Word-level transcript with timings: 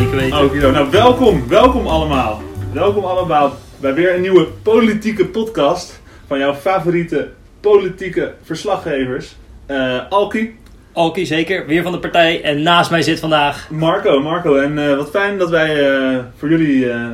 zeker 0.00 0.16
weten. 0.16 0.44
Oké, 0.44 0.70
nou 0.70 0.90
welkom, 0.90 1.48
welkom 1.48 1.86
allemaal. 1.86 2.42
Welkom 2.72 3.04
allemaal 3.04 3.56
bij 3.80 3.94
weer 3.94 4.14
een 4.14 4.20
nieuwe 4.20 4.46
politieke 4.62 5.26
podcast 5.26 6.00
van 6.26 6.38
jouw 6.38 6.54
favoriete 6.54 7.28
politieke 7.60 8.34
verslaggevers. 8.42 9.36
Eh 9.66 9.98
Alki, 10.08 10.58
Alki 10.92 11.26
zeker, 11.26 11.66
weer 11.66 11.82
van 11.82 11.92
de 11.92 11.98
partij. 11.98 12.42
En 12.42 12.62
naast 12.62 12.90
mij 12.90 13.02
zit 13.02 13.20
vandaag... 13.20 13.70
Marco, 13.70 14.20
Marco. 14.20 14.56
En 14.56 14.90
eh, 14.90 14.96
wat 14.96 15.10
fijn 15.10 15.38
dat 15.38 15.50
wij 15.50 15.90
eh, 15.90 16.18
voor 16.36 16.48
jullie 16.48 16.90
eh, 16.90 17.06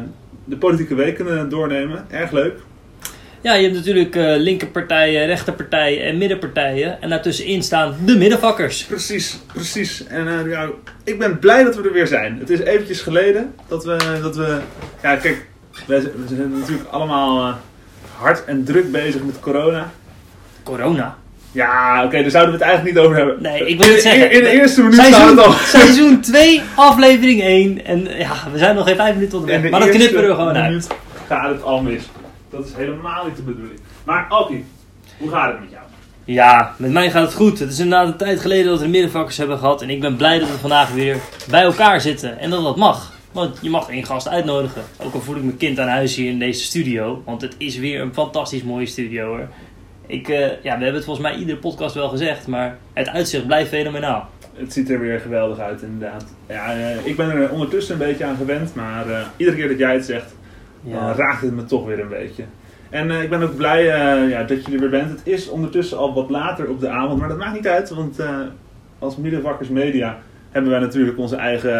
de 0.44 0.56
politieke 0.56 0.94
week 0.94 1.14
kunnen 1.14 1.48
doornemen. 1.48 2.04
Erg 2.10 2.30
leuk. 2.30 2.58
Ja, 3.46 3.54
je 3.54 3.62
hebt 3.62 3.74
natuurlijk 3.74 4.16
eh, 4.16 4.34
linkerpartijen, 4.36 5.26
rechterpartijen 5.26 6.04
en 6.04 6.18
middenpartijen. 6.18 7.02
En 7.02 7.08
daartussenin 7.08 7.62
staan 7.62 7.96
de 8.04 8.16
middenvakkers. 8.16 8.84
Precies, 8.84 9.38
precies. 9.52 10.06
En 10.06 10.28
eh, 10.28 10.50
ja, 10.50 10.68
ik 11.04 11.18
ben 11.18 11.38
blij 11.38 11.64
dat 11.64 11.76
we 11.76 11.82
er 11.82 11.92
weer 11.92 12.06
zijn. 12.06 12.36
Het 12.38 12.50
is 12.50 12.60
eventjes 12.60 13.00
geleden 13.00 13.54
dat 13.68 13.84
we... 13.84 13.96
Dat 14.22 14.36
we 14.36 14.58
ja, 15.02 15.16
kijk, 15.16 15.46
we, 15.86 16.00
we 16.00 16.34
zijn 16.34 16.58
natuurlijk 16.58 16.88
allemaal 16.90 17.46
eh, 17.46 17.54
hard 18.16 18.44
en 18.44 18.64
druk 18.64 18.92
bezig 18.92 19.22
met 19.24 19.40
corona. 19.40 19.90
Corona. 20.62 21.16
Ja, 21.52 22.04
oké, 22.04 22.22
daar 22.22 22.30
zouden 22.30 22.52
we 22.58 22.58
het 22.58 22.68
eigenlijk 22.68 22.96
niet 22.96 23.04
over 23.04 23.16
hebben. 23.16 23.42
Nee, 23.42 23.66
ik 23.66 23.78
wil 23.82 23.92
het 23.92 24.02
zeggen. 24.02 24.30
In, 24.30 24.42
de 24.42 24.50
eerste 24.50 24.82
minuut 24.82 24.94
staat 25.00 25.06
het 25.06 25.16
Seizoen, 25.16 25.44
al. 25.44 25.52
seizoen 25.52 26.20
2, 26.20 26.62
aflevering 26.74 27.42
1. 27.42 27.84
En 27.84 28.08
ja, 28.18 28.32
we 28.52 28.58
zijn 28.58 28.74
nog 28.74 28.86
geen 28.86 28.96
5 28.96 29.14
minuten 29.14 29.32
In 29.32 29.38
onderweg. 29.40 29.62
de 29.62 29.70
Maar 29.70 29.80
dat 29.80 29.88
eerste 29.88 30.02
knippen 30.02 30.22
we 30.22 30.28
er 30.28 30.34
gewoon 30.34 30.56
uit. 30.56 30.86
gaat 31.26 31.50
het 31.50 31.62
al 31.62 31.82
mis. 31.82 32.02
Dat 32.50 32.66
is 32.66 32.74
helemaal 32.74 33.26
niet 33.26 33.36
de 33.36 33.42
bedoeling. 33.42 33.80
Maar 34.04 34.26
Alki, 34.28 34.64
hoe 35.18 35.30
gaat 35.30 35.52
het 35.52 35.60
met 35.60 35.70
jou? 35.70 35.82
Ja, 36.24 36.74
met 36.78 36.90
mij 36.90 37.10
gaat 37.10 37.24
het 37.24 37.34
goed. 37.34 37.58
Het 37.58 37.72
is 37.72 37.78
inderdaad 37.78 38.08
een 38.08 38.16
tijd 38.16 38.40
geleden 38.40 38.66
dat 38.66 38.80
we 38.80 38.88
middenvakkers 38.88 39.36
hebben 39.36 39.58
gehad. 39.58 39.82
En 39.82 39.90
ik 39.90 40.00
ben 40.00 40.16
blij 40.16 40.38
dat 40.38 40.50
we 40.50 40.58
vandaag 40.58 40.92
weer 40.92 41.16
bij 41.50 41.62
elkaar 41.62 42.00
zitten. 42.00 42.38
En 42.38 42.50
dat 42.50 42.62
dat 42.62 42.76
mag. 42.76 43.12
Want 43.32 43.58
je 43.62 43.70
mag 43.70 43.88
één 43.88 44.04
gast 44.04 44.28
uitnodigen. 44.28 44.82
Ook 45.02 45.14
al 45.14 45.20
voel 45.20 45.36
ik 45.36 45.42
mijn 45.42 45.56
kind 45.56 45.78
aan 45.78 45.88
huis 45.88 46.16
hier 46.16 46.30
in 46.30 46.38
deze 46.38 46.64
studio. 46.64 47.22
Want 47.24 47.40
het 47.40 47.54
is 47.58 47.76
weer 47.76 48.00
een 48.00 48.14
fantastisch 48.14 48.62
mooie 48.62 48.86
studio 48.86 49.26
hoor. 49.26 49.48
Ik, 50.06 50.28
eh, 50.28 50.38
ja, 50.38 50.56
we 50.62 50.68
hebben 50.68 50.94
het 50.94 51.04
volgens 51.04 51.26
mij 51.28 51.36
iedere 51.36 51.58
podcast 51.58 51.94
wel 51.94 52.08
gezegd. 52.08 52.46
Maar 52.46 52.78
het 52.92 53.08
uitzicht 53.08 53.46
blijft 53.46 53.68
fenomenaal. 53.68 54.28
Het 54.54 54.72
ziet 54.72 54.90
er 54.90 55.00
weer 55.00 55.20
geweldig 55.20 55.58
uit, 55.58 55.82
inderdaad. 55.82 56.24
Ja, 56.48 56.74
eh, 56.74 57.06
ik 57.06 57.16
ben 57.16 57.30
er 57.30 57.50
ondertussen 57.50 57.92
een 57.92 58.06
beetje 58.06 58.24
aan 58.24 58.36
gewend, 58.36 58.74
maar 58.74 59.10
eh, 59.10 59.26
iedere 59.36 59.56
keer 59.56 59.68
dat 59.68 59.78
jij 59.78 59.94
het 59.94 60.04
zegt, 60.04 60.34
dan 60.92 61.06
Ja. 61.06 61.12
raakt 61.14 61.40
het 61.42 61.54
me 61.54 61.64
toch 61.64 61.86
weer 61.86 62.00
een 62.00 62.08
beetje. 62.08 62.44
En 62.90 63.10
eh, 63.10 63.22
ik 63.22 63.30
ben 63.30 63.42
ook 63.42 63.56
blij 63.56 63.80
eh, 63.92 64.30
ja, 64.30 64.42
dat 64.42 64.64
je 64.64 64.72
er 64.72 64.80
weer 64.80 64.90
bent. 64.90 65.10
Het 65.10 65.20
is 65.24 65.48
ondertussen 65.48 65.98
al 65.98 66.14
wat 66.14 66.30
later 66.30 66.68
op 66.68 66.80
de 66.80 66.88
avond, 66.88 67.18
maar 67.18 67.28
dat 67.28 67.38
maakt 67.38 67.54
niet 67.54 67.68
uit, 67.68 67.90
want 67.90 68.18
eh, 68.18 68.40
als 68.98 69.16
Middenvakkers 69.16 69.68
Media 69.68 70.18
hebben 70.50 70.70
wij 70.70 70.80
natuurlijk 70.80 71.18
onze 71.18 71.36
eigen 71.36 71.72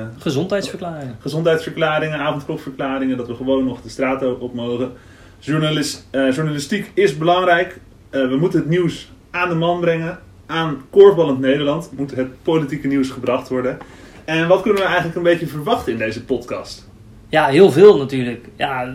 eh, 0.00 0.06
Gezondheidsverklaring. 0.18 1.10
gezondheidsverklaringen, 1.20 2.18
avondklokverklaringen, 2.18 3.16
dat 3.16 3.26
we 3.26 3.34
gewoon 3.34 3.64
nog 3.64 3.80
de 3.82 3.88
straat 3.88 4.38
op 4.38 4.54
mogen. 4.54 4.92
Journalis- 5.38 6.04
journalistiek 6.10 6.90
is 6.94 7.18
belangrijk. 7.18 7.78
We 8.10 8.36
moeten 8.40 8.58
het 8.58 8.68
nieuws 8.68 9.12
aan 9.30 9.48
de 9.48 9.54
man 9.54 9.80
brengen. 9.80 10.18
Aan 10.46 10.76
Korfballend 10.90 11.40
Nederland 11.40 11.90
moet 11.96 12.14
het 12.16 12.42
politieke 12.42 12.86
nieuws 12.86 13.10
gebracht 13.10 13.48
worden. 13.48 13.78
En 14.24 14.48
wat 14.48 14.62
kunnen 14.62 14.80
we 14.80 14.86
eigenlijk 14.86 15.16
een 15.16 15.22
beetje 15.22 15.46
verwachten 15.46 15.92
in 15.92 15.98
deze 15.98 16.24
podcast? 16.24 16.88
Ja, 17.34 17.46
heel 17.46 17.72
veel 17.72 17.98
natuurlijk. 17.98 18.46
Ja, 18.56 18.94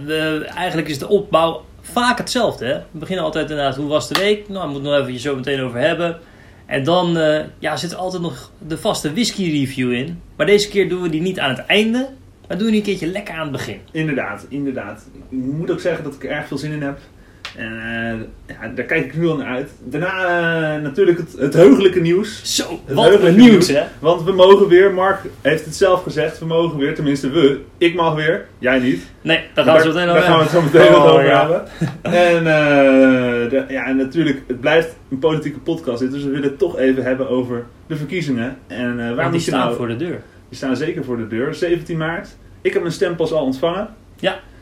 eigenlijk 0.56 0.88
is 0.88 1.00
de 1.00 1.08
opbouw 1.08 1.66
vaak 1.82 2.18
hetzelfde. 2.18 2.66
Hè? 2.66 2.73
We 2.73 3.00
beginnen 3.00 3.25
altijd 3.25 3.50
inderdaad, 3.50 3.75
hoe 3.75 3.88
was 3.88 4.08
de 4.08 4.19
week? 4.19 4.47
Nou, 4.47 4.59
daar 4.59 4.69
moeten 4.69 4.91
we 4.91 4.97
nog 4.97 5.08
even 5.08 5.19
zo 5.19 5.36
meteen 5.36 5.62
over 5.62 5.80
hebben. 5.80 6.18
En 6.66 6.84
dan 6.84 7.18
eh, 7.18 7.46
ja, 7.59 7.78
zit 7.78 7.91
er 7.91 7.97
altijd 7.97 8.22
nog 8.22 8.52
de 8.68 8.78
vaste 8.78 9.12
whisky 9.12 9.59
review 9.59 9.91
in. 9.91 10.22
Maar 10.36 10.46
deze 10.46 10.69
keer 10.69 10.90
doen 10.90 11.02
we 11.02 11.09
die 11.09 11.22
niet 11.22 11.40
aan 11.40 11.50
het 11.50 11.66
einde, 11.66 12.09
maar 12.47 12.58
doen 12.58 12.66
we 12.66 12.72
die 12.72 12.80
een 12.80 12.86
keertje 12.86 13.08
lekker 13.08 13.34
aan 13.34 13.41
het 13.41 13.52
begin. 13.52 13.80
Inderdaad, 13.91 14.46
inderdaad. 14.50 15.09
Ik 15.30 15.38
moet 15.38 15.72
ook 15.72 15.80
zeggen 15.80 16.03
dat 16.03 16.13
ik 16.13 16.24
er 16.24 16.30
erg 16.30 16.47
veel 16.47 16.58
zin 16.58 16.72
in 16.72 16.81
heb. 16.81 17.00
En 17.58 17.72
eh, 18.48 18.56
ja, 18.62 18.68
daar 18.76 18.86
kijk 18.86 19.06
ik 19.06 19.18
nu 19.18 19.28
al 19.28 19.36
naar 19.38 19.48
uit. 19.48 19.70
Daarna 19.84 20.26
eh, 20.76 20.82
natuurlijk 20.82 21.18
het, 21.18 21.36
het 21.38 21.54
heugelijke 21.54 22.00
nieuws. 22.02 22.56
Zo, 22.56 22.80
Het 22.86 22.96
wat 22.96 23.24
een 23.24 23.36
nieuws 23.36 23.68
hè? 23.68 23.84
Want 24.00 24.24
we 24.24 24.32
mogen 24.32 24.68
weer, 24.68 24.94
Mark 24.94 25.20
heeft 25.42 25.66
het 25.66 25.76
zelf 25.76 26.04
gezegd, 26.04 26.40
we 26.40 26.46
mogen 26.46 26.78
weer, 26.78 26.96
tenminste 26.96 27.30
we. 27.30 27.62
Ik 27.78 27.96
mag 27.96 28.16
weer, 28.16 28.46
jij 28.60 28.80
niet. 28.80 29.04
Nee, 29.22 29.44
daar 29.54 29.66
gaan 29.66 29.76
we 29.76 29.82
zo 29.82 29.88
meteen 29.88 30.08
Daar 30.08 30.22
gaan 30.22 30.38
we 30.38 30.42
het 30.44 30.52
zo 30.52 30.62
meteen 30.62 30.96
Oh, 30.96 31.06
over 31.06 31.26
ja. 31.26 31.40
hebben. 31.40 31.64
En, 32.02 32.38
eh, 32.38 33.50
de- 33.50 33.66
ja, 33.68 33.86
en 33.86 33.98
natuurlijk, 33.98 34.42
het 34.48 34.60
blijft 34.60 34.96
een 35.12 35.20
politieke 35.20 35.60
podcast. 35.60 36.00
dit, 36.00 36.12
Dus 36.12 36.24
we 36.24 36.30
willen 36.30 36.50
het 36.50 36.60
toch 36.60 36.78
even 36.78 37.04
hebben 37.04 37.30
over 37.30 37.66
de 37.88 37.96
verkiezingen. 37.96 38.58
En 38.68 38.98
waar 38.98 39.16
Want 39.16 39.31
die 39.31 39.40
je 39.40 39.48
staan 39.48 39.60
nou... 39.66 39.76
voor 39.76 39.88
de 39.88 39.96
deur. 39.96 40.22
Die 40.50 40.58
staan 40.58 40.76
zeker 40.78 41.04
voor 41.04 41.18
de 41.18 41.28
deur. 41.28 41.54
17 41.54 41.98
maart. 41.98 42.30
Ik 42.62 42.74
heb 42.74 42.81
mijn 42.81 42.94
stempas 42.94 43.31
al 43.31 43.44
ontvangen. 43.44 43.88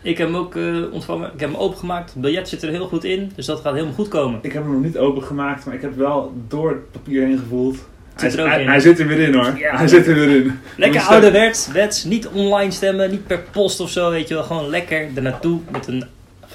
Ik 0.02 0.18
heb 0.18 0.28
hem 0.28 0.38
ook 0.38 0.56
eh, 0.56 0.92
ontvangen. 0.92 1.32
Ik 1.34 1.40
heb 1.40 1.50
hem 1.50 1.60
opengemaakt. 1.60 2.14
Het 2.14 2.22
biljet 2.22 2.50
zit 2.50 2.64
er 2.64 2.70
heel 2.70 2.88
goed 2.88 3.04
in. 3.04 3.32
Dus 3.36 3.46
dat 3.46 3.60
gaat 3.60 3.74
helemaal 3.74 3.94
goed 3.94 4.08
komen. 4.08 4.40
Ik 4.42 4.54
heb 4.54 4.64
hem 4.64 4.72
nog 4.72 4.84
niet 4.84 4.98
opengemaakt, 4.98 5.66
maar 5.66 5.76
ik 5.76 5.82
heb 5.82 5.96
wel 5.96 6.34
door 6.48 6.70
het 6.70 6.92
papier 6.92 7.26
heen 7.26 7.38
gevoeld. 7.38 7.78
Hij, 8.16 8.32
er 8.32 8.42
ook 8.42 8.48
hij, 8.48 8.62
in, 8.62 8.66
hij 8.66 8.76
hè? 8.76 8.82
zit 8.82 9.00
er 9.00 9.08
weer 9.08 9.20
in 9.20 9.34
hoor. 9.34 9.58
Ja. 9.58 9.78
hij 9.78 9.88
zit 9.88 10.08
er 10.08 10.16
weer 10.16 10.30
in. 10.30 10.60
Lekker 10.76 11.02
ouderwets, 11.02 11.72
wets, 11.72 12.04
niet 12.04 12.28
online 12.28 12.72
stemmen, 12.72 13.12
niet 13.12 13.28
per 13.28 13.44
post 13.52 13.80
of 13.80 13.90
zo, 13.90 14.10
weet 14.10 14.28
je 14.28 14.34
wel. 14.34 14.44
Gewoon 14.44 14.70
lekker 14.70 15.08
ernaartoe 15.16 15.60
met 15.72 15.88
een 15.88 16.04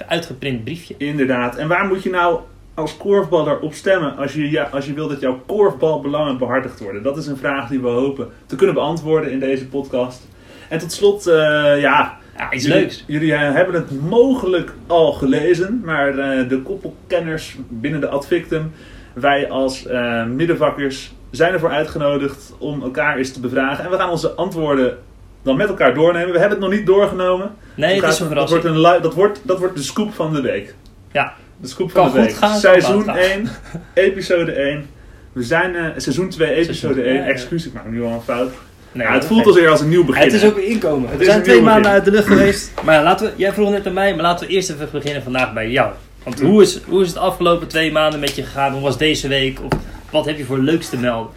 uitgeprint 0.09 0.65
briefje. 0.65 0.95
Inderdaad. 0.99 1.57
En 1.57 1.69
waar 1.69 1.87
moet 1.87 2.03
je 2.03 2.11
nou 2.11 2.41
als 2.75 2.97
korfballer 2.97 3.59
op 3.59 3.75
stemmen 3.75 4.17
als 4.17 4.33
je, 4.33 4.51
ja, 4.51 4.69
als 4.73 4.87
je 4.87 4.93
wil 4.93 5.09
dat 5.09 5.21
jouw 5.21 5.41
korfbalbelangen 5.47 6.39
behartigd 6.39 6.81
worden? 6.81 7.03
Dat 7.03 7.17
is 7.17 7.27
een 7.27 7.37
vraag 7.37 7.69
die 7.69 7.81
we 7.81 7.89
hopen 7.89 8.29
te 8.47 8.57
kunnen 8.57 8.75
beantwoorden 8.75 9.31
in 9.31 9.41
deze 9.41 9.67
podcast. 9.67 10.21
En 10.69 10.79
tot 10.79 10.93
slot, 10.93 11.27
eh, 11.27 11.81
ja, 11.81 12.19
Ja, 12.37 12.53
iets 12.53 12.65
jullie, 12.65 12.81
leuks. 12.81 13.05
Jullie 13.07 13.33
eh, 13.35 13.53
hebben 13.55 13.75
het 13.75 14.01
mogelijk 14.09 14.73
al 14.87 15.13
gelezen, 15.13 15.81
maar 15.85 16.19
eh, 16.19 16.49
de 16.49 16.63
koppelkenners 16.63 17.57
binnen 17.69 18.01
de 18.01 18.09
Advictum, 18.09 18.73
wij 19.15 19.51
als 19.51 19.87
eh, 19.87 20.25
middenvakkers, 20.27 21.13
zijn 21.31 21.53
ervoor 21.53 21.71
uitgenodigd 21.71 22.55
om 22.59 22.83
elkaar 22.83 23.17
eens 23.17 23.33
te 23.33 23.41
bevragen. 23.41 23.85
En 23.85 23.91
we 23.91 23.97
gaan 23.97 24.11
onze 24.11 24.31
antwoorden 24.31 24.99
dan 25.43 25.57
met 25.57 25.69
elkaar 25.69 25.95
doornemen. 25.95 26.33
We 26.33 26.39
hebben 26.39 26.59
het 26.59 26.69
nog 26.69 26.77
niet 26.79 26.87
doorgenomen. 26.87 27.51
Nee, 27.75 28.01
Dat 28.01 28.13
is 28.13 28.21
een 28.21 28.35
dat, 28.35 28.49
wordt 28.51 28.65
een 28.65 28.83
dat, 28.83 29.15
wordt, 29.15 29.41
dat 29.45 29.59
wordt 29.59 29.77
de 29.77 29.83
scoop 29.83 30.15
van 30.15 30.33
de 30.33 30.41
week. 30.41 30.75
Ja. 31.13 31.33
De 31.61 31.69
scoop 31.69 31.93
Kan 31.93 32.11
van 32.11 32.21
de 32.21 32.27
week. 32.27 32.35
gaan, 32.37 32.59
Seizoen 32.59 33.03
fout 33.05 33.17
gaan. 33.17 33.17
1, 33.17 33.49
episode 33.95 34.53
1. 34.53 34.87
We 35.33 35.43
zijn 35.43 35.75
eh, 35.75 35.85
seizoen 35.97 36.29
2, 36.29 36.49
episode 36.51 36.75
Seizoen- 36.75 37.05
1. 37.05 37.15
ja, 37.15 37.21
ja. 37.21 37.27
Excuus, 37.27 37.67
ik 37.67 37.73
maak 37.73 37.87
nu 37.91 38.03
al 38.03 38.11
een 38.13 38.21
fout. 38.21 38.51
Nee, 38.93 39.07
Ja, 39.07 39.13
het 39.13 39.25
voelt 39.25 39.47
als 39.47 39.57
eer 39.57 39.69
als 39.69 39.81
een 39.81 39.89
nieuw 39.89 40.05
begin. 40.05 40.23
Het 40.23 40.33
is 40.33 40.45
ook 40.45 40.55
weer 40.55 40.65
inkomen. 40.69 41.09
Het 41.11 41.19
We 41.19 41.25
zijn 41.25 41.43
twee 41.43 41.61
maanden 41.63 41.83
begin. 41.83 41.97
uit 41.97 42.05
de 42.05 42.11
lucht 42.11 42.27
geweest. 42.27 42.73
Maar 42.85 42.95
ja, 42.95 43.03
laten 43.03 43.27
we, 43.27 43.33
jij 43.37 43.53
vroeg 43.53 43.71
net 43.71 43.87
aan 43.87 43.93
mij, 43.93 44.15
maar 44.15 44.23
laten 44.23 44.47
we 44.47 44.53
eerst 44.53 44.71
even 44.71 44.89
beginnen 44.93 45.23
vandaag 45.23 45.53
bij 45.53 45.71
jou. 45.71 45.93
Want 46.25 46.41
Hm. 46.41 46.47
hoe 46.47 46.63
is, 46.63 46.81
hoe 46.89 47.03
is 47.03 47.09
het 47.09 47.17
afgelopen 47.17 47.69
twee 47.69 47.93
maanden 47.93 48.21
met 48.21 48.35
je 48.35 48.43
gegaan? 48.43 48.73
Hoe 48.73 48.83
was 48.83 48.99
deze 48.99 49.29
week? 49.29 49.59
Of 49.63 49.71
wat 50.11 50.25
heb 50.27 50.37
je 50.37 50.45
voor 50.45 50.59
leuks 50.59 50.89
te 50.89 50.97
melden? 50.99 51.33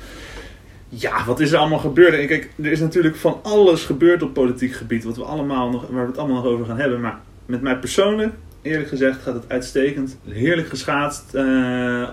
Ja, 0.90 1.26
wat 1.26 1.40
is 1.40 1.52
er 1.52 1.58
allemaal 1.58 1.80
gebeurd? 1.80 2.14
En 2.20 2.28
kijk, 2.28 2.50
er 2.64 2.72
is 2.72 2.80
natuurlijk 2.80 3.16
van 3.16 3.40
alles 3.44 3.84
gebeurd 3.84 4.24
op 4.24 4.34
politiek 4.34 4.74
gebied, 4.74 5.04
wat 5.04 5.16
we 5.18 5.24
allemaal 5.24 5.70
nog, 5.70 5.86
waar 5.90 6.02
we 6.02 6.08
het 6.10 6.18
allemaal 6.18 6.42
nog 6.44 6.52
over 6.52 6.66
gaan 6.66 6.80
hebben. 6.80 7.02
Maar 7.02 7.20
met 7.46 7.62
mij 7.62 7.78
persoonlijk, 7.78 8.34
eerlijk 8.62 8.90
gezegd, 8.90 9.22
gaat 9.24 9.34
het 9.34 9.44
uitstekend. 9.48 10.18
Heerlijk 10.30 10.70
geschaatst. 10.70 11.24
eh, 11.34 11.44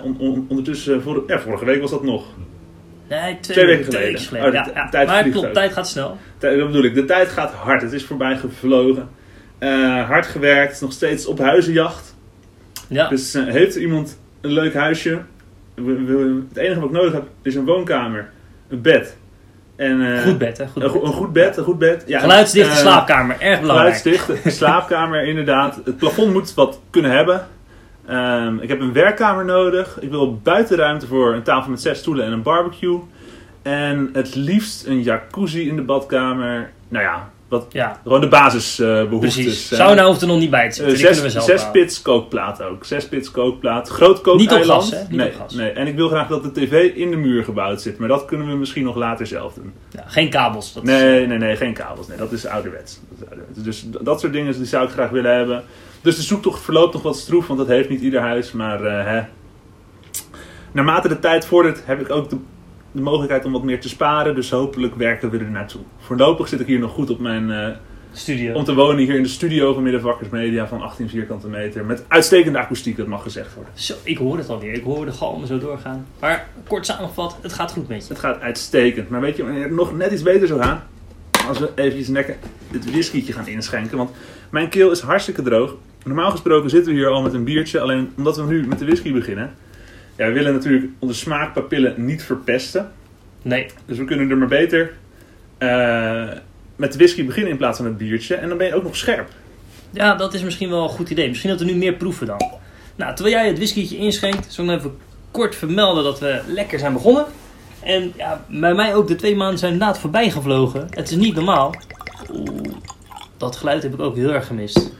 on- 0.03 0.17
on- 0.19 0.47
ondertussen, 0.49 1.03
vor- 1.03 1.23
ja, 1.27 1.41
vorige 1.41 1.65
week 1.65 1.81
was 1.81 1.91
dat 1.91 2.03
nog. 2.05 2.25
Nee, 3.09 3.39
twee, 3.41 3.57
Twee 3.57 3.67
weken 3.67 3.85
geleden. 3.85 4.13
weken 4.31 4.47
Oh, 4.49 4.53
ja, 4.93 5.05
Maar 5.07 5.25
klopt, 5.29 5.55
tijd 5.55 5.73
gaat 5.73 5.89
snel. 5.89 6.19
Tijd- 6.39 6.59
Dat 6.59 6.67
bedoel 6.67 6.85
ik, 6.85 6.95
de 6.95 7.05
tijd 7.05 7.29
gaat 7.29 7.53
hard. 7.53 7.83
Het 7.83 7.93
is 7.93 8.05
voorbij 8.05 8.37
gevlogen. 8.37 9.09
Eh, 9.59 10.07
hard 10.09 10.27
gewerkt, 10.27 10.81
nog 10.81 10.93
steeds 10.93 11.27
op 11.27 11.39
huizenjacht. 11.39 12.17
Ja, 12.89 13.09
Dus 13.09 13.35
eh, 13.35 13.45
heeft 13.47 13.77
iemand 13.77 14.19
een 14.41 14.53
leuk 14.53 14.75
huisje? 14.75 15.19
We- 15.75 15.83
we- 16.05 16.43
het 16.49 16.57
enige 16.57 16.81
wat 16.81 16.89
ik 16.89 16.95
nodig 16.95 17.13
heb 17.13 17.25
is 17.43 17.55
een 17.55 17.65
woonkamer, 17.65 18.31
een 18.69 18.81
bed. 18.83 19.17
En, 19.77 20.15
eh, 20.17 20.23
goed 20.23 20.39
bed 20.39 20.59
hè. 20.59 20.67
Goed 20.67 20.83
bed. 20.83 20.95
een 21.03 21.13
goed 21.13 21.33
bed, 21.33 21.57
een 21.57 21.65
goed 21.65 21.79
bed. 21.79 22.05
Ja, 22.07 22.21
Geluidsdichte 22.21 22.77
slaapkamer, 22.77 23.37
erg 23.41 23.61
belangrijk. 23.61 23.97
Geluidsdichte 23.97 24.51
slaapkamer, 24.51 25.25
inderdaad. 25.25 25.81
Het 25.85 25.97
plafond 25.97 26.33
moet 26.33 26.55
wat 26.55 26.81
kunnen 26.91 27.11
hebben. 27.11 27.47
Ehm, 28.07 28.59
ik 28.59 28.69
heb 28.69 28.81
een 28.81 28.93
werkkamer 28.93 29.45
nodig. 29.45 29.99
Ik 30.01 30.11
wil 30.11 30.37
buitenruimte 30.43 31.07
voor 31.07 31.35
een 31.35 31.43
tafel 31.43 31.71
met 31.71 31.81
zes 31.81 31.99
stoelen 31.99 32.25
en 32.27 32.33
een 32.33 32.43
barbecue. 32.43 32.99
En 33.63 34.11
het 34.13 34.35
liefst 34.35 34.87
een 34.87 35.03
jacuzzi 35.03 35.69
in 35.69 35.77
de 35.77 35.83
badkamer. 35.83 36.71
Nou 36.89 37.05
ja, 37.05 37.31
wat, 37.49 37.67
Ja, 37.73 38.01
gewoon 38.03 38.21
de 38.21 38.29
basisbehoeftes. 38.29 39.35
precies. 39.35 39.71
eh. 39.73 39.79
Sauna 39.79 40.05
hoeft 40.07 40.21
er 40.21 40.27
nog 40.27 40.39
niet 40.39 40.51
bij 40.51 40.61
te 40.71 40.83
Eh, 40.83 40.89
zitten. 40.89 40.95
Die 40.97 41.05
kunnen 41.07 41.23
we 41.23 41.31
zes, 41.31 41.33
zelf 41.33 41.45
zes 41.45 41.63
bouwen. 41.63 41.83
pits 41.83 42.03
kookplaat 42.03 42.63
ook. 42.63 42.85
Zes 42.85 43.09
pits 43.09 43.31
kookplaat. 43.31 43.89
Groot 43.89 44.09
Niet 44.15 44.25
op 44.25 44.49
kookeiland. 44.49 44.83
gas, 44.83 44.91
hè? 44.91 44.99
Niet 45.09 45.11
nee, 45.11 45.29
op 45.29 45.35
gas. 45.35 45.55
nee. 45.55 45.71
En 45.71 45.87
ik 45.87 45.95
wil 45.95 46.09
graag 46.09 46.29
dat 46.29 46.43
de 46.43 46.53
tv 46.53 46.95
in 46.95 47.11
de 47.11 47.17
muur 47.17 47.45
gebouwd 47.45 47.83
zit. 47.83 47.99
Maar 47.99 48.09
dat 48.09 48.25
kunnen 48.25 48.49
we 48.49 48.55
misschien 48.57 48.85
nog 48.85 48.97
later 48.97 49.27
zelf 49.27 49.55
doen. 49.55 49.73
Ja, 49.91 50.05
geen 50.07 50.31
kabels. 50.31 50.73
Dat 50.73 50.83
is- 50.83 50.89
Nee, 50.89 51.27
nee, 51.27 51.39
nee, 51.39 51.57
geen 51.57 51.73
kabels. 51.75 52.09
Nee, 52.09 52.19
dat 52.19 52.33
is 52.33 52.47
ouderwets. 52.47 53.01
Dat 53.11 53.19
is 53.21 53.29
ouderwets. 53.29 53.63
Dus 53.63 53.87
dat 54.01 54.21
soort 54.21 54.33
dingen 54.33 54.53
die 54.53 54.65
zou 54.65 54.85
ik 54.85 54.91
graag 54.91 55.11
willen 55.11 55.37
hebben. 55.37 55.63
Dus 56.03 56.17
de 56.17 56.23
zoektocht 56.23 56.63
verloopt 56.63 56.93
nog 56.93 57.03
wat 57.03 57.19
stroef, 57.19 57.47
want 57.47 57.59
dat 57.59 57.69
heeft 57.69 57.89
niet 57.89 58.01
ieder 58.01 58.21
huis. 58.21 58.53
Maar 58.53 58.85
eh, 58.85 59.07
hè. 59.07 59.23
naarmate 60.73 61.09
de 61.09 61.19
tijd 61.19 61.47
vordert, 61.47 61.83
heb 61.87 62.01
ik 62.01 62.11
ook 62.11 62.31
de 62.31 62.39
de 62.93 63.01
mogelijkheid 63.01 63.45
om 63.45 63.53
wat 63.53 63.63
meer 63.63 63.81
te 63.81 63.89
sparen. 63.89 64.35
Dus 64.35 64.51
hopelijk 64.51 64.95
werken 64.95 65.31
we 65.31 65.39
er 65.39 65.51
naartoe. 65.51 65.81
Voorlopig 65.99 66.49
zit 66.49 66.61
ik 66.61 66.67
hier 66.67 66.79
nog 66.79 66.93
goed 66.93 67.11
op 67.11 67.19
mijn... 67.19 67.51
eh, 67.51 67.69
Studio. 68.15 68.55
om 68.55 68.65
te 68.65 68.75
wonen 68.75 69.05
hier 69.05 69.15
in 69.15 69.23
de 69.23 69.29
studio 69.29 69.75
van 69.75 69.83
Middenvakkers 69.83 70.29
Media 70.29 70.67
van 70.67 70.83
18 70.83 71.09
vierkante 71.09 71.49
meter. 71.49 71.85
Met 71.85 72.05
uitstekende 72.09 72.59
akoestiek, 72.59 72.97
dat 72.97 73.07
mag 73.07 73.23
gezegd 73.23 73.55
worden. 73.55 73.73
Zo, 73.75 73.95
ik 74.03 74.17
hoor 74.19 74.39
het 74.39 74.49
alweer. 74.49 74.73
Ik 74.73 74.83
hoor 74.83 75.05
de 75.05 75.13
galmen 75.13 75.47
zo 75.47 75.59
doorgaan. 75.59 76.07
Maar 76.21 76.49
kort 76.69 76.87
samengevat, 76.87 77.37
het 77.43 77.53
gaat 77.53 77.73
goed 77.73 77.89
met 77.89 78.03
je. 78.03 78.09
Het 78.09 78.23
gaat 78.23 78.41
uitstekend. 78.41 79.09
Maar 79.09 79.21
weet 79.21 79.37
je 79.37 79.43
wanneer 79.45 79.63
het 79.63 79.73
nog 79.73 79.97
net 79.97 80.13
iets 80.13 80.23
beter 80.23 80.47
zou 80.47 80.63
gaan? 80.63 80.83
Als 81.49 81.59
we 81.59 81.71
eventjes 81.75 82.09
lekker 82.09 82.37
het 82.71 82.91
whiskietje 82.91 83.33
gaan 83.33 83.47
inschenken. 83.47 83.97
Want 83.97 84.11
mijn 84.53 84.69
keel 84.69 84.91
is 84.91 85.01
hartstikke 85.01 85.43
droog. 85.43 85.75
Normaal 86.05 86.31
gesproken 86.31 86.71
zitten 86.71 86.93
we 86.93 86.99
hier 86.99 87.09
al 87.09 87.23
met 87.23 87.35
een 87.35 87.45
biertje. 87.45 87.81
Alleen 87.81 88.13
omdat 88.17 88.37
we 88.37 88.43
nu 88.43 88.67
met 88.67 88.79
de 88.79 88.85
whisky 88.85 89.13
beginnen. 89.13 89.55
Ja, 90.17 90.27
we 90.27 90.33
willen 90.33 90.53
natuurlijk 90.53 90.85
onze 90.99 91.15
smaakpapillen 91.15 91.95
niet 92.05 92.23
verpesten. 92.23 92.93
Nee, 93.43 93.67
Dus 93.87 93.99
we 93.99 94.05
kunnen 94.05 94.31
er 94.31 94.37
maar 94.37 94.49
beter 94.49 94.93
eh, 95.59 96.29
met 96.77 96.93
de 96.93 96.99
whisky 96.99 97.27
beginnen 97.27 97.51
in 97.51 97.57
plaats 97.57 97.77
van 97.77 97.87
het 97.87 97.99
biertje. 97.99 98.35
En 98.35 98.49
dan 98.49 98.59
ben 98.59 98.67
je 98.67 98.75
ook 98.75 98.83
nog 98.83 98.97
scherp. 98.97 99.29
ja, 99.91 100.15
dat 100.15 100.35
is 100.35 100.43
misschien 100.43 100.71
wel 100.71 100.83
een 100.83 100.89
goed 100.89 101.11
idee. 101.11 101.29
Misschien 101.29 101.51
dat 101.51 101.59
we 101.59 101.65
nu 101.65 101.75
meer 101.75 101.95
proeven 101.95 102.27
dan. 102.27 102.51
Nou, 102.97 103.15
terwijl 103.15 103.37
jij 103.37 103.47
het 103.47 103.57
whiskietje 103.57 103.97
inschenkt, 103.97 104.53
zal 104.53 104.65
ik 104.65 104.71
nog 104.71 104.79
even 104.79 104.97
kort 105.31 105.57
vermelden 105.57 106.05
dat 106.05 106.21
we 106.21 106.41
lekker 106.47 106.79
zijn 106.79 106.93
begonnen. 106.93 107.25
En 107.81 108.13
ja, 108.17 108.45
bij 108.49 108.75
mij 108.75 108.95
ook 108.95 109.09
de 109.09 109.15
twee 109.17 109.37
maanden 109.37 109.59
zijn 109.59 109.73
inderdaad 109.73 109.99
voorbij 109.99 110.31
gevlogen. 110.31 110.87
Het 110.91 111.11
is 111.11 111.17
niet 111.17 111.35
normaal. 111.35 111.75
Oeh, 112.33 112.75
dat 113.43 113.57
geluid 113.57 113.83
heb 113.83 113.95
ik 113.95 114.01
ook 114.01 114.17
heel 114.17 114.33
erg 114.33 114.47
gemist. 114.47 114.93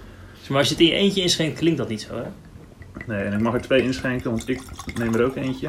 Maar 0.49 0.59
als 0.59 0.69
je 0.69 0.75
het 0.75 0.83
in 0.83 0.89
je 0.89 0.95
eentje 0.95 1.23
inschenkt, 1.23 1.59
klinkt 1.59 1.79
dat 1.79 1.89
niet 1.89 2.01
zo, 2.01 2.15
hè? 2.15 2.23
Nee, 3.07 3.25
en 3.25 3.33
ik 3.33 3.41
mag 3.41 3.55
er 3.55 3.61
twee 3.61 3.83
inschenken, 3.83 4.31
want 4.31 4.49
ik 4.49 4.99
neem 4.99 5.15
er 5.15 5.25
ook 5.25 5.37
eentje. 5.37 5.69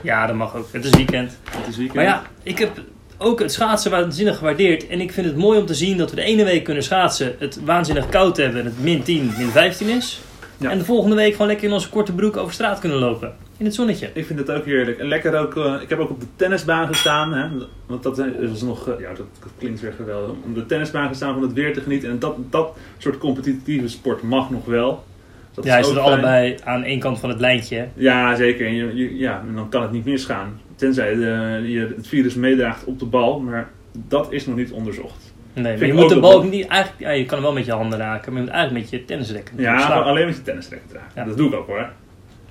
Ja, 0.00 0.26
dat 0.26 0.36
mag 0.36 0.56
ook. 0.56 0.68
Het 0.72 0.84
is 0.84 0.90
weekend. 0.90 1.38
Het 1.50 1.68
is 1.68 1.76
weekend. 1.76 1.96
Maar 1.96 2.04
ja, 2.04 2.22
ik 2.42 2.58
heb 2.58 2.82
ook 3.18 3.38
het 3.40 3.52
schaatsen 3.52 3.90
waanzinnig 3.90 4.38
gewaardeerd. 4.38 4.86
En 4.86 5.00
ik 5.00 5.12
vind 5.12 5.26
het 5.26 5.36
mooi 5.36 5.60
om 5.60 5.66
te 5.66 5.74
zien 5.74 5.96
dat 5.96 6.10
we 6.10 6.16
de 6.16 6.22
ene 6.22 6.44
week 6.44 6.64
kunnen 6.64 6.82
schaatsen, 6.82 7.36
het 7.38 7.64
waanzinnig 7.64 8.08
koud 8.08 8.36
hebben 8.36 8.60
en 8.60 8.66
het 8.66 8.82
min 8.82 9.02
10, 9.02 9.32
min 9.38 9.50
15 9.50 9.88
is. 9.88 10.20
Ja. 10.56 10.70
En 10.70 10.78
de 10.78 10.84
volgende 10.84 11.16
week 11.16 11.32
gewoon 11.32 11.46
lekker 11.46 11.66
in 11.66 11.72
onze 11.72 11.88
korte 11.88 12.12
broek 12.12 12.36
over 12.36 12.52
straat 12.52 12.78
kunnen 12.78 12.98
lopen. 12.98 13.36
In 13.58 13.64
het 13.64 13.74
zonnetje. 13.74 14.10
Ik 14.12 14.26
vind 14.26 14.38
het 14.38 14.50
ook 14.50 14.64
heerlijk. 14.64 14.98
En 14.98 15.08
lekker 15.08 15.38
ook, 15.38 15.56
eh, 15.56 15.74
ik 15.82 15.88
heb 15.88 15.98
ook 15.98 16.10
op 16.10 16.20
de 16.20 16.26
tennisbaan 16.36 16.86
gestaan. 16.86 17.32
Hè, 17.32 17.48
want 17.86 18.02
dat 18.02 18.18
eh, 18.18 18.26
is 18.52 18.62
nog, 18.62 18.88
eh, 18.88 19.00
ja, 19.00 19.08
dat, 19.14 19.26
klinkt 19.58 19.80
weer 19.80 19.92
geweldig. 19.92 20.34
Om 20.44 20.54
de 20.54 20.66
tennisbaan 20.66 21.08
gestaan 21.08 21.32
van 21.34 21.42
het 21.42 21.52
weer 21.52 21.72
te 21.72 21.80
genieten. 21.80 22.10
En 22.10 22.18
dat, 22.18 22.36
dat 22.50 22.76
soort 22.98 23.18
competitieve 23.18 23.88
sport 23.88 24.22
mag 24.22 24.50
nog 24.50 24.64
wel. 24.64 25.04
Dat 25.54 25.64
ja, 25.64 25.76
je 25.76 25.84
ook 25.84 25.88
zit 25.88 25.98
allebei 25.98 26.56
aan 26.64 26.82
één 26.82 26.98
kant 26.98 27.18
van 27.18 27.28
het 27.28 27.40
lijntje. 27.40 27.88
Ja, 27.94 28.34
zeker. 28.34 28.66
En 28.66 28.74
je, 28.74 28.96
je- 28.96 29.16
ja, 29.18 29.44
en 29.48 29.54
dan 29.54 29.68
kan 29.68 29.82
het 29.82 29.92
niet 29.92 30.04
misgaan. 30.04 30.60
Tenzij 30.76 31.14
de, 31.14 31.60
je 31.66 31.94
het 31.96 32.06
virus 32.06 32.34
meedraagt 32.34 32.84
op 32.84 32.98
de 32.98 33.04
bal. 33.04 33.40
Maar 33.40 33.70
dat 33.92 34.32
is 34.32 34.46
nog 34.46 34.56
niet 34.56 34.70
onderzocht. 34.72 35.34
Nee, 35.52 35.76
maar 35.78 35.86
je 35.86 35.92
moet 35.94 36.08
de 36.08 36.20
bal 36.20 36.32
ook 36.32 36.50
niet... 36.50 36.66
Eigenlijk, 36.66 37.00
ja, 37.00 37.10
je 37.10 37.24
kan 37.24 37.34
hem 37.34 37.42
wel 37.46 37.52
met 37.52 37.64
je 37.64 37.72
handen 37.72 37.98
raken, 37.98 38.32
maar 38.32 38.40
je 38.40 38.46
moet 38.46 38.56
eigenlijk 38.56 38.90
met 38.90 39.00
je 39.00 39.04
tennisrekken 39.06 39.54
Ja, 39.58 39.86
alleen 39.86 40.26
met 40.26 40.36
je 40.36 40.42
tennisrekken 40.42 40.88
dragen. 40.88 41.12
Ja. 41.14 41.24
Dat 41.24 41.36
doe 41.36 41.48
ik 41.48 41.54
ook 41.54 41.66
hoor. 41.66 41.88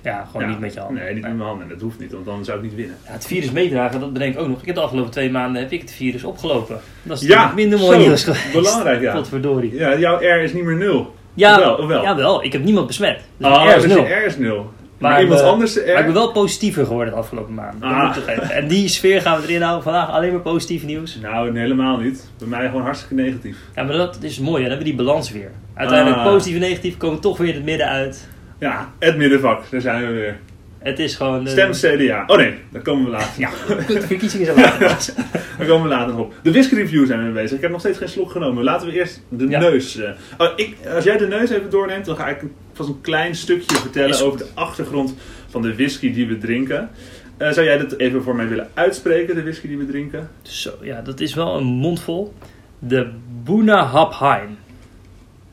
Ja, 0.02 0.24
gewoon 0.30 0.42
Ja. 0.42 0.48
niet 0.48 0.58
met 0.60 0.74
je 0.74 0.80
handen. 0.80 1.02
Nee, 1.04 1.14
niet 1.14 1.22
met 1.22 1.36
mijn 1.36 1.48
handen. 1.48 1.68
Dat 1.68 1.80
hoeft 1.80 1.98
niet, 1.98 2.12
want 2.12 2.24
dan 2.24 2.44
zou 2.44 2.56
ik 2.58 2.64
niet 2.64 2.74
winnen. 2.74 2.96
Ja, 3.06 3.12
het 3.12 3.26
virus 3.26 3.50
meedragen, 3.50 4.00
dat 4.00 4.12
bedenk 4.12 4.34
ik 4.34 4.40
ook 4.40 4.48
nog. 4.48 4.60
Ik 4.60 4.66
heb 4.66 4.74
de 4.74 4.80
afgelopen 4.80 5.10
twee 5.10 5.30
maanden 5.30 5.62
heb 5.62 5.72
ik 5.72 5.80
het 5.80 5.92
virus 5.92 6.24
opgelopen. 6.24 6.78
Dat 7.02 7.20
is 7.20 7.26
Ja, 7.28 7.52
minder 7.54 7.78
mooi 7.78 7.98
nieuws 7.98 8.24
geweest. 8.24 8.52
belangrijk, 8.52 9.00
ja. 9.00 9.14
Potverdorie. 9.14 9.74
Ja, 9.74 9.98
jouw 9.98 10.18
R 10.18 10.42
is 10.42 10.52
niet 10.52 10.64
meer 10.64 10.76
nul. 10.76 11.14
Ja, 11.34 11.54
Of 11.58 11.64
wel, 11.64 11.74
of 11.76 11.86
wel? 11.86 12.02
jawel, 12.02 12.44
ik 12.44 12.52
heb 12.52 12.64
niemand 12.64 12.86
besmet. 12.86 13.20
Dus 13.36 13.46
Ah, 13.46 13.64
mijn 13.64 13.74
R 13.74 13.76
is 13.76 13.82
dus 13.82 13.92
nul. 13.92 14.04
je 14.06 14.14
R 14.14 14.24
is 14.24 14.36
nul. 14.36 14.70
Maar, 14.98 15.10
Maar 15.10 15.22
iemand 15.22 15.40
we- 15.40 15.46
anders 15.46 15.72
de 15.72 15.80
R? 15.80 15.86
Maar 15.86 15.98
ik 15.98 16.04
ben 16.04 16.14
wel 16.14 16.32
positiever 16.32 16.86
geworden 16.86 17.12
de 17.12 17.18
afgelopen 17.18 17.54
maanden. 17.54 17.80
Dat 17.80 17.90
Ah. 18.26 18.50
En 18.56 18.68
die 18.68 18.88
sfeer 18.88 19.20
gaan 19.20 19.40
we 19.40 19.46
erin 19.46 19.60
houden. 19.62 19.82
Vandaag 19.82 20.10
alleen 20.10 20.32
maar 20.32 20.40
positief 20.40 20.84
nieuws. 20.84 21.18
Nou, 21.22 21.52
nee, 21.52 21.62
helemaal 21.62 21.96
niet. 21.98 22.30
Bij 22.38 22.48
mij 22.48 22.66
gewoon 22.66 22.82
hartstikke 22.82 23.14
negatief. 23.14 23.56
Ja, 23.74 23.82
maar 23.82 23.96
dat 23.96 24.18
is 24.20 24.38
mooi. 24.38 24.54
hè. 24.62 24.68
Dan 24.68 24.68
hebben 24.68 24.78
we 24.78 24.96
die 24.96 25.04
balans 25.06 25.32
weer. 25.32 25.50
Uiteindelijk 25.74 26.16
Ah. 26.20 26.24
positief 26.26 26.54
en 26.54 26.60
negatief 26.60 26.96
komen 26.96 27.20
toch 27.20 27.38
weer 27.38 27.48
in 27.48 27.54
het 27.54 27.64
midden 27.64 27.86
uit. 27.88 28.28
Ja, 28.58 28.92
het 28.98 29.16
middenvak, 29.16 29.70
daar 29.70 29.80
zijn 29.80 30.06
we 30.06 30.12
weer. 30.12 30.38
Het 30.78 30.98
is 30.98 31.14
gewoon... 31.16 31.46
eh, 31.46 31.52
Stem 31.52 31.70
CDA. 31.72 32.24
Oh 32.26 32.36
nee, 32.36 32.54
daar 32.70 32.82
komen 32.82 33.04
we 33.04 33.10
later. 33.10 33.40
Ja, 33.40 33.50
de 33.88 34.00
verkiezingen 34.00 34.46
zijn 34.46 34.58
later. 34.58 34.88
Daar 35.58 35.66
komen 35.66 35.82
we 35.88 35.94
later 35.94 36.18
op. 36.18 36.34
De 36.42 36.50
whisky 36.50 36.74
review 36.74 37.06
zijn 37.06 37.18
we 37.18 37.24
mee 37.24 37.32
bezig. 37.42 37.56
Ik 37.56 37.62
heb 37.62 37.70
nog 37.70 37.80
steeds 37.80 37.98
geen 37.98 38.08
slok 38.08 38.30
genomen. 38.30 38.64
Laten 38.64 38.86
we 38.86 38.92
eerst 38.92 39.22
de 39.28 39.48
Ja. 39.48 39.58
neus. 39.58 39.96
eh, 39.98 40.10
oh, 40.38 40.48
ik, 40.56 40.76
als 40.94 41.04
jij 41.04 41.16
de 41.16 41.26
neus 41.26 41.50
even 41.50 41.70
doorneemt, 41.70 42.04
dan 42.04 42.16
ga 42.16 42.28
ik 42.28 42.40
vast 42.72 42.88
een 42.88 43.00
klein 43.00 43.34
stukje 43.34 43.76
vertellen 43.76 44.20
over 44.24 44.38
de 44.38 44.46
achtergrond 44.54 45.14
van 45.48 45.62
de 45.62 45.74
whisky 45.74 46.12
die 46.12 46.26
we 46.26 46.38
drinken. 46.38 46.90
Eh, 47.36 47.50
zou 47.50 47.66
jij 47.66 47.78
dat 47.78 47.96
even 47.96 48.22
voor 48.22 48.36
mij 48.36 48.48
willen 48.48 48.68
uitspreken, 48.74 49.34
de 49.34 49.42
whisky 49.42 49.66
die 49.68 49.78
we 49.78 49.86
drinken? 49.86 50.28
Zo, 50.42 50.70
ja, 50.80 51.00
dat 51.00 51.20
is 51.20 51.34
wel 51.34 51.56
een 51.56 51.64
mondvol. 51.64 52.34
De 52.78 53.08
Buna 53.44 53.84
Haphain. 53.84 54.58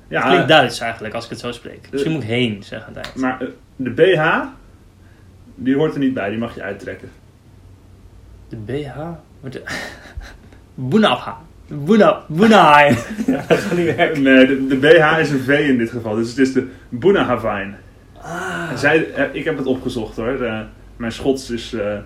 Ja, 0.08 0.20
Het 0.22 0.28
klinkt 0.30 0.48
Duits 0.48 0.80
eigenlijk, 0.80 1.14
als 1.14 1.24
ik 1.24 1.30
het 1.30 1.40
zo 1.40 1.52
spreek. 1.52 1.88
Misschien 1.92 2.12
moet 2.12 2.22
ik 2.24 2.28
heen 2.28 2.64
zeggen 2.64 2.96
eind. 2.96 3.16
maar 3.16 3.42
eh, 3.42 3.48
de 3.76 3.90
BH, 3.90 4.42
die 5.56 5.76
hoort 5.76 5.94
er 5.94 6.00
niet 6.00 6.14
bij. 6.14 6.30
Die 6.30 6.38
mag 6.40 6.56
je 6.56 6.62
uittrekken. 6.62 7.10
De 8.50 8.56
BH? 8.56 8.98
Bunahain. 12.28 12.98
Ja, 13.28 13.44
dat 13.48 13.58
gaat 13.60 13.78
niet 13.78 13.96
werken. 13.96 14.22
Nee, 14.22 14.46
de, 14.48 14.68
de 14.68 14.76
BH 14.76 15.20
is 15.20 15.30
een 15.30 15.40
V 15.40 15.48
in 15.70 15.78
dit 15.78 15.90
geval. 15.90 16.16
Dus 16.16 16.30
het 16.30 16.38
is 16.38 16.54
de 16.54 16.68
Buna 16.90 17.24
Havine. 17.24 17.74
Ah. 18.22 18.76
Zij, 18.76 19.14
eh, 19.14 19.26
ik 19.32 19.44
heb 19.44 19.58
het 19.58 19.66
opgezocht 19.66 20.16
hoor. 20.16 20.44
Eh, 20.44 20.60
mijn 20.98 21.12
Schots 21.12 21.50
is. 21.50 21.74
eh 21.74 21.98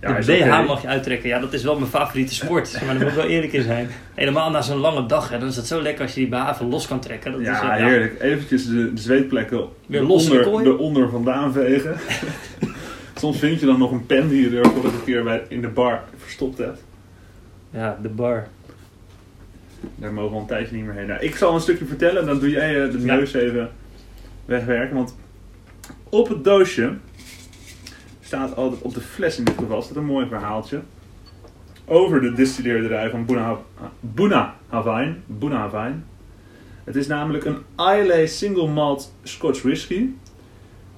ja, 0.00 0.12
de 0.12 0.18
is 0.18 0.26
BH 0.42 0.66
mag 0.66 0.82
je 0.82 0.88
uittrekken. 0.88 1.28
Ja, 1.28 1.38
dat 1.38 1.52
is 1.52 1.62
wel 1.62 1.78
mijn 1.78 1.90
favoriete 1.90 2.34
sport. 2.34 2.72
Maar 2.84 2.94
daar 2.94 2.98
moet 3.02 3.08
ik 3.08 3.14
wel 3.14 3.26
eerlijk 3.26 3.52
in 3.52 3.62
zijn. 3.62 3.88
Helemaal 4.14 4.50
na 4.50 4.62
zo'n 4.62 4.78
lange 4.78 5.06
dag. 5.06 5.28
Hè, 5.28 5.38
dan 5.38 5.48
is 5.48 5.56
het 5.56 5.66
zo 5.66 5.82
lekker 5.82 6.02
als 6.02 6.14
je 6.14 6.20
die 6.20 6.28
BH 6.28 6.48
even 6.52 6.68
los 6.68 6.86
kan 6.86 7.00
trekken. 7.00 7.32
Dat 7.32 7.40
is, 7.40 7.46
Ja, 7.46 7.76
eh, 7.78 7.84
heerlijk. 7.84 8.20
Eventjes 8.22 8.66
de, 8.66 8.92
de 8.92 9.00
zweetplekken 9.00 9.64
Weer 9.86 10.02
los 10.02 10.30
eronder, 10.30 10.72
eronder 10.72 11.10
vandaan 11.10 11.52
vegen. 11.52 11.96
Soms 13.20 13.38
vind 13.38 13.60
je 13.60 13.66
dan 13.66 13.78
nog 13.78 13.90
een 13.90 14.06
pen 14.06 14.28
die 14.28 14.50
je 14.50 14.58
er 14.58 14.66
vorige 14.70 15.02
keer 15.04 15.22
bij, 15.22 15.42
in 15.48 15.60
de 15.60 15.68
bar 15.68 16.02
verstopt 16.16 16.58
hebt. 16.58 16.82
Ja, 17.70 17.98
de 18.02 18.08
bar. 18.08 18.46
Daar 19.94 20.12
mogen 20.12 20.34
we 20.34 20.40
een 20.40 20.46
tijdje 20.46 20.76
niet 20.76 20.84
meer 20.84 20.94
heen. 20.94 21.06
Nou, 21.06 21.20
ik 21.20 21.36
zal 21.36 21.54
een 21.54 21.60
stukje 21.60 21.84
vertellen, 21.84 22.26
dan 22.26 22.38
doe 22.38 22.50
jij 22.50 22.82
eh, 22.84 22.90
de 22.92 23.00
Ja. 23.00 23.14
neus 23.14 23.32
even 23.34 23.70
wegwerken. 24.44 24.96
Want 24.96 25.16
op 26.08 26.28
het 26.28 26.44
doosje 26.44 26.92
staat 28.30 28.56
altijd, 28.56 28.82
op 28.82 28.94
de 28.94 29.00
fles 29.00 29.38
in 29.38 29.44
dit 29.44 29.54
geval, 29.58 29.82
staat 29.82 29.96
een 29.96 30.04
mooi 30.04 30.26
verhaaltje. 30.26 30.80
Over 31.84 32.20
de 32.20 32.32
distilleerderij 32.32 33.10
van 33.10 33.24
Buna, 33.24 33.60
Ha- 33.74 33.92
Buna 34.00 34.54
Havine. 34.68 35.94
Het 36.84 36.96
is 36.96 37.06
namelijk 37.06 37.44
een 37.44 37.58
Islay 37.76 38.26
Single 38.26 38.68
Malt 38.68 39.14
Scotch 39.22 39.62
Whisky. 39.62 40.06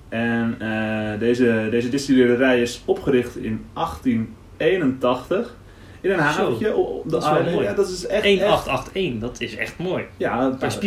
En 0.09 0.57
eh, 0.59 1.19
deze, 1.19 1.69
deze 1.71 1.89
distilleerderij 1.89 2.61
is 2.63 2.83
opgericht 2.85 3.37
in 3.37 3.65
1881. 3.73 5.57
In 6.01 6.11
een 6.11 6.19
haventje 6.19 6.77
op 6.77 7.11
de 7.11 7.17
Islay. 7.17 7.63
Ja, 7.63 7.73
dat 7.75 7.89
is 7.89 8.07
echt, 8.07 8.25
echt 8.25 8.39
1881, 8.39 9.21
dat 9.21 9.41
is 9.41 9.57
echt 9.57 9.79
mooi. 9.79 10.05
ja, 10.17 10.45
een 10.45 10.57
paar 10.57 10.79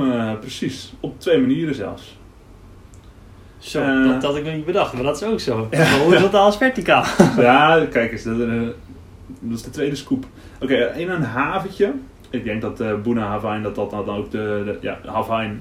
eh, 0.00 0.38
precies. 0.38 0.92
Op 1.00 1.20
twee 1.20 1.40
manieren 1.40 1.74
zelfs. 1.74 2.17
Zo, 3.58 3.80
Eh. 3.82 4.04
dat 4.04 4.22
had 4.22 4.36
ik 4.36 4.44
nog 4.44 4.54
niet 4.54 4.64
bedacht, 4.64 4.92
maar 4.92 5.02
dat 5.02 5.16
is 5.22 5.28
ook 5.28 5.40
zo. 5.40 5.68
Horizontaal 6.04 6.44
als 6.44 6.56
verticaal. 6.56 7.04
ja, 7.38 7.86
kijk 7.90 8.12
eens, 8.12 8.22
dat, 8.22 8.40
eh, 8.40 8.62
dat 9.40 9.58
is 9.58 9.62
de 9.62 9.70
tweede 9.70 9.96
scoop. 9.96 10.24
Oké, 10.60 10.92
in 10.96 11.08
een 11.10 11.22
haventje. 11.22 11.92
Ik 12.30 12.44
denk 12.44 12.60
dat 12.62 12.80
eh 12.80 12.94
Buna 13.02 13.26
Havine, 13.26 13.62
dat 13.62 13.74
dat 13.74 13.90
dan 13.90 14.08
ook 14.16 14.30
de, 14.30 14.62
de 14.64 14.78
ja, 14.80 14.98
Havine 15.06 15.54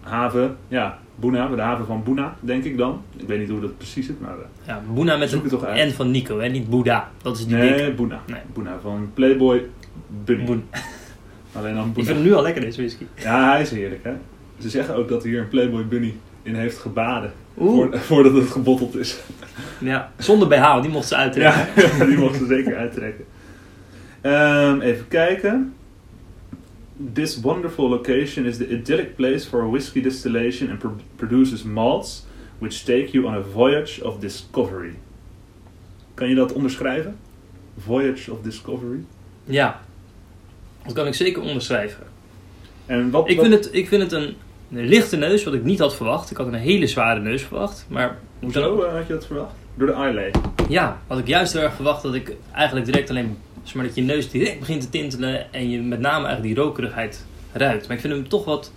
haven, 0.00 0.56
ja, 0.68 0.98
Buna, 1.14 1.46
de 1.48 1.60
haven 1.62 1.86
van 1.86 2.02
Buna, 2.02 2.34
denk 2.40 2.64
ik 2.64 2.76
dan. 2.78 3.02
Ik 3.16 3.28
weet 3.28 3.38
niet 3.38 3.48
hoe 3.48 3.60
dat 3.60 3.76
precies 3.76 4.06
zit, 4.06 4.20
maar 4.20 4.34
Ja, 4.66 4.82
Boena 4.94 5.16
met 5.16 5.30
toch 5.48 5.62
een 5.62 5.68
uit. 5.68 5.90
N 5.90 5.94
van 5.94 6.10
Nico, 6.10 6.38
hè? 6.40 6.48
niet 6.48 6.70
Boeddha. 6.70 7.10
Dat 7.22 7.38
is 7.38 7.46
die 7.46 7.56
nee. 7.56 7.92
Buna. 7.92 8.20
Nee. 8.26 8.40
Buna 8.54 8.78
van 8.82 9.10
Playboy 9.14 9.66
Bunny. 10.24 10.44
Boen. 10.44 10.64
Alleen 11.56 11.74
dan 11.74 11.86
Ik 11.86 11.92
Buna. 11.92 12.06
vind 12.06 12.18
hem 12.18 12.26
nu 12.26 12.34
al 12.34 12.42
lekker, 12.42 12.62
deze 12.62 12.76
whisky. 12.80 13.04
Ja, 13.14 13.50
hij 13.50 13.60
is 13.60 13.70
heerlijk, 13.70 14.04
hè. 14.04 14.12
Ze 14.58 14.68
zeggen 14.68 14.94
ook 14.96 15.08
dat 15.08 15.22
hier 15.24 15.40
een 15.40 15.48
Playboy 15.48 15.86
Bunny 15.86 16.14
in 16.42 16.54
heeft 16.54 16.78
gebaden. 16.78 17.32
Oeh. 17.58 17.94
Voordat 18.08 18.34
het 18.34 18.50
gebotteld 18.50 18.96
is. 18.96 19.18
Ja, 19.80 20.12
zonder 20.18 20.48
BH, 20.48 20.80
die 20.82 20.90
mocht 20.90 21.08
ze 21.08 21.16
uittrekken. 21.16 21.82
Ja, 21.98 22.04
die 22.06 22.16
mochten 22.16 22.38
ze 22.38 22.46
zeker 22.46 22.76
uittrekken. 22.76 23.24
Ehm, 24.20 24.80
even 24.80 25.08
kijken. 25.08 25.74
This 27.12 27.40
wonderful 27.40 27.88
location 27.88 28.44
is 28.44 28.56
the 28.56 28.68
idyllic 28.68 29.16
place 29.16 29.48
for 29.48 29.70
whiskey 29.70 30.02
distillation 30.02 30.70
and 30.70 30.78
pro- 30.78 30.96
produces 31.16 31.62
malts 31.62 32.24
which 32.58 32.82
take 32.84 33.08
you 33.10 33.24
on 33.26 33.34
a 33.34 33.42
voyage 33.52 34.04
of 34.06 34.18
discovery. 34.18 34.94
Kan 36.14 36.28
je 36.28 36.34
dat 36.34 36.52
onderschrijven? 36.52 37.16
Voyage 37.78 38.32
of 38.32 38.38
discovery. 38.42 39.00
Ja, 39.44 39.80
dat 40.84 40.92
kan 40.92 41.06
ik 41.06 41.14
zeker 41.14 41.42
onderschrijven. 41.42 42.02
En 42.86 43.10
wat, 43.10 43.28
Ik 43.30 43.36
wat- 43.36 43.46
vind 43.46 43.64
het, 43.64 43.74
ik 43.74 43.88
vind 43.88 44.02
het 44.02 44.12
een, 44.12 44.34
een 44.74 44.86
lichte 44.86 45.16
neus, 45.16 45.44
wat 45.44 45.54
ik 45.54 45.64
niet 45.64 45.78
had 45.78 45.96
verwacht. 45.96 46.30
Ik 46.30 46.36
had 46.36 46.46
een 46.46 46.54
hele 46.54 46.86
zware 46.86 47.20
neus 47.20 47.42
verwacht. 47.42 47.86
Maar 47.88 48.18
Hoezo 48.40 48.82
eh, 48.82 48.92
had 48.92 49.06
je 49.06 49.12
dat 49.12 49.26
verwacht? 49.26 49.54
Door 49.74 49.86
de 49.86 49.92
eyelay. 49.92 50.32
Ja, 50.68 51.00
had 51.06 51.18
ik 51.18 51.26
juist 51.26 51.52
heel 51.52 51.62
erg 51.62 51.74
verwacht 51.74 52.02
dat 52.02 52.14
ik 52.14 52.36
eigenlijk 52.52 52.86
direct 52.86 53.10
alleen... 53.10 53.36
zeg 53.62 53.74
maar 53.74 53.84
dat 53.84 53.94
je 53.94 54.02
neus 54.02 54.30
direct 54.30 54.58
begint 54.58 54.80
te 54.80 54.88
tintelen 54.88 55.52
en 55.52 55.70
je 55.70 55.80
met 55.80 56.00
name 56.00 56.26
eigenlijk 56.26 56.54
die 56.54 56.64
rokerigheid 56.64 57.26
ruikt. 57.52 57.86
Maar 57.86 57.96
ik 57.96 58.02
vind 58.02 58.12
hem 58.12 58.28
toch 58.28 58.44
wat... 58.44 58.72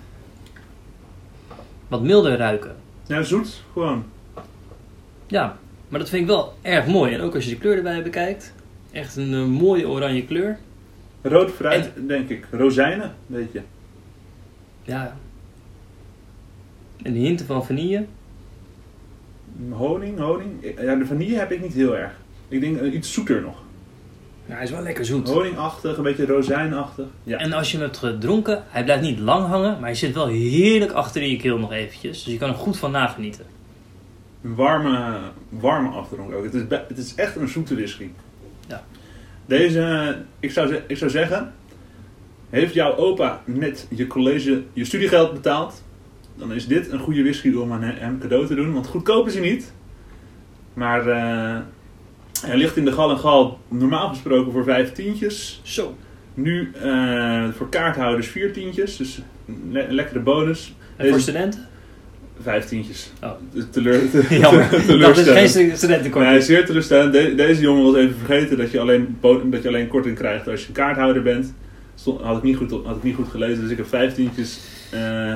wat 1.88 2.02
milder 2.02 2.38
ruiken. 2.38 2.76
Ja, 3.08 3.24
zoet. 3.24 3.64
Gewoon. 3.74 4.06
Ja, 5.28 5.58
maar 5.88 6.00
dat 6.00 6.10
vind 6.10 6.22
ik 6.22 6.28
wel 6.28 6.54
erg 6.62 6.88
mooi. 6.88 7.14
En 7.14 7.22
ook 7.22 7.36
als 7.36 7.44
je 7.44 7.50
de 7.50 7.58
kleur 7.58 7.78
erbij 7.78 8.04
bekijkt. 8.04 8.54
Echt 8.92 9.16
een 9.16 9.34
eh, 9.34 9.46
mooie 9.46 9.88
oranje 9.88 10.26
kleur. 10.26 10.58
Rood 11.22 11.52
fruit, 11.52 11.92
denk 12.08 12.30
ik. 12.30 12.48
Rozijnen, 12.52 13.16
weet 13.28 13.52
je. 13.52 13.62
Ja. 14.84 15.18
En 17.04 17.14
die 17.14 17.26
hinten 17.26 17.46
van 17.46 17.66
vanille. 17.66 18.06
Honing, 19.70 20.20
honing. 20.20 20.52
Ja, 20.82 20.96
de 20.96 21.06
vanille 21.06 21.38
heb 21.38 21.52
ik 21.52 21.62
niet 21.62 21.74
heel 21.74 21.98
erg. 21.98 22.12
Ik 22.48 22.62
denk 22.62 22.78
eh, 22.78 22.94
iets 22.94 23.14
zoeter 23.14 23.42
nog. 23.42 23.64
Ja, 24.46 24.54
hij 24.54 24.64
is 24.64 24.72
wel 24.72 24.82
lekker 24.82 25.06
zoet. 25.06 25.30
Honingachtig, 25.30 25.98
een 25.98 26.04
beetje 26.04 26.26
rozijnachtig. 26.26 27.06
Ja. 27.24 27.38
En 27.38 27.54
als 27.54 27.72
je 27.72 27.78
hem 27.78 27.86
hebt 27.86 27.98
gedronken, 27.98 28.64
hij 28.68 28.84
blijft 28.84 29.04
niet 29.04 29.20
lang 29.20 29.48
hangen, 29.48 29.72
maar 29.72 29.90
hij 29.90 29.96
zit 29.96 30.14
wel 30.14 30.28
heerlijk 30.28 30.92
achter 30.92 31.22
in 31.22 31.30
je 31.30 31.38
keel 31.38 31.58
nog 31.58 31.72
eventjes. 31.72 32.24
Dus 32.24 32.34
je 32.34 32.40
kan 32.40 32.50
er 32.50 32.56
goed 32.56 32.78
van 32.78 32.92
nagenieten. 32.92 33.46
Een 34.44 34.56
warme, 34.56 35.20
warme 35.50 35.90
afdronk 35.90 36.34
ook. 36.34 36.44
Het 36.44 36.54
is, 36.54 36.62
het 36.70 36.98
is 36.98 37.16
echt 37.16 37.36
een 37.36 37.48
zoete 37.48 37.76
whisky. 37.76 38.10
Ja. 38.68 38.84
Deze, 39.46 40.18
ik 40.40 40.52
zou, 40.52 40.76
ik 40.88 40.98
zou 40.98 41.12
zeggen, 41.12 41.54
heeft 42.50 42.74
jouw 42.74 42.96
opa 42.96 43.42
net 43.46 43.88
je 43.90 44.08
college, 44.08 44.64
je 44.74 44.86
studiegeld 44.86 45.34
betaald, 45.34 45.84
dan 46.38 46.54
is 46.54 46.68
dit 46.68 46.92
een 46.92 47.00
goede 47.00 47.22
whisky 47.24 47.54
om 47.54 47.72
aan 47.72 47.84
he- 47.84 48.00
hem 48.00 48.20
cadeau 48.20 48.46
te 48.48 48.56
doen. 48.56 48.74
Want 48.74 48.88
goedkoop 48.88 49.28
is 49.28 49.34
hij 49.34 49.44
niet. 49.44 49.74
Maar 50.74 51.08
eh, 51.08 51.58
hij 52.48 52.58
ligt 52.58 52.78
in 52.78 52.86
de 52.86 52.92
gal 52.92 53.10
en 53.10 53.18
gal 53.18 53.60
normaal 53.68 54.08
gesproken 54.10 54.52
voor 54.52 54.64
vijf 54.64 54.92
tientjes. 54.92 55.60
Zo. 55.64 55.96
Nu 56.34 56.72
eh, 56.82 57.44
voor 57.58 57.70
kaarthouders 57.70 58.28
vier 58.28 58.54
tientjes, 58.54 58.98
dus 58.98 59.22
een 59.48 59.70
le- 59.72 59.88
lekkere 59.90 60.20
bonus. 60.20 60.76
En 60.80 60.94
Deze- 60.98 61.10
voor 61.12 61.20
studenten? 61.22 61.68
Vijf 62.42 62.66
tientjes. 62.66 63.12
Oh. 63.24 63.32
Teleur, 63.72 64.00
te, 64.12 64.26
Jammer. 64.40 64.70
dat 65.00 65.18
is 65.18 65.28
geen 65.56 65.78
studentenkort. 65.78 66.26
Nee, 66.26 66.42
zeer 66.42 66.66
teleurstellend. 66.66 67.14
De- 67.14 67.36
deze 67.36 67.62
jongen 67.62 67.84
was 67.84 67.96
even 67.96 68.16
vergeten 68.18 68.58
dat 68.58 68.72
je 68.72 68.80
alleen, 68.80 69.18
dat 69.46 69.62
je 69.62 69.68
alleen 69.68 69.88
korting 69.88 70.16
krijgt 70.18 70.48
als 70.48 70.66
je 70.66 70.72
kaarthouder 70.72 71.22
bent. 71.22 71.54
Stond, 71.96 72.22
had, 72.22 72.38
ik 72.38 72.44
niet 72.44 72.58
goed, 72.58 72.72
had 72.72 72.96
ik 72.96 73.04
niet 73.04 73.16
goed 73.16 73.28
gelezen, 73.28 73.62
dus 73.62 73.72
ik 73.72 73.78
heb 73.78 73.88
vijftientjes 73.88 74.60
eh 74.92 75.34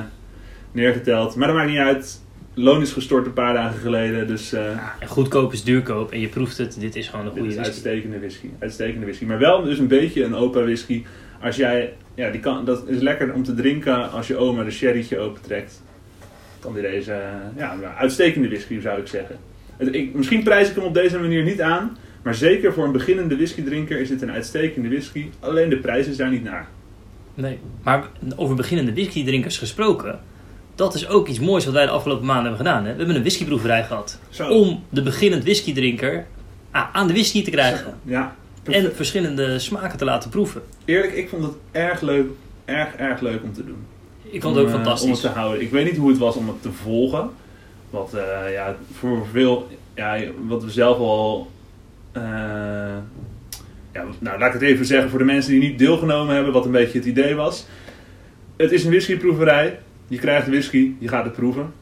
neergeteld. 0.72 1.36
Maar 1.36 1.46
dat 1.46 1.56
maakt 1.56 1.68
niet 1.70 1.78
uit. 1.78 2.20
Loon 2.54 2.82
is 2.82 2.92
gestort 2.92 3.26
een 3.26 3.32
paar 3.32 3.54
dagen 3.54 3.80
geleden, 3.80 4.26
dus 4.26 4.52
eh 4.52 4.66
En 4.98 5.06
goedkoop 5.08 5.52
is 5.52 5.64
duurkoop 5.64 6.12
en 6.12 6.20
je 6.20 6.28
proeft 6.28 6.58
het. 6.58 6.76
Dit 6.80 6.96
is 6.96 7.08
gewoon 7.08 7.26
een 7.26 7.32
goede 7.32 7.46
is 7.48 7.54
whisky. 7.54 7.72
uitstekende 7.72 8.18
whisky. 8.18 8.46
Uitstekende 8.58 9.04
whisky. 9.06 9.24
Maar 9.24 9.38
wel 9.38 9.62
dus 9.62 9.78
een 9.78 9.88
beetje 9.88 10.24
een 10.24 10.34
opa 10.34 10.60
whisky. 10.62 11.04
Als 11.42 11.56
jij, 11.56 11.92
ja, 12.14 12.30
die 12.30 12.40
kan, 12.40 12.64
dat 12.64 12.88
is 12.88 13.00
lekker 13.00 13.32
om 13.32 13.42
te 13.42 13.54
drinken 13.54 14.10
als 14.10 14.26
je 14.26 14.36
oma 14.36 14.64
de 14.64 14.70
sherrytje 14.70 15.18
opentrekt. 15.18 15.82
Kan 16.60 16.72
die 16.72 16.82
deze, 16.82 17.12
eh, 17.12 17.28
ja, 17.56 17.76
uitstekende 17.98 18.48
whisky 18.48 18.80
zou 18.80 19.00
ik 19.00 19.06
zeggen. 19.06 19.36
Het- 19.76 19.94
ik, 19.94 20.14
misschien 20.14 20.42
prijs 20.42 20.68
ik 20.68 20.74
hem 20.74 20.84
op 20.84 20.94
deze 20.94 21.18
manier 21.18 21.42
niet 21.42 21.60
aan. 21.60 21.96
Maar 22.22 22.34
zeker 22.34 22.72
voor 22.72 22.84
een 22.84 22.92
beginnende 22.92 23.36
whiskydrinker 23.36 24.00
is 24.00 24.08
dit 24.08 24.22
een 24.22 24.30
uitstekende 24.30 24.88
whisky. 24.88 25.26
Alleen 25.40 25.68
de 25.68 25.78
prijs 25.78 26.06
is 26.06 26.16
daar 26.16 26.30
niet 26.30 26.42
naar. 26.44 26.68
Nee. 27.34 27.58
Maar 27.82 28.04
over 28.36 28.56
beginnende 28.56 28.92
whiskydrinkers 28.92 29.58
gesproken. 29.58 30.20
Dat 30.74 30.94
is 30.94 31.08
ook 31.08 31.28
iets 31.28 31.40
moois 31.40 31.64
wat 31.64 31.74
wij 31.74 31.84
de 31.84 31.90
afgelopen 31.90 32.26
maanden 32.26 32.46
hebben 32.46 32.66
gedaan. 32.66 32.84
Hè? 32.84 32.90
We 32.92 32.96
hebben 32.98 33.14
een 33.16 33.20
whiskyproeverij 33.20 33.84
gehad. 33.84 34.18
Zo. 34.28 34.48
Om 34.48 34.84
de 34.88 35.02
beginnend 35.02 35.42
whiskydrinker 35.42 36.26
ah, 36.70 36.84
aan 36.92 37.06
de 37.06 37.12
whisky 37.12 37.44
te 37.44 37.50
krijgen. 37.50 37.94
Ja, 38.02 38.34
En 38.64 38.94
verschillende 38.94 39.58
smaken 39.58 39.98
te 39.98 40.04
laten 40.04 40.30
proeven. 40.30 40.62
eerlijk, 40.84 41.12
ik 41.12 41.28
vond 41.28 41.42
het 41.42 41.52
erg 41.70 42.00
leuk, 42.00 42.26
erg, 42.64 42.94
erg 42.94 43.20
leuk 43.20 43.42
om 43.42 43.52
te 43.52 43.64
doen. 43.64 43.86
Ik 44.22 44.42
vond 44.42 44.54
het 44.54 44.64
ook 44.64 44.70
Om, 44.70 44.76
eh, 44.78 44.80
fantastisch. 44.82 45.06
Om 45.06 45.12
het 45.12 45.20
te 45.34 45.38
houden. 45.38 45.60
Ik 45.62 45.70
weet 45.70 45.84
niet 45.84 45.96
hoe 45.96 46.08
het 46.08 46.18
was 46.18 46.36
om 46.36 46.48
het 46.48 46.62
te 46.62 46.72
volgen. 46.72 47.30
Wat, 47.90 48.14
eh, 48.14 48.52
ja, 48.52 48.76
voor 48.92 49.26
veel, 49.32 49.68
ja, 49.94 50.18
wat 50.46 50.64
we 50.64 50.70
zelf 50.70 50.98
al. 50.98 51.50
eh, 52.12 52.22
ja, 53.92 54.04
nou, 54.18 54.38
laat 54.38 54.54
ik 54.54 54.60
het 54.60 54.70
even 54.70 54.86
zeggen 54.86 55.10
voor 55.10 55.18
de 55.18 55.24
mensen 55.24 55.50
die 55.52 55.60
niet 55.60 55.78
deelgenomen 55.78 56.34
hebben, 56.34 56.52
wat 56.52 56.64
een 56.64 56.70
beetje 56.70 56.98
het 56.98 57.06
idee 57.06 57.34
was. 57.34 57.66
Het 58.56 58.72
is 58.72 58.84
een 58.84 58.90
whiskyproeverij. 58.90 59.78
Je 60.10 60.18
krijgt 60.18 60.46
whisky, 60.48 60.90
je 60.98 61.08
gaat 61.08 61.24
het 61.24 61.32
proeven. 61.32 61.72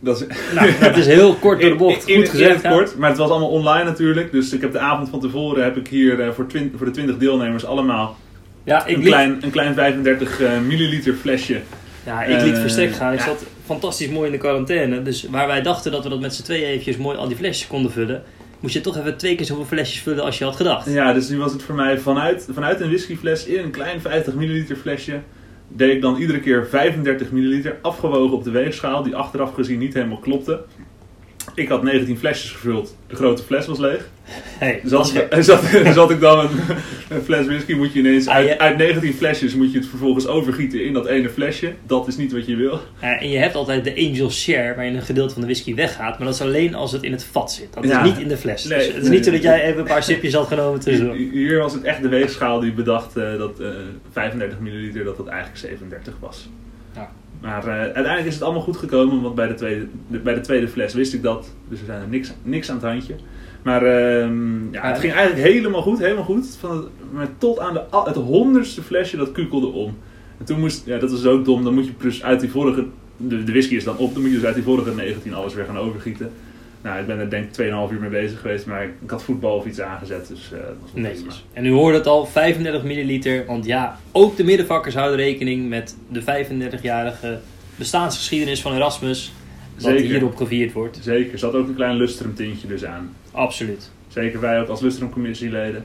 Dat 0.00 0.20
is 0.20 0.26
Nou, 0.54 0.70
dat 0.80 0.96
is 0.96 1.06
heel 1.06 1.34
kort 1.34 1.60
door 1.60 1.70
de 1.70 1.76
bocht. 1.84 2.06
in- 2.08 2.14
Goed 2.16 2.24
in 2.24 2.30
gezegd. 2.30 2.62
ja. 2.62 2.70
kort, 2.70 2.96
maar 2.96 3.08
het 3.08 3.18
was 3.18 3.30
allemaal 3.30 3.48
online 3.48 3.84
natuurlijk. 3.84 4.32
Dus 4.32 4.52
ik 4.52 4.60
heb 4.60 4.72
de 4.72 4.78
avond 4.78 5.08
van 5.08 5.20
tevoren 5.20 5.64
heb 5.64 5.76
ik 5.76 5.88
hier 5.88 6.20
eh, 6.20 6.30
voor, 6.32 6.46
voor 6.76 6.86
de 6.86 6.92
20 6.92 7.16
deelnemers 7.18 7.64
allemaal 7.64 8.16
Ja, 8.64 8.86
ik 8.86 8.94
een 8.96 9.02
liet, 9.02 9.08
klein, 9.08 9.38
een 9.40 9.50
klein 9.50 9.74
35 9.74 10.40
eh, 10.40 10.50
milliliter 10.66 11.14
flesje. 11.14 11.60
ja, 12.06 12.22
ik 12.22 12.42
liet 12.42 12.54
eh, 12.54 12.60
verstek 12.60 12.92
gaan. 12.92 13.12
Ik 13.12 13.18
ja. 13.18 13.24
zat 13.24 13.44
fantastisch 13.64 14.08
mooi 14.08 14.26
in 14.26 14.32
de 14.32 14.38
quarantaine. 14.38 15.02
Dus 15.02 15.26
waar 15.30 15.46
wij 15.46 15.62
dachten 15.62 15.92
dat 15.92 16.02
we 16.02 16.08
dat 16.08 16.20
met 16.20 16.34
z'n 16.34 16.42
tweeën 16.42 16.64
eventjes 16.66 16.96
mooi 16.96 17.16
al 17.16 17.28
die 17.28 17.36
flesjes 17.36 17.68
konden 17.68 17.90
vullen. 17.92 18.22
Moest 18.60 18.74
je 18.74 18.80
toch 18.80 18.96
even 18.98 19.16
twee 19.16 19.34
keer 19.34 19.46
zoveel 19.46 19.64
flesjes 19.64 20.02
vullen 20.02 20.24
als 20.24 20.38
je 20.38 20.44
had 20.44 20.56
gedacht. 20.56 20.90
Ja, 20.92 21.12
dus 21.12 21.28
nu 21.28 21.38
was 21.38 21.52
het 21.52 21.62
voor 21.62 21.74
mij 21.74 21.98
vanuit, 21.98 22.48
vanuit 22.52 22.80
een 22.80 22.88
whiskyfles 22.88 23.44
in 23.46 23.64
een 23.64 23.70
klein 23.70 24.00
50 24.00 24.34
milliliter 24.34 24.76
flesje. 24.76 25.20
Deed 25.68 25.94
ik 25.94 26.02
dan 26.02 26.16
iedere 26.16 26.40
keer 26.40 26.66
35 26.66 27.32
milliliter 27.32 27.78
afgewogen 27.82 28.36
op 28.36 28.44
de 28.44 28.50
weegschaal, 28.50 29.02
die 29.02 29.16
achteraf 29.16 29.54
gezien 29.54 29.78
niet 29.78 29.94
helemaal 29.94 30.18
klopte. 30.18 30.64
Ik 31.58 31.68
had 31.68 31.82
19 31.82 32.18
flesjes 32.18 32.50
gevuld, 32.50 32.96
de 33.06 33.16
grote 33.16 33.42
fles 33.42 33.66
was 33.66 33.78
leeg. 33.78 34.08
Hey, 34.58 34.80
Zat, 34.84 34.90
dat 34.90 35.06
is 35.06 35.12
weer- 35.12 35.42
zat, 35.84 35.94
zat 35.94 36.10
ik 36.10 36.20
dan 36.20 36.38
een, 36.40 36.50
een 37.08 37.22
fles 37.22 37.46
whisky, 37.46 37.72
moet 37.74 37.92
je 37.92 37.98
ineens 37.98 38.26
Ah, 38.26 38.34
uit, 38.34 38.48
je- 38.48 38.58
uit 38.58 38.76
19 38.76 39.12
flesjes 39.14 39.54
moet 39.54 39.72
je 39.72 39.78
het 39.78 39.86
vervolgens 39.88 40.26
overgieten 40.26 40.84
in 40.84 40.92
dat 40.92 41.06
ene 41.06 41.28
flesje. 41.28 41.72
Dat 41.86 42.08
is 42.08 42.16
niet 42.16 42.32
wat 42.32 42.46
je 42.46 42.56
wil. 42.56 42.80
En 43.00 43.30
je 43.30 43.38
hebt 43.38 43.54
altijd 43.54 43.84
de 43.84 43.94
angel 44.08 44.30
share, 44.30 44.74
waarin 44.74 44.94
een 44.94 45.02
gedeelte 45.02 45.32
van 45.32 45.40
de 45.42 45.48
whisky 45.48 45.74
weggaat. 45.74 46.18
Maar 46.18 46.26
dat 46.26 46.34
is 46.36 46.40
alleen 46.42 46.74
als 46.74 46.92
het 46.92 47.02
in 47.02 47.12
het 47.12 47.24
vat 47.24 47.52
zit. 47.52 47.74
Dat 47.74 47.84
Ja. 47.84 48.02
is 48.04 48.10
niet 48.10 48.18
in 48.20 48.28
de 48.28 48.36
fles. 48.36 48.64
Nee, 48.64 48.78
dus 48.78 48.86
het 48.86 48.96
is 48.96 49.02
nee, 49.02 49.10
niet 49.12 49.24
zo 49.24 49.30
dat 49.30 49.42
jij 49.42 49.62
even 49.64 49.78
een 49.78 49.84
paar 49.86 50.02
sipjes 50.02 50.34
had 50.34 50.46
genomen 50.46 50.80
tussendoor. 50.80 51.14
Hier 51.14 51.58
was 51.58 51.72
het 51.72 51.82
echt 51.82 52.02
de 52.02 52.08
weegschaal 52.08 52.60
die 52.60 52.72
bedacht 52.72 53.16
eh, 53.16 53.38
dat 53.38 53.60
eh 53.60 53.66
35 54.12 54.58
milliliter 54.58 55.04
dat 55.04 55.18
het 55.18 55.26
eigenlijk 55.26 55.58
37 55.58 56.14
was. 56.20 56.48
Ja. 56.94 57.10
Maar 57.40 57.66
eh, 57.66 57.72
uiteindelijk 57.72 58.26
is 58.26 58.34
het 58.34 58.42
allemaal 58.42 58.62
goed 58.62 58.76
gekomen, 58.76 59.22
want 59.22 59.34
bij 59.34 59.48
de, 59.48 59.54
tweede, 59.54 59.86
de- 60.06 60.18
bij 60.18 60.34
de 60.34 60.40
tweede 60.40 60.68
fles 60.68 60.94
wist 60.94 61.14
ik 61.14 61.22
dat. 61.22 61.52
Dus 61.68 61.78
er 61.80 61.86
zijn 61.86 62.00
er 62.00 62.08
niks, 62.08 62.32
niks 62.42 62.70
aan 62.70 62.76
het 62.76 62.84
handje. 62.84 63.14
Maar 63.62 63.82
ehm, 63.82 64.72
ja, 64.72 64.86
het 64.88 64.98
ging 64.98 65.12
eigenlijk 65.12 65.48
helemaal 65.48 65.82
goed, 65.82 65.98
helemaal 65.98 66.24
goed. 66.24 66.56
Van 66.60 66.76
het, 66.76 66.86
maar 67.12 67.28
tot 67.38 67.58
aan 67.58 67.74
de, 67.74 67.80
het 68.04 68.16
honderdste 68.16 68.82
flesje 68.82 69.16
dat 69.16 69.32
kukelde 69.32 69.66
om. 69.66 69.96
En 70.38 70.44
toen 70.44 70.60
moest, 70.60 70.86
ja 70.86 70.98
dat 70.98 71.10
is 71.12 71.26
ook 71.26 71.44
dom, 71.44 71.64
dan 71.64 71.74
moet 71.74 71.86
je 71.86 71.92
dus 71.98 72.22
uit 72.22 72.40
die 72.40 72.50
vorige, 72.50 72.86
de, 73.16 73.44
de 73.44 73.52
whisky 73.52 73.74
is 73.74 73.84
dan 73.84 73.96
op, 73.96 74.12
dan 74.12 74.22
moet 74.22 74.30
je 74.30 74.36
dus 74.36 74.46
uit 74.46 74.54
die 74.54 74.64
vorige 74.64 74.94
19 74.94 75.34
alles 75.34 75.54
weer 75.54 75.64
gaan 75.64 75.78
overgieten. 75.78 76.30
Nou, 76.82 77.00
ik 77.00 77.06
ben 77.06 77.18
er 77.18 77.30
denk 77.30 77.44
ik 77.44 77.66
2,5 77.66 77.92
uur 77.92 78.00
mee 78.00 78.10
bezig 78.10 78.40
geweest, 78.40 78.66
maar 78.66 78.82
ik, 78.84 78.90
ik 79.02 79.10
had 79.10 79.22
voetbal 79.22 79.56
of 79.56 79.66
iets 79.66 79.80
aangezet, 79.80 80.28
dus 80.28 80.52
eh, 80.52 80.58
dat 80.58 80.76
was. 80.80 80.90
Netjes. 80.94 81.44
En 81.52 81.66
u 81.66 81.70
hoorde 81.70 81.96
het 81.96 82.06
al, 82.06 82.26
35 82.26 82.82
milliliter. 82.82 83.44
Want 83.46 83.64
ja, 83.64 83.98
ook 84.12 84.36
de 84.36 84.44
middenvakkers 84.44 84.94
houden 84.94 85.16
rekening 85.16 85.68
met 85.68 85.96
de 86.08 86.22
35-jarige 86.22 87.38
bestaansgeschiedenis 87.76 88.60
van 88.60 88.74
Erasmus. 88.74 89.32
Wat 89.74 89.82
Zeker. 89.84 90.04
hierop 90.04 90.36
gevierd 90.36 90.72
wordt. 90.72 90.98
Zeker, 91.02 91.32
er 91.32 91.38
zat 91.38 91.54
ook 91.54 91.68
een 91.68 91.74
klein 91.74 91.96
lustrum 91.96 92.34
tintje 92.34 92.68
dus 92.68 92.84
aan. 92.84 93.14
Absoluut. 93.30 93.90
Zeker 94.08 94.40
wij 94.40 94.60
ook 94.60 94.68
als 94.68 94.80
lustrum 94.80 95.10
commissieleden. 95.10 95.84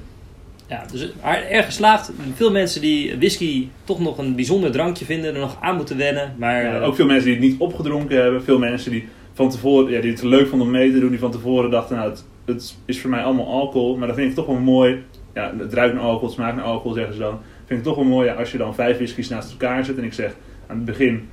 Ja, 0.68 0.86
dus 0.92 1.10
erg 1.50 1.66
geslaagd. 1.66 2.12
Veel 2.36 2.52
mensen 2.52 2.82
die 2.82 3.18
whisky 3.18 3.68
toch 3.84 4.00
nog 4.00 4.18
een 4.18 4.36
bijzonder 4.36 4.72
drankje 4.72 5.06
vinden, 5.06 5.34
er 5.34 5.40
nog 5.40 5.58
aan 5.62 5.76
moeten 5.76 5.98
wennen. 5.98 6.36
Maar 6.38 6.64
Ja, 6.64 6.76
eh, 6.80 6.88
ook 6.88 6.96
veel 6.96 7.06
mensen 7.06 7.26
die 7.26 7.34
het 7.34 7.44
niet 7.44 7.60
opgedronken 7.60 8.22
hebben. 8.22 8.44
Veel 8.44 8.60
mensen 8.60 8.92
die 8.92 9.08
van 9.34 9.50
tevoren, 9.50 9.92
ja, 9.92 10.02
die 10.02 10.12
het 10.12 10.24
leuk 10.24 10.48
vonden 10.48 10.68
om 10.68 10.74
mee 10.74 10.92
te 10.92 11.00
doen. 11.00 11.10
Die 11.10 11.20
van 11.20 11.32
tevoren 11.32 11.70
dachten, 11.72 11.96
nou 11.96 12.10
het, 12.10 12.26
het 12.46 12.78
is 12.86 13.02
voor 13.02 13.10
mij 13.10 13.24
allemaal 13.24 13.48
alcohol. 13.48 13.98
Maar 13.98 14.08
dat 14.08 14.16
vind 14.16 14.30
ik 14.30 14.36
toch 14.36 14.46
wel 14.46 14.56
mooi. 14.56 15.04
Ja, 15.34 15.54
het 15.58 15.74
ruikt 15.74 15.94
naar 15.94 16.04
alcohol, 16.04 16.26
het 16.28 16.36
smaakt 16.36 16.56
naar 16.56 16.66
alcohol 16.66 16.94
zeggen 16.94 17.14
ze 17.14 17.20
dan. 17.20 17.40
Vind 17.66 17.80
ik 17.80 17.86
toch 17.86 17.96
wel 17.96 18.06
mooi 18.06 18.28
ja, 18.28 18.34
als 18.34 18.52
je 18.52 18.58
dan 18.58 18.76
vijf 18.76 18.98
whiskies 18.98 19.30
naast 19.30 19.52
elkaar 19.52 19.86
zet. 19.86 19.98
En 19.98 20.04
ik 20.04 20.14
zeg 20.14 20.36
aan 20.68 20.76
het 20.76 20.86
begin, 20.86 21.30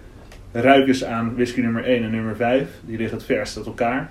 ruik 0.53 0.87
eens 0.87 1.05
aan 1.05 1.35
whisky 1.35 1.61
nummer 1.61 1.85
1 1.85 2.03
en 2.05 2.11
nummer 2.11 2.37
5. 2.37 2.69
Die 2.87 2.97
liggen 2.99 3.17
het 3.17 3.27
verst 3.27 3.57
uit 3.57 3.67
elkaar. 3.67 4.11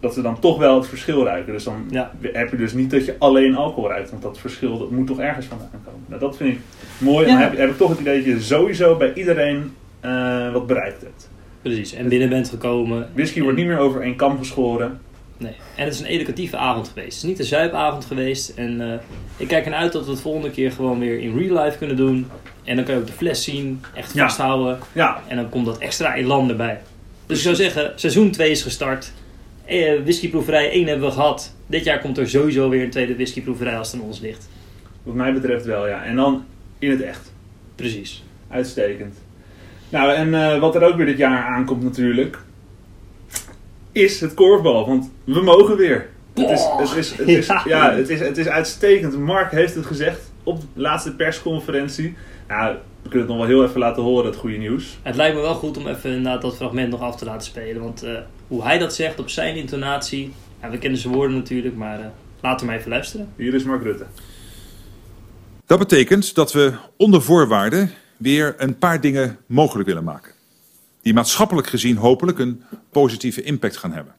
Dat 0.00 0.14
ze 0.14 0.22
dan 0.22 0.38
toch 0.38 0.58
wel 0.58 0.74
het 0.76 0.86
verschil 0.88 1.24
ruiken. 1.24 1.52
Dus 1.52 1.64
dan 1.64 1.86
Ja. 1.90 2.12
heb 2.22 2.50
je 2.50 2.56
dus 2.56 2.72
niet 2.72 2.90
dat 2.90 3.04
je 3.04 3.14
alleen 3.18 3.54
alcohol 3.56 3.88
ruikt. 3.88 4.10
Want 4.10 4.22
dat 4.22 4.38
verschil 4.38 4.78
dat 4.78 4.90
moet 4.90 5.06
toch 5.06 5.20
ergens 5.20 5.46
vandaan 5.46 5.68
komen. 5.84 6.00
Nou, 6.06 6.20
dat 6.20 6.36
vind 6.36 6.54
ik 6.54 6.60
mooi. 6.98 7.26
Ja. 7.26 7.32
Dan 7.32 7.42
heb, 7.42 7.56
heb 7.56 7.70
ik 7.70 7.76
toch 7.76 7.90
het 7.90 8.00
idee 8.00 8.16
dat 8.16 8.24
je 8.24 8.40
sowieso 8.40 8.96
bij 8.96 9.12
iedereen 9.14 9.72
eh, 10.00 10.52
wat 10.52 10.66
bereikt 10.66 11.02
hebt. 11.02 11.30
Precies. 11.62 11.92
En 11.92 12.08
binnen 12.08 12.28
bent 12.28 12.48
gekomen. 12.48 13.08
Whisky 13.14 13.42
wordt 13.42 13.56
niet 13.58 13.66
meer 13.66 13.78
over 13.78 14.00
één 14.02 14.16
kam 14.16 14.38
geschoren. 14.38 15.00
Nee. 15.36 15.52
En 15.76 15.84
het 15.84 15.94
is 15.94 16.00
een 16.00 16.06
educatieve 16.06 16.56
avond 16.56 16.88
geweest. 16.88 17.06
Het 17.14 17.16
is 17.22 17.28
niet 17.28 17.38
een 17.38 17.44
zuipavond 17.44 18.04
geweest. 18.04 18.48
En 18.48 18.80
eh, 18.92 18.98
ik 19.36 19.48
kijk 19.48 19.64
ernaar 19.64 19.80
uit 19.80 19.92
dat 19.92 20.04
we 20.04 20.10
het 20.10 20.20
volgende 20.20 20.50
keer 20.50 20.72
gewoon 20.72 20.98
weer 20.98 21.18
in 21.20 21.38
real 21.38 21.64
life 21.64 21.78
kunnen 21.78 21.96
doen. 21.96 22.26
En 22.64 22.76
dan 22.76 22.84
kan 22.84 22.94
je 22.94 23.00
ook 23.00 23.06
de 23.06 23.12
fles 23.12 23.44
zien, 23.44 23.80
echt 23.94 24.14
Ja. 24.14 24.24
vasthouden. 24.26 24.78
Ja, 24.92 25.22
En 25.28 25.36
dan 25.36 25.48
komt 25.48 25.66
dat 25.66 25.78
extra 25.78 26.14
elan 26.14 26.48
erbij. 26.50 26.80
Dus 27.26 27.36
ik 27.36 27.42
zou 27.42 27.54
zeggen, 27.54 27.92
seizoen 27.96 28.30
2 28.30 28.50
is 28.50 28.62
gestart. 28.62 29.12
eh, 29.64 30.00
whiskyproeverij 30.02 30.70
1 30.72 30.86
hebben 30.86 31.06
we 31.08 31.12
gehad. 31.14 31.54
Dit 31.66 31.84
jaar 31.84 31.98
komt 32.00 32.18
er 32.18 32.28
sowieso 32.28 32.68
weer 32.68 32.82
een 32.82 32.90
tweede 32.90 33.14
whiskyproeverij 33.14 33.76
als 33.78 33.92
het 33.92 34.00
aan 34.00 34.06
ons 34.06 34.20
ligt. 34.20 34.48
Wat 35.02 35.14
mij 35.14 35.32
betreft 35.32 35.64
wel, 35.64 35.88
ja. 35.88 36.04
En 36.04 36.16
dan 36.16 36.44
in 36.78 36.90
het 36.90 37.00
echt. 37.02 37.32
Precies. 37.74 38.22
Uitstekend. 38.48 39.16
Nou, 39.92 40.12
en 40.12 40.34
eh, 40.34 40.58
wat 40.58 40.74
er 40.74 40.82
ook 40.82 40.96
weer 40.96 41.06
dit 41.06 41.18
jaar 41.18 41.44
aankomt 41.44 41.82
natuurlijk, 41.82 42.38
is 43.92 44.20
het 44.20 44.34
korfbal. 44.34 44.86
Want 44.86 45.10
we 45.24 45.42
mogen 45.42 45.76
weer. 45.76 46.08
Het 46.34 46.50
is, 46.50 46.64
het 46.78 46.96
is, 46.96 47.16
het 47.16 47.28
is, 47.28 47.46
Ja. 47.46 47.62
ja, 47.64 47.94
het 47.94 48.08
is, 48.08 48.20
het 48.20 48.38
is 48.38 48.48
uitstekend. 48.48 49.18
Mark 49.18 49.50
heeft 49.50 49.74
het 49.74 49.86
gezegd 49.86 50.32
op 50.42 50.60
de 50.60 50.80
laatste 50.80 51.14
persconferentie. 51.14 52.16
Nou, 52.48 52.74
we 53.02 53.08
kunnen 53.08 53.28
het 53.28 53.36
nog 53.36 53.46
wel 53.46 53.56
heel 53.56 53.64
even 53.68 53.80
laten 53.80 54.02
horen, 54.02 54.26
het 54.26 54.36
goede 54.36 54.56
nieuws. 54.56 54.98
Het 55.02 55.16
lijkt 55.16 55.36
me 55.36 55.42
wel 55.42 55.54
goed 55.54 55.76
om 55.76 55.86
even 55.86 56.10
inderdaad 56.10 56.42
dat 56.42 56.56
fragment 56.56 56.90
nog 56.90 57.00
af 57.00 57.16
te 57.16 57.24
laten 57.24 57.46
spelen. 57.46 57.82
Want 57.82 58.02
eh, 58.02 58.12
hoe 58.48 58.62
hij 58.62 58.78
dat 58.78 58.94
zegt 58.94 59.18
op 59.18 59.28
zijn 59.28 59.56
intonatie. 59.56 60.32
Ja, 60.62 60.70
we 60.70 60.78
kennen 60.78 60.98
zijn 60.98 61.14
woorden 61.14 61.36
natuurlijk, 61.36 61.76
maar 61.76 62.00
eh, 62.00 62.06
laten 62.40 62.60
we 62.60 62.66
maar 62.66 62.78
even 62.78 62.90
luisteren. 62.90 63.28
Hier 63.36 63.54
is 63.54 63.64
Mark 63.64 63.82
Rutte. 63.82 64.06
Dat 65.66 65.78
betekent 65.78 66.34
dat 66.34 66.52
we 66.52 66.72
onder 66.96 67.22
voorwaarden 67.22 67.90
weer 68.22 68.54
een 68.56 68.78
paar 68.78 69.00
dingen 69.00 69.38
mogelijk 69.46 69.88
willen 69.88 70.04
maken. 70.04 70.32
Die 71.02 71.14
maatschappelijk 71.14 71.66
gezien 71.66 71.96
hopelijk 71.96 72.38
een 72.38 72.62
positieve 72.90 73.42
impact 73.42 73.76
gaan 73.76 73.92
hebben. 73.92 74.14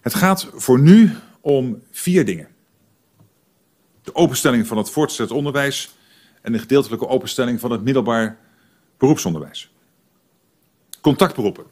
Het 0.00 0.14
gaat 0.14 0.50
voor 0.54 0.80
nu 0.80 1.16
om 1.40 1.82
vier 1.90 2.24
dingen. 2.24 2.48
De 4.02 4.14
openstelling 4.14 4.66
van 4.66 4.76
het 4.76 4.90
voortgezet 4.90 5.30
onderwijs 5.30 5.94
en 6.42 6.52
de 6.52 6.58
gedeeltelijke 6.58 7.08
openstelling 7.08 7.60
van 7.60 7.70
het 7.70 7.82
middelbaar 7.82 8.38
beroepsonderwijs. 8.98 9.72
Contactberoepen, 11.00 11.64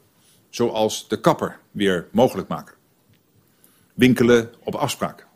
zoals 0.49 1.07
de 1.07 1.19
kapper, 1.19 1.59
weer 1.71 2.07
mogelijk 2.11 2.47
maken. 2.47 2.75
Winkelen 3.93 4.53
op 4.63 4.75
afspraak. 4.75 5.27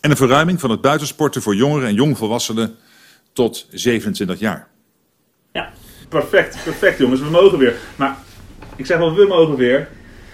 En 0.00 0.10
een 0.10 0.16
verruiming 0.16 0.60
van 0.60 0.70
het 0.70 0.80
buitensporten 0.80 1.42
voor 1.42 1.54
jongeren 1.54 1.88
en 1.88 1.94
jongvolwassenen 1.94 2.76
tot 3.36 3.66
27 3.70 4.38
jaar. 4.38 4.68
Ja, 5.52 5.70
Perfect, 6.08 6.58
perfect 6.64 6.98
jongens, 6.98 7.20
we 7.20 7.30
mogen 7.30 7.58
weer. 7.58 7.74
Maar 7.96 8.16
ik 8.76 8.86
zeg 8.86 8.98
wel, 8.98 9.14
we 9.14 9.26
mogen 9.26 9.56
weer. 9.56 9.88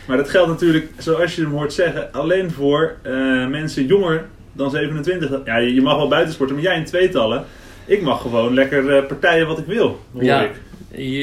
Maar 0.06 0.16
dat 0.16 0.30
geldt 0.30 0.48
natuurlijk, 0.48 0.88
zoals 0.98 1.34
je 1.34 1.42
hem 1.42 1.50
hoort 1.50 1.72
zeggen, 1.72 2.12
alleen 2.12 2.50
voor 2.50 2.96
eh, 3.02 3.12
mensen 3.46 3.86
jonger 3.86 4.24
dan 4.52 4.70
27. 4.70 5.40
Ja, 5.44 5.56
je 5.56 5.74
je 5.74 5.82
mag 5.82 5.96
wel 5.96 6.08
buitensporten, 6.08 6.54
maar 6.54 6.64
jij 6.64 6.76
in 6.76 6.84
tweetallen. 6.84 7.44
Ik 7.86 8.02
mag 8.02 8.20
gewoon 8.20 8.54
lekker 8.54 8.96
eh, 8.96 9.06
partijen 9.06 9.46
wat 9.46 9.58
ik 9.58 9.66
wil, 9.66 10.00
hoor 10.12 10.22
Ja. 10.24 10.42
ik. 10.42 10.50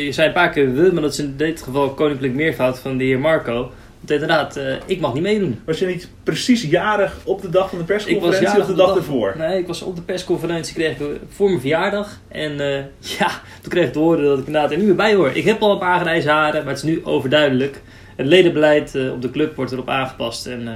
je 0.05 0.11
zei 0.11 0.27
een 0.27 0.33
paar 0.33 0.49
keer 0.49 0.73
we, 0.73 0.89
maar 0.93 1.01
dat 1.01 1.11
is 1.13 1.19
in 1.19 1.33
dit 1.37 1.61
geval 1.61 1.89
koninklijk 1.93 2.33
meervoud 2.33 2.79
van 2.79 2.97
de 2.97 3.03
heer 3.03 3.19
Marco. 3.19 3.71
Want 3.99 4.11
inderdaad, 4.11 4.55
eh, 4.57 4.75
ik 4.85 4.99
mag 4.99 5.13
niet 5.13 5.23
meedoen. 5.23 5.59
Was 5.65 5.79
je 5.79 5.85
niet 5.85 6.09
precies 6.23 6.63
jarig 6.63 7.17
op 7.23 7.41
de 7.41 7.49
dag 7.49 7.69
van 7.69 7.77
de 7.77 7.83
Ik 7.83 7.89
was 7.89 8.03
persconferentie 8.05 8.59
of 8.59 8.65
de 8.65 8.71
de 8.71 8.77
dag 8.77 8.87
dag- 8.87 8.95
ervoor? 8.97 9.33
Nee, 9.37 9.59
ik 9.59 9.67
was 9.67 9.81
op 9.81 9.95
de 9.95 10.01
persconferentie 10.01 10.73
kreeg 10.73 10.99
ik 10.99 11.05
voor 11.29 11.47
mijn 11.47 11.59
verjaardag. 11.59 12.19
En 12.27 12.59
eh, 12.59 12.83
ja, 13.19 13.27
toen 13.61 13.69
kreeg 13.71 13.85
ik 13.85 13.93
te 13.93 13.99
horen 13.99 14.23
dat 14.23 14.39
ik 14.39 14.45
inderdaad 14.45 14.71
er 14.71 14.77
niet 14.77 14.85
meer 14.85 14.95
bij 14.95 15.13
hoor. 15.15 15.29
Ik 15.33 15.43
heb 15.43 15.61
al 15.61 15.71
een 15.71 15.77
paar 15.79 15.99
grijze 15.99 16.29
haren, 16.29 16.63
maar 16.63 16.73
het 16.73 16.83
is 16.83 16.89
nu 16.89 17.05
overduidelijk. 17.05 17.81
Het 18.15 18.25
ledenbeleid 18.27 18.95
eh, 18.95 19.11
op 19.11 19.21
de 19.21 19.31
club 19.31 19.55
wordt 19.55 19.71
erop 19.71 19.89
aangepast. 19.89 20.45
En 20.47 20.67
eh 20.67 20.73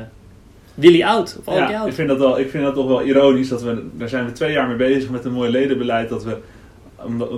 Willy 0.74 1.04
oud, 1.04 1.40
of 1.46 1.56
Ja, 1.56 1.70
ik 1.70 1.76
oud. 1.76 1.94
vind, 1.94 2.08
dat 2.08 2.18
wel, 2.18 2.40
ik 2.40 2.50
vind 2.50 2.64
dat 2.64 2.74
toch 2.76 2.88
wel 2.88 3.04
ironisch. 3.04 3.50
Dat 3.50 3.62
we, 3.62 3.88
daar 3.94 4.10
zijn 4.10 4.26
we 4.26 4.32
twee 4.32 4.52
jaar 4.52 4.68
mee 4.68 4.76
bezig 4.76 5.10
met 5.10 5.26
een 5.26 5.32
mooi 5.32 5.52
ledenbeleid. 5.52 6.10
Dat 6.10 6.24
we 6.24 6.38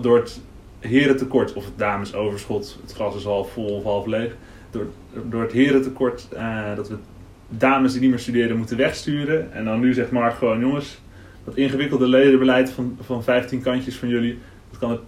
door 0.02 0.18
het 0.18 0.40
herentekort, 0.80 1.54
of 1.54 1.66
het 1.66 1.78
damesoverschot, 1.78 2.78
het 2.82 2.94
glas 2.94 3.16
is 3.16 3.24
half 3.24 3.52
vol 3.52 3.66
of 3.76 3.84
half 3.84 4.06
leeg. 4.06 4.32
Door, 4.76 4.88
door 5.30 5.42
het 5.42 5.52
herentekort, 5.52 6.28
eh, 6.34 6.76
dat 6.76 6.90
we 6.90 6.96
dames 7.50 7.92
die 7.92 8.02
niet 8.02 8.10
meer 8.10 8.20
studeren 8.20 8.58
moeten 8.58 8.78
wegsturen. 8.78 9.54
En 9.54 9.66
dan 9.66 9.80
nu 9.80 9.94
zegt 9.94 10.12
Mark 10.12 10.36
gewoon, 10.36 10.60
jongens, 10.60 11.00
dat 11.44 11.56
ingewikkelde 11.56 12.08
ledenbeleid 12.08 12.70
van, 12.70 12.98
van 13.06 13.24
15 13.24 13.62
kantjes 13.62 13.96
van 13.96 14.08
jullie, 14.08 14.40
dat 14.70 14.80
kan 14.80 14.92
het 14.92 15.00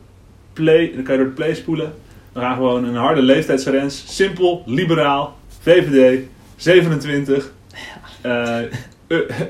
play, 0.54 0.92
dan 0.96 1.04
kan 1.04 1.14
je 1.14 1.20
door 1.20 1.30
het 1.30 1.36
play 1.36 1.56
spoelen. 1.56 1.94
We 2.34 2.40
gaan 2.40 2.56
gewoon 2.56 2.84
een 2.84 2.96
harde 2.96 3.22
leeftijdsgrens, 3.22 4.16
simpel, 4.16 4.64
liberaal, 4.66 5.38
VVD, 5.62 6.22
27. 6.56 7.52
Eh, 8.22 8.60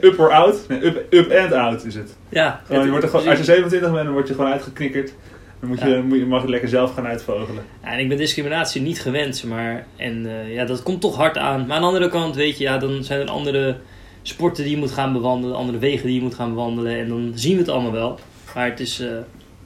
up 0.02 0.20
or 0.20 0.32
out? 0.32 0.66
Nee, 0.68 0.86
up, 0.86 1.14
up 1.14 1.32
and 1.32 1.54
out 1.54 1.86
is 1.86 1.96
het. 1.96 2.16
Ja, 2.30 2.62
Gewoon, 2.66 2.84
je 2.84 2.90
wordt 2.90 3.04
er 3.04 3.10
gewoon, 3.10 3.28
als 3.28 3.38
je 3.38 3.44
27 3.44 3.92
bent, 3.92 4.04
dan 4.04 4.14
word 4.14 4.28
je 4.28 4.34
gewoon 4.34 4.52
uitgeknikkerd. 4.52 5.14
Dan 5.60 5.70
moet 5.70 5.80
je, 5.82 5.88
Ja. 5.90 6.02
moet 6.02 6.18
je, 6.18 6.26
mag 6.26 6.42
je 6.42 6.50
lekker 6.50 6.70
zelf 6.70 6.94
gaan 6.94 7.06
uitvogelen. 7.08 7.64
Ja, 7.84 7.92
en 7.92 8.00
ik 8.00 8.08
ben 8.10 8.18
discriminatie 8.18 8.82
niet 8.82 9.02
gewend, 9.02 9.44
maar 9.44 9.86
en 9.96 10.26
eh, 10.26 10.54
ja, 10.54 10.66
dat 10.66 10.84
komt 10.84 11.02
toch 11.02 11.16
hard 11.16 11.38
aan. 11.38 11.66
Maar 11.66 11.76
aan 11.76 11.82
de 11.82 11.88
andere 11.88 12.10
kant, 12.10 12.36
weet 12.36 12.58
je, 12.58 12.64
ja, 12.64 12.78
dan 12.78 13.04
zijn 13.04 13.20
er 13.20 13.28
andere 13.30 13.78
sporten 14.22 14.64
die 14.64 14.74
je 14.74 14.80
moet 14.80 14.92
gaan 14.92 15.14
bewandelen, 15.14 15.56
andere 15.56 15.78
wegen 15.78 16.06
die 16.06 16.16
je 16.16 16.22
moet 16.22 16.36
gaan 16.36 16.50
bewandelen. 16.50 17.00
En 17.00 17.08
dan 17.08 17.32
zien 17.36 17.54
we 17.54 17.60
het 17.60 17.70
allemaal 17.70 17.92
wel. 17.92 18.20
Maar 18.56 18.66
het 18.70 18.80
is, 18.80 19.00
eh, 19.00 19.08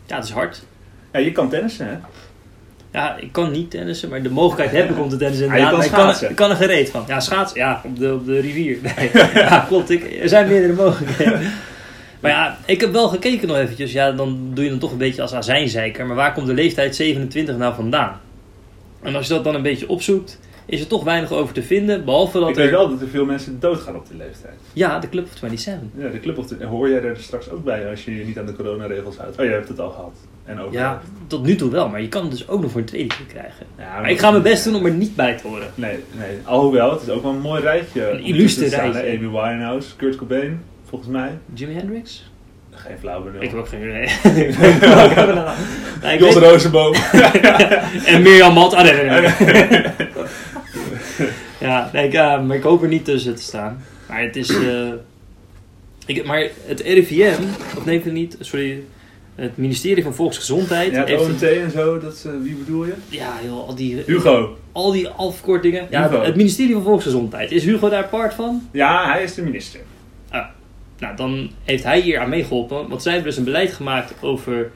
ja, 0.06 0.16
het 0.16 0.26
is 0.26 0.32
hard. 0.32 0.64
Ja, 1.14 1.20
je 1.20 1.32
kan 1.32 1.50
tennissen, 1.50 1.88
hè? 1.88 1.94
Ja, 2.94 3.18
ik 3.18 3.32
kan 3.32 3.52
niet 3.52 3.72
tennissen, 3.72 4.10
maar 4.10 4.22
de 4.22 4.30
mogelijkheid 4.30 4.72
heb 4.82 4.90
ik 4.90 5.00
om 5.04 5.10
te 5.10 5.18
tennissen. 5.18 5.48
Ja, 5.48 5.54
je 5.56 5.60
inderdaad. 5.60 5.90
kan 5.90 6.10
ik, 6.10 6.16
kan, 6.16 6.30
ik 6.30 6.36
kan 6.36 6.50
er 6.50 6.56
gereed 6.56 6.90
van. 6.90 7.04
Ja, 7.08 7.20
schaatsen, 7.20 7.60
ja, 7.60 7.82
op 7.86 8.00
de, 8.00 8.14
op 8.14 8.26
de 8.26 8.40
rivier. 8.40 8.78
Nee. 8.82 9.10
ja, 9.34 9.66
klopt. 9.68 9.90
Ik, 9.90 10.20
er 10.22 10.30
zijn 10.30 10.48
meerdere 10.48 10.74
mogelijkheden. 10.74 11.52
Maar 12.22 12.32
ja, 12.32 12.58
ik 12.66 12.82
heb 12.82 12.92
wel 12.92 13.08
gekeken 13.08 13.48
nog 13.48 13.58
eventjes. 13.58 13.92
Ja, 13.92 14.12
dan 14.12 14.52
doe 14.54 14.64
je 14.64 14.70
dan 14.70 14.80
toch 14.80 14.92
een 14.92 14.98
beetje 14.98 15.22
als 15.22 15.34
azijnzeiker. 15.34 16.06
Maar 16.06 16.16
waar 16.16 16.34
komt 16.34 16.48
de 16.48 16.54
leeftijd 16.54 16.96
27 16.96 17.58
nou 17.58 17.76
vandaan? 17.76 18.20
En 19.02 19.16
als 19.16 19.28
je 19.28 19.34
dat 19.34 19.44
dan 19.44 19.56
een 19.56 19.62
beetje 19.62 19.90
opzoekt, 19.90 20.40
is 20.66 20.82
er 20.82 20.88
toch 20.88 21.04
weinig 21.04 21.32
over 21.32 21.54
te 21.54 21.64
vinden. 21.64 22.06
Behalve 22.06 22.40
dat 22.40 22.50
Ik 22.50 22.56
weet 22.56 22.66
er... 22.66 22.72
wel 22.72 22.90
dat 22.90 23.02
er 23.02 23.08
veel 23.08 23.26
mensen 23.26 23.60
doodgaan 23.60 23.96
op 23.96 24.08
die 24.10 24.18
leeftijd. 24.18 24.54
Ja, 24.74 25.00
de 25.00 25.10
Club 25.10 25.26
of 25.26 25.38
27. 25.38 25.88
Ja, 25.98 26.10
de 26.10 26.20
club 26.20 26.38
of 26.38 26.48
de, 26.48 26.66
hoor 26.66 26.90
jij 26.90 27.04
er 27.04 27.18
straks 27.18 27.50
ook 27.50 27.64
bij 27.64 27.90
als 27.90 28.06
je 28.06 28.16
je 28.18 28.26
niet 28.26 28.40
aan 28.40 28.46
de 28.46 28.54
coronaregels 28.54 29.18
houdt? 29.18 29.40
Oh, 29.40 29.46
jij 29.46 29.54
hebt 29.54 29.68
het 29.68 29.80
al 29.80 29.90
gehad. 29.90 30.14
En 30.46 30.60
ook 30.60 30.74
Ja, 30.74 31.02
tot 31.28 31.44
nu 31.44 31.56
toe 31.56 31.72
wel. 31.72 31.90
Maar 31.90 32.02
je 32.02 32.08
kan 32.08 32.22
het 32.22 32.32
dus 32.32 32.48
ook 32.48 32.62
nog 32.62 32.72
voor 32.72 32.80
een 32.80 32.86
tweede 32.86 33.16
keer 33.16 33.26
krijgen. 33.26 33.66
Ja, 33.78 34.00
Maar 34.02 34.10
ik 34.12 34.20
ga 34.20 34.32
mijn 34.32 34.44
best 34.44 34.64
doen 34.64 34.76
om 34.76 34.86
er 34.86 34.92
niet 34.92 35.16
bij 35.16 35.38
te 35.38 35.48
horen. 35.48 35.72
Nee, 35.76 36.00
nee. 36.18 36.38
Alhoewel, 36.44 36.92
het 36.92 37.02
is 37.02 37.10
ook 37.10 37.24
wel 37.24 37.32
een 37.32 37.42
mooi 37.42 37.62
rijtje. 37.62 38.10
Een 38.10 38.24
illustre 38.24 38.68
rijtje. 38.68 39.00
Amy 39.02 39.30
Winehouse, 39.30 39.96
Kurt 39.96 40.16
Cobain, 40.16 40.62
volgens 40.92 41.12
mij. 41.12 41.38
Jimi 41.54 41.74
Hendrix? 41.74 42.30
Geen 42.72 42.98
flauw 43.00 43.24
benul. 43.24 43.42
Ik 43.42 43.50
heb 43.50 43.60
ook 43.60 43.68
geen 43.68 43.82
idee. 43.82 44.08
Nou, 46.02 46.18
Jos 46.18 46.34
weet- 46.34 46.44
Rozenboom. 46.44 46.94
En 48.06 48.22
Mirjam 48.22 48.54
Mat. 48.54 48.74
Ah, 48.74 48.84
nee, 48.84 48.94
nee, 48.94 49.22
nee. 49.22 49.84
ja, 51.68 51.90
nee, 51.94 52.06
ik, 52.08 52.14
eh, 52.14 52.44
maar 52.44 52.56
ik 52.58 52.64
hoop 52.64 52.82
er 52.82 52.88
niet 52.88 53.06
tussen 53.06 53.36
te 53.36 53.42
staan. 53.42 53.84
Maar 54.08 54.22
het 54.22 54.36
is... 54.36 54.50
eh, 54.50 54.90
ik, 56.06 56.26
maar 56.26 56.48
het 56.66 56.80
RIVM, 56.82 57.42
of 57.78 57.86
nee, 57.86 58.02
het 58.04 58.12
niet, 58.14 58.36
sorry, 58.40 58.84
het 59.36 59.58
ministerie 59.58 60.04
van 60.04 60.14
Volksgezondheid 60.14 60.92
Ja, 60.92 61.06
het. 61.06 61.20
OMT 61.20 61.42
en 61.42 61.72
zo, 61.72 62.00
dat, 62.00 62.24
eh, 62.28 62.32
wie 62.44 62.56
bedoel 62.56 62.86
je? 62.86 62.94
Ja, 63.08 63.34
joh, 63.46 63.68
al 63.68 63.76
die, 63.76 64.04
Hugo. 64.06 64.58
al 64.72 64.92
die 64.92 65.08
afkortingen. 65.08 65.88
Ja, 65.90 66.10
Hugo. 66.10 66.24
het 66.24 66.36
ministerie 66.36 66.74
van 66.74 66.84
Volksgezondheid. 66.84 67.52
Is 67.52 67.64
Hugo 67.64 67.90
daar 67.90 68.08
part 68.08 68.34
van? 68.34 68.68
Ja, 68.72 69.12
hij 69.12 69.24
is 69.24 69.34
de 69.34 69.42
minister. 69.42 69.80
Nou, 71.02 71.16
dan 71.16 71.50
heeft 71.64 71.84
hij 71.84 72.00
hier 72.02 72.20
aan 72.20 72.30
meegeholpen. 72.30 72.88
Want 72.90 73.02
zij 73.02 73.14
hebben 73.14 73.30
dus 73.30 73.40
een 73.40 73.46
beleid 73.46 73.74
gemaakt 73.74 74.14
over 74.22 74.72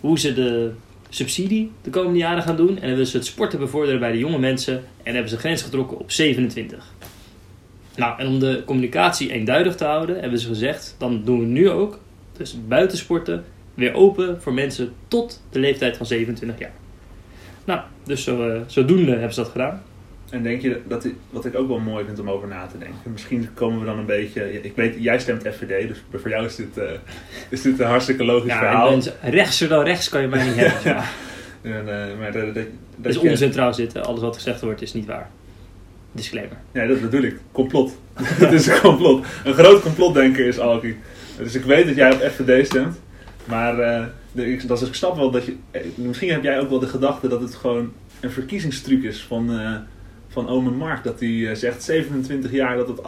hoe 0.00 0.18
ze 0.18 0.34
de 0.34 0.72
subsidie 1.08 1.72
de 1.82 1.90
komende 1.90 2.18
jaren 2.18 2.42
gaan 2.42 2.56
doen. 2.56 2.78
En 2.78 2.88
hebben 2.88 3.06
ze 3.06 3.16
het 3.16 3.26
sporten 3.26 3.58
bevorderen 3.58 4.00
bij 4.00 4.12
de 4.12 4.18
jonge 4.18 4.38
mensen. 4.38 4.84
En 5.02 5.12
hebben 5.12 5.30
ze 5.30 5.38
grens 5.38 5.62
getrokken 5.62 5.98
op 5.98 6.10
27. 6.10 6.94
Nou, 7.96 8.20
en 8.20 8.26
om 8.26 8.38
de 8.38 8.62
communicatie 8.66 9.32
eenduidig 9.32 9.74
te 9.74 9.84
houden, 9.84 10.20
hebben 10.20 10.38
ze 10.38 10.46
gezegd: 10.46 10.94
dan 10.98 11.24
doen 11.24 11.40
we 11.40 11.46
nu 11.46 11.70
ook, 11.70 11.98
dus 12.36 12.56
buitensporten, 12.68 13.44
weer 13.74 13.94
open 13.94 14.42
voor 14.42 14.54
mensen 14.54 14.92
tot 15.08 15.42
de 15.50 15.58
leeftijd 15.58 15.96
van 15.96 16.06
27 16.06 16.58
jaar. 16.58 16.72
Nou, 17.64 17.80
dus 18.04 18.24
zo, 18.24 18.48
eh, 18.48 18.60
zodoende 18.66 19.10
hebben 19.10 19.34
ze 19.34 19.40
dat 19.40 19.50
gedaan. 19.50 19.82
En 20.30 20.42
denk 20.42 20.62
je 20.62 20.80
dat, 20.88 21.06
wat 21.30 21.44
ik 21.44 21.54
ook 21.56 21.68
wel 21.68 21.78
mooi 21.78 22.04
vind 22.04 22.18
om 22.18 22.30
over 22.30 22.48
na 22.48 22.66
te 22.66 22.78
denken. 22.78 22.98
Misschien 23.12 23.48
komen 23.54 23.78
we 23.80 23.84
dan 23.86 23.98
een 23.98 24.06
beetje. 24.06 24.62
Ik 24.62 24.72
weet, 24.76 24.94
jij 24.98 25.18
stemt 25.18 25.42
FVD, 25.42 25.88
dus 25.88 26.02
voor 26.20 26.30
jou 26.30 26.44
is 26.44 26.56
dit, 26.56 26.78
eh, 26.78 26.84
is 27.48 27.62
dit 27.62 27.80
een 27.80 27.86
hartstikke 27.86 28.24
logisch 28.24 28.50
Ja, 28.52 28.58
verhaal. 28.58 28.90
ben 28.90 29.30
rechtser 29.30 29.68
dan 29.68 29.84
rechts 29.84 30.08
kan 30.08 30.20
je 30.20 30.28
mij 30.28 30.44
niet 30.44 30.54
hebben. 30.56 30.80
Ja. 30.92 31.04
En, 31.62 31.88
eh, 32.10 32.18
maar 32.18 32.32
dat, 32.32 32.54
dat, 32.54 32.64
is 33.14 33.20
je- 33.20 33.28
onzin 33.30 33.50
trouwens 33.50 33.78
dit. 33.78 33.94
eh, 33.94 34.02
Alles 34.02 34.20
wat 34.20 34.34
gezegd 34.36 34.60
wordt 34.60 34.82
is 34.82 34.92
niet 34.92 35.06
waar. 35.06 35.30
Disclaimer. 36.12 36.56
Ja, 36.72 36.86
dat 36.86 37.00
bedoel 37.00 37.22
ik. 37.22 37.36
Complot. 37.52 37.98
Het 38.22 38.52
is 38.52 38.66
een 38.66 38.80
complot. 38.80 39.26
Een 39.44 39.54
groot 39.54 39.82
complotdenker 39.82 40.46
is 40.46 40.58
Alki. 40.58 40.96
Dus 41.38 41.54
ik 41.54 41.64
weet 41.64 41.86
dat 41.86 41.96
jij 41.96 42.12
op 42.12 42.20
FVD 42.20 42.66
stemt. 42.66 43.00
Maar 43.44 43.76
de, 44.32 44.52
ik, 44.52 44.68
dat 44.68 44.82
is, 44.82 44.88
ik 44.88 44.94
snap 44.94 45.16
wel 45.16 45.30
dat 45.30 45.44
je... 45.44 45.56
Misschien 45.94 46.30
heb 46.30 46.42
jij 46.42 46.60
ook 46.60 46.68
wel 46.70 46.78
de 46.78 46.86
gedachte 46.86 47.28
dat 47.28 47.40
het 47.40 47.54
gewoon 47.54 47.92
een 48.20 48.30
verkiezingstruc 48.30 49.02
is 49.02 49.22
van, 49.22 49.50
van 50.32 50.48
ome 50.48 50.70
Mark. 50.70 51.04
Dat 51.04 51.20
hij 51.20 51.48
eh, 51.48 51.54
zegt 51.54 51.82
27 51.82 52.50
jaar 52.52 52.76
dat 52.76 52.88
het, 52.88 53.00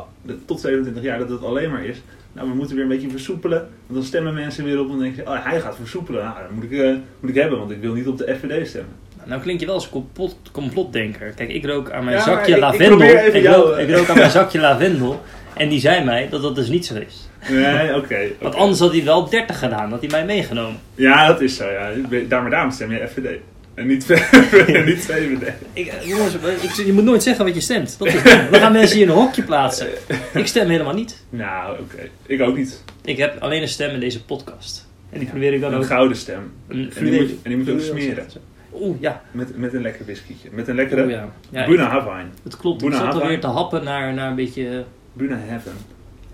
tot 0.46 0.60
27 0.60 1.02
jaar 1.02 1.18
dat 1.18 1.28
het 1.28 1.44
alleen 1.44 1.70
maar 1.70 1.84
is. 1.84 2.02
Nou, 2.32 2.48
we 2.48 2.54
moeten 2.54 2.74
weer 2.74 2.84
een 2.84 2.90
beetje 2.90 3.10
versoepelen. 3.10 3.58
Want 3.58 3.94
dan 3.94 4.02
stemmen 4.02 4.34
mensen 4.34 4.64
weer 4.64 4.78
op 4.78 4.84
en 4.84 4.90
dan 4.90 4.98
denken 5.00 5.24
ze... 5.24 5.30
Oh, 5.30 5.44
hij 5.44 5.60
gaat 5.60 5.76
versoepelen. 5.76 6.24
Nou, 6.24 6.36
dat 6.40 6.50
moet 6.50 6.64
ik, 6.64 6.72
eh, 6.72 6.94
moet 7.20 7.30
ik 7.30 7.36
hebben, 7.36 7.58
want 7.58 7.70
ik 7.70 7.80
wil 7.80 7.94
niet 7.94 8.06
op 8.06 8.18
de 8.18 8.36
FVD 8.40 8.68
stemmen. 8.68 8.92
Nou 9.24 9.40
klink 9.42 9.60
je 9.60 9.66
wel 9.66 9.74
als 9.74 9.88
complot, 9.88 10.36
complotdenker. 10.52 11.32
Kijk, 11.36 11.48
ik 11.50 11.64
rook 11.66 11.90
aan 11.90 12.04
mijn 12.04 12.16
Ja, 12.16 12.22
zakje 12.22 12.50
ik- 12.50 12.56
ik 12.56 12.62
lavendel. 12.62 13.00
ik, 13.02 13.42
jou, 13.42 13.62
rook, 13.66 13.76
eh. 13.76 13.88
ik 13.88 13.96
rook 13.96 14.08
aan 14.08 14.16
mijn 14.16 14.30
zakje 14.30 14.60
lavendel. 14.60 15.22
En 15.56 15.68
die 15.68 15.80
zei 15.80 16.04
mij 16.04 16.28
dat 16.30 16.42
dat 16.42 16.54
dus 16.54 16.68
niet 16.68 16.86
zo 16.86 16.94
is. 16.94 17.28
Nee, 17.50 17.96
oké. 17.96 18.18
Want 18.40 18.54
anders 18.54 18.78
had 18.80 18.92
hij 18.92 19.04
wel 19.04 19.28
30 19.28 19.58
gedaan, 19.58 19.90
had 19.90 20.00
hij 20.00 20.10
mij 20.10 20.24
meegenomen. 20.24 20.78
Ja, 20.94 21.26
dat 21.26 21.40
is 21.40 21.56
zo, 21.56 21.64
ja. 21.70 21.90
Daar 22.28 22.42
maar 22.42 22.50
daarom 22.50 22.70
stem 22.70 22.92
je 22.92 23.06
FVD. 23.08 23.38
En 23.74 23.86
niet, 23.86 24.10
en 24.10 24.84
niet 24.90 24.98
VVD. 25.04 25.52
Ik, 25.72 25.86
eh, 25.86 26.06
jongens, 26.08 26.34
ik, 26.62 26.70
je 26.86 26.92
moet 26.92 27.04
nooit 27.04 27.22
zeggen 27.22 27.44
wat 27.44 27.54
je 27.54 27.60
stemt. 27.60 27.98
Dat 27.98 28.06
is 28.08 28.12
dom. 28.22 28.22
We 28.50 28.58
gaan 28.58 28.72
mensen 28.72 28.96
hier 28.96 29.04
in 29.06 29.10
een 29.12 29.16
hokje 29.18 29.42
plaatsen. 29.42 29.86
Ik 30.34 30.46
stem 30.46 30.68
helemaal 30.68 30.94
niet. 30.94 31.24
Nou, 31.30 31.78
oké. 31.80 32.08
Ik 32.26 32.40
ook 32.40 32.56
niet. 32.56 32.82
Ik 33.04 33.16
heb 33.16 33.36
alleen 33.40 33.62
een 33.62 33.68
stem 33.68 33.90
in 33.90 34.00
deze 34.00 34.24
podcast. 34.24 34.86
En 35.10 35.18
die 35.18 35.28
probeer 35.28 35.52
ik 35.52 35.60
dan 35.60 35.72
Een 35.72 35.78
ook... 35.78 35.86
gouden 35.86 36.16
stem. 36.16 36.52
Een 36.68 36.92
En 36.96 37.04
die 37.04 37.20
moet, 37.20 37.30
en 37.30 37.36
die 37.42 37.56
moet 37.56 37.66
je 37.66 37.72
ook 37.72 37.80
smeren. 37.80 38.26
Oeh, 38.74 38.96
ja. 39.00 39.22
Met, 39.30 39.56
met 39.58 39.74
een 39.74 39.82
lekker 39.82 40.04
whiskietje. 40.04 40.48
Met 40.52 40.68
een 40.68 40.74
lekkere 40.74 41.02
Oeh, 41.02 41.10
ja. 41.10 41.28
ja 41.50 41.66
Buna 41.66 41.84
ik- 41.84 41.90
Havine. 41.90 42.28
het 42.42 42.56
klopt. 42.56 42.82
Ik 42.82 42.88
Buna 42.88 42.96
zat 42.96 43.04
Havine. 43.06 43.22
alweer 43.24 43.40
te 43.40 43.46
happen 43.46 43.84
naar, 43.84 44.14
naar 44.14 44.28
een 44.28 44.34
beetje... 44.36 44.68
eh, 44.68 44.76
Buna 45.12 45.38
Heaven. 45.46 45.72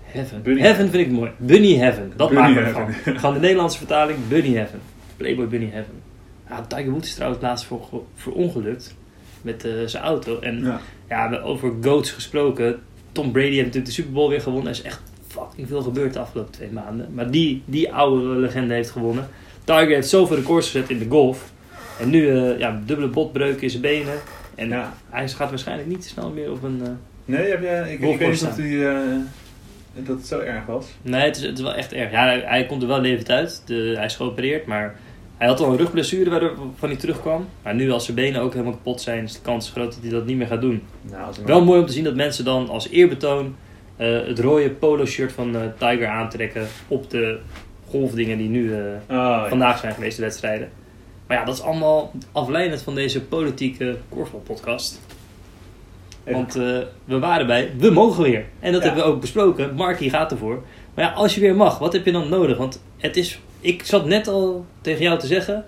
Heaven. 0.03 0.41
Bunny 0.41 0.61
Heaven 0.61 0.89
vind 0.89 1.05
ik 1.07 1.11
mooi. 1.11 1.31
Bunny 1.37 1.75
Heaven. 1.77 2.13
Dat 2.15 2.29
Bunny 2.29 2.43
maken 2.53 2.73
we 2.73 2.79
ervan. 3.03 3.19
Van 3.19 3.33
de 3.33 3.39
Nederlandse 3.39 3.77
vertaling 3.77 4.17
Bunny 4.27 4.53
Heaven. 4.55 4.79
Playboy 5.17 5.47
Bunny 5.47 5.69
Heaven. 5.71 5.93
Ja, 6.49 6.61
Tiger 6.67 6.89
Woods 6.91 7.07
is 7.07 7.15
trouwens 7.15 7.41
laatst 7.41 7.65
voor, 7.65 7.87
voor 8.15 8.33
ongelukt 8.33 8.95
met 9.41 9.65
eh, 9.65 9.71
zijn 9.85 10.03
auto. 10.03 10.39
En 10.39 10.63
Ja. 10.63 10.79
ja, 11.09 11.37
over 11.39 11.71
GOATs 11.81 12.11
gesproken. 12.11 12.79
Tom 13.11 13.31
Brady 13.31 13.47
heeft 13.49 13.57
natuurlijk 13.57 13.85
de 13.85 13.91
Super 13.91 14.11
Bowl 14.11 14.29
weer 14.29 14.41
gewonnen. 14.41 14.71
Er 14.71 14.77
is 14.79 14.81
echt 14.85 15.01
fucking 15.27 15.67
veel 15.67 15.81
gebeurd 15.81 16.13
de 16.13 16.19
afgelopen 16.19 16.51
twee 16.51 16.69
maanden. 16.71 17.07
Maar 17.13 17.31
die, 17.31 17.61
die 17.65 17.93
oude 17.93 18.25
legende 18.25 18.73
heeft 18.73 18.89
gewonnen. 18.91 19.27
Tiger 19.63 19.87
heeft 19.87 20.09
zoveel 20.09 20.35
records 20.35 20.69
gezet 20.71 20.89
in 20.89 20.99
de 20.99 21.05
golf. 21.09 21.51
En 21.99 22.09
nu, 22.09 22.29
eh, 22.29 22.59
ja, 22.59 22.81
dubbele 22.85 23.07
botbreuk 23.07 23.61
in 23.61 23.69
zijn 23.69 23.81
benen. 23.81 24.15
En 24.55 24.69
Ja. 24.69 24.93
hij 25.09 25.29
gaat 25.29 25.49
waarschijnlijk 25.49 25.87
niet 25.89 26.05
snel 26.05 26.29
meer 26.29 26.51
op 26.51 26.63
een... 26.63 26.79
eh, 26.83 26.89
Nee, 27.25 27.49
heb 27.49 27.61
je, 27.61 27.91
ik, 27.93 27.99
ik 27.99 28.19
weet 28.19 28.29
niet 28.31 28.43
of 28.43 28.55
die, 28.55 28.83
dat 29.93 30.17
het 30.17 30.27
zo 30.27 30.39
erg 30.39 30.65
was. 30.65 30.85
Nee, 31.01 31.21
het 31.21 31.35
is, 31.37 31.43
het 31.43 31.57
is 31.57 31.63
wel 31.63 31.73
echt 31.73 31.93
erg. 31.93 32.11
Ja, 32.11 32.23
hij, 32.23 32.39
hij 32.45 32.65
komt 32.65 32.81
er 32.81 32.87
wel 32.87 33.01
levend 33.01 33.29
uit. 33.31 33.61
De, 33.65 33.93
hij 33.95 34.05
is 34.05 34.15
geopereerd, 34.15 34.65
maar 34.65 34.95
hij 35.39 35.47
had 35.47 35.59
al 35.59 35.71
een 35.71 35.77
rugblessure 35.77 36.29
waarvan 36.29 36.89
hij 36.89 36.95
terugkwam. 36.95 37.45
Maar 37.63 37.75
nu 37.75 37.91
als 37.91 38.03
zijn 38.05 38.15
benen 38.15 38.41
ook 38.41 38.51
helemaal 38.51 38.73
kapot 38.73 39.01
zijn, 39.01 39.23
is 39.23 39.33
de 39.33 39.41
kans 39.41 39.69
groot 39.71 39.93
dat 39.93 40.01
hij 40.01 40.11
dat 40.11 40.25
niet 40.25 40.37
meer 40.37 40.47
gaat 40.47 40.61
doen. 40.61 40.81
Nou, 41.01 41.33
Wel 41.45 41.63
mooi 41.63 41.79
om 41.79 41.85
te 41.85 41.93
zien 41.93 42.03
dat 42.03 42.15
mensen 42.15 42.45
dan 42.45 42.69
als 42.69 42.89
eerbetoon 42.89 43.55
eh, 43.97 44.07
het 44.25 44.39
rode 44.39 44.69
polo-shirt 44.69 45.31
van 45.31 45.55
eh, 45.55 45.61
Tiger 45.77 46.07
aantrekken 46.07 46.67
op 46.87 47.09
de 47.09 47.39
golfdingen 47.89 48.37
die 48.37 48.49
nu 48.49 48.73
eh, 48.73 48.79
Oh, 48.79 48.89
ja. 49.07 49.47
vandaag 49.49 49.79
zijn 49.79 49.93
geweest, 49.93 50.17
de 50.17 50.23
wedstrijden. 50.23 50.69
Maar 51.27 51.37
ja, 51.37 51.45
dat 51.45 51.55
is 51.55 51.61
allemaal 51.61 52.11
afleidend 52.31 52.81
van 52.81 52.95
deze 52.95 53.21
politieke 53.21 53.97
korfbalpodcast. 54.09 54.99
Want 56.23 56.53
we 57.05 57.19
waren 57.19 57.47
bij, 57.47 57.71
we 57.77 57.89
mogen 57.91 58.23
weer. 58.23 58.45
En 58.59 58.71
dat 58.71 58.81
Ja. 58.81 58.87
hebben 58.87 59.05
we 59.05 59.11
ook 59.11 59.21
besproken. 59.21 59.75
Marky 59.75 60.09
gaat 60.09 60.31
ervoor. 60.31 60.63
Maar 60.93 61.05
ja, 61.05 61.11
als 61.11 61.35
je 61.35 61.41
weer 61.41 61.55
mag, 61.55 61.77
wat 61.79 61.93
heb 61.93 62.05
je 62.05 62.11
dan 62.11 62.29
nodig? 62.29 62.57
Want 62.57 62.81
het 62.97 63.17
is, 63.17 63.39
ik 63.61 63.83
zat 63.85 64.05
net 64.05 64.27
al 64.27 64.65
tegen 64.81 65.03
jou 65.03 65.19
te 65.19 65.27
zeggen, 65.27 65.65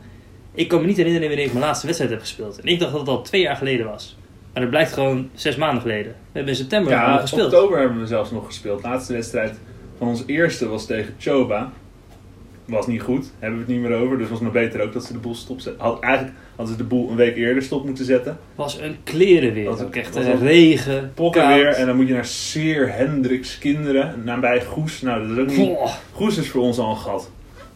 ik 0.54 0.68
kan 0.68 0.82
me 0.82 0.88
niet 0.88 0.98
herinneren 0.98 1.28
wanneer 1.28 1.46
ik 1.46 1.54
mijn 1.54 1.66
laatste 1.66 1.86
wedstrijd 1.86 2.12
heb 2.14 2.22
gespeeld. 2.22 2.60
En 2.62 2.68
ik 2.68 2.80
dacht 2.80 2.92
dat 2.92 3.00
het 3.00 3.10
al 3.10 3.22
twee 3.22 3.42
jaar 3.42 3.56
geleden 3.56 3.86
was. 3.86 4.18
Maar 4.54 4.62
dat 4.62 4.72
blijkt 4.72 4.94
gewoon 4.94 5.30
zes 5.34 5.56
maanden 5.56 5.82
geleden. 5.82 6.12
We 6.12 6.18
hebben 6.32 6.52
in 6.52 6.60
september 6.60 6.92
Ja, 6.92 7.12
nog 7.12 7.22
gespeeld. 7.22 7.54
oktober 7.54 7.80
hebben 7.80 8.00
we 8.00 8.08
zelfs 8.08 8.32
nog 8.32 8.46
gespeeld. 8.46 8.82
De 8.82 8.88
laatste 8.88 9.14
wedstrijd 9.14 9.60
van 9.98 10.08
ons 10.08 10.24
eerste 10.26 10.68
was 10.68 10.86
tegen 10.86 11.14
Choba. 11.20 11.72
Was 12.66 12.88
niet 12.88 13.02
goed, 13.02 13.32
hebben 13.40 13.60
we 13.60 13.66
het 13.66 13.74
niet 13.74 13.90
meer 13.90 13.98
over. 13.98 14.18
Dus 14.18 14.30
was 14.30 14.42
nog 14.42 14.52
beter 14.52 14.82
ook 14.82 14.94
dat 14.94 15.04
ze 15.06 15.14
de 15.14 15.20
boel 15.20 15.36
stopzetten. 15.36 15.82
Had, 15.82 16.00
eigenlijk 16.04 16.36
hadden 16.56 16.76
ze 16.76 16.82
de 16.82 16.88
boel 16.88 17.10
een 17.10 17.16
week 17.16 17.36
eerder 17.36 17.64
stop 17.64 17.86
moeten 17.86 18.06
zetten. 18.06 18.38
was 18.56 18.80
een 18.80 18.98
kleren 19.04 19.54
weer. 19.54 19.70
Was 19.70 19.82
ook 19.82 19.96
echt 19.96 20.16
was 20.16 20.24
eh, 20.24 20.30
een 20.30 20.40
regen, 20.40 21.12
Pokken 21.14 21.42
koud. 21.42 21.56
weer 21.56 21.68
en 21.68 21.86
dan 21.86 21.96
moet 21.96 22.08
je 22.08 22.14
naar 22.14 22.26
Seer 22.26 22.94
Hendricks 22.94 23.58
kinderen. 23.58 24.22
Nabij 24.24 24.62
Goes. 24.62 25.02
Nou, 25.02 25.28
dat 25.28 25.38
is 25.38 25.44
ook 25.44 25.58
niet... 25.58 25.78
Goes 26.12 26.38
is 26.38 26.50
voor 26.50 26.62
ons 26.62 26.78
al 26.78 26.90
een 26.90 26.98
gat. 26.98 27.32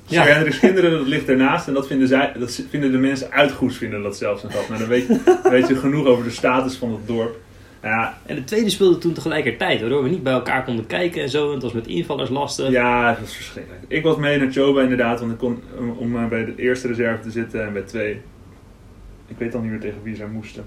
Ja. 0.08 0.24
Hendricks 0.24 0.60
kinderen, 0.60 0.92
dat 0.92 1.08
ligt 1.08 1.30
ernaast. 1.30 1.68
En 1.68 1.74
dat 1.74 1.88
vinden, 1.88 2.08
zij, 2.08 2.32
dat 2.40 2.62
vinden 2.70 2.92
de 2.92 2.98
mensen 2.98 3.32
uit 3.32 3.52
Goes 3.52 3.78
vinden 3.78 4.04
dat 4.04 4.18
zelfs 4.18 4.44
een 4.44 4.52
gat. 4.52 4.68
Nou, 4.70 4.80
dan 4.80 4.90
weet, 4.90 5.08
je- 5.08 5.20
dan 5.44 5.52
weet 5.58 5.68
je 5.68 5.76
genoeg 5.76 6.06
over 6.06 6.24
de 6.24 6.30
status 6.32 6.76
van 6.76 6.92
het 6.92 7.08
dorp. 7.08 7.36
Nou 7.82 7.96
Ja, 7.96 8.18
En 8.26 8.36
de 8.36 8.44
tweede 8.44 8.70
speelde 8.70 8.98
toen 8.98 9.14
tegelijkertijd, 9.14 9.80
waardoor 9.80 10.04
we 10.04 10.10
niet 10.10 10.24
bij 10.24 10.34
elkaar 10.34 10.64
konden 10.64 10.88
kijken 10.88 11.22
en 11.22 11.30
zo. 11.30 11.48
En 11.48 11.54
het 11.54 11.64
was 11.64 11.74
met 11.74 11.88
invallers 11.88 12.30
lastig. 12.30 12.70
Ja, 12.70 13.10
het 13.10 13.20
was 13.20 13.36
verschrikkelijk. 13.36 13.84
Ik 13.88 14.04
was 14.04 14.18
mee 14.18 14.38
naar 14.38 14.52
Choba 14.52 14.82
inderdaad, 14.82 15.20
want 15.20 15.32
ik 15.32 15.38
kon 15.38 15.62
om, 15.80 15.90
om 15.90 16.10
maar 16.12 16.28
bij 16.28 16.46
de 16.46 16.54
eerste 16.58 16.88
reserve 16.88 17.24
te 17.24 17.32
zitten 17.32 17.66
en 17.66 17.74
bij 17.74 17.82
twee. 17.82 18.22
Ik 19.28 19.36
weet 19.38 19.52
dan 19.52 19.62
niet 19.62 19.72
meer 19.72 19.80
tegen 19.80 20.00
wie 20.04 20.16
zij 20.16 20.28
moesten. 20.28 20.64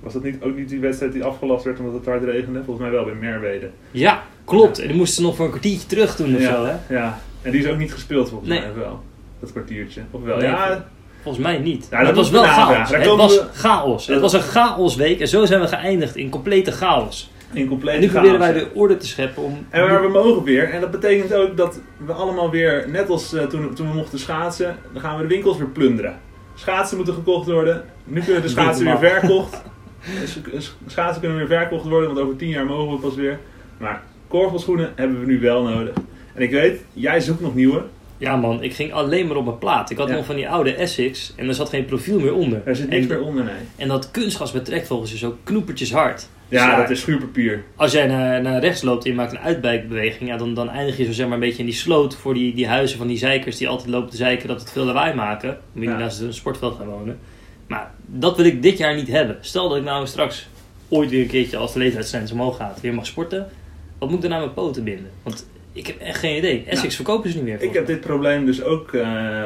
Was 0.00 0.12
dat 0.12 0.22
niet, 0.22 0.42
ook 0.42 0.56
niet 0.56 0.68
die 0.68 0.80
wedstrijd 0.80 1.12
die 1.12 1.24
afgelast 1.24 1.64
werd 1.64 1.78
omdat 1.78 1.94
het 1.94 2.04
hard 2.06 2.24
regende? 2.24 2.58
Volgens 2.64 2.78
mij 2.86 2.90
wel 2.94 3.04
bij 3.04 3.14
Merwede. 3.14 3.70
Ja, 3.90 4.22
klopt. 4.44 4.78
En 4.78 4.86
die 4.88 4.96
moesten 4.96 5.16
ze 5.16 5.22
nog 5.22 5.36
voor 5.36 5.44
een 5.44 5.50
kwartiertje 5.50 5.86
terug 5.86 6.16
doen 6.16 6.34
of 6.34 6.40
ja, 6.40 6.50
zo, 6.54 6.64
hè? 6.64 6.94
ja, 6.94 7.20
en 7.42 7.50
die 7.50 7.60
is 7.60 7.66
ook 7.70 7.76
niet 7.78 7.92
gespeeld 7.92 8.28
volgens 8.28 8.50
Nee. 8.50 8.60
mij 8.60 8.74
wel. 8.74 9.02
Dat 9.40 9.52
kwartiertje. 9.52 10.00
Of 10.10 10.22
wel? 10.22 10.36
Nee, 10.36 10.46
ja, 10.46 10.86
Volgens 11.22 11.44
mij 11.44 11.58
niet. 11.58 11.86
Ja, 11.90 12.04
dat 12.04 12.14
was 12.14 12.30
wel 12.30 12.42
we 12.42 12.48
chaos. 12.48 12.90
Het 12.90 13.06
was 13.06 13.34
we- 13.38 13.46
chaos. 13.52 14.06
Het 14.06 14.20
was 14.20 14.32
een 14.32 14.40
chaosweek 14.40 15.20
en 15.20 15.28
zo 15.28 15.44
zijn 15.44 15.60
we 15.60 15.66
geëindigd 15.68 16.16
in 16.16 16.30
complete 16.30 16.72
chaos. 16.72 17.30
in 17.52 17.68
compleet 17.68 17.94
En 17.94 18.00
nu 18.00 18.08
chaos. 18.08 18.20
proberen 18.26 18.52
wij 18.52 18.52
de 18.64 18.70
orde 18.74 18.96
te 18.96 19.06
scheppen 19.06 19.42
om... 19.42 19.66
En 19.70 19.86
maar 19.88 20.02
we 20.02 20.08
mogen 20.08 20.42
weer. 20.42 20.70
En 20.70 20.80
dat 20.80 20.90
betekent 20.90 21.34
ook 21.34 21.56
dat 21.56 21.80
we 22.06 22.12
allemaal 22.12 22.50
weer, 22.50 22.84
net 22.88 23.08
als 23.08 23.34
eh, 23.34 23.44
toen, 23.44 23.74
toen 23.74 23.88
we 23.88 23.94
mochten 23.94 24.18
schaatsen, 24.18 24.76
dan 24.92 25.02
gaan 25.02 25.16
we 25.16 25.22
de 25.22 25.28
winkels 25.28 25.56
weer 25.58 25.66
plunderen. 25.68 26.18
Schaatsen 26.54 26.96
moeten 26.96 27.14
gekocht 27.14 27.46
worden. 27.46 27.84
Nu 28.04 28.20
kunnen 28.20 28.42
de 28.42 28.48
schaatsen 28.48 28.84
weer 28.84 28.98
verkocht. 28.98 29.62
Sch- 30.58 30.70
Schaatsen 30.86 31.20
kunnen 31.20 31.38
weer 31.38 31.46
verkocht 31.58 31.88
worden, 31.88 32.08
want 32.14 32.20
over 32.20 32.36
tien 32.36 32.48
jaar 32.48 32.66
mogen 32.66 32.94
we 32.94 33.00
pas 33.00 33.14
weer. 33.14 33.38
Maar 33.78 34.02
korfbalschoenen 34.28 34.92
hebben 34.94 35.20
we 35.20 35.26
nu 35.26 35.40
wel 35.40 35.62
nodig. 35.62 35.94
En 36.34 36.42
ik 36.42 36.50
weet, 36.50 36.80
jij 36.92 37.20
zoekt 37.20 37.40
nog 37.40 37.54
nieuwe. 37.54 37.82
Ja 38.18 38.36
man, 38.36 38.62
ik 38.62 38.74
ging 38.74 38.92
alleen 38.92 39.26
maar 39.26 39.36
op 39.36 39.44
mijn 39.44 39.58
plaat. 39.58 39.90
Ik 39.90 39.96
had 39.98 40.08
Ja. 40.08 40.14
nog 40.14 40.24
van 40.24 40.34
die 40.36 40.48
oude 40.48 40.74
Essex 40.74 41.32
en 41.36 41.48
er 41.48 41.54
zat 41.54 41.68
geen 41.68 41.84
profiel 41.84 42.20
meer 42.20 42.34
onder. 42.34 42.62
Er 42.64 42.76
zit 42.76 42.88
niks 42.88 43.02
en, 43.02 43.08
meer 43.08 43.22
onder, 43.22 43.44
nee. 43.44 43.54
en 43.76 43.88
dat 43.88 44.10
kunstgas 44.10 44.52
met 44.52 44.64
trekvogels 44.64 45.12
is 45.12 45.18
zo 45.20 45.36
knoepertjes 45.44 45.92
hard. 45.92 46.28
Ja, 46.48 46.66
Dus 46.68 46.76
dat 46.76 46.90
is 46.90 47.00
schuurpapier. 47.00 47.64
Als 47.76 47.92
jij 47.92 48.06
naar, 48.06 48.42
naar 48.42 48.60
rechts 48.60 48.82
loopt 48.82 49.04
en 49.04 49.10
je 49.10 49.16
maakt 49.16 49.32
een 49.32 49.38
uitbuikbeweging, 49.38 50.30
ja, 50.30 50.36
dan, 50.36 50.54
dan 50.54 50.68
eindig 50.70 50.96
je 50.96 51.04
zo 51.04 51.12
zeg 51.12 51.26
maar 51.26 51.34
een 51.34 51.40
beetje 51.40 51.58
in 51.58 51.64
die 51.64 51.74
sloot 51.74 52.16
voor 52.16 52.34
die, 52.34 52.54
die 52.54 52.66
huizen 52.66 52.98
van 52.98 53.06
die 53.06 53.16
zeikers 53.18 53.56
die 53.56 53.68
altijd 53.68 53.88
lopen 53.88 54.10
te 54.10 54.16
zeiken 54.16 54.48
dat 54.48 54.60
het 54.60 54.72
veel 54.72 54.84
lawaai 54.84 55.14
maken. 55.14 55.58
Moet 55.72 55.84
je 55.84 55.90
Ja. 55.90 55.96
naast 55.98 56.20
een 56.20 56.34
sportveld 56.34 56.76
gaan 56.76 56.86
wonen. 56.88 57.18
Maar 57.66 57.90
dat 58.06 58.36
wil 58.36 58.44
ik 58.46 58.62
dit 58.62 58.78
jaar 58.78 58.94
niet 58.94 59.08
hebben. 59.08 59.36
Stel 59.40 59.68
dat 59.68 59.78
ik 59.78 59.84
nou 59.84 60.06
straks 60.06 60.48
ooit 60.88 61.10
weer 61.10 61.20
een 61.20 61.26
keertje 61.28 61.56
als 61.56 61.72
de 61.72 61.78
leeftijdsgrens 61.78 62.32
omhoog 62.32 62.56
gaat, 62.56 62.80
weer 62.80 62.94
mag 62.94 63.06
sporten. 63.06 63.48
Wat 63.98 64.08
moet 64.08 64.18
ik 64.18 64.24
dan 64.24 64.32
aan 64.38 64.40
mijn 64.44 64.54
poten 64.54 64.84
binden? 64.84 65.10
Want 65.22 65.46
ik 65.72 65.86
heb 65.86 66.00
echt 66.00 66.18
geen 66.18 66.36
idee. 66.36 66.64
Essex 66.66 66.94
verkopen 66.96 67.30
ze 67.30 67.36
niet 67.36 67.44
meer. 67.44 67.62
Ik 67.62 67.74
heb 67.74 67.86
dit 67.86 68.00
probleem 68.00 68.46
dus 68.46 68.62
ook 68.62 68.92
eh, 68.92 69.42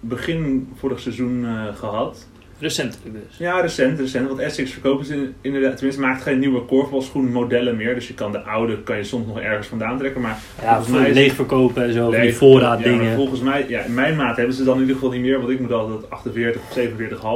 begin 0.00 0.68
vorig 0.78 1.00
seizoen 1.00 1.44
eh, 1.44 1.76
gehad. 1.76 2.26
Recentelijk 2.60 3.14
dus. 3.28 3.38
Ja, 3.38 3.60
recent, 3.60 3.98
recent. 4.00 4.28
Want 4.28 4.40
Essex 4.40 4.70
verkopen 4.70 5.06
ze 5.06 5.28
inderdaad, 5.40 5.76
tenminste 5.76 6.00
maakt 6.02 6.22
geen 6.22 6.38
nieuwe 6.38 6.60
korfbalschoenmodellen 6.64 7.76
meer. 7.76 7.94
Dus 7.94 8.08
je 8.08 8.14
kan 8.14 8.32
de 8.32 8.40
oude, 8.40 8.82
kan 8.82 8.96
je 8.96 9.04
soms 9.04 9.26
nog 9.26 9.40
ergens 9.40 9.66
vandaan 9.66 9.98
trekken. 9.98 10.20
Maar 10.20 10.38
Ja, 10.62 10.74
volgens 10.74 10.98
mij 10.98 11.12
leeg 11.12 11.32
verkopen 11.34 11.82
en 11.84 11.92
zo, 11.92 12.10
die 12.10 12.34
voorraad 12.34 12.78
ja, 12.78 12.84
dingen. 12.84 13.14
volgens 13.14 13.40
mij, 13.40 13.64
ja, 13.68 13.80
in 13.80 13.94
mijn 13.94 14.16
maat 14.16 14.36
hebben 14.36 14.54
ze 14.54 14.64
dan 14.64 14.74
in 14.74 14.80
ieder 14.80 14.94
geval 14.94 15.10
niet 15.10 15.20
meer. 15.20 15.38
Want 15.38 15.50
ik 15.50 15.60
moet 15.60 15.72
altijd 15.72 16.10
48 16.10 16.60
of 16.70 16.78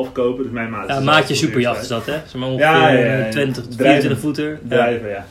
47,5 0.09 0.13
kopen. 0.13 0.43
Dus 0.43 0.53
mijn 0.53 0.71
maat 0.71 0.89
Ja, 0.89 1.01
maatje 1.01 1.35
superjacht 1.35 1.83
is 1.83 1.89
dat 1.89 2.07
hè? 2.07 2.13
Zeg 2.13 2.35
maar 2.35 2.49
ongeveer 2.49 2.67
Ja, 2.67 2.89
ja, 2.89 2.99
ja, 2.99 3.17
ja. 3.17 3.25
eh, 3.25 3.31
20 3.31 3.63
tot 3.63 3.77
Drijven. 3.79 4.01
24 4.01 4.19
voeter. 4.21 4.59
Drijven, 4.69 5.09
ja. 5.09 5.27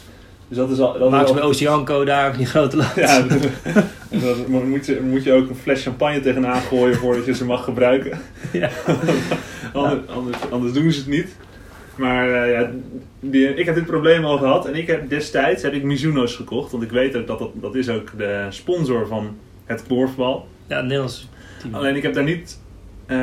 Dus 0.51 0.59
dat 0.59 0.71
is 0.71 0.79
al... 0.79 0.99
Dat 0.99 1.09
Maak 1.09 1.27
ze 1.27 1.33
bij 1.33 1.43
Oceanco 1.43 2.03
daar 2.03 2.29
op 2.29 2.37
die 2.37 2.45
grote 2.45 2.77
laat. 2.81 2.95
Ja, 2.95 3.21
dat 4.09 4.47
moet 4.47 4.85
je, 4.85 5.01
moet 5.09 5.23
je 5.23 5.33
ook 5.33 5.49
een 5.49 5.55
fles 5.55 5.83
champagne 5.83 6.19
tegenaan 6.19 6.61
gooien 6.61 6.95
voordat 6.95 7.25
je 7.25 7.33
ze 7.33 7.45
mag 7.45 7.63
gebruiken. 7.63 8.19
Ja. 8.51 8.69
anders, 9.73 10.07
anders, 10.07 10.37
anders 10.49 10.73
doen 10.73 10.91
ze 10.91 10.99
het 10.99 11.09
niet. 11.09 11.35
Maar 11.95 12.43
eh, 12.43 12.51
ja, 12.51 12.69
die, 13.19 13.53
ik 13.55 13.65
heb 13.65 13.75
dit 13.75 13.85
probleem 13.85 14.25
al 14.25 14.37
gehad. 14.37 14.65
En 14.65 14.75
ik 14.75 14.87
heb 14.87 15.09
destijds 15.09 15.63
heb 15.63 15.73
ik 15.73 15.83
Mizuno's 15.83 16.35
gekocht. 16.35 16.71
Want 16.71 16.83
ik 16.83 16.91
weet 16.91 17.15
ook 17.15 17.27
dat 17.27 17.39
dat, 17.39 17.51
dat 17.53 17.75
is 17.75 17.89
ook 17.89 18.17
de 18.17 18.45
sponsor 18.49 19.07
van 19.07 19.37
het 19.65 19.83
korfbal. 19.87 20.47
Ja, 20.67 20.75
het 20.75 20.83
Nederlands 20.83 21.29
team. 21.61 21.75
Alleen 21.75 21.95
ik 21.95 22.03
heb 22.03 22.13
daar 22.13 22.23
niet, 22.23 22.59
eh, 23.05 23.17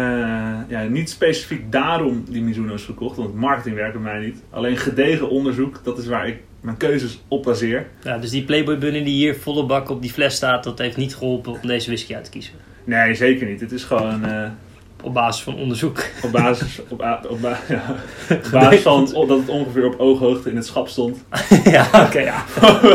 ja, 0.69 0.83
niet 0.89 1.11
specifiek 1.11 1.73
daarom 1.73 2.25
die 2.29 2.43
Mizuno's 2.43 2.85
gekocht. 2.85 3.17
Want 3.17 3.35
marketing 3.35 3.75
werkt 3.75 3.93
bij 3.93 4.03
mij 4.03 4.19
niet. 4.19 4.43
Alleen 4.51 4.77
gedegen 4.77 5.29
onderzoek, 5.29 5.81
dat 5.85 5.99
is 5.99 6.07
waar 6.07 6.29
ik 6.29 6.37
mijn 6.61 6.77
keuzes 6.77 7.21
op 7.29 7.43
baseer. 7.43 7.87
Ja, 8.03 8.19
dus 8.19 8.31
die 8.31 8.45
Playboy 8.45 8.79
bunny 8.79 9.05
die 9.05 9.15
hier 9.15 9.35
volle 9.37 9.67
bak 9.67 9.89
op 9.91 10.03
die 10.03 10.13
fles 10.13 10.35
staat, 10.35 10.65
dat 10.65 10.79
heeft 10.79 10.97
niet 10.97 11.15
geholpen 11.17 11.53
om 11.53 11.59
deze 11.67 11.87
whisky 11.87 12.15
uit 12.15 12.25
te 12.25 12.31
kiezen. 12.31 12.53
Nee, 12.85 13.15
zeker 13.15 13.47
niet. 13.47 13.61
Het 13.61 13.73
is 13.73 13.85
gewoon. 13.85 14.25
eh, 14.25 14.49
Op 15.03 15.15
basis 15.15 15.43
van 15.43 15.55
onderzoek. 15.57 16.05
Op 16.23 16.33
basis, 16.33 16.79
op, 16.89 17.03
op, 17.29 17.41
ba- 17.41 17.61
ja, 17.69 17.95
op 18.31 18.51
basis 18.53 18.81
van 18.81 19.09
dat 19.29 19.29
het 19.39 19.49
ongeveer 19.49 19.87
op 19.87 20.01
ooghoogte 20.01 20.51
in 20.51 20.57
het 20.57 20.67
schap 20.67 20.89
stond. 20.89 21.25
ja, 21.65 21.89
oké, 22.07 22.19
ja. 22.21 22.45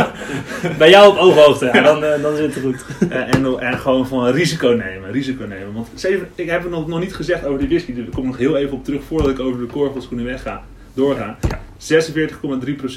Bij 0.78 0.90
jou 0.90 1.12
op 1.12 1.18
ooghoogte, 1.18 1.66
ja, 1.74 1.82
dan, 1.82 2.04
eh, 2.04 2.22
dan 2.22 2.36
zit 2.36 2.54
het 2.56 2.64
goed. 2.64 2.86
Eh, 3.10 3.36
en, 3.36 3.60
en 3.60 3.78
gewoon 3.80 4.08
van 4.08 4.28
risico 4.28 4.68
nemen. 4.70 5.12
Risico 5.12 5.46
nemen. 5.46 5.74
Want 5.74 5.88
zeven, 5.96 6.28
ik 6.36 6.50
heb 6.50 6.62
het 6.62 6.72
nog, 6.72 6.88
nog 6.88 7.00
niet 7.00 7.16
gezegd 7.16 7.46
over 7.46 7.60
die 7.60 7.68
whisky. 7.68 7.94
Dus 7.94 8.06
ik 8.06 8.12
kom 8.12 8.26
nog 8.26 8.38
heel 8.38 8.58
even 8.58 8.74
op 8.74 8.84
terug 8.86 9.02
voordat 9.04 9.30
ik 9.30 9.40
over 9.40 9.60
de 9.60 9.66
korfbalschoenen 9.66 10.26
wegga. 10.26 10.64
Doorga. 10.94 11.38
Ja. 11.50 11.62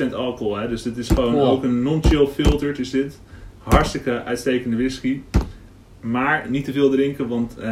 46,3% 0.09 0.15
alcohol. 0.15 0.57
Hè? 0.57 0.69
Dus 0.69 0.83
dit 0.83 0.97
is 0.97 1.09
gewoon 1.09 1.33
Wow. 1.35 1.51
ook 1.51 1.63
een 1.63 1.83
non-chill 1.83 2.27
filtered 2.27 2.79
is 2.79 2.91
dit. 2.91 3.21
Hartstikke 3.63 4.23
uitstekende 4.25 4.77
whisky. 4.77 5.21
Maar 6.01 6.45
niet 6.49 6.65
te 6.65 6.73
veel 6.73 6.91
drinken, 6.91 7.29
want... 7.29 7.57
eh, 7.59 7.67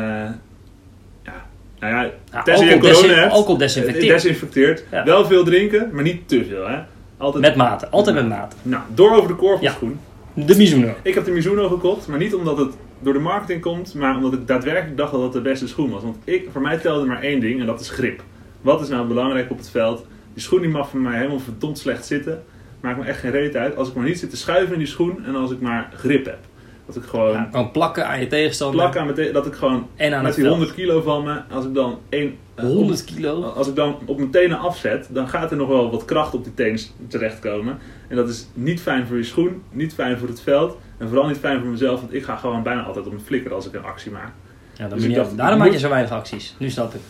ja, 1.23 1.47
nou 1.81 1.93
ja, 1.95 2.11
Ja, 2.33 2.43
tenzij 2.43 2.67
je 2.67 2.73
alcohol, 2.75 2.95
corona 2.95 3.15
hebt. 3.21 3.33
alcohol 3.33 3.57
desinfecteert. 3.57 4.07
desinfecteert. 4.23 4.85
Ja. 4.91 5.05
Wel 5.05 5.25
veel 5.27 5.45
drinken, 5.45 5.89
maar 5.93 6.03
niet 6.03 6.29
te 6.29 6.45
veel. 6.49 6.67
Hè? 6.69 6.79
Altijd, 7.17 7.43
Met 7.45 7.57
mate, 7.57 7.89
altijd 7.89 8.17
met 8.17 8.29
mate. 8.29 8.57
Nou, 8.63 8.83
door 8.95 9.17
over 9.17 9.29
de 9.29 9.35
korfbalschoen. 9.37 9.99
De 10.35 10.57
Mizuno. 10.57 10.95
Ik 11.03 11.15
heb 11.15 11.25
de 11.25 11.31
Mizuno 11.31 11.69
gekocht, 11.69 12.09
maar 12.09 12.19
niet 12.19 12.35
omdat 12.35 12.59
het 12.59 12.73
door 13.01 13.13
de 13.13 13.19
marketing 13.19 13.61
komt, 13.61 13.95
maar 13.95 14.17
omdat 14.17 14.33
ik 14.33 14.47
daadwerkelijk 14.47 14.97
dacht 14.97 15.13
dat 15.13 15.23
het 15.23 15.33
de 15.33 15.41
beste 15.41 15.69
schoen 15.69 15.91
was. 15.91 16.03
Want 16.03 16.17
ik, 16.25 16.49
voor 16.53 16.61
mij 16.61 16.77
telde 16.79 17.07
maar 17.07 17.23
één 17.23 17.41
ding 17.41 17.61
en 17.61 17.67
dat 17.67 17.81
is 17.81 17.91
grip. 17.91 18.23
Wat 18.61 18.81
is 18.81 18.89
nou 18.89 19.07
belangrijk 19.07 19.51
op 19.51 19.57
het 19.59 19.71
veld? 19.71 20.07
Die 20.35 20.43
schoen 20.43 20.61
die 20.61 20.71
mag 20.71 20.89
voor 20.89 21.01
mij 21.01 21.17
helemaal 21.17 21.41
verdomd 21.41 21.79
slecht 21.79 22.07
zitten. 22.07 22.43
Maakt 22.81 22.99
me 22.99 23.05
echt 23.05 23.19
geen 23.19 23.31
reet 23.31 23.57
uit. 23.57 23.77
Als 23.77 23.89
ik 23.89 23.95
maar 23.95 24.05
niet 24.05 24.19
zit 24.19 24.31
te 24.31 24.37
schuiven 24.37 24.73
in 24.73 24.79
die 24.79 24.89
schoen 24.89 25.25
en 25.25 25.35
als 25.35 25.51
ik 25.51 25.61
maar 25.61 25.91
grip 25.95 26.25
heb. 26.25 26.39
Dat 26.87 26.97
ik 26.97 27.03
gewoon 27.03 27.33
Ja, 27.33 27.49
kan 27.53 27.71
plakken 27.71 28.07
aan 28.09 28.21
je 28.21 28.27
tegenstander. 28.27 28.81
plak 28.81 28.97
aan 28.97 29.07
meteen, 29.07 29.33
dat 29.33 29.47
ik 29.47 29.55
gewoon 29.55 29.87
En 29.97 30.15
aan 30.15 30.23
met 30.23 30.35
die 30.35 30.45
veld. 30.45 30.57
100 30.57 30.77
kilo 30.77 31.01
van 31.01 31.25
me, 31.25 31.41
als 31.51 31.65
ik 31.65 31.75
dan 31.75 31.99
één, 32.09 32.35
eh, 32.55 32.65
100 32.65 33.05
kilo. 33.05 33.43
als 33.43 33.69
ik 33.69 33.75
dan 33.75 33.97
op 34.07 34.17
mijn 34.19 34.31
tenen 34.31 34.59
afzet, 34.59 35.07
dan 35.11 35.29
gaat 35.29 35.51
er 35.51 35.57
nog 35.57 35.69
wel 35.69 35.91
wat 35.91 36.05
kracht 36.05 36.35
op 36.35 36.45
die 36.45 36.55
teen 36.55 36.79
terechtkomen. 37.09 37.79
En 38.09 38.17
dat 38.17 38.29
is 38.29 38.47
niet 38.55 38.81
fijn 38.81 39.07
voor 39.07 39.17
je 39.17 39.23
schoen, 39.23 39.63
niet 39.71 39.95
fijn 39.95 40.19
voor 40.19 40.29
het 40.29 40.41
veld. 40.41 40.77
En 40.99 41.09
vooral 41.09 41.27
niet 41.27 41.39
fijn 41.39 41.61
voor 41.61 41.69
mezelf, 41.71 42.01
want 42.01 42.15
ik 42.15 42.25
ga 42.25 42.37
gewoon 42.37 42.63
bijna 42.63 42.83
altijd 42.83 43.07
op 43.07 43.13
mijn 43.13 43.25
flikker 43.25 43.55
als 43.55 43.67
ik 43.67 43.75
een 43.75 43.85
actie 43.85 44.11
maak. 44.11 44.33
Ja, 44.73 44.89
dan 44.89 44.99
Dus 44.99 45.07
je, 45.07 45.15
dacht, 45.15 45.37
daarom 45.37 45.59
maak 45.59 45.73
je 45.73 45.79
zo 45.79 45.89
weinig 45.89 46.11
acties. 46.11 46.55
Nu 46.59 46.71
snap 46.71 46.95
ik. 46.95 47.01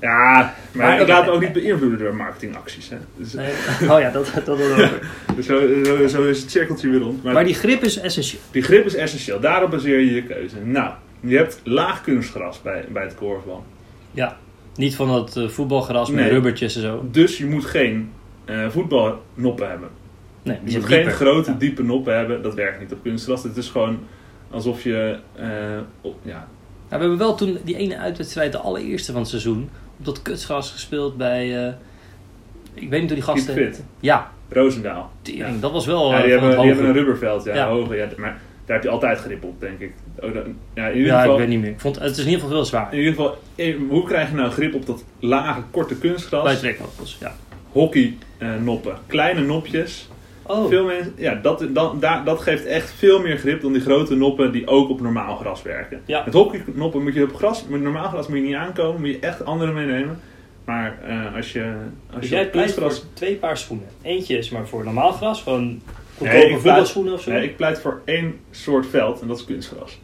Ja, 0.00 0.54
maar, 0.72 0.86
Maar 0.86 1.00
ik 1.00 1.08
laat 1.08 1.24
me 1.26 1.30
ook 1.30 1.40
niet 1.40 1.52
beïnvloeden 1.52 1.98
door 1.98 2.14
marketingacties. 2.14 2.88
Hè. 2.88 2.96
Dus, 3.16 3.32
Nee. 3.32 3.52
Oh 3.90 4.00
ja, 4.00 4.10
dat, 4.10 4.30
dat, 4.34 4.46
dat 4.46 4.60
ook. 4.60 4.88
dus 5.36 5.46
zo, 5.46 5.60
zo, 5.84 6.06
zo 6.06 6.22
is 6.28 6.40
het 6.40 6.50
cirkeltje 6.50 6.88
weer 6.90 7.00
rond. 7.00 7.22
Maar, 7.22 7.32
Maar 7.32 7.44
die 7.44 7.54
grip 7.54 7.82
is 7.82 7.98
essentieel. 7.98 8.40
die 8.50 8.62
grip 8.62 8.86
is 8.86 8.94
essentieel, 8.94 9.40
daarop 9.40 9.70
baseer 9.70 9.98
je 10.00 10.14
je 10.14 10.22
keuze. 10.22 10.56
Nou, 10.64 10.92
je 11.20 11.36
hebt 11.36 11.60
laag 11.64 12.02
kunstgras 12.02 12.62
bij, 12.62 12.84
bij 12.92 13.02
het 13.02 13.14
korfbal. 13.14 13.64
Ja. 14.10 14.36
Niet 14.74 14.94
van 14.96 15.08
dat 15.08 15.36
eh, 15.36 15.48
voetbalgras 15.48 16.10
met 16.10 16.20
Nee. 16.24 16.30
rubbertjes 16.32 16.74
en 16.76 16.80
zo. 16.82 17.08
Dus 17.10 17.38
je 17.38 17.46
moet 17.46 17.64
geen 17.64 18.10
eh, 18.44 18.68
voetbalnoppen 18.68 19.68
hebben. 19.68 19.88
Nee, 20.42 20.58
die 20.62 20.72
Je 20.72 20.78
moet 20.78 20.86
geen 20.88 20.96
dieper. 20.96 21.14
grote, 21.26 21.50
Ja. 21.50 21.56
diepe 21.56 21.82
noppen 21.82 22.16
hebben. 22.16 22.42
Dat 22.42 22.54
werkt 22.54 22.80
niet 22.80 22.92
op 22.92 23.02
kunstgras. 23.02 23.42
Het 23.42 23.56
is 23.56 23.68
gewoon 23.68 23.98
alsof 24.50 24.82
je... 24.82 25.18
eh, 25.36 25.48
op, 26.00 26.16
ja, 26.22 26.30
Ja, 26.90 26.96
we 26.96 27.02
hebben 27.02 27.18
wel 27.18 27.34
toen 27.34 27.58
die 27.64 27.76
ene 27.76 27.96
uitwedstrijd, 27.98 28.52
de 28.52 28.58
allereerste 28.58 29.12
van 29.12 29.20
het 29.20 29.30
seizoen, 29.30 29.70
dat 30.02 30.22
kutgras 30.22 30.70
gespeeld 30.70 31.16
bij. 31.16 31.66
eh, 31.66 31.72
ik 32.74 32.90
weet 32.90 33.00
niet 33.00 33.10
hoe 33.10 33.18
die 33.18 33.22
gasten. 33.28 33.54
fit. 33.54 33.82
Ja, 34.00 34.30
Roosendaal. 34.48 35.10
tering, 35.22 35.60
dat 35.60 35.72
was 35.72 35.86
wel. 35.86 36.10
Ja, 36.10 36.16
eh, 36.16 36.22
die, 36.22 36.30
hebben, 36.30 36.48
het 36.50 36.58
die 36.58 36.66
hebben 36.68 36.86
hoge. 36.86 36.98
een 36.98 37.04
rubberveld. 37.04 37.44
Ja, 37.44 37.54
Ja. 37.54 37.68
hoger. 37.68 37.96
Ja, 37.96 38.08
maar 38.16 38.40
daar 38.66 38.76
heb 38.76 38.82
je 38.82 38.88
altijd 38.90 39.18
grip 39.18 39.44
op, 39.44 39.60
denk 39.60 39.80
ik. 39.80 39.92
Oh, 40.20 40.34
dat- 40.34 40.44
ja, 40.74 40.86
in 40.86 40.96
ieder 40.96 41.12
Ja, 41.12 41.18
geval... 41.20 41.32
ik 41.34 41.40
weet 41.40 41.48
niet 41.48 41.60
meer. 41.60 41.70
Ik 41.70 41.80
vond, 41.80 41.98
het 41.98 42.10
is 42.10 42.18
in 42.18 42.24
ieder 42.24 42.40
geval 42.40 42.54
heel 42.56 42.64
zwaar. 42.64 42.92
In 42.92 42.98
ieder 42.98 43.14
geval, 43.14 43.38
eh, 43.54 43.76
hoe 43.88 44.04
krijg 44.04 44.28
je 44.28 44.34
nou 44.34 44.50
grip 44.50 44.74
op 44.74 44.86
dat 44.86 45.04
lage, 45.20 45.60
korte 45.70 45.96
kunstgras? 45.98 46.60
Bij 46.60 46.76
ja. 47.20 47.34
Hockey 47.72 48.16
eh, 48.38 48.48
noppen. 48.62 48.96
Kleine 49.06 49.40
nopjes. 49.40 50.08
Oh, 50.50 50.68
Veel 50.68 50.84
mensen, 50.84 51.12
ja, 51.16 51.34
dat, 51.34 51.66
dat, 51.70 52.00
daar- 52.00 52.24
dat 52.24 52.40
geeft 52.40 52.66
echt 52.66 52.90
veel 52.92 53.20
meer 53.20 53.36
grip 53.36 53.60
dan 53.62 53.72
die 53.72 53.82
grote 53.82 54.14
noppen 54.16 54.52
die 54.52 54.66
ook 54.66 54.88
op 54.90 55.00
normaal 55.00 55.36
gras 55.36 55.62
werken. 55.62 56.00
Ja. 56.06 56.22
Met 56.24 56.34
hockeynoppen 56.34 57.02
moet 57.02 57.14
je 57.14 57.22
op 57.24 57.34
gras, 57.34 57.64
met 57.68 57.80
normaal 57.80 58.08
gras 58.08 58.26
moet 58.28 58.38
je 58.38 58.44
niet 58.44 58.54
aankomen, 58.54 59.00
moet 59.00 59.10
je 59.10 59.18
echt 59.18 59.44
andere 59.44 59.72
meenemen. 59.72 60.20
Maar 60.64 60.98
eh, 61.06 61.34
als 61.36 61.52
je, 61.52 61.72
als 62.10 62.20
dus 62.20 62.28
je 62.28 62.34
jij 62.34 62.50
pleit 62.50 62.72
voor 62.72 62.82
kunstgras... 62.82 63.10
twee 63.14 63.34
paar 63.36 63.56
schoenen. 63.56 63.86
Eentje 64.02 64.38
is 64.38 64.50
maar 64.50 64.66
voor 64.66 64.84
normaal 64.84 65.12
gras, 65.12 65.42
gewoon 65.42 65.66
Nee, 65.66 65.80
goedkope 66.16 66.46
pleit- 66.46 66.60
voetbalschoenen 66.60 67.12
of 67.12 67.20
zo. 67.22 67.30
Nee, 67.30 67.42
ik 67.44 67.56
pleit 67.56 67.80
voor 67.80 68.00
één 68.04 68.34
soort 68.50 68.86
veld 68.86 69.20
en 69.20 69.28
dat 69.28 69.38
is 69.38 69.44
kunstgras. 69.44 69.98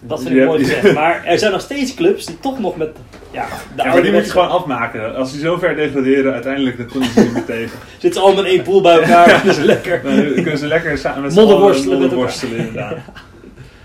Dat 0.00 0.18
je 0.18 0.26
vind 0.26 0.40
ik 0.40 0.46
mooi 0.46 0.64
gezegd. 0.64 0.94
Maar 1.00 1.24
er 1.24 1.38
zijn 1.38 1.52
nog 1.52 1.60
steeds 1.60 1.94
clubs 1.94 2.26
die 2.26 2.38
toch 2.40 2.60
nog 2.60 2.76
met. 2.76 2.88
Ja, 3.30 3.46
de 3.76 3.82
Ja, 3.82 3.92
maar 3.92 4.02
die 4.02 4.12
moet 4.12 4.24
je 4.24 4.30
gewoon 4.30 4.48
afmaken. 4.48 5.14
Als 5.16 5.32
die 5.32 5.40
zo 5.40 5.56
ver 5.58 5.76
degraderen, 5.76 6.32
uiteindelijk 6.32 6.76
dan 6.76 6.86
kunnen 6.86 7.08
ze 7.10 7.20
niet 7.20 7.32
meer 7.32 7.44
tegen. 7.44 7.78
Zitten 7.98 8.12
ze 8.20 8.26
allemaal 8.26 8.44
in 8.44 8.50
één 8.50 8.62
pool 8.62 8.80
bij 8.80 8.94
elkaar. 9.00 9.42
Dat 9.44 9.56
is 9.56 9.64
lekker. 9.74 10.02
Dan 10.02 10.32
kunnen 10.34 10.58
ze 10.58 10.66
lekker 10.66 10.98
samen 10.98 11.22
met 11.22 11.34
Modderworstelen 11.34 11.98
modderworstelen, 12.00 12.58
inderdaad. 12.58 12.96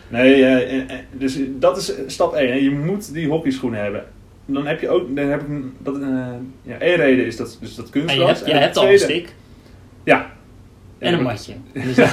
Nee, 0.07 0.45
eh, 0.45 0.75
eh, 0.79 0.89
dus 1.11 1.37
dat 1.59 1.77
is 1.77 1.93
stap 2.07 2.33
1. 2.33 2.63
Je 2.63 2.71
moet 2.71 3.13
die 3.13 3.27
hockeyschoenen 3.27 3.81
hebben. 3.81 4.03
Dan 4.45 4.67
heb 4.67 4.81
je 4.81 4.89
ook, 4.89 5.15
dan 5.15 5.27
heb 5.27 5.41
ik 5.41 5.47
een- 5.47 5.73
dat, 5.79 5.95
eh, 5.95 6.07
ja, 6.63 6.77
één 6.79 6.95
reden 6.95 7.25
is 7.25 7.37
dat, 7.37 7.57
dus 7.61 7.75
dat 7.75 7.85
En 7.85 7.91
kunstgras. 7.91 8.17
je 8.19 8.25
hebt, 8.33 8.41
En 8.41 8.53
je 8.55 8.59
hebt 8.61 8.77
al 8.77 8.87
een 8.89 8.99
stick 8.99 9.33
Ja. 10.03 10.31
En 11.05 11.13
een 11.13 11.23
matje. 11.23 11.53
Dus 11.73 11.95
ja, 11.95 12.09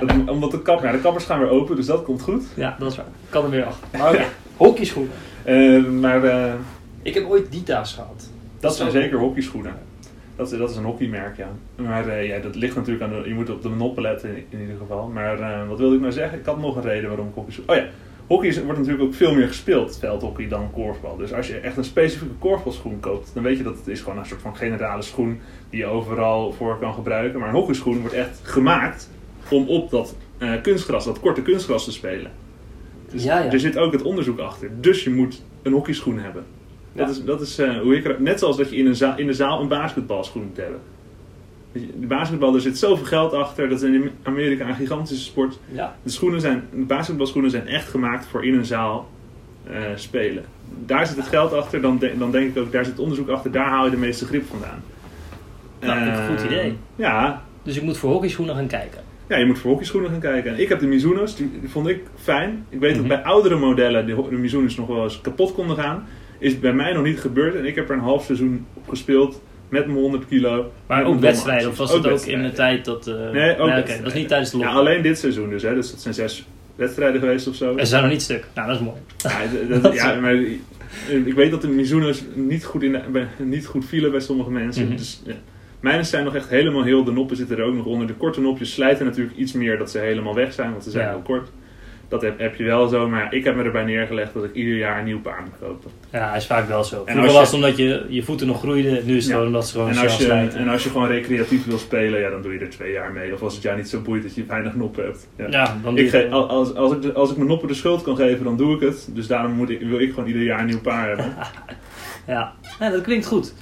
Dat- 0.00 0.28
omdat 0.28 0.50
de, 0.50 0.62
kap, 0.62 0.82
ja, 0.82 0.92
de 0.92 1.00
kappers 1.00 1.24
gaan 1.24 1.38
weer 1.38 1.48
open, 1.48 1.76
dus 1.76 1.86
dat 1.86 2.02
komt 2.02 2.22
goed. 2.22 2.44
ja, 2.54 2.76
dat 2.78 2.90
is 2.90 2.96
waar. 2.96 3.06
Kan 3.28 3.44
er 3.44 3.50
weer 3.50 3.64
achter. 3.64 3.98
Maar 3.98 4.26
hockeyschoenen. 4.56 5.12
Eh, 5.42 5.84
maar 5.86 6.24
eh, 6.24 6.52
Ik 7.02 7.14
heb 7.14 7.24
ooit 7.26 7.52
Dita's 7.52 7.92
gehad. 7.92 8.28
dat 8.60 8.76
zijn 8.76 8.90
zeker 8.90 9.18
hockeyschoenen. 9.18 9.74
Dat 10.36 10.52
is, 10.52 10.58
dat 10.58 10.70
is 10.70 10.76
een 10.76 10.84
hockeymerk, 10.84 11.36
ja. 11.36 11.48
Maar 11.76 12.08
eh, 12.08 12.26
ja, 12.28 12.38
dat 12.38 12.54
ligt 12.54 12.76
natuurlijk 12.76 13.04
aan 13.12 13.22
de... 13.22 13.28
Je 13.28 13.34
moet 13.34 13.50
op 13.50 13.62
de 13.62 13.68
noppen 13.68 14.02
letten 14.02 14.28
in, 14.36 14.44
in 14.48 14.60
ieder 14.60 14.76
geval. 14.78 15.06
Maar 15.08 15.40
eh, 15.40 15.68
wat 15.68 15.78
wilde 15.78 15.94
ik 15.94 16.00
nou 16.00 16.12
zeggen? 16.12 16.38
Ik 16.38 16.46
had 16.46 16.60
nog 16.60 16.76
een 16.76 16.82
reden 16.82 17.08
waarom 17.08 17.28
ik 17.28 17.34
hockeyschoenen... 17.34 17.74
Oh 17.76 17.80
ja, 17.82 17.88
hockey 18.26 18.48
is- 18.48 18.62
wordt 18.62 18.78
natuurlijk 18.78 19.04
ook 19.04 19.14
veel 19.14 19.34
meer 19.34 19.46
gespeeld, 19.46 19.98
veldhockey, 19.98 20.48
dan 20.48 20.70
korfbal. 20.72 21.16
Dus 21.16 21.32
als 21.32 21.46
je 21.46 21.56
echt 21.58 21.76
een 21.76 21.84
specifieke 21.84 22.34
korfbalschoen 22.38 23.00
koopt, 23.00 23.30
dan 23.34 23.42
weet 23.42 23.56
je 23.56 23.62
dat 23.64 23.76
het 23.76 23.88
is 23.88 24.00
gewoon 24.00 24.18
een 24.18 24.26
soort 24.26 24.40
van 24.40 24.56
generale 24.56 25.02
schoen 25.02 25.40
die 25.70 25.78
je 25.80 25.86
overal 25.86 26.52
voor 26.52 26.78
kan 26.78 26.94
gebruiken. 26.94 27.38
Maar 27.40 27.48
een 27.48 27.54
hockeyschoen 27.54 28.00
wordt 28.00 28.14
echt 28.14 28.40
gemaakt 28.42 29.10
om 29.50 29.68
op 29.68 29.90
dat 29.90 30.16
eh, 30.38 30.52
kunstgras, 30.62 31.04
dat 31.04 31.20
korte 31.20 31.42
kunstgras 31.42 31.84
te 31.84 31.92
spelen. 31.92 32.30
Dus 33.10 33.24
Ja, 33.24 33.38
ja. 33.38 33.50
er 33.52 33.60
zit 33.60 33.76
ook 33.78 33.92
het 33.92 34.02
onderzoek 34.02 34.38
achter. 34.38 34.70
Dus 34.80 35.04
je 35.04 35.10
moet 35.10 35.42
een 35.62 35.72
hockeyschoen 35.72 36.18
hebben. 36.18 36.44
Dat 36.92 37.06
Ja. 37.06 37.12
is, 37.12 37.24
dat 37.24 37.40
is 37.40 37.58
eh, 37.58 37.80
hoe 37.80 37.96
ik 37.96 38.04
er, 38.04 38.16
net 38.22 38.38
zoals 38.38 38.56
dat 38.56 38.70
je 38.70 38.76
in, 38.76 38.86
een 38.86 38.96
zaal, 38.96 39.18
in 39.18 39.26
de 39.26 39.32
zaal 39.32 39.60
een 39.60 39.68
basketbalschoen 39.68 40.42
moet 40.44 40.56
hebben. 40.56 40.80
De 42.00 42.06
basketbal, 42.06 42.54
er 42.54 42.60
zit 42.60 42.78
zoveel 42.78 43.04
geld 43.06 43.32
achter. 43.32 43.68
Dat 43.68 43.82
is 43.82 43.90
in 43.90 44.10
Amerika 44.22 44.68
een 44.68 44.74
gigantische 44.74 45.24
sport. 45.24 45.58
Ja. 45.72 45.96
De, 46.02 46.10
schoenen 46.10 46.40
zijn, 46.40 46.62
de 46.70 46.76
basketbalschoenen 46.84 47.50
zijn 47.50 47.66
echt 47.66 47.88
gemaakt 47.88 48.26
voor 48.26 48.44
in 48.44 48.54
een 48.54 48.64
zaal 48.64 49.08
eh, 49.66 49.74
spelen. 49.94 50.44
Daar 50.86 51.06
zit 51.06 51.16
het 51.16 51.26
geld 51.26 51.52
achter. 51.52 51.80
Dan, 51.80 51.98
de- 51.98 52.12
dan 52.18 52.30
denk 52.30 52.56
ik 52.56 52.62
ook, 52.62 52.72
daar 52.72 52.84
zit 52.84 52.98
onderzoek 52.98 53.28
achter. 53.28 53.50
Daar 53.52 53.68
haal 53.68 53.84
je 53.84 53.90
de 53.90 53.96
meeste 53.96 54.26
grip 54.26 54.44
vandaan. 54.46 54.82
Nou, 55.80 55.98
vind 56.02 56.12
ik 56.12 56.18
een 56.20 56.26
goed 56.26 56.38
Eh, 56.38 56.44
idee. 56.58 56.76
Ja, 56.96 57.42
Dus 57.62 57.76
ik 57.76 57.82
moet 57.82 57.96
voor 57.96 58.10
hockeyschoenen 58.10 58.54
gaan 58.54 58.66
kijken. 58.66 59.00
ja, 59.28 59.36
je 59.36 59.46
moet 59.46 59.58
voor 59.58 59.68
hockeyschoenen 59.70 60.10
gaan 60.10 60.20
kijken. 60.20 60.54
En 60.54 60.60
ik 60.60 60.68
heb 60.68 60.80
de 60.80 60.86
Mizuno's, 60.86 61.36
die, 61.36 61.50
vond 61.66 61.88
ik 61.88 62.00
fijn. 62.22 62.66
Ik 62.68 62.78
weet 62.80 62.90
Mhm. 62.90 62.98
dat 62.98 63.08
bij 63.08 63.22
oudere 63.32 63.56
modellen 63.56 64.06
de, 64.06 64.14
de 64.30 64.36
Mizuno's 64.36 64.76
nog 64.76 64.86
wel 64.86 65.02
eens 65.04 65.20
kapot 65.20 65.54
konden 65.54 65.76
gaan. 65.76 66.04
Is 66.38 66.58
bij 66.60 66.72
mij 66.72 66.92
nog 66.92 67.04
niet 67.04 67.20
gebeurd. 67.20 67.54
En 67.54 67.64
ik 67.64 67.74
heb 67.74 67.88
er 67.88 67.94
een 67.94 68.00
half 68.02 68.24
seizoen 68.24 68.66
op 68.74 68.88
gespeeld 68.88 69.42
met 69.74 69.86
mijn 69.86 69.98
100 69.98 70.26
kilo. 70.26 70.72
Maar 70.86 71.04
ook 71.04 71.20
wedstrijden, 71.20 71.68
of 71.68 71.76
was 71.76 71.92
het 71.92 72.06
ook 72.06 72.20
in 72.20 72.42
de 72.42 72.52
tijd 72.52 72.84
dat... 72.84 73.06
eh, 73.06 73.30
Nee, 73.32 73.58
ook 73.58 73.70
dat 73.86 73.88
is 74.06 74.12
niet 74.12 74.28
tijdens 74.28 74.50
de 74.50 74.56
Ja, 74.58 74.64
lockdown. 74.64 74.86
alleen 74.88 75.02
dit 75.02 75.18
seizoen 75.18 75.50
dus. 75.50 75.62
Hè. 75.62 75.74
Dus 75.74 75.90
dat 75.90 76.00
zijn 76.00 76.14
zes 76.14 76.46
wedstrijden 76.76 77.20
geweest 77.20 77.46
of 77.48 77.54
zo. 77.54 77.70
En 77.70 77.78
ze 77.78 77.86
zijn 77.86 78.02
nog 78.02 78.10
niet 78.12 78.22
stuk. 78.22 78.44
Nou, 78.54 78.68
dat 78.68 78.76
is 78.76 78.82
mooi. 78.82 78.98
Ja, 79.16 79.78
dat- 79.80 79.94
ja, 80.02 80.20
maar 80.20 80.34
ik 81.24 81.34
weet 81.34 81.50
dat 81.50 81.62
de 81.62 81.68
Mizuno's 81.68 82.22
niet 82.34 82.64
goed, 82.64 82.82
in 82.82 82.92
de, 82.92 83.24
niet 83.38 83.66
goed 83.66 83.84
vielen 83.86 84.10
bij 84.10 84.20
sommige 84.20 84.50
mensen. 84.50 84.84
Mhm. 84.86 84.96
Dus, 84.96 85.22
ja. 85.24 86.02
Zijn 86.02 86.24
nog 86.24 86.34
echt 86.34 86.48
helemaal 86.48 86.82
heel. 86.84 87.04
De 87.04 87.12
noppen 87.12 87.36
zitten 87.36 87.56
er 87.58 87.64
ook 87.64 87.74
nog 87.74 87.84
onder. 87.86 88.06
De 88.06 88.12
korte 88.14 88.40
nopjes 88.40 88.72
slijten 88.72 89.06
natuurlijk 89.06 89.36
iets 89.36 89.52
meer 89.52 89.78
dat 89.78 89.90
ze 89.90 89.98
helemaal 89.98 90.34
weg 90.34 90.52
zijn, 90.52 90.70
want 90.70 90.84
ze 90.84 90.90
zijn 90.90 91.04
Ja. 91.04 91.10
heel 91.10 91.22
kort. 91.22 91.48
Dat 92.08 92.22
heb, 92.22 92.38
heb 92.38 92.54
je 92.56 92.64
wel 92.64 92.88
zo, 92.88 93.08
maar 93.08 93.34
ik 93.34 93.44
heb 93.44 93.56
me 93.56 93.62
erbij 93.62 93.84
neergelegd 93.84 94.34
dat 94.34 94.44
ik 94.44 94.54
ieder 94.54 94.76
jaar 94.76 94.98
een 94.98 95.04
nieuw 95.04 95.20
paar 95.20 95.42
moet 95.42 95.68
kopen. 95.68 95.90
Ja, 96.12 96.34
is 96.34 96.46
vaak 96.46 96.68
wel 96.68 96.84
zo. 96.84 96.96
als 96.96 97.10
Vroeger 97.10 97.32
was 97.32 97.46
het 97.46 97.54
omdat 97.54 97.76
je, 97.76 98.06
je 98.08 98.22
voeten 98.22 98.46
nog 98.46 98.58
groeiden. 98.58 98.92
Nu 99.06 99.16
is 99.16 99.22
het 99.22 99.24
Ja. 99.24 99.30
gewoon 99.32 99.46
omdat 99.46 99.66
ze 99.66 99.72
gewoon 99.72 99.90
En 99.90 99.96
als, 99.98 100.16
je, 100.16 100.22
slijten. 100.22 100.58
en 100.58 100.68
als 100.68 100.82
je 100.84 100.90
gewoon 100.90 101.06
recreatief 101.08 101.64
wil 101.66 101.78
spelen, 101.78 102.20
ja, 102.20 102.30
dan 102.30 102.42
doe 102.42 102.52
je 102.52 102.58
er 102.58 102.70
twee 102.70 102.92
jaar 102.92 103.12
mee. 103.12 103.32
Of 103.32 103.42
als 103.42 103.54
het 103.54 103.62
jou 103.62 103.76
niet 103.76 103.88
zo 103.88 104.00
boeit 104.00 104.22
dat 104.22 104.34
je 104.34 104.44
weinig 104.46 104.74
noppen 104.74 105.04
hebt. 105.04 105.28
Ja. 105.36 105.46
Ja, 105.50 105.76
dan 105.82 105.94
doe 105.94 106.04
Ik 106.04 106.10
ge- 106.10 106.28
als, 106.28 106.48
als, 106.48 106.74
als, 106.74 106.92
ik, 106.92 107.14
als 107.14 107.30
ik 107.30 107.36
mijn 107.36 107.48
noppen 107.48 107.68
de 107.68 107.74
schuld 107.74 108.02
kan 108.02 108.16
geven, 108.16 108.44
dan 108.44 108.56
doe 108.56 108.74
ik 108.74 108.80
het. 108.80 109.08
Dus 109.12 109.26
daarom 109.26 109.52
moet 109.52 109.70
ik, 109.70 109.80
wil 109.80 110.00
ik 110.00 110.10
gewoon 110.10 110.26
ieder 110.28 110.42
jaar 110.42 110.60
een 110.60 110.66
nieuw 110.66 110.80
paar 110.80 111.08
hebben. 111.08 111.34
Ja. 112.26 112.52
ja, 112.80 112.90
dat 112.90 113.02
klinkt 113.02 113.26
goed. 113.26 113.54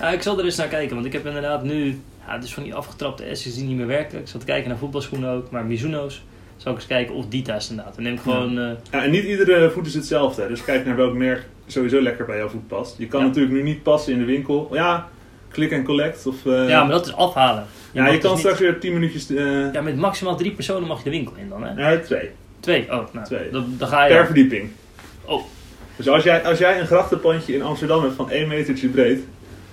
Ja, 0.00 0.08
ik 0.10 0.22
zal 0.22 0.38
er 0.38 0.44
eens 0.44 0.56
naar 0.56 0.66
kijken, 0.68 0.94
want 0.94 1.06
ik 1.06 1.12
heb 1.12 1.26
inderdaad 1.26 1.62
nu... 1.62 2.00
Ja, 2.26 2.38
dus 2.38 2.54
van 2.54 2.62
die 2.62 2.74
afgetrapte 2.74 3.24
S's 3.34 3.54
die 3.54 3.64
niet 3.64 3.76
meer 3.76 3.86
werken. 3.86 4.18
Ik 4.18 4.28
zat 4.28 4.40
te 4.40 4.46
kijken 4.46 4.68
naar 4.68 4.78
voetbalschoenen 4.78 5.30
ook, 5.30 5.50
maar 5.50 5.64
Mizuno's. 5.64 6.24
Zal 6.56 6.72
ik 6.72 6.78
eens 6.78 6.86
kijken 6.86 7.14
of 7.14 7.26
Dita's 7.28 7.70
inderdaad. 7.70 7.94
Dan 7.94 8.04
neem 8.04 8.12
ik 8.14 8.20
gewoon... 8.20 8.58
eh, 8.58 8.70
Ja, 8.90 9.02
en 9.02 9.10
niet 9.10 9.24
iedere 9.24 9.70
voet 9.70 9.86
is 9.86 9.94
hetzelfde. 9.94 10.42
hè. 10.42 10.48
Dus 10.48 10.64
kijk 10.64 10.84
naar 10.86 10.96
welk 10.96 11.14
merk 11.14 11.46
sowieso 11.66 12.00
lekker 12.02 12.24
bij 12.24 12.36
jouw 12.36 12.48
voet 12.48 12.66
past. 12.68 12.94
Je 12.98 13.06
kan 13.06 13.20
Ja. 13.20 13.26
natuurlijk 13.26 13.54
nu 13.54 13.62
niet 13.62 13.82
passen 13.82 14.12
in 14.12 14.18
de 14.18 14.24
winkel. 14.24 14.68
Ja, 14.72 15.08
click 15.50 15.70
en 15.70 15.84
collect. 15.84 16.26
Of, 16.26 16.46
eh, 16.46 16.68
Ja, 16.68 16.82
maar 16.82 16.92
dat 16.92 17.06
is 17.06 17.12
afhalen. 17.14 17.64
ja, 17.92 18.04
je 18.06 18.10
dus 18.12 18.20
kan 18.20 18.30
niet- 18.30 18.40
straks 18.40 18.58
weer 18.58 18.78
10 18.78 18.92
minuutjes... 18.92 19.30
eh 19.30 19.72
Ja, 19.72 19.80
met 19.80 19.96
maximaal 19.96 20.36
drie 20.36 20.50
personen 20.52 20.88
mag 20.88 20.98
je 20.98 21.04
de 21.04 21.10
winkel 21.10 21.34
in 21.36 21.48
dan, 21.48 21.62
hè? 21.64 21.90
ja, 21.92 21.98
twee. 22.00 22.30
Twee. 22.60 22.82
Oh, 22.82 23.04
nou, 23.12 23.26
Twee. 23.26 23.50
Dan, 23.50 23.74
dan 23.78 23.88
ga 23.88 24.04
je... 24.04 24.14
Per 24.14 24.24
verdieping. 24.26 24.70
Oh. 25.24 25.42
Dus 25.96 26.08
als 26.08 26.22
jij, 26.24 26.44
als 26.44 26.58
jij 26.58 26.80
een 26.80 26.86
grachtenpandje 26.86 27.54
in 27.54 27.62
Amsterdam 27.62 28.02
hebt 28.02 28.14
van 28.14 28.30
1 28.30 28.48
metertje 28.48 28.88
breed... 28.88 29.20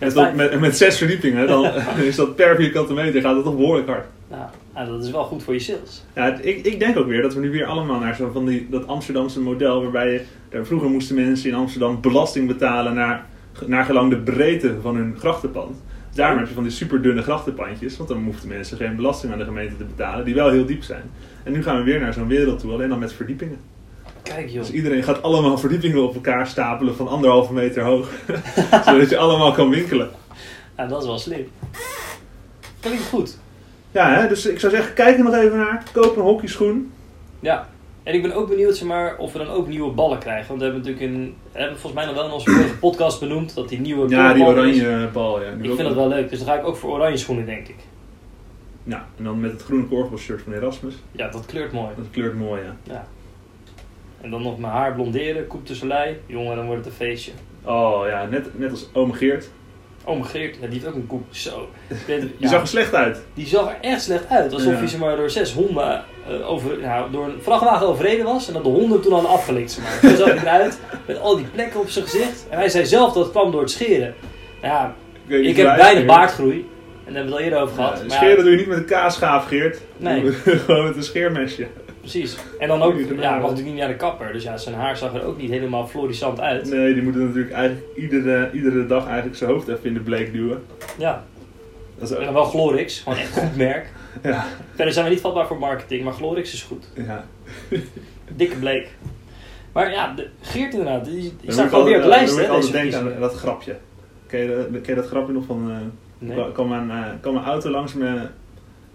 Dat, 0.03 0.13
vijf. 0.13 0.35
met, 0.35 0.59
met 0.59 0.77
zes 0.77 0.97
verdiepingen, 0.97 1.47
dan 1.47 1.65
is 2.09 2.15
dat 2.15 2.35
per 2.35 2.55
vierkante 2.55 2.93
meter 2.93 3.21
gaat 3.21 3.35
het 3.35 3.43
toch 3.43 3.55
behoorlijk 3.55 3.87
hard. 3.87 4.05
Nou, 4.29 4.43
nou, 4.73 4.87
dat 4.87 5.03
is 5.03 5.11
wel 5.11 5.23
goed 5.23 5.43
voor 5.43 5.53
je 5.53 5.59
sales. 5.59 6.03
Ja, 6.15 6.39
ik, 6.41 6.65
ik 6.65 6.79
denk 6.79 6.97
ook 6.97 7.07
weer 7.07 7.21
dat 7.21 7.33
we 7.33 7.39
nu 7.39 7.51
weer 7.51 7.65
allemaal 7.65 7.99
naar 7.99 8.15
zo 8.15 8.31
van 8.31 8.45
die, 8.45 8.67
dat 8.69 8.87
Amsterdamse 8.87 9.41
model... 9.41 9.81
waarbij 9.81 10.11
je, 10.11 10.21
daar 10.49 10.65
vroeger 10.65 10.89
moesten 10.89 11.15
mensen 11.15 11.49
in 11.49 11.55
Amsterdam 11.55 12.01
belasting 12.01 12.47
betalen... 12.47 12.93
naar, 12.93 13.25
naar 13.65 13.85
gelang 13.85 14.09
de 14.09 14.17
breedte 14.17 14.75
van 14.81 14.95
hun 14.95 15.15
grachtenpand. 15.17 15.83
Daarom 16.13 16.37
heb 16.37 16.47
je 16.47 16.53
van 16.53 16.63
die 16.63 16.71
superdunne 16.71 17.21
grachtenpandjes... 17.21 17.97
want 17.97 18.09
dan 18.09 18.23
hoefden 18.23 18.49
mensen 18.49 18.77
geen 18.77 18.95
belasting 18.95 19.33
aan 19.33 19.39
de 19.39 19.45
gemeente 19.45 19.77
te 19.77 19.83
betalen... 19.83 20.25
die 20.25 20.35
wel 20.35 20.49
heel 20.49 20.65
diep 20.65 20.83
zijn. 20.83 21.03
En 21.43 21.51
nu 21.51 21.63
gaan 21.63 21.77
we 21.77 21.83
weer 21.83 21.99
naar 21.99 22.13
zo'n 22.13 22.27
wereld 22.27 22.59
toe, 22.59 22.71
alleen 22.71 22.89
dan 22.89 22.99
met 22.99 23.13
verdiepingen. 23.13 23.57
Kijk 24.23 24.49
joh. 24.49 24.59
Dus 24.61 24.71
iedereen 24.71 25.03
gaat 25.03 25.21
allemaal 25.21 25.57
verdiepingen 25.57 26.03
op 26.03 26.13
elkaar 26.13 26.47
stapelen 26.47 26.95
van 26.95 27.07
anderhalve 27.07 27.53
meter 27.53 27.83
hoog. 27.83 28.09
Zodat 28.85 29.09
je 29.09 29.17
allemaal 29.17 29.51
kan 29.51 29.69
winkelen. 29.69 30.09
Ja, 30.77 30.85
dat 30.85 31.01
is 31.01 31.07
wel 31.07 31.17
slim. 31.19 31.47
Klinkt 32.79 33.07
goed. 33.09 33.37
Ja, 33.91 34.13
hè? 34.13 34.27
dus 34.27 34.45
ik 34.45 34.59
zou 34.59 34.73
zeggen, 34.73 34.93
kijk 34.93 35.17
er 35.17 35.23
nog 35.23 35.33
even 35.35 35.57
naar. 35.57 35.83
Koop 35.91 36.15
een 36.15 36.23
hockeyschoen. 36.23 36.91
Ja. 37.39 37.69
En 38.03 38.13
ik 38.13 38.21
ben 38.21 38.33
ook 38.33 38.49
benieuwd 38.49 38.77
zeg 38.77 38.87
maar, 38.87 39.17
of 39.17 39.31
we 39.33 39.37
dan 39.37 39.47
ook 39.47 39.67
nieuwe 39.67 39.91
ballen 39.91 40.17
krijgen. 40.19 40.47
Want 40.47 40.59
we 40.59 40.65
hebben 40.65 40.83
natuurlijk 40.83 41.13
een, 41.13 41.35
we 41.51 41.59
hebben 41.59 41.79
volgens 41.79 41.93
mij 41.93 42.05
nog 42.05 42.15
wel 42.15 42.25
in 42.25 42.31
onze 42.31 42.51
vorige 42.51 42.77
podcast 42.77 43.19
benoemd 43.19 43.55
dat 43.55 43.69
die 43.69 43.79
nieuwe 43.79 44.09
Ja, 44.09 44.33
die 44.33 44.43
is. 44.43 44.49
oranje 44.49 45.09
bal. 45.13 45.41
Ja. 45.41 45.51
Die 45.51 45.69
Ik 45.69 45.75
vind 45.75 45.87
dat 45.87 45.97
wel 45.97 46.07
leuk, 46.07 46.29
dus 46.29 46.39
dan 46.39 46.47
ga 46.47 46.59
ik 46.59 46.65
ook 46.67 46.75
voor 46.75 46.91
oranje 46.91 47.17
schoenen, 47.17 47.45
denk 47.45 47.67
ik. 47.67 47.75
Ja, 48.83 49.05
en 49.17 49.23
dan 49.23 49.39
met 49.39 49.51
het 49.51 49.63
groene 49.63 49.85
korfbalshirt 49.85 50.41
van 50.41 50.53
Erasmus. 50.53 50.93
Ja, 51.11 51.27
dat 51.27 51.45
kleurt 51.45 51.71
mooi. 51.71 51.89
Dat 51.97 52.05
kleurt 52.11 52.35
mooi, 52.37 52.61
ja. 52.61 52.75
Ja. 52.93 53.07
En 54.23 54.29
dan 54.29 54.41
nog 54.41 54.57
mijn 54.59 54.73
haar 54.73 54.93
blonderen, 54.93 55.47
Coupe 55.47 55.67
de 55.67 55.75
Soleil. 55.75 56.15
Jongen, 56.25 56.55
dan 56.55 56.65
wordt 56.65 56.85
het 56.85 56.93
een 56.93 57.05
feestje. 57.05 57.31
Oh 57.63 58.07
ja, 58.07 58.25
net, 58.29 58.59
net 58.59 58.71
als 58.71 58.89
ome 58.93 59.13
Geert. 59.13 59.49
Mijn 60.05 60.25
Geert, 60.25 60.55
ja, 60.61 60.67
die 60.67 60.73
heeft 60.73 60.85
ook 60.85 60.95
een 60.95 61.07
koep. 61.07 61.23
Zo. 61.29 61.69
Die 62.07 62.33
ja, 62.37 62.47
zag 62.47 62.61
er 62.61 62.67
slecht 62.67 62.93
uit. 62.93 63.21
die 63.33 63.45
zag 63.47 63.69
er 63.69 63.77
echt 63.81 64.01
slecht 64.01 64.29
uit. 64.29 64.53
Alsof 64.53 64.71
Ja. 64.71 64.77
hij 64.77 64.87
zeg 64.87 64.99
maar, 64.99 65.15
door 65.15 65.29
zes 65.29 65.53
honden 65.53 66.03
eh, 66.27 66.49
over, 66.49 66.77
nou, 66.79 67.11
door 67.11 67.25
een 67.25 67.41
vrachtwagen 67.41 67.87
overreden 67.87 68.25
was. 68.25 68.47
En 68.47 68.53
dat 68.53 68.63
de 68.63 68.69
honden 68.69 69.01
toen 69.01 69.11
hadden 69.13 69.29
afgelikt. 69.31 69.71
Zo 70.01 70.15
zag 70.15 70.27
hij 70.27 70.37
eruit. 70.37 70.79
Met 71.07 71.19
al 71.19 71.35
die 71.35 71.45
plekken 71.45 71.79
op 71.79 71.89
zijn 71.89 72.05
gezicht. 72.05 72.45
En 72.49 72.57
hij 72.57 72.69
zei 72.69 72.85
zelf 72.85 73.13
dat 73.13 73.23
het 73.23 73.31
kwam 73.31 73.51
door 73.51 73.61
het 73.61 73.71
scheren. 73.71 74.13
Nou 74.61 74.73
ja, 74.73 74.95
ik 75.27 75.57
heb 75.57 75.95
is. 75.97 76.05
baardgroei. 76.05 76.69
En 77.05 77.13
daar 77.13 77.23
hebben 77.23 77.23
we 77.23 77.29
het 77.29 77.33
al 77.33 77.39
eerder 77.39 77.59
over 77.59 77.75
gehad. 77.75 78.03
Ja, 78.07 78.15
scheren 78.15 78.43
doe 78.43 78.51
je 78.51 78.57
niet 78.57 78.67
met 78.67 78.77
een 78.77 78.85
kaasschaaf, 78.85 79.45
Geert. 79.47 79.81
Nee. 79.97 80.31
Gewoon 80.65 80.85
met 80.85 80.95
een 80.95 81.03
scheermesje. 81.03 81.67
Precies. 82.03 82.37
En 82.59 82.67
dan 82.67 82.81
ook, 82.81 82.99
ja, 82.99 83.05
gedaan. 83.05 83.31
mag 83.33 83.41
natuurlijk 83.41 83.67
niet 83.67 83.77
naar 83.77 83.87
de 83.87 83.95
kapper. 83.95 84.33
Dus 84.33 84.43
ja, 84.43 84.57
zijn 84.57 84.75
haar 84.75 84.97
zag 84.97 85.13
er 85.13 85.23
ook 85.23 85.37
niet 85.37 85.49
helemaal 85.49 85.87
florissant 85.87 86.39
uit. 86.39 86.69
Nee, 86.69 86.93
die 86.93 87.03
moeten 87.03 87.25
natuurlijk 87.25 87.53
eigenlijk 87.53 87.85
iedere, 87.97 88.49
iedere 88.53 88.85
dag 88.85 89.05
eigenlijk 89.05 89.35
zijn 89.37 89.49
hoofd 89.49 89.67
even 89.67 89.83
in 89.85 89.93
de 89.93 89.99
bleek 89.99 90.33
duwen. 90.33 90.63
Ja, 90.97 91.23
Dat 91.99 92.09
is 92.09 92.15
en 92.15 92.19
ook... 92.19 92.25
dan 92.25 92.33
wel 92.33 92.45
Glorix. 92.45 92.99
Gewoon 92.99 93.17
echt 93.19 93.37
goed 93.39 93.55
merk. 93.55 93.91
Ja, 94.23 94.45
Verder 94.75 94.93
zijn 94.93 95.05
we 95.05 95.11
niet 95.11 95.21
vatbaar 95.21 95.47
voor 95.47 95.59
marketing, 95.59 96.03
maar 96.03 96.13
Glorix 96.13 96.53
is 96.53 96.63
goed. 96.63 96.85
ja. 96.93 97.25
Dikke 98.35 98.55
bleek. 98.55 98.87
Maar 99.71 99.91
ja, 99.91 100.13
de, 100.15 100.27
Geert 100.41 100.71
inderdaad, 100.73 101.05
die, 101.05 101.33
die 101.41 101.51
staat 101.51 101.65
ik 101.65 101.71
alweer 101.71 101.95
op 101.95 102.01
de 102.01 102.07
lijst, 102.07 102.35
hè? 102.37 102.55
ik 102.57 102.71
denken 102.71 102.99
aan 103.15 103.19
dat 103.19 103.33
grapje. 103.33 103.75
Ken 104.27 104.39
je, 104.39 104.47
dat- 104.71 104.81
ken 104.81 104.95
je 104.95 105.01
dat 105.01 105.07
grapje 105.09 105.33
nog 105.33 105.45
van... 105.45 105.71
eh 105.71 105.77
Nee, 106.17 106.51
kwam- 106.51 106.67
mijn, 106.69 106.89
eh, 106.91 107.09
kwam 107.21 107.33
mijn 107.33 107.45
auto 107.45 107.69
langs 107.69 107.93
me... 107.93 108.21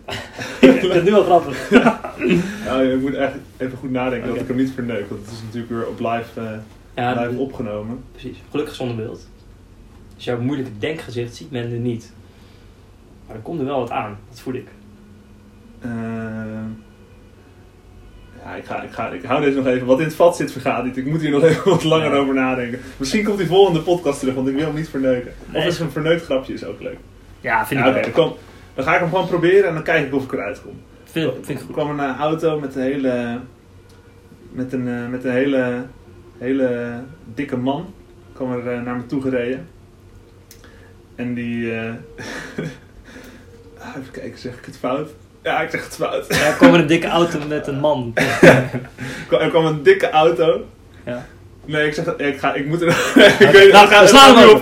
ik 0.61 0.79
vind 0.81 0.92
het 0.92 1.05
nu 1.05 1.11
wel 1.11 1.23
grappig. 1.25 1.71
Ja, 2.64 2.81
ik 2.81 3.01
moet 3.01 3.14
echt 3.14 3.33
even 3.57 3.79
goed 3.79 3.90
nadenken 3.90 4.29
Oké. 4.29 4.33
dat 4.33 4.42
ik 4.42 4.49
hem 4.49 4.57
niet 4.57 4.71
verneuk. 4.75 5.09
Want 5.09 5.21
het 5.25 5.31
is 5.31 5.42
natuurlijk 5.42 5.73
weer 5.73 5.87
op 5.87 5.99
live, 5.99 6.40
eh, 6.40 6.51
Ja, 6.94 7.12
live 7.21 7.35
de- 7.35 7.40
opgenomen. 7.40 8.05
precies. 8.12 8.37
Gelukkig 8.51 8.75
zonder 8.75 8.97
beeld. 8.97 9.29
Dus 10.16 10.25
jouw 10.25 10.40
moeilijke 10.40 10.73
denkgezicht 10.79 11.37
ziet 11.37 11.51
men 11.51 11.62
er 11.73 11.79
niet. 11.79 12.12
Maar 13.27 13.37
er 13.37 13.42
komt 13.42 13.61
er 13.61 13.66
wel 13.66 13.79
wat 13.81 13.90
aan, 13.90 14.18
dat 14.31 14.40
voel 14.40 14.55
ik. 14.55 14.68
Eh, 15.81 15.90
ja, 18.44 18.55
ik, 18.55 18.64
ga, 18.64 18.83
ik, 18.83 18.90
ga, 18.92 19.09
ik 19.09 19.23
hou 19.25 19.40
deze 19.40 19.57
nog 19.57 19.66
even. 19.66 19.87
Wat 19.87 19.99
in 19.99 20.05
het 20.05 20.14
vat 20.14 20.37
zit 20.37 20.53
vergaat 20.53 20.85
niet. 20.85 20.97
Ik 20.97 21.07
moet 21.07 21.21
hier 21.21 21.31
nog 21.31 21.42
even 21.42 21.71
wat 21.71 21.85
langer 21.85 22.11
Ja. 22.14 22.16
over 22.16 22.35
nadenken. 22.35 22.81
Misschien 22.97 23.25
komt 23.25 23.38
die 23.38 23.47
volgende 23.47 23.81
podcast 23.81 24.18
terug, 24.21 24.35
want 24.35 24.49
ik 24.49 24.55
wil 24.55 24.64
hem 24.66 24.75
niet 24.75 24.88
verneuken. 24.88 25.33
Nee. 25.47 25.62
Of 25.62 25.68
is 25.68 25.79
een 25.79 25.90
verneukt 25.90 26.25
grapje 26.25 26.53
is 26.53 26.64
ook 26.64 26.81
leuk. 26.81 26.99
Ja, 27.40 27.66
vind 27.66 27.81
ik 27.81 27.87
Ja, 27.87 27.92
Oké, 27.99 28.12
wel. 28.14 28.38
Dan 28.78 28.86
ga 28.86 28.94
ik 28.94 29.00
hem 29.00 29.08
gewoon 29.08 29.26
proberen 29.26 29.68
en 29.68 29.74
dan 29.74 29.82
kijk 29.82 30.06
ik 30.06 30.14
of 30.14 30.24
ik 30.24 30.32
eruit 30.32 30.62
kom. 30.62 30.80
Vind, 31.04 31.32
vind 31.34 31.48
ik 31.48 31.56
Er 31.58 31.64
goed. 31.64 31.74
kwam 31.74 31.98
een 32.00 32.16
auto 32.16 32.60
met 32.60 32.74
een 32.74 32.82
hele, 32.82 33.38
met 34.52 34.72
een, 34.72 34.88
eh, 34.88 35.06
met 35.08 35.24
een 35.24 35.30
hele, 35.32 35.84
hele 36.38 36.90
dikke 37.34 37.56
man. 37.56 37.94
kwam 38.32 38.52
er 38.52 38.72
eh, 38.72 38.82
naar 38.82 38.96
me 38.96 39.06
toe 39.06 39.22
gereden. 39.22 39.68
En 41.14 41.34
die. 41.34 41.72
eh, 41.74 41.84
ah, 43.78 43.96
even 43.96 44.10
kijken, 44.12 44.38
zeg 44.38 44.58
ik 44.58 44.64
het 44.64 44.78
fout? 44.78 45.10
Ja, 45.42 45.60
ik 45.60 45.70
zeg 45.70 45.84
het 45.84 45.94
fout. 45.94 46.26
Ja, 46.28 46.46
er 46.46 46.54
kwam 46.54 46.74
er 46.74 46.80
een 46.80 46.86
dikke 46.86 47.06
auto 47.06 47.38
met 47.48 47.66
een 47.66 47.80
man. 47.80 48.12
Er 48.42 48.80
kwam- 49.28 49.40
er 49.40 49.48
kwam 49.50 49.66
een 49.66 49.82
dikke 49.82 50.10
auto. 50.10 50.64
Ja. 51.04 51.26
Nee, 51.68 51.87
ik 51.87 51.94
zeg 51.94 52.04
het- 52.04 52.20
ik, 52.20 52.38
ga, 52.38 52.54
ik 52.54 52.66
moet 52.66 52.81
er. 52.83 52.88
ik 53.46 53.48
weet 53.52 53.72
Nou, 53.72 53.88
we 53.88 54.07
slaan 54.07 54.37
hem 54.37 54.48
op. 54.48 54.61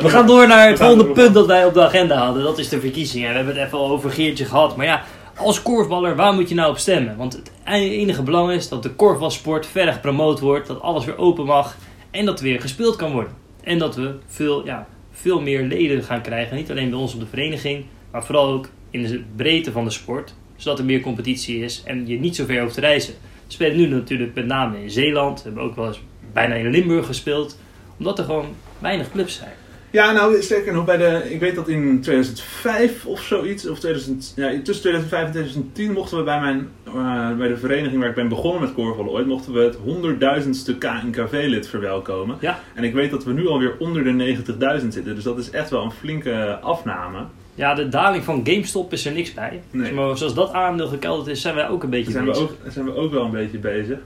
We 0.00 0.08
gaan 0.08 0.26
door 0.26 0.46
naar 0.46 0.68
het 0.68 0.78
volgende 0.78 1.06
punt 1.06 1.34
dat 1.34 1.46
wij 1.46 1.64
op 1.64 1.74
de 1.74 1.82
agenda 1.82 2.16
hadden. 2.24 2.42
Dat 2.42 2.58
is 2.58 2.68
de 2.68 2.80
verkiezingen. 2.80 3.28
We 3.30 3.36
hebben 3.36 3.54
het 3.56 3.66
even 3.66 3.78
al 3.78 3.90
over 3.90 4.10
Geertje 4.10 4.44
gehad. 4.44 4.76
Maar 4.76 4.86
ja, 4.86 5.02
als 5.36 5.62
korfballer, 5.62 6.16
waar 6.16 6.32
moet 6.32 6.48
je 6.48 6.54
nou 6.54 6.70
op 6.70 6.78
stemmen? 6.78 7.16
Want 7.16 7.32
het 7.32 7.50
enige 7.64 8.22
belang 8.22 8.50
is 8.52 8.68
dat 8.68 8.82
de 8.82 8.90
korfbalsport 8.90 9.66
verder 9.66 9.92
gepromoot 9.94 10.40
wordt. 10.40 10.66
Dat 10.66 10.80
alles 10.80 11.04
weer 11.04 11.18
open 11.18 11.44
mag. 11.44 11.76
En 12.10 12.24
dat 12.24 12.38
er 12.38 12.44
weer 12.44 12.60
gespeeld 12.60 12.96
kan 12.96 13.12
worden. 13.12 13.32
En 13.64 13.78
dat 13.78 13.96
we 13.96 14.14
veel, 14.26 14.64
ja, 14.66 14.86
veel 15.12 15.40
meer 15.40 15.62
leden 15.62 16.02
gaan 16.02 16.22
krijgen. 16.22 16.56
Niet 16.56 16.70
alleen 16.70 16.90
bij 16.90 16.98
ons 16.98 17.14
op 17.14 17.20
de 17.20 17.26
vereniging. 17.26 17.84
Maar 18.10 18.24
vooral 18.24 18.48
ook 18.48 18.68
in 18.90 19.02
de 19.02 19.22
breedte 19.36 19.72
van 19.72 19.84
de 19.84 19.90
sport. 19.90 20.34
Zodat 20.56 20.78
er 20.78 20.84
meer 20.84 21.00
competitie 21.00 21.64
is. 21.64 21.82
En 21.86 22.06
je 22.06 22.18
niet 22.18 22.36
zo 22.36 22.44
ver 22.44 22.62
hoeft 22.62 22.74
te 22.74 22.80
reizen. 22.80 23.14
We 23.46 23.52
spelen 23.52 23.76
nu 23.76 23.86
natuurlijk 23.86 24.34
met 24.34 24.46
name 24.46 24.82
in 24.82 24.90
Zeeland. 24.90 25.38
We 25.38 25.44
hebben 25.48 25.62
ook 25.64 25.76
wel 25.76 25.86
eens 25.86 26.00
bijna 26.32 26.54
in 26.54 26.70
Limburg 26.70 27.06
gespeeld. 27.06 27.58
Omdat 27.98 28.18
er 28.18 28.24
gewoon 28.24 28.54
weinig 28.78 29.10
clubs 29.10 29.34
zijn. 29.34 29.52
Ja, 29.92 30.12
nou, 30.12 30.42
sterker 30.42 30.72
nog, 30.72 30.84
bij 30.84 30.96
de, 30.96 31.22
ik 31.30 31.40
weet 31.40 31.54
dat 31.54 31.68
in 31.68 32.00
2005 32.00 33.06
of 33.06 33.22
zoiets, 33.22 33.68
of 33.68 33.78
2000, 33.78 34.32
ja, 34.36 34.48
tussen 34.48 34.80
2005 34.80 35.24
en 35.24 35.30
2010 35.30 35.92
mochten 35.92 36.18
we 36.18 36.22
bij, 36.22 36.40
mijn, 36.40 36.68
eh, 36.84 37.36
bij 37.36 37.48
de 37.48 37.56
vereniging 37.56 38.00
waar 38.00 38.08
ik 38.08 38.14
ben 38.14 38.28
begonnen 38.28 38.60
met 38.60 38.74
korfballen 38.74 39.12
ooit, 39.12 39.26
mochten 39.26 39.52
we 39.52 39.60
het 39.60 39.76
100.000ste 39.76 40.78
KNKV-lid 40.78 41.68
verwelkomen. 41.68 42.36
Ja. 42.40 42.58
En 42.74 42.84
ik 42.84 42.94
weet 42.94 43.10
dat 43.10 43.24
we 43.24 43.32
nu 43.32 43.48
alweer 43.48 43.76
onder 43.78 44.04
de 44.04 44.12
90.000 44.12 44.92
zitten, 44.92 45.14
dus 45.14 45.24
dat 45.24 45.38
is 45.38 45.50
echt 45.50 45.70
wel 45.70 45.82
een 45.82 45.92
flinke 45.92 46.58
afname. 46.60 47.24
Ja, 47.54 47.74
de 47.74 47.88
daling 47.88 48.24
van 48.24 48.40
GameStop 48.44 48.92
is 48.92 49.06
er 49.06 49.12
niks 49.12 49.34
bij. 49.34 49.62
Nee. 49.70 49.92
Maar 49.92 50.18
zoals 50.18 50.34
dat 50.34 50.52
aandeel 50.52 50.88
gekelderd 50.88 51.28
is, 51.28 51.40
zijn 51.40 51.54
wij 51.54 51.68
ook 51.68 51.82
een 51.82 51.90
beetje 51.90 52.12
zijn 52.12 52.24
we, 52.24 52.30
bezig. 52.30 52.44
ook, 52.44 52.62
daar 52.62 52.72
zijn 52.72 52.84
we 52.84 52.94
ook 52.94 53.12
wel 53.12 53.24
een 53.24 53.30
beetje 53.30 53.58
bezig. 53.58 53.98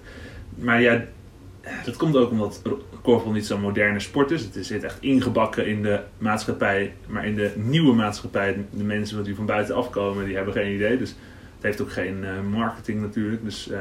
Maar 0.54 0.80
ja, 0.80 1.04
dat 1.84 1.96
komt 1.96 2.16
ook 2.16 2.30
omdat 2.30 2.62
korfbal 3.02 3.32
niet 3.32 3.46
zo'n 3.46 3.60
moderne 3.60 4.00
sport 4.00 4.30
is. 4.30 4.42
Het 4.42 4.66
zit 4.66 4.84
echt 4.84 4.96
ingebakken 5.00 5.66
in 5.66 5.82
de 5.82 6.00
maatschappij. 6.18 6.92
Maar 7.06 7.26
in 7.26 7.34
de 7.34 7.50
nieuwe 7.54 7.94
maatschappij, 7.94 8.56
de 8.70 8.84
mensen 8.84 9.24
die 9.24 9.34
van 9.34 9.46
buiten 9.46 9.74
afkomen, 9.74 10.24
die 10.24 10.34
hebben 10.36 10.52
geen 10.54 10.74
idee. 10.74 10.98
Dus 10.98 11.08
het 11.54 11.62
heeft 11.64 11.80
ook 11.80 11.92
geen 11.92 12.24
eh, 12.24 12.30
marketing 12.52 13.00
natuurlijk. 13.00 13.44
Dus 13.44 13.68
eh, 13.70 13.78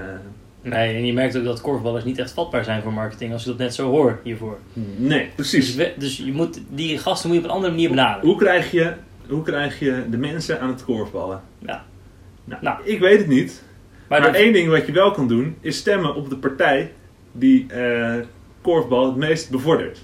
Nee, 0.61 0.95
en 0.95 1.05
je 1.05 1.13
merkt 1.13 1.37
ook 1.37 1.43
dat 1.43 1.61
korfballers 1.61 2.03
niet 2.03 2.17
echt 2.17 2.31
vatbaar 2.31 2.63
zijn 2.63 2.81
voor 2.81 2.93
marketing, 2.93 3.33
als 3.33 3.43
je 3.43 3.49
dat 3.49 3.57
net 3.57 3.73
zo 3.73 3.89
hoort 3.89 4.19
hiervoor. 4.23 4.57
nee, 4.95 5.19
Dus, 5.25 5.33
precies. 5.35 5.75
we- 5.75 5.93
dus 5.97 6.17
je 6.17 6.31
moet, 6.33 6.61
die 6.69 6.97
gasten 6.97 7.29
moet 7.29 7.37
je 7.37 7.43
op 7.43 7.49
een 7.49 7.55
andere 7.55 7.73
manier 7.73 7.89
benaderen. 7.89 8.29
Hoe 8.29 8.37
krijg 8.37 8.71
je, 8.71 8.93
hoe 9.27 9.43
krijg 9.43 9.79
je 9.79 10.03
de 10.09 10.17
mensen 10.17 10.59
aan 10.59 10.69
het 10.69 10.83
korfballen? 10.83 11.41
Ja. 11.59 11.83
Nou, 12.43 12.63
Nou. 12.63 12.77
ik 12.83 12.99
weet 12.99 13.17
het 13.17 13.27
niet. 13.27 13.63
Maar, 14.09 14.33
één 14.33 14.53
ding 14.53 14.69
wat 14.69 14.85
je 14.85 14.91
wel 14.91 15.11
kan 15.11 15.27
doen, 15.27 15.55
is 15.61 15.77
stemmen 15.77 16.15
op 16.15 16.29
de 16.29 16.35
partij 16.37 16.91
die 17.37 17.65
eh, 17.71 18.15
korfbal 18.61 19.05
het 19.05 19.15
meest 19.15 19.49
bevordert. 19.49 20.03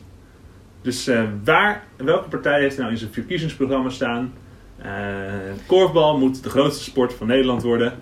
Dus 0.81 1.07
eh, 1.07 1.23
waar, 1.43 1.83
welke 1.97 2.29
partij 2.29 2.61
heeft 2.61 2.77
nou 2.77 2.91
in 2.91 2.97
zijn 2.97 3.13
verkiezingsprogramma 3.13 3.89
staan? 3.89 4.33
eh, 4.81 5.51
korfbal 5.65 6.17
moet 6.17 6.43
de 6.43 6.49
grootste 6.49 6.83
sport 6.83 7.13
van 7.13 7.27
Nederland 7.27 7.63
worden. 7.63 7.93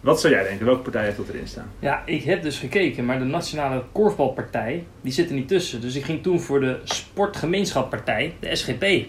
Wat 0.00 0.20
zou 0.20 0.32
jij 0.32 0.42
denken? 0.42 0.66
Welke 0.66 0.82
partij 0.82 1.04
heeft 1.04 1.16
dat 1.16 1.28
erin 1.28 1.46
staan? 1.46 1.70
ja, 1.78 2.02
ik 2.06 2.22
heb 2.22 2.42
dus 2.42 2.58
gekeken, 2.58 3.04
maar 3.04 3.18
de 3.18 3.24
Nationale 3.24 3.82
Korfbalpartij, 3.92 4.84
die 5.00 5.12
zit 5.12 5.28
er 5.28 5.34
niet 5.34 5.48
tussen. 5.48 5.80
Dus 5.80 5.96
ik 5.96 6.04
ging 6.04 6.22
toen 6.22 6.40
voor 6.40 6.60
de 6.60 6.80
Sportgemeenschappartij, 6.84 8.34
de 8.40 8.56
SGP. 8.56 9.06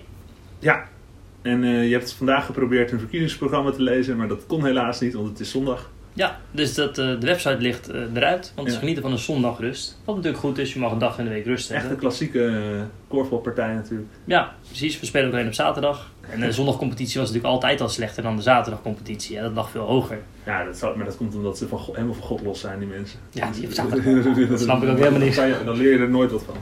En 1.42 1.64
eh, 1.64 1.88
je 1.88 1.92
hebt 1.92 2.14
vandaag 2.14 2.46
geprobeerd 2.46 2.92
een 2.92 3.00
verkiezingsprogramma 3.00 3.72
te 3.72 3.82
lezen, 3.82 4.18
maar 4.18 4.28
dat 4.28 4.46
kon 4.46 4.66
helaas 4.66 5.00
niet, 5.00 5.14
want 5.14 5.28
het 5.28 5.40
is 5.40 5.52
zondag. 5.52 5.92
Ja, 6.18 6.40
dus 6.52 6.74
dat, 6.74 6.98
eh, 6.98 7.06
de 7.20 7.26
website 7.26 7.58
ligt 7.60 7.90
eh, 7.90 8.02
eruit. 8.14 8.52
Want 8.56 8.68
ze 8.68 8.74
Ja. 8.74 8.80
genieten 8.80 9.04
van 9.04 9.12
een 9.12 9.18
zondagrust. 9.18 9.98
Wat 10.06 10.16
natuurlijk 10.16 10.44
goed 10.44 10.58
is, 10.58 10.74
je 10.74 10.80
mag 10.80 10.92
een 10.92 10.98
dag 10.98 11.18
in 11.20 11.24
de 11.26 11.30
week 11.32 11.46
rust 11.46 11.64
Echt 11.64 11.72
hebben. 11.72 11.92
een 11.92 11.98
klassieke 11.98 12.40
uh, 12.40 12.82
korfbalpartij 13.08 13.74
natuurlijk. 13.74 14.10
Ja, 14.26 14.56
precies. 14.68 15.00
We 15.00 15.06
spelen 15.06 15.28
ook 15.28 15.34
alleen 15.34 15.48
op 15.48 15.54
zaterdag. 15.54 16.12
En 16.30 16.40
de 16.40 16.52
zondagcompetitie 16.52 17.20
was 17.20 17.28
natuurlijk 17.32 17.54
altijd 17.56 17.82
al 17.82 17.90
slechter 17.90 18.24
dan 18.24 18.36
de 18.36 18.42
zaterdagcompetitie. 18.42 19.36
Ja, 19.36 19.42
dat 19.42 19.54
lag 19.54 19.70
veel 19.70 19.82
hoger. 19.86 20.18
Ja, 20.46 20.64
dat 20.64 20.78
zou, 20.78 20.98
maar 20.98 21.06
dat 21.06 21.18
komt 21.18 21.36
omdat 21.36 21.58
ze 21.58 21.68
van, 21.68 21.80
God- 21.80 21.96
helemaal 21.96 22.16
van 22.16 22.26
God 22.28 22.42
los 22.42 22.60
zijn, 22.60 22.80
die 22.80 22.88
mensen. 22.88 23.20
Ja, 23.32 23.50
die 23.52 23.60
hebben 23.60 23.76
zaterdag. 23.76 24.48
Dat 24.50 24.60
snap 24.60 24.84
ik 24.84 24.90
ook 24.90 24.98
helemaal 24.98 25.20
niet. 25.20 25.36
Dan, 25.66 25.78
leer 25.78 25.92
je 25.92 25.98
er 26.00 26.10
nooit 26.10 26.32
wat 26.32 26.44
van. 26.44 26.56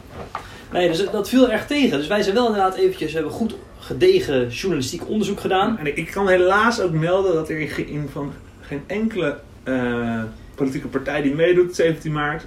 Nee, 0.71 0.87
dus 0.87 1.09
dat 1.11 1.29
viel 1.29 1.49
erg 1.51 1.67
tegen. 1.67 1.97
Dus 1.97 2.07
wij 2.07 2.21
zijn 2.21 2.35
wel 2.35 2.45
inderdaad 2.47 2.75
eventjes, 2.75 3.11
we 3.11 3.17
hebben 3.17 3.35
goed 3.35 3.55
gedegen 3.79 4.47
journalistiek 4.49 5.07
onderzoek 5.09 5.39
gedaan. 5.39 5.77
En 5.77 5.97
ik, 5.97 6.11
kan 6.11 6.27
helaas 6.27 6.81
ook 6.81 6.91
melden 6.91 7.33
dat 7.33 7.49
er 7.49 7.79
in 7.89 8.09
van 8.11 8.33
geen 8.67 8.83
enkele 8.87 9.39
eh, 9.63 10.23
politieke 10.55 10.87
partij 10.87 11.21
die 11.21 11.35
meedoet, 11.35 11.75
17 11.75 12.11
maart, 12.11 12.45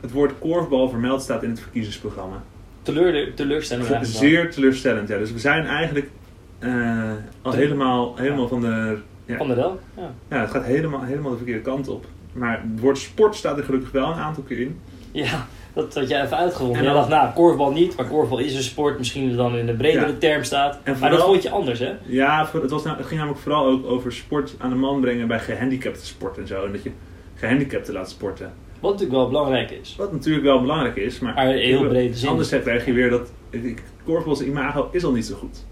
het 0.00 0.10
woord 0.10 0.32
korfbal 0.38 0.88
vermeld 0.88 1.22
staat 1.22 1.42
in 1.42 1.50
het 1.50 1.60
verkiezingsprogramma. 1.60 2.42
Teleur, 2.82 3.34
teleurstellend 3.34 3.88
wel. 3.88 4.04
Zeer 4.04 4.50
teleurstellend, 4.50 5.08
ja. 5.08 5.18
Dus 5.18 5.32
we 5.32 5.38
zijn 5.38 5.66
eigenlijk 5.66 6.10
eh, 6.58 7.10
al 7.42 7.50
Te- 7.52 7.56
helemaal, 7.56 8.16
helemaal 8.16 8.48
van 8.48 8.60
de... 8.60 8.98
Ja, 9.24 9.36
Van 9.36 9.46
der 9.46 9.56
Del? 9.56 9.80
Ja. 9.96 10.10
ja, 10.30 10.40
het 10.40 10.50
gaat 10.50 10.64
helemaal, 10.64 11.02
helemaal 11.02 11.30
de 11.30 11.36
verkeerde 11.36 11.60
kant 11.60 11.88
op. 11.88 12.06
Maar 12.32 12.60
het 12.70 12.80
woord 12.80 12.98
sport 12.98 13.34
staat 13.34 13.58
er 13.58 13.64
gelukkig 13.64 13.90
wel 13.90 14.08
een 14.08 14.18
aantal 14.18 14.42
keer 14.42 14.58
in. 14.60 14.80
Ja, 15.12 15.46
dat 15.76 15.94
had 15.94 16.08
jij 16.08 16.22
even 16.24 16.36
uitgevonden. 16.36 16.76
En 16.76 16.84
Jij 16.84 16.92
dacht, 16.92 17.08
nou, 17.08 17.32
korfbal 17.32 17.72
niet, 17.72 17.96
maar 17.96 18.06
korfbal 18.06 18.38
is 18.38 18.54
een 18.54 18.62
sport. 18.62 18.98
Misschien 18.98 19.36
dan 19.36 19.56
in 19.56 19.66
de 19.66 19.74
bredere 19.74 20.06
Ja. 20.06 20.12
term 20.18 20.44
staat. 20.44 20.78
Maar 21.00 21.10
dat 21.10 21.24
vond 21.24 21.42
je 21.42 21.50
anders, 21.50 21.78
hè? 21.78 21.92
Ja, 22.06 22.48
het, 22.52 22.70
was 22.70 22.84
nou, 22.84 22.96
het 22.96 23.06
ging 23.06 23.18
namelijk 23.18 23.42
vooral 23.42 23.66
ook 23.66 23.86
over 23.86 24.12
sport 24.12 24.54
aan 24.58 24.70
de 24.70 24.76
man 24.76 25.00
brengen 25.00 25.28
bij 25.28 25.38
gehandicapte 25.38 26.06
sport 26.06 26.38
en 26.38 26.46
zo. 26.46 26.64
En 26.64 26.72
dat 26.72 26.82
je 26.82 26.90
gehandicapten 27.34 27.94
laat 27.94 28.10
sporten. 28.10 28.52
Wat 28.80 28.92
natuurlijk 28.92 29.18
wel 29.18 29.28
belangrijk 29.28 29.70
is. 29.70 29.94
Wat 29.98 30.12
natuurlijk 30.12 30.44
wel 30.44 30.60
belangrijk 30.60 30.96
is, 30.96 31.18
maar, 31.18 31.46
heel 31.46 31.88
brede 31.88 32.14
zin. 32.14 32.28
anders 32.28 32.48
krijg 32.48 32.86
je 32.86 32.92
weer 32.92 33.10
dat 33.10 33.32
korfbals 34.04 34.42
imago 34.42 34.88
is 34.92 35.04
al 35.04 35.12
niet 35.12 35.26
zo 35.26 35.34
goed. 35.34 35.64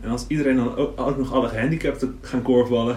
En 0.00 0.10
als 0.10 0.24
iedereen 0.28 0.56
dan 0.56 0.76
ook, 0.76 1.00
ook 1.00 1.16
nog 1.18 1.32
alle 1.32 1.48
gehandicapten 1.48 2.18
gaan 2.20 2.42
korfballen, 2.42 2.96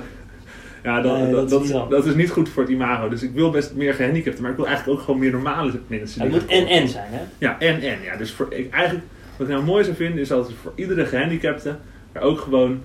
ja, 0.90 1.02
Nee, 1.02 1.32
dat, 1.32 1.50
dat 1.50 1.62
is 1.62 1.68
niet 1.68 1.68
is, 1.68 1.72
dan. 1.72 1.90
dat 1.90 2.06
is 2.06 2.16
niet 2.16 2.30
goed 2.30 2.50
voor 2.50 2.64
het 2.64 2.72
imago. 2.72 3.10
Dus 3.10 3.24
ik 3.24 3.32
wil 3.32 3.50
best 3.50 3.74
meer 3.74 3.94
gehandicapten, 3.94 4.42
maar 4.42 4.52
ik 4.52 4.58
wil 4.58 4.68
eigenlijk 4.68 5.00
ook 5.00 5.06
gewoon 5.06 5.20
meer 5.20 5.32
normale 5.32 5.72
mensen. 5.88 6.22
Het 6.22 6.32
moet 6.32 6.46
en-en 6.46 6.88
zijn, 6.88 7.12
hè? 7.12 7.22
ja, 7.38 7.60
en 7.60 7.82
en. 7.82 8.02
Ja. 8.04 8.16
Dus 8.16 8.32
voor, 8.32 8.48
ik, 8.54 8.74
eigenlijk, 8.74 9.06
wat 9.38 9.48
ik 9.48 9.54
nou 9.54 9.66
mooi 9.66 9.84
zou 9.84 9.96
vinden, 9.96 10.20
is 10.20 10.28
dat 10.28 10.48
er 10.48 10.54
voor 10.62 10.74
iedere 10.76 11.06
gehandicapte 11.06 11.76
er 12.12 12.22
ook 12.22 12.40
gewoon, 12.40 12.82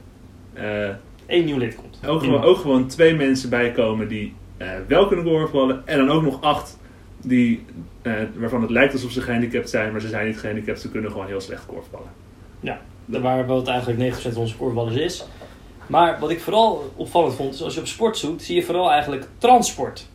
eh, 0.52 0.88
Eén 1.26 1.44
nieuw 1.44 1.58
lid 1.58 1.74
komt. 1.74 1.98
ook, 2.06 2.22
gewoon, 2.22 2.42
ook 2.42 2.56
gewoon 2.56 2.86
twee 2.86 3.14
mensen 3.14 3.50
bij 3.50 3.72
komen 3.72 4.08
die 4.08 4.34
eh, 4.56 4.68
wel 4.86 5.06
kunnen 5.06 5.24
korfballen. 5.24 5.82
En 5.84 5.98
dan 5.98 6.10
ook 6.10 6.22
nog 6.22 6.40
acht 6.40 6.78
die, 7.22 7.64
eh, 8.02 8.12
waarvan 8.36 8.60
het 8.60 8.70
lijkt 8.70 8.92
alsof 8.92 9.10
ze 9.10 9.20
gehandicapt 9.20 9.70
zijn, 9.70 9.92
maar 9.92 10.00
ze 10.00 10.08
zijn 10.08 10.26
niet 10.26 10.38
gehandicapt. 10.38 10.80
Ze 10.80 10.90
kunnen 10.90 11.10
gewoon 11.10 11.26
heel 11.26 11.40
slecht 11.40 11.66
korfballen. 11.66 12.08
Ja, 12.60 12.80
waar 13.04 13.46
wat 13.46 13.68
eigenlijk 13.68 13.98
90% 13.98 14.32
van 14.32 14.42
onze 14.42 14.56
korfballers 14.56 14.96
is. 14.96 15.26
Maar 15.86 16.18
wat 16.20 16.30
ik 16.30 16.40
vooral 16.40 16.92
opvallend 16.96 17.34
vond, 17.34 17.54
is 17.54 17.62
als 17.62 17.74
je 17.74 17.80
op 17.80 17.86
sport 17.86 18.18
zoekt, 18.18 18.42
zie 18.42 18.56
je 18.56 18.62
vooral 18.62 18.90
eigenlijk 18.90 19.26
transport. 19.38 20.06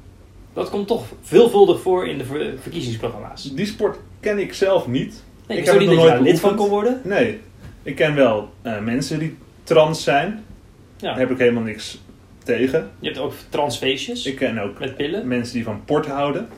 Dat 0.53 0.70
komt 0.70 0.88
toch 0.88 1.03
veelvuldig 1.22 1.82
voor 1.82 2.07
in 2.07 2.17
de 2.17 2.26
ver- 2.26 2.53
verkiezingsprogramma's. 2.61 3.43
Die 3.53 3.65
sport 3.65 3.97
ken 4.20 4.39
ik 4.39 4.53
zelf 4.53 4.88
niet. 4.88 5.24
Nee, 5.47 5.57
Ik 5.57 5.65
ik 5.65 5.72
heb 5.72 5.80
niet 5.80 5.89
nooit 5.91 6.20
lid 6.20 6.39
van 6.39 6.55
kon 6.55 6.70
worden. 6.70 7.01
Nee, 7.03 7.39
ik 7.84 7.95
ken 7.95 8.15
wel 8.15 8.49
eh, 8.61 8.80
mensen 8.80 9.20
die 9.20 9.38
trans 9.63 10.03
zijn. 10.03 10.43
Ja. 10.97 11.07
Daar 11.09 11.20
heb 11.20 11.32
ik 11.32 11.38
helemaal 11.38 11.63
niks 11.63 11.99
tegen. 12.43 12.91
Je 12.99 13.07
hebt 13.07 13.20
ook 13.20 13.34
transfeestjes 13.49 14.26
Ik 14.26 14.36
ken 14.36 14.59
ook 14.59 14.80
met 14.80 14.95
pillen. 14.97 15.28
mensen 15.28 15.53
die 15.53 15.63
van 15.63 15.82
port 15.86 16.05
houden. 16.07 16.49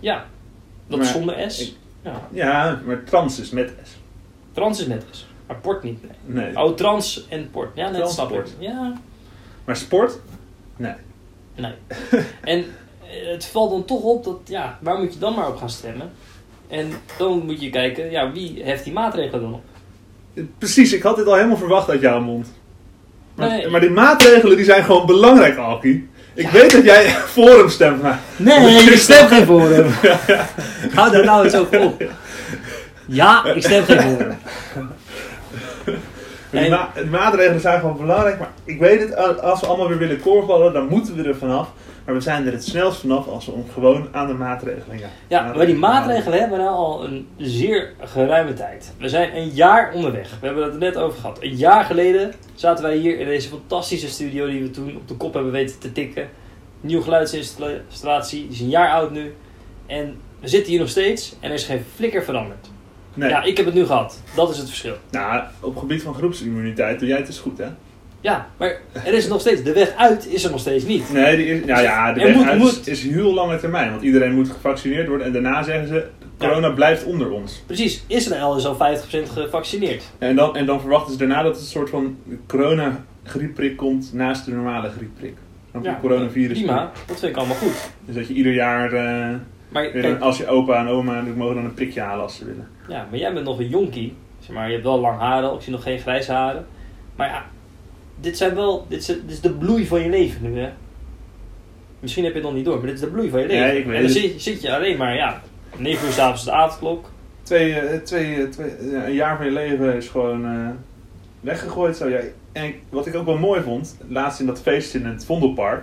Ja, 0.00 0.24
dat 0.86 0.98
Maar 0.98 1.06
is 1.06 1.12
zonder 1.12 1.50
S. 1.50 1.60
ik- 1.60 1.74
Ja. 2.02 2.28
Ja, 2.32 2.80
maar 2.86 3.04
trans 3.04 3.40
is 3.40 3.50
met 3.50 3.72
S. 3.82 3.90
Trans 4.52 4.80
is 4.80 4.86
net 4.86 5.04
S, 5.10 5.26
maar 5.46 5.56
port 5.56 5.82
niet. 5.82 6.02
Nee. 6.02 6.44
Nee. 6.44 6.56
Oh, 6.64 6.74
trans 6.76 7.26
en 7.28 7.50
port. 7.50 7.70
Ja, 7.74 7.90
net 7.90 8.10
snap 8.10 8.32
ik. 8.32 8.44
Ja, 8.58 8.92
Maar 9.64 9.76
sport? 9.76 10.18
Nee. 10.76 10.92
nee. 11.54 11.72
en 12.52 12.58
eh, 12.58 13.32
het 13.32 13.44
valt 13.46 13.70
dan 13.70 13.84
toch 13.84 14.02
op 14.02 14.24
dat, 14.24 14.36
ja, 14.44 14.78
waar 14.80 14.98
moet 14.98 15.12
je 15.12 15.18
dan 15.18 15.34
maar 15.34 15.48
op 15.48 15.56
gaan 15.56 15.70
stemmen? 15.70 16.10
En 16.68 16.90
dan 17.18 17.42
moet 17.46 17.60
je 17.60 17.70
kijken, 17.70 18.10
ja, 18.10 18.32
wie 18.32 18.62
heft 18.64 18.84
die 18.84 18.92
maatregelen 18.92 19.40
dan 19.42 19.54
op? 19.54 19.62
Precies, 20.58 20.92
ik 20.92 21.02
had 21.02 21.16
dit 21.16 21.26
al 21.26 21.34
helemaal 21.34 21.56
verwacht 21.56 21.90
uit 21.90 22.00
jouw 22.00 22.20
mond. 22.20 22.52
Maar, 23.34 23.48
Nee. 23.48 23.68
maar 23.68 23.80
die 23.80 23.90
maatregelen 23.90 24.56
die 24.56 24.64
zijn 24.64 24.84
gewoon 24.84 25.06
belangrijk, 25.06 25.56
Alki. 25.56 26.08
Ik 26.34 26.48
weet 26.48 26.70
dat 26.72 26.84
jij 26.84 27.10
voor 27.34 27.58
hem 27.58 27.68
stemt, 27.68 28.02
maar... 28.02 28.20
Nee, 28.36 28.82
ik 28.92 28.98
stem 28.98 29.26
geen 29.26 29.44
voor 29.44 29.68
hem. 29.68 29.86
Hou 30.94 31.10
daar 31.10 31.24
nou 31.24 31.44
eens 31.44 31.54
over 31.54 31.80
op. 31.80 32.02
Ja, 33.06 33.44
ik 33.44 33.62
stem 33.62 33.84
geen 33.84 34.00
voor 34.00 34.18
hem. 34.18 34.36
Die, 36.54 36.62
En- 36.64 36.70
ma- 36.70 36.90
die 36.94 37.04
maatregelen 37.04 37.60
zijn 37.60 37.80
gewoon 37.80 37.96
belangrijk, 37.96 38.38
maar 38.38 38.50
ik 38.64 38.78
weet 38.78 39.00
het, 39.00 39.40
als 39.42 39.60
we 39.60 39.66
allemaal 39.66 39.88
weer 39.88 39.98
willen 39.98 40.20
korfballen, 40.20 40.72
dan 40.72 40.86
moeten 40.88 41.16
we 41.16 41.22
er 41.22 41.36
vanaf. 41.36 41.68
Maar 42.04 42.14
we 42.14 42.20
zijn 42.20 42.46
er 42.46 42.52
het 42.52 42.64
snelst 42.64 43.00
vanaf 43.00 43.26
als 43.28 43.46
we 43.46 43.52
om 43.52 43.64
gewoon 43.72 44.08
aan 44.12 44.26
de 44.26 44.32
maatregelen 44.34 44.98
gaan. 44.98 45.10
Ja, 45.28 45.52
maar 45.56 45.66
die 45.66 45.74
maatregelen 45.74 46.38
hebben 46.38 46.58
we 46.58 46.64
nou 46.64 46.76
al 46.76 47.04
een 47.04 47.28
zeer 47.38 47.92
geruime 48.00 48.52
tijd. 48.54 48.92
We 48.98 49.08
zijn 49.08 49.36
een 49.36 49.48
jaar 49.48 49.92
onderweg. 49.94 50.30
We 50.40 50.46
hebben 50.46 50.64
het 50.64 50.72
er 50.72 50.78
net 50.80 50.96
over 50.96 51.20
gehad. 51.20 51.38
Een 51.42 51.56
jaar 51.56 51.84
geleden 51.84 52.32
zaten 52.54 52.84
wij 52.84 52.96
hier 52.96 53.18
in 53.18 53.26
deze 53.26 53.48
fantastische 53.48 54.08
studio 54.08 54.46
die 54.46 54.62
we 54.62 54.70
toen 54.70 54.96
op 54.96 55.08
de 55.08 55.14
kop 55.14 55.34
hebben 55.34 55.52
weten 55.52 55.78
te 55.78 55.92
tikken. 55.92 56.28
Nieuwe 56.80 57.02
geluidsinstallatie, 57.02 58.40
die 58.42 58.50
is 58.50 58.60
een 58.60 58.68
jaar 58.68 58.90
oud 58.92 59.10
nu. 59.10 59.34
En 59.86 60.16
we 60.40 60.48
zitten 60.48 60.70
hier 60.70 60.80
nog 60.80 60.88
steeds 60.88 61.34
en 61.40 61.48
er 61.48 61.54
is 61.54 61.64
geen 61.64 61.84
flikker 61.94 62.22
veranderd. 62.24 62.70
Nee, 63.14 63.28
Ja, 63.28 63.42
ik 63.42 63.56
heb 63.56 63.66
het 63.66 63.74
nu 63.74 63.86
gehad. 63.86 64.20
Dat 64.36 64.50
is 64.50 64.56
het 64.58 64.68
verschil. 64.68 64.94
nou, 65.10 65.42
op 65.60 65.76
gebied 65.76 66.02
van 66.02 66.14
groepsimmuniteit 66.14 66.98
doe 66.98 67.08
jij 67.08 67.16
het 67.16 67.26
dus 67.26 67.38
goed, 67.38 67.58
hè? 67.58 67.66
Ja, 68.20 68.46
maar 68.56 68.76
er 68.92 69.12
is 69.14 69.28
nog 69.28 69.40
steeds, 69.40 69.62
de 69.62 69.72
weg 69.72 69.94
uit 69.96 70.26
is 70.32 70.44
er 70.44 70.50
nog 70.50 70.60
steeds 70.60 70.84
niet. 70.84 71.12
Nee, 71.12 71.36
die 71.36 71.46
is, 71.46 71.64
nou 71.66 71.82
ja, 71.82 72.12
de 72.12 72.20
Er 72.20 72.26
weg 72.26 72.36
moet- 72.36 72.46
uit 72.46 72.58
moet- 72.58 72.86
is, 72.86 73.02
heel 73.02 73.34
lange 73.34 73.58
termijn. 73.58 73.90
Want 73.90 74.02
iedereen 74.02 74.34
moet 74.34 74.48
gevaccineerd 74.50 75.08
worden 75.08 75.26
en 75.26 75.32
daarna 75.32 75.62
zeggen 75.62 75.88
ze, 75.88 76.06
corona 76.38 76.70
blijft 76.70 77.04
onder 77.04 77.30
ons. 77.30 77.62
Precies, 77.66 78.04
Israël 78.06 78.56
is 78.56 78.66
al 78.66 78.74
50% 78.74 79.30
gevaccineerd. 79.32 80.04
En 80.18 80.36
dan, 80.36 80.56
en 80.56 80.66
dan 80.66 80.80
verwachten 80.80 81.12
ze 81.12 81.18
daarna 81.18 81.42
dat 81.42 81.52
het 81.54 81.60
een 81.60 81.70
soort 81.70 81.90
van 81.90 82.16
corona-griepprik 82.46 83.76
komt 83.76 84.12
naast 84.12 84.44
de 84.44 84.50
normale 84.52 84.90
griepprik. 84.90 85.34
Ja, 85.72 85.80
die 85.80 85.96
coronavirus. 86.00 86.58
Prima, 86.58 86.90
dat 87.06 87.18
vind 87.18 87.32
ik 87.32 87.36
allemaal 87.38 87.56
goed. 87.56 87.90
Dus 88.04 88.14
dat 88.14 88.28
je 88.28 88.34
ieder 88.34 88.52
jaar, 88.54 88.92
eh, 88.92 89.34
Maar 89.74 89.90
kijk, 89.90 90.20
als 90.20 90.38
je 90.38 90.46
opa 90.46 90.80
en 90.80 90.88
oma, 90.88 91.22
die 91.22 91.32
mogen 91.32 91.54
dan 91.54 91.64
een 91.64 91.74
prikje 91.74 92.00
halen 92.00 92.22
als 92.22 92.36
ze 92.36 92.44
willen. 92.44 92.68
Ja, 92.88 93.06
maar 93.10 93.18
jij 93.18 93.32
bent 93.32 93.44
nog 93.44 93.58
een 93.58 93.68
jonkie. 93.68 94.14
Zeg 94.38 94.56
maar, 94.56 94.66
je 94.66 94.72
hebt 94.72 94.84
wel 94.84 95.00
lang 95.00 95.18
haren, 95.18 95.54
ik 95.54 95.60
zie 95.60 95.72
nog 95.72 95.82
geen 95.82 95.98
grijze 95.98 96.32
haren. 96.32 96.66
Maar 97.16 97.28
ja, 97.28 97.44
dit, 98.20 98.36
zijn 98.36 98.54
wel, 98.54 98.86
dit, 98.88 98.98
is, 98.98 99.06
dit 99.06 99.18
is 99.26 99.40
de 99.40 99.52
bloei 99.52 99.86
van 99.86 100.00
je 100.00 100.08
leven 100.08 100.52
nu, 100.52 100.60
hè. 100.60 100.68
Misschien 102.00 102.24
heb 102.24 102.32
je 102.32 102.38
het 102.38 102.48
nog 102.48 102.56
niet 102.56 102.64
door, 102.64 102.76
maar 102.76 102.86
dit 102.86 102.94
is 102.94 103.00
de 103.00 103.06
bloei 103.06 103.30
van 103.30 103.40
je 103.40 103.46
leven. 103.46 103.66
Ja, 103.66 103.72
ik 103.72 103.84
weet 103.86 103.96
en 103.96 104.02
dan 104.02 104.12
het. 104.12 104.20
zit, 104.20 104.42
zit 104.42 104.62
je 104.62 104.74
alleen 104.74 104.96
maar, 104.96 105.14
ja, 105.14 105.42
9 105.76 106.06
uur 106.06 106.12
s'avonds 106.12 106.44
de 106.44 106.52
avondklok. 106.52 107.10
Twee, 107.42 107.74
eh, 107.74 108.00
twee, 108.00 108.34
eh, 108.34 108.48
twee, 108.48 108.70
een 109.06 109.12
jaar 109.12 109.36
van 109.36 109.46
je 109.46 109.52
leven 109.52 109.96
is 109.96 110.08
gewoon 110.08 110.44
eh, 110.44 110.68
weggegooid. 111.40 111.96
Zo. 111.96 112.08
Ja, 112.08 112.20
en 112.52 112.74
wat 112.88 113.06
ik 113.06 113.14
ook 113.14 113.26
wel 113.26 113.38
mooi 113.38 113.62
vond, 113.62 113.96
laatst 114.08 114.40
in 114.40 114.46
dat 114.46 114.60
feest 114.60 114.94
in 114.94 115.06
het 115.06 115.24
Vondelpark. 115.24 115.82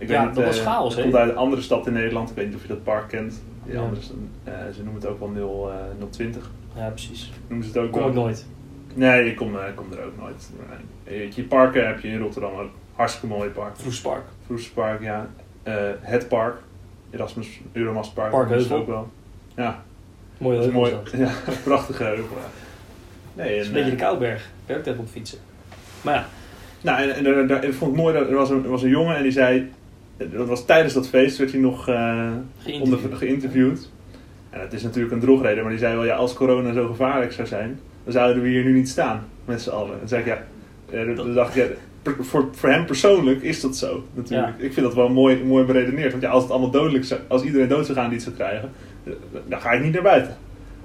Ik 0.00 0.08
Ja, 0.08 0.26
dat 0.26 0.44
was 0.44 0.58
eh, 0.58 0.64
chaos, 0.64 0.88
Het 0.88 0.96
hè? 0.96 1.02
komt 1.02 1.14
uit 1.14 1.30
een 1.30 1.36
andere 1.36 1.62
stad 1.62 1.86
in 1.86 1.92
Nederland. 1.92 2.30
Ik 2.30 2.36
weet 2.36 2.46
niet 2.46 2.54
of 2.54 2.62
je 2.62 2.68
dat 2.68 2.82
park 2.84 3.08
kent. 3.08 3.42
Die 3.64 3.74
Ja. 3.74 3.80
andere, 3.80 4.00
eh, 4.44 4.52
ze 4.74 4.82
noemen 4.82 5.00
het 5.02 5.10
ook 5.10 5.18
wel 5.18 5.28
0, 5.28 5.70
eh, 5.70 5.76
020. 6.10 6.50
Ja, 6.76 6.88
precies. 6.88 7.32
Noemen 7.48 7.66
ze 7.66 7.72
het 7.78 7.86
ook 7.86 7.92
Kom 7.92 8.08
ik 8.08 8.14
nooit. 8.14 8.46
Nee, 8.94 9.24
ik 9.30 9.36
kom, 9.36 9.56
eh, 9.58 9.68
ik 9.68 9.74
kom 9.76 9.86
er 9.92 10.04
ook 10.04 10.16
nooit. 10.20 10.50
Eh, 11.04 11.30
je, 11.32 11.42
parken 11.42 11.86
heb 11.86 12.00
je 12.00 12.08
in 12.08 12.18
Rotterdam 12.18 12.52
ook. 12.58 12.70
Hartstikke 12.94 13.26
mooi 13.36 13.50
park. 13.50 13.76
Vroespark. 13.76 14.24
Vroeserspark, 14.46 15.02
ja. 15.02 15.28
Eh, 15.62 15.74
het 16.00 16.28
park. 16.28 16.56
Erasmus 17.10 17.60
Euromastpark. 17.72 18.30
Park 18.30 18.48
ze 18.48 18.54
Heuvel. 18.54 18.76
ook 18.76 18.86
wel. 18.86 19.08
Ja, 19.56 19.82
Mooi 20.38 20.56
heuvel 20.58 20.72
mooi. 20.80 20.92
Ja, 21.16 21.30
prachtige 21.64 22.04
heuvel. 22.04 22.36
ja. 22.36 23.42
Nee, 23.42 23.56
is 23.56 23.66
een 23.66 23.72
beetje 23.72 23.90
de 23.90 23.96
eh, 23.96 24.02
Kouberg. 24.02 24.48
Ik 24.66 24.76
ook 24.76 24.82
tegen 24.82 25.00
op 25.00 25.08
fietsen. 25.08 25.38
Maar 26.02 26.14
ja, 26.14 26.26
Nou, 26.80 27.02
en, 27.02 27.14
en, 27.14 27.26
en, 27.26 27.50
en 27.62 27.68
ik 27.68 27.74
vond 27.74 27.90
het 27.92 28.00
mooi, 28.00 28.14
dat 28.18 28.28
er 28.28 28.34
was, 28.34 28.50
een, 28.50 28.64
er 28.64 28.70
was 28.70 28.82
een 28.82 28.88
jongen 28.90 29.16
en 29.16 29.22
die 29.22 29.32
zei... 29.32 29.70
Dat 30.28 30.48
was 30.48 30.64
tijdens 30.64 30.94
dat 30.94 31.08
feest, 31.08 31.38
werd 31.38 31.50
hij 31.52 31.60
nog 31.60 31.88
eh, 31.88 32.28
Geïnterviewd. 32.58 33.02
onder, 33.04 33.18
geïnterviewd. 33.18 33.90
En 34.50 34.60
het 34.60 34.72
is 34.72 34.82
natuurlijk 34.82 35.14
een 35.14 35.20
drogreden, 35.20 35.62
maar 35.62 35.70
die 35.70 35.78
zei 35.80 35.94
wel... 35.94 36.04
Ja, 36.04 36.14
als 36.14 36.32
corona 36.34 36.72
zo 36.72 36.86
gevaarlijk 36.86 37.32
zou 37.32 37.46
zijn, 37.48 37.80
dan 38.04 38.12
zouden 38.12 38.42
we 38.42 38.48
hier 38.48 38.64
nu 38.64 38.72
niet 38.72 38.88
staan. 38.88 39.24
Met 39.44 39.62
z'n 39.62 39.70
allen. 39.70 40.00
En 40.00 40.08
zei 40.08 40.20
ik, 40.20 40.26
ja... 40.26 40.44
eh, 40.90 41.14
toen 41.14 41.34
dacht 41.34 41.56
ik, 41.56 41.76
ja, 42.04 42.12
voor, 42.20 42.48
voor 42.52 42.68
hem 42.68 42.84
persoonlijk 42.86 43.42
is 43.42 43.60
dat 43.60 43.76
zo, 43.76 44.04
natuurlijk. 44.14 44.58
Ik 44.58 44.72
vind 44.72 44.86
dat 44.86 44.94
wel 44.94 45.08
mooi, 45.08 45.44
mooi 45.44 45.64
beredeneerd. 45.64 46.10
Want 46.10 46.22
ja, 46.22 46.30
als 46.30 46.42
het 46.42 46.52
allemaal 46.52 46.70
dodelijk 46.70 47.04
zou... 47.04 47.20
Als 47.28 47.42
iedereen 47.42 47.68
dood 47.68 47.86
zou 47.86 47.98
gaan 47.98 48.08
die 48.08 48.14
het 48.18 48.22
zou 48.22 48.34
krijgen... 48.36 48.70
eh, 49.04 49.12
Dan 49.48 49.60
ga 49.60 49.70
ik 49.70 49.82
niet 49.82 49.92
naar 49.92 50.02
buiten. 50.02 50.36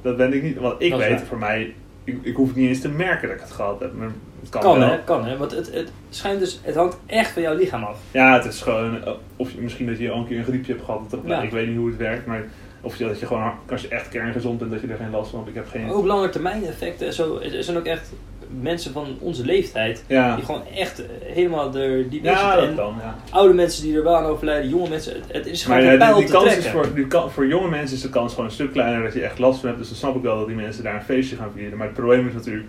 Dat 0.01 0.17
ben 0.17 0.33
ik 0.33 0.43
niet. 0.43 0.57
Want 0.57 0.81
ik 0.81 0.91
Dat 0.91 0.99
weet, 0.99 1.21
voor 1.21 1.37
mij 1.37 1.73
ik, 2.05 2.17
ik 2.21 2.35
hoef 2.35 2.55
niet 2.55 2.67
eens 2.69 2.81
te 2.81 2.89
merken 2.89 3.27
dat 3.27 3.37
ik 3.37 3.43
het 3.43 3.51
gehad 3.51 3.79
heb. 3.79 3.93
Maar 3.93 4.07
het 4.39 4.49
kan, 4.49 4.61
Kan 4.61 4.79
wel. 4.79 4.89
hè, 4.89 5.03
kan 5.03 5.25
hè. 5.25 5.37
Want 5.37 5.51
het, 5.51 5.73
het 5.73 5.91
schijnt 6.09 6.39
dus, 6.39 6.59
het 6.63 6.75
hangt 6.75 6.97
echt 7.05 7.31
van 7.31 7.41
jouw 7.41 7.55
lichaam 7.55 7.83
af. 7.83 7.97
Ja, 8.11 8.33
het 8.33 8.45
is 8.45 8.61
gewoon... 8.61 9.03
eh, 9.03 9.11
Of 9.35 9.51
je, 9.51 9.61
misschien 9.61 9.85
dat 9.87 9.97
je 9.99 10.11
al 10.11 10.19
een 10.19 10.27
keer 10.27 10.37
een 10.37 10.43
griepje 10.43 10.71
hebt 10.73 10.85
gehad. 10.85 11.09
Dat, 11.09 11.19
Ja. 11.25 11.41
Ik 11.41 11.51
weet 11.51 11.67
niet 11.67 11.77
hoe 11.77 11.87
het 11.87 11.97
werkt, 11.97 12.25
maar... 12.25 12.43
Of 12.81 12.95
je, 12.95 13.05
dat 13.07 13.19
je 13.19 13.25
gewoon, 13.25 13.51
als 13.71 13.81
je 13.81 13.87
echt 13.87 14.09
kerngezond 14.09 14.59
bent, 14.59 14.71
dat 14.71 14.81
je 14.81 14.87
er 14.87 14.97
geen 14.97 15.09
last 15.11 15.29
van 15.29 15.39
hebt. 15.39 15.49
Ik 15.51 15.55
heb 15.55 15.67
geen... 15.69 15.89
Ook 15.91 16.05
langetermijn 16.05 16.65
effecten 16.65 17.07
en 17.07 17.13
zo. 17.13 17.37
Er 17.39 17.63
zijn 17.63 17.77
ook 17.77 17.85
echt 17.85 18.11
mensen 18.61 18.91
van 18.91 19.07
onze 19.19 19.45
leeftijd 19.45 20.03
ja, 20.07 20.35
die 20.35 20.45
gewoon 20.45 20.61
echt 20.75 20.99
eh, 21.05 21.07
helemaal 21.33 21.75
er 21.75 22.09
diep 22.09 22.23
in 22.23 22.29
ja 22.31 22.37
zitten. 22.37 22.59
dat 22.59 22.69
En 22.69 22.75
kan, 22.75 22.93
ja. 22.99 23.15
oude 23.29 23.53
mensen 23.53 23.83
die 23.83 23.97
er 23.97 24.03
wel 24.03 24.15
aan 24.15 24.25
overlijden, 24.25 24.69
jonge 24.69 24.89
mensen, 24.89 25.13
het, 25.31 25.45
is 25.47 25.63
gewoon 25.63 25.83
Maar 25.83 25.91
een 25.93 25.97
pijl 25.99 26.13
die, 26.15 26.23
die 26.23 26.31
te 26.31 26.37
kans 26.37 26.55
is 26.55 26.61
trekken. 26.61 26.83
voor, 26.83 26.95
die 26.95 27.07
kan, 27.07 27.31
voor 27.31 27.47
jonge 27.47 27.69
mensen 27.69 27.95
is 27.95 28.01
de 28.01 28.09
kans 28.09 28.31
gewoon 28.31 28.45
een 28.45 28.51
stuk 28.51 28.71
kleiner 28.71 29.03
dat 29.03 29.13
je 29.13 29.21
echt 29.21 29.39
last 29.39 29.59
van 29.59 29.67
hebt. 29.67 29.79
Dus 29.79 29.89
dan 29.89 29.97
snap 29.97 30.15
ik 30.15 30.21
wel 30.21 30.37
dat 30.37 30.47
die 30.47 30.55
mensen 30.55 30.83
daar 30.83 30.95
een 30.95 31.01
feestje 31.03 31.35
gaan 31.35 31.51
vieren. 31.55 31.77
Maar 31.77 31.87
het 31.87 31.95
probleem 31.95 32.27
is 32.27 32.33
natuurlijk, 32.33 32.67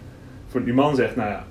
voor 0.48 0.64
die 0.64 0.74
man 0.74 0.96
zegt, 0.96 1.16
nou 1.16 1.30
ja, 1.30 1.44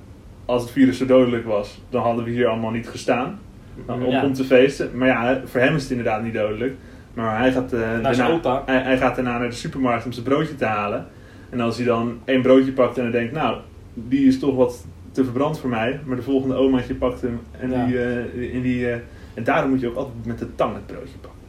als 0.45 0.61
het 0.61 0.71
virus 0.71 0.97
zo 0.97 1.05
dodelijk 1.05 1.45
was, 1.45 1.81
dan 1.89 2.01
hadden 2.01 2.23
we 2.23 2.29
hier 2.31 2.47
allemaal 2.47 2.71
niet 2.71 2.89
gestaan 2.89 3.39
om, 3.87 4.09
Ja. 4.09 4.23
om 4.23 4.33
te 4.33 4.43
feesten. 4.43 4.89
Maar 4.93 5.07
ja, 5.07 5.41
voor 5.45 5.59
hem 5.59 5.75
is 5.75 5.81
het 5.81 5.91
inderdaad 5.91 6.23
niet 6.23 6.33
dodelijk. 6.33 6.73
Maar 7.13 7.37
hij 7.39 7.51
gaat, 7.51 7.73
eh, 7.73 7.79
daarna. 8.01 8.61
Hij, 8.65 8.81
hij 8.81 8.97
gaat 8.97 9.15
daarna 9.15 9.37
naar 9.37 9.49
de 9.49 9.55
supermarkt 9.55 10.05
om 10.05 10.11
zijn 10.11 10.25
broodje 10.25 10.55
te 10.55 10.65
halen. 10.65 11.07
En 11.49 11.61
als 11.61 11.77
hij 11.77 11.85
dan 11.85 12.19
één 12.25 12.41
broodje 12.41 12.71
pakt 12.71 12.97
en 12.97 13.03
hij 13.03 13.11
denkt, 13.11 13.33
nou, 13.33 13.57
die 13.95 14.27
is 14.27 14.39
toch 14.39 14.55
wat 14.55 14.85
te 15.11 15.23
verbrand 15.23 15.59
voor 15.59 15.69
mij. 15.69 15.99
Maar 16.05 16.15
de 16.15 16.21
volgende 16.21 16.55
omaatje 16.55 16.95
pakt 16.95 17.21
hem 17.21 17.39
en 17.59 17.69
Ja. 17.71 17.85
die... 17.85 17.97
eh, 17.99 18.55
en, 18.55 18.61
die 18.61 18.89
eh, 18.89 18.97
en 19.33 19.43
daarom 19.43 19.69
moet 19.69 19.79
je 19.79 19.87
ook 19.89 19.95
altijd 19.95 20.25
met 20.25 20.39
de 20.39 20.55
tang 20.55 20.73
het 20.73 20.85
broodje 20.85 21.17
pakken. 21.21 21.39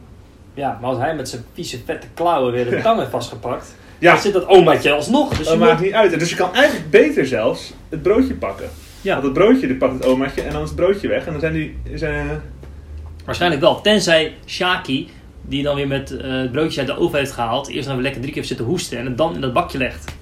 Ja, 0.53 0.77
maar 0.81 0.89
als 0.89 0.99
hij 0.99 1.15
met 1.15 1.29
zijn 1.29 1.41
vieze 1.53 1.79
vette 1.85 2.07
klauwen 2.13 2.53
weer 2.53 2.69
de 2.69 2.81
tang 2.81 2.99
heeft 2.99 3.11
vastgepakt, 3.11 3.75
Ja, 3.99 4.11
dan 4.13 4.21
zit 4.21 4.33
dat 4.33 4.45
omaatje 4.47 4.91
alsnog. 4.91 5.37
Dus 5.37 5.47
dat 5.47 5.57
moet- 5.57 5.67
maakt 5.67 5.81
niet 5.81 5.93
uit. 5.93 6.19
Dus 6.19 6.29
je 6.29 6.35
kan 6.35 6.53
eigenlijk 6.53 6.89
beter 6.89 7.25
zelfs 7.25 7.73
het 7.89 8.01
broodje 8.01 8.33
pakken. 8.33 8.69
Ja. 9.01 9.11
Want 9.13 9.23
het 9.23 9.33
broodje, 9.33 9.67
die 9.67 9.75
pakt 9.75 9.93
het 9.93 10.05
omaatje 10.05 10.41
en 10.41 10.51
dan 10.53 10.61
is 10.63 10.67
het 10.69 10.77
broodje 10.77 11.07
weg. 11.07 11.25
En 11.25 11.31
dan 11.31 11.39
zijn 11.41 11.53
die... 11.53 11.77
Zijn, 11.93 12.29
eh, 12.29 12.35
Waarschijnlijk 13.25 13.61
wel. 13.61 13.81
Tenzij 13.81 14.33
Shaki, 14.45 15.09
die 15.41 15.63
dan 15.63 15.75
weer 15.75 15.87
met 15.87 16.09
het 16.09 16.51
broodje 16.51 16.79
uit 16.79 16.89
de 16.89 16.97
oven 16.97 17.19
heeft 17.19 17.31
gehaald, 17.31 17.67
eerst 17.69 17.85
dan 17.85 17.93
weer 17.95 18.03
lekker 18.03 18.21
drie 18.21 18.33
keer 18.33 18.43
zitten 18.45 18.65
hoesten 18.65 18.97
en 18.97 19.05
het 19.05 19.17
dan 19.17 19.35
in 19.35 19.41
dat 19.41 19.53
bakje 19.53 19.77
legt. 19.77 20.15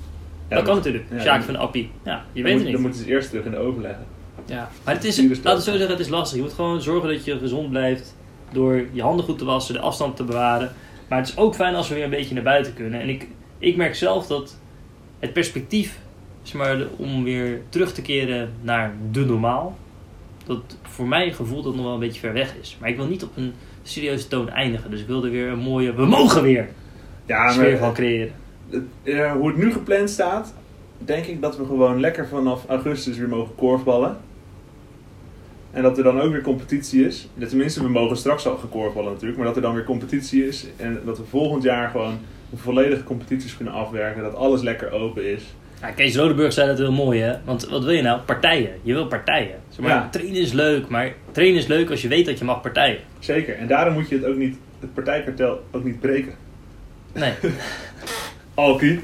Ja, 0.49 0.55
dat 0.55 0.65
kan 0.65 0.75
natuurlijk. 0.75 1.23
dan- 1.25 1.43
van 1.43 1.55
appie. 1.55 1.89
Ja, 2.03 2.11
je 2.11 2.41
dan 2.41 2.43
weet 2.43 2.53
het 2.53 2.63
Dan 2.63 2.71
niet. 2.71 2.81
moeten 2.81 2.99
ze 3.01 3.07
eerst 3.09 3.29
terug 3.29 3.45
in 3.45 3.51
de 3.51 3.57
oven 3.57 3.81
leggen. 3.81 4.05
Ja. 4.45 4.69
Maar 4.85 4.93
het 4.93 5.03
is, 5.03 5.17
laten 5.17 5.43
we 5.43 5.61
zo 5.61 5.71
zeggen, 5.71 5.87
het 5.89 5.99
is 5.99 6.07
lastig. 6.09 6.37
Je 6.37 6.43
moet 6.43 6.53
gewoon 6.53 6.81
zorgen 6.81 7.09
dat 7.09 7.25
je 7.25 7.37
gezond 7.37 7.69
blijft 7.69 8.15
door 8.51 8.85
je 8.91 9.01
handen 9.01 9.25
goed 9.25 9.37
te 9.37 9.45
wassen, 9.45 9.73
de 9.73 9.79
afstand 9.79 10.15
te 10.15 10.23
bewaren. 10.23 10.71
Maar 11.09 11.19
het 11.19 11.27
is 11.27 11.37
ook 11.37 11.55
fijn 11.55 11.75
als 11.75 11.87
we 11.89 11.95
weer 11.95 12.03
een 12.03 12.09
beetje 12.09 12.33
naar 12.33 12.43
buiten 12.43 12.73
kunnen. 12.73 13.01
En 13.01 13.09
ik, 13.09 13.27
ik 13.59 13.75
merk 13.75 13.95
zelf 13.95 14.27
dat 14.27 14.57
het 15.19 15.33
perspectief, 15.33 15.99
zeg 16.43 16.55
maar, 16.61 16.77
om 16.97 17.23
weer 17.23 17.61
terug 17.69 17.93
te 17.93 18.01
keren 18.01 18.53
naar 18.61 18.93
de 19.11 19.25
normaal, 19.25 19.77
dat 20.45 20.77
voor 20.81 21.07
mijn 21.07 21.33
gevoel 21.33 21.61
dat 21.61 21.75
nog 21.75 21.83
wel 21.85 21.93
een 21.93 21.99
beetje 21.99 22.19
ver 22.19 22.33
weg 22.33 22.53
is. 22.61 22.77
Maar 22.79 22.89
ik 22.89 22.95
wil 22.97 23.07
niet 23.07 23.23
op 23.23 23.37
een 23.37 23.53
serieuze 23.83 24.27
toon 24.27 24.49
eindigen. 24.49 24.89
Dus 24.91 25.01
ik 25.01 25.07
wil 25.07 25.23
er 25.25 25.31
weer 25.31 25.47
een 25.47 25.59
mooie, 25.59 25.93
we 25.93 26.05
mogen 26.05 26.41
weer, 26.41 26.69
Ja, 27.25 27.51
sfeer 27.51 27.69
maar 27.69 27.77
van 27.79 27.93
creëren. 27.93 28.33
Eh, 29.03 29.31
hoe 29.31 29.47
het 29.47 29.57
nu 29.57 29.71
gepland 29.71 30.09
staat, 30.09 30.53
denk 30.97 31.25
ik 31.25 31.41
dat 31.41 31.57
we 31.57 31.65
gewoon 31.65 31.99
lekker 31.99 32.27
vanaf 32.27 32.65
augustus 32.67 33.17
weer 33.17 33.29
mogen 33.29 33.55
korfballen. 33.55 34.17
En 35.71 35.81
dat 35.81 35.97
er 35.97 36.03
dan 36.03 36.21
ook 36.21 36.31
weer 36.31 36.41
competitie 36.41 37.05
is. 37.05 37.27
Tenminste, 37.47 37.81
we 37.83 37.89
mogen 37.89 38.17
straks 38.17 38.47
al 38.47 38.57
gaan 38.57 38.69
korfballen 38.69 39.11
natuurlijk. 39.11 39.37
Maar 39.37 39.47
dat 39.47 39.55
er 39.55 39.61
dan 39.61 39.73
weer 39.73 39.83
competitie 39.83 40.47
is. 40.47 40.67
En 40.77 40.99
dat 41.05 41.17
we 41.17 41.23
volgend 41.29 41.63
jaar 41.63 41.89
gewoon 41.89 42.17
volledige 42.55 43.03
competities 43.03 43.55
kunnen 43.55 43.73
afwerken. 43.73 44.23
Dat 44.23 44.35
alles 44.35 44.61
lekker 44.61 44.91
open 44.91 45.31
is. 45.31 45.43
Ja, 45.81 45.91
Kees 45.91 46.15
Rodeburg 46.15 46.53
zei 46.53 46.67
dat 46.67 46.77
heel 46.77 46.91
mooi, 46.91 47.21
hè? 47.21 47.35
Want 47.45 47.69
wat 47.69 47.83
wil 47.83 47.93
je 47.93 48.01
nou? 48.01 48.19
Partijen. 48.21 48.71
Je 48.81 48.93
wil 48.93 49.07
partijen. 49.07 49.55
Zeg 49.69 49.79
maar, 49.79 49.89
Ja. 49.89 50.09
Trainen 50.11 50.41
is 50.41 50.51
leuk, 50.51 50.87
maar 50.87 51.13
trainen 51.31 51.59
is 51.59 51.67
leuk 51.67 51.89
als 51.89 52.01
je 52.01 52.07
weet 52.07 52.25
dat 52.25 52.37
je 52.39 52.45
mag 52.45 52.61
partijen. 52.61 52.99
Zeker. 53.19 53.55
En 53.55 53.67
daarom 53.67 53.93
moet 53.93 54.09
je 54.09 54.15
het 54.15 54.25
ook 54.25 54.35
niet, 54.37 54.57
het 54.79 54.93
partijkartel 54.93 55.63
ook 55.71 55.83
niet 55.83 55.99
breken. 55.99 56.33
Nee. 57.13 57.33
Alki. 58.55 59.03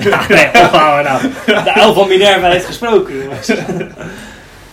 Ja, 0.00 0.20
nee, 0.28 0.46
ophouden 0.46 1.12
nou. 1.12 1.22
De 1.64 1.72
uil 1.74 1.94
van 1.94 2.08
Minerva 2.08 2.48
heeft 2.50 2.64
gesproken. 2.66 3.14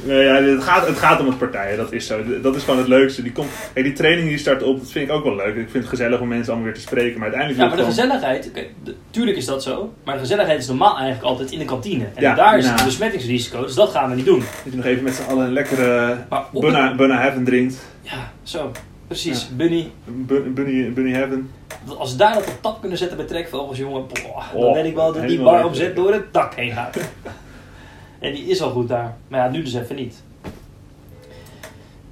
Nee, 0.04 0.24
ja, 0.24 0.34
het, 0.34 0.64
gaat, 0.64 0.88
het 0.88 0.98
gaat 0.98 1.20
om 1.20 1.26
het 1.28 1.38
partijen, 1.38 1.78
dat 1.78 1.92
is 1.92 2.08
zo. 2.08 2.20
Dat 2.42 2.56
is 2.56 2.64
gewoon 2.64 2.80
het 2.80 2.88
leukste. 2.88 3.22
Die, 3.22 3.32
komt, 3.32 3.48
kijk, 3.74 3.86
die 3.86 3.94
training 3.96 4.28
die 4.28 4.38
start 4.38 4.64
op, 4.64 4.80
dat 4.80 4.92
vind 4.92 5.10
ik 5.10 5.16
ook 5.16 5.24
wel 5.24 5.36
leuk. 5.36 5.48
Ik 5.56 5.70
vind 5.70 5.74
het 5.74 5.88
gezellig 5.88 6.20
om 6.20 6.28
mensen 6.28 6.48
allemaal 6.48 6.66
weer 6.72 6.76
te 6.82 6.88
spreken. 6.88 7.14
Maar 7.20 7.32
uiteindelijk 7.34 7.60
Ja, 7.62 7.68
maar 7.68 7.78
de 7.78 7.84
gewoon- 7.84 7.98
gezelligheid, 7.98 8.52
de- 8.84 8.96
tuurlijk 9.12 9.38
is 9.38 9.46
dat 9.46 9.64
zo, 9.64 9.94
maar 10.04 10.14
de 10.14 10.20
gezelligheid 10.20 10.60
is 10.60 10.68
normaal 10.68 10.94
eigenlijk 10.96 11.24
altijd 11.24 11.52
in 11.52 11.60
de 11.60 11.66
kantine. 11.66 12.04
En 12.16 12.22
Ja, 12.22 12.36
daar 12.36 12.58
is 12.58 12.64
nou. 12.66 12.76
het 12.76 12.86
besmettingsrisico, 12.86 13.62
dus 13.64 13.76
dat 13.76 13.90
gaan 13.92 14.10
we 14.10 14.16
niet 14.16 14.26
doen. 14.26 14.40
Dat 14.40 14.72
je 14.72 14.76
nog 14.78 14.86
even 14.86 15.04
met 15.04 15.14
z'n 15.16 15.30
allen 15.32 15.46
een 15.46 15.54
lekkere 15.54 16.18
Bunna, 16.54 16.96
Bunna 16.96 17.20
Heaven 17.22 17.44
drinkt. 17.44 17.76
Ja, 18.02 18.32
zo. 18.44 18.72
Precies. 19.12 19.50
Bunny, 19.56 19.92
Bun- 20.06 20.54
Bunny, 20.54 20.94
Bunny 20.94 21.12
Heaven. 21.12 21.52
als 21.98 22.12
we 22.12 22.18
daar 22.18 22.34
dat 22.34 22.48
op 22.48 22.58
tap 22.62 22.80
kunnen 22.80 22.98
zetten 22.98 23.18
bij 23.18 23.26
trekvogels, 23.26 23.78
jongen, 23.78 24.06
boah, 24.08 24.54
dan 24.54 24.64
Oh, 24.64 24.74
weet 24.74 24.86
ik 24.86 24.96
wel 24.96 25.14
dat 25.14 25.28
die 25.28 25.42
bar 25.42 25.66
omzet 25.66 25.96
door 25.96 26.14
het 26.14 26.34
dak 26.34 26.54
heen 26.56 26.72
gaat. 26.72 26.98
en 28.20 28.34
die 28.34 28.44
is 28.46 28.62
al 28.62 28.70
goed 28.70 28.88
daar. 28.88 29.18
Maar 29.28 29.40
ja, 29.40 29.50
nu 29.52 29.64
dus 29.64 29.74
even 29.74 29.96
niet. 29.96 30.24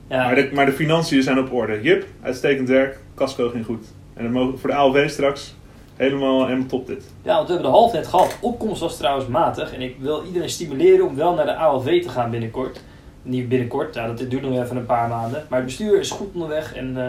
Ja, 0.08 0.24
Maar, 0.26 0.36
de, 0.36 0.50
maar 0.54 0.66
de 0.66 0.72
financiën 0.72 1.24
zijn 1.24 1.40
op 1.40 1.54
orde. 1.54 1.80
Jip, 1.82 2.06
uitstekend 2.22 2.68
werk. 2.70 3.00
Casco 3.16 3.50
ging 3.50 3.66
goed. 3.66 3.86
En 4.14 4.24
dan 4.24 4.32
mogen, 4.34 4.60
voor 4.60 4.70
de 4.70 4.76
ALV 4.76 5.10
straks 5.10 5.56
helemaal, 5.96 6.46
helemaal 6.46 6.68
top 6.68 6.88
dit. 6.88 7.04
Ja, 7.22 7.36
want 7.36 7.48
we 7.48 7.54
hebben 7.54 7.72
de 7.72 7.78
half 7.78 7.94
net 7.94 8.08
gehad. 8.08 8.38
Opkomst 8.42 8.82
was 8.82 8.98
trouwens 8.98 9.28
matig. 9.28 9.74
En 9.74 9.82
ik 9.82 9.96
wil 10.00 10.24
iedereen 10.26 10.50
stimuleren 10.50 11.08
om 11.08 11.16
wel 11.16 11.34
naar 11.34 11.46
de 11.46 11.56
ALV 11.56 12.02
te 12.04 12.10
gaan 12.10 12.30
binnenkort. 12.32 12.82
Niet 13.30 13.50
binnenkort, 13.50 13.96
ja, 13.96 14.08
dat 14.08 14.30
duurt 14.30 14.42
nog 14.42 14.64
even 14.64 14.78
een 14.78 14.86
paar 14.86 15.08
maanden. 15.10 15.44
Maar 15.50 15.58
het 15.60 15.68
bestuur 15.68 16.00
is 16.00 16.10
goed 16.12 16.28
onderweg. 16.34 16.76
En 16.76 16.98
eh, 16.98 17.04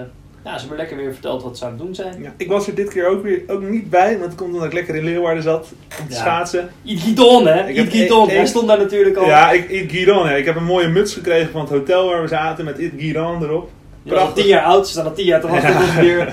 ja, 0.45 0.53
ze 0.53 0.59
hebben 0.61 0.77
lekker 0.77 0.97
weer 0.97 1.13
verteld 1.13 1.43
wat 1.43 1.59
ze 1.59 1.65
aan 1.65 1.71
het 1.71 1.79
doen 1.81 1.95
zijn. 1.95 2.23
Ja, 2.23 2.33
ik 2.37 2.49
was 2.49 2.67
er 2.67 2.75
dit 2.75 2.89
keer 2.93 3.07
ook 3.09 3.23
weer 3.23 3.43
ook 3.47 3.63
niet 3.63 3.91
bij. 3.91 4.11
Want 4.19 4.25
het 4.31 4.35
komt 4.35 4.53
omdat 4.53 4.67
ik 4.67 4.73
lekker 4.73 4.95
in 4.95 5.05
Leeuwarden 5.05 5.43
zat 5.43 5.73
om 6.01 6.07
te 6.09 6.13
Ja. 6.15 6.19
schaatsen. 6.21 6.69
Iets 6.85 7.03
Guidon, 7.03 7.47
hè? 7.47 7.69
Ik 7.69 7.77
Iets 7.77 7.97
Guidon. 7.97 8.29
één- 8.29 8.37
Hij 8.37 8.47
stond 8.47 8.69
daar 8.69 8.79
natuurlijk 8.79 9.17
al. 9.17 9.27
Ja, 9.27 9.51
ik, 9.51 9.91
Giron. 9.91 10.29
hè. 10.29 10.37
Ik 10.37 10.45
heb 10.45 10.57
een 10.57 10.65
mooie 10.65 10.89
muts 10.89 11.15
gekregen 11.15 11.51
van 11.51 11.61
het 11.61 11.71
hotel 11.71 12.07
waar 12.09 12.23
we 12.23 12.29
zaten 12.29 12.65
met 12.65 12.79
It 12.79 12.93
Giron 12.99 13.43
erop. 13.43 13.71
Je 14.03 14.19
al 14.19 14.33
tien 14.33 14.47
jaar 14.47 14.63
oud, 14.65 14.87
ze 14.87 14.93
staan 14.93 15.05
al 15.05 15.13
tien 15.13 15.25
jaar 15.27 15.41
te 15.41 15.49
wachten 15.49 15.71
Ja. 15.71 16.01
weer 16.01 16.33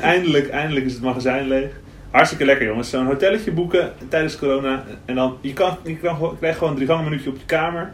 eindelijk, 0.00 0.48
eindelijk 0.48 0.86
is 0.86 0.92
het 0.92 1.02
magazijn 1.02 1.48
leeg. 1.48 1.70
Hartstikke 2.10 2.44
lekker 2.44 2.66
jongens. 2.66 2.90
Zo'n 2.90 3.06
hotelletje 3.06 3.52
boeken 3.52 3.92
tijdens 4.08 4.38
corona. 4.38 4.84
En 5.04 5.14
dan, 5.14 5.36
je, 5.40 5.52
kan, 5.52 5.76
je 5.84 5.96
kan, 5.96 6.14
gewoon- 6.14 6.38
krijgt 6.38 6.56
gewoon 6.58 6.72
een 6.72 6.76
drie 6.78 6.88
gangen 6.88 7.04
minuutje 7.04 7.30
op 7.30 7.36
je 7.36 7.44
kamer. 7.46 7.92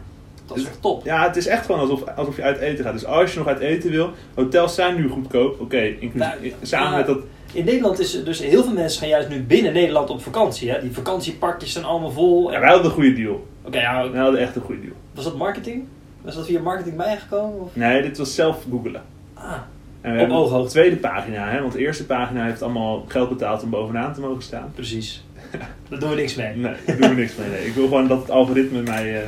Dat 0.55 0.63
is 0.63 0.69
echt 0.69 0.81
top. 0.81 1.05
Ja, 1.05 1.23
het 1.27 1.35
is 1.35 1.47
echt 1.47 1.65
gewoon 1.65 1.81
alsof, 1.81 2.03
alsof 2.15 2.35
je 2.35 2.41
uit 2.41 2.57
eten 2.57 2.83
gaat. 2.83 2.93
Dus 2.93 3.05
als 3.05 3.31
je 3.33 3.37
nog 3.37 3.47
uit 3.47 3.59
eten 3.59 3.91
wil, 3.91 4.09
hotels 4.35 4.75
zijn 4.75 4.95
nu 4.95 5.07
goedkoop. 5.09 5.59
Oké, 5.59 5.81
inclusief- 5.81 6.39
Nou, 6.41 6.53
samen 6.61 6.97
met 6.97 7.07
dat... 7.07 7.19
In 7.53 7.65
Nederland 7.65 7.99
is 7.99 8.23
dus 8.23 8.39
heel 8.39 8.63
veel 8.63 8.73
mensen 8.73 8.99
gaan 8.99 9.09
juist 9.09 9.29
nu 9.29 9.41
binnen 9.43 9.73
Nederland 9.73 10.09
op 10.09 10.21
vakantie. 10.21 10.71
Hè? 10.71 10.81
Die 10.81 10.91
vakantieparkjes 10.91 11.71
zijn 11.71 11.85
allemaal 11.85 12.11
vol. 12.11 12.51
Ja, 12.51 12.59
wij 12.59 12.67
hadden 12.69 12.85
een 12.85 12.91
goede 12.91 13.13
deal. 13.13 13.47
Oké, 13.63 13.79
ja, 13.79 14.11
Wij 14.11 14.21
hadden 14.21 14.39
echt 14.39 14.55
een 14.55 14.61
goede 14.61 14.81
deal. 14.81 14.93
was 15.13 15.23
dat 15.23 15.37
marketing? 15.37 15.83
Was 16.21 16.35
dat 16.35 16.45
via 16.45 16.61
marketing 16.61 16.95
bijgekomen? 16.97 17.61
Of? 17.61 17.69
Nee, 17.75 18.01
dit 18.01 18.17
was 18.17 18.35
zelf 18.35 18.65
googelen. 18.69 19.01
Ah, 19.33 19.53
En 20.01 20.15
we 20.15 20.21
Op 20.23 20.29
ooghoogte. 20.29 20.63
de 20.65 20.69
tweede 20.71 20.95
pagina, 20.95 21.49
hè, 21.49 21.61
want 21.61 21.73
de 21.73 21.79
eerste 21.79 22.05
pagina 22.05 22.45
heeft 22.45 22.61
allemaal 22.61 23.05
geld 23.07 23.29
betaald 23.29 23.63
om 23.63 23.69
bovenaan 23.69 24.13
te 24.13 24.19
mogen 24.21 24.43
staan. 24.43 24.71
precies. 24.75 25.23
Daar 25.89 25.99
doen 25.99 26.09
we 26.09 26.15
niks 26.15 26.35
mee. 26.35 26.55
Nee, 26.55 26.73
daar 26.85 26.97
doen 26.97 27.09
we 27.09 27.15
niks 27.15 27.35
mee. 27.35 27.49
Nee. 27.49 27.65
Ik 27.65 27.73
wil 27.73 27.83
gewoon 27.83 28.07
dat 28.07 28.19
het 28.21 28.31
algoritme 28.31 28.81
mij, 28.81 29.21
eh, 29.21 29.27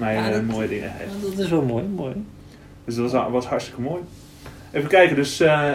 mij 0.00 0.14
Ja, 0.14 0.26
eh, 0.26 0.32
dat- 0.32 0.42
mooie 0.42 0.68
dingen 0.68 0.90
geeft. 0.98 1.10
Ja, 1.22 1.28
dat 1.30 1.38
is 1.38 1.50
wel 1.50 1.62
mooi, 1.62 1.84
mooi. 1.84 2.14
Dus 2.84 2.94
dat 2.94 3.10
was, 3.12 3.30
was 3.30 3.46
hartstikke 3.46 3.80
mooi. 3.80 4.00
Even 4.72 4.88
kijken, 4.88 5.16
dus... 5.16 5.40
eh 5.40 5.72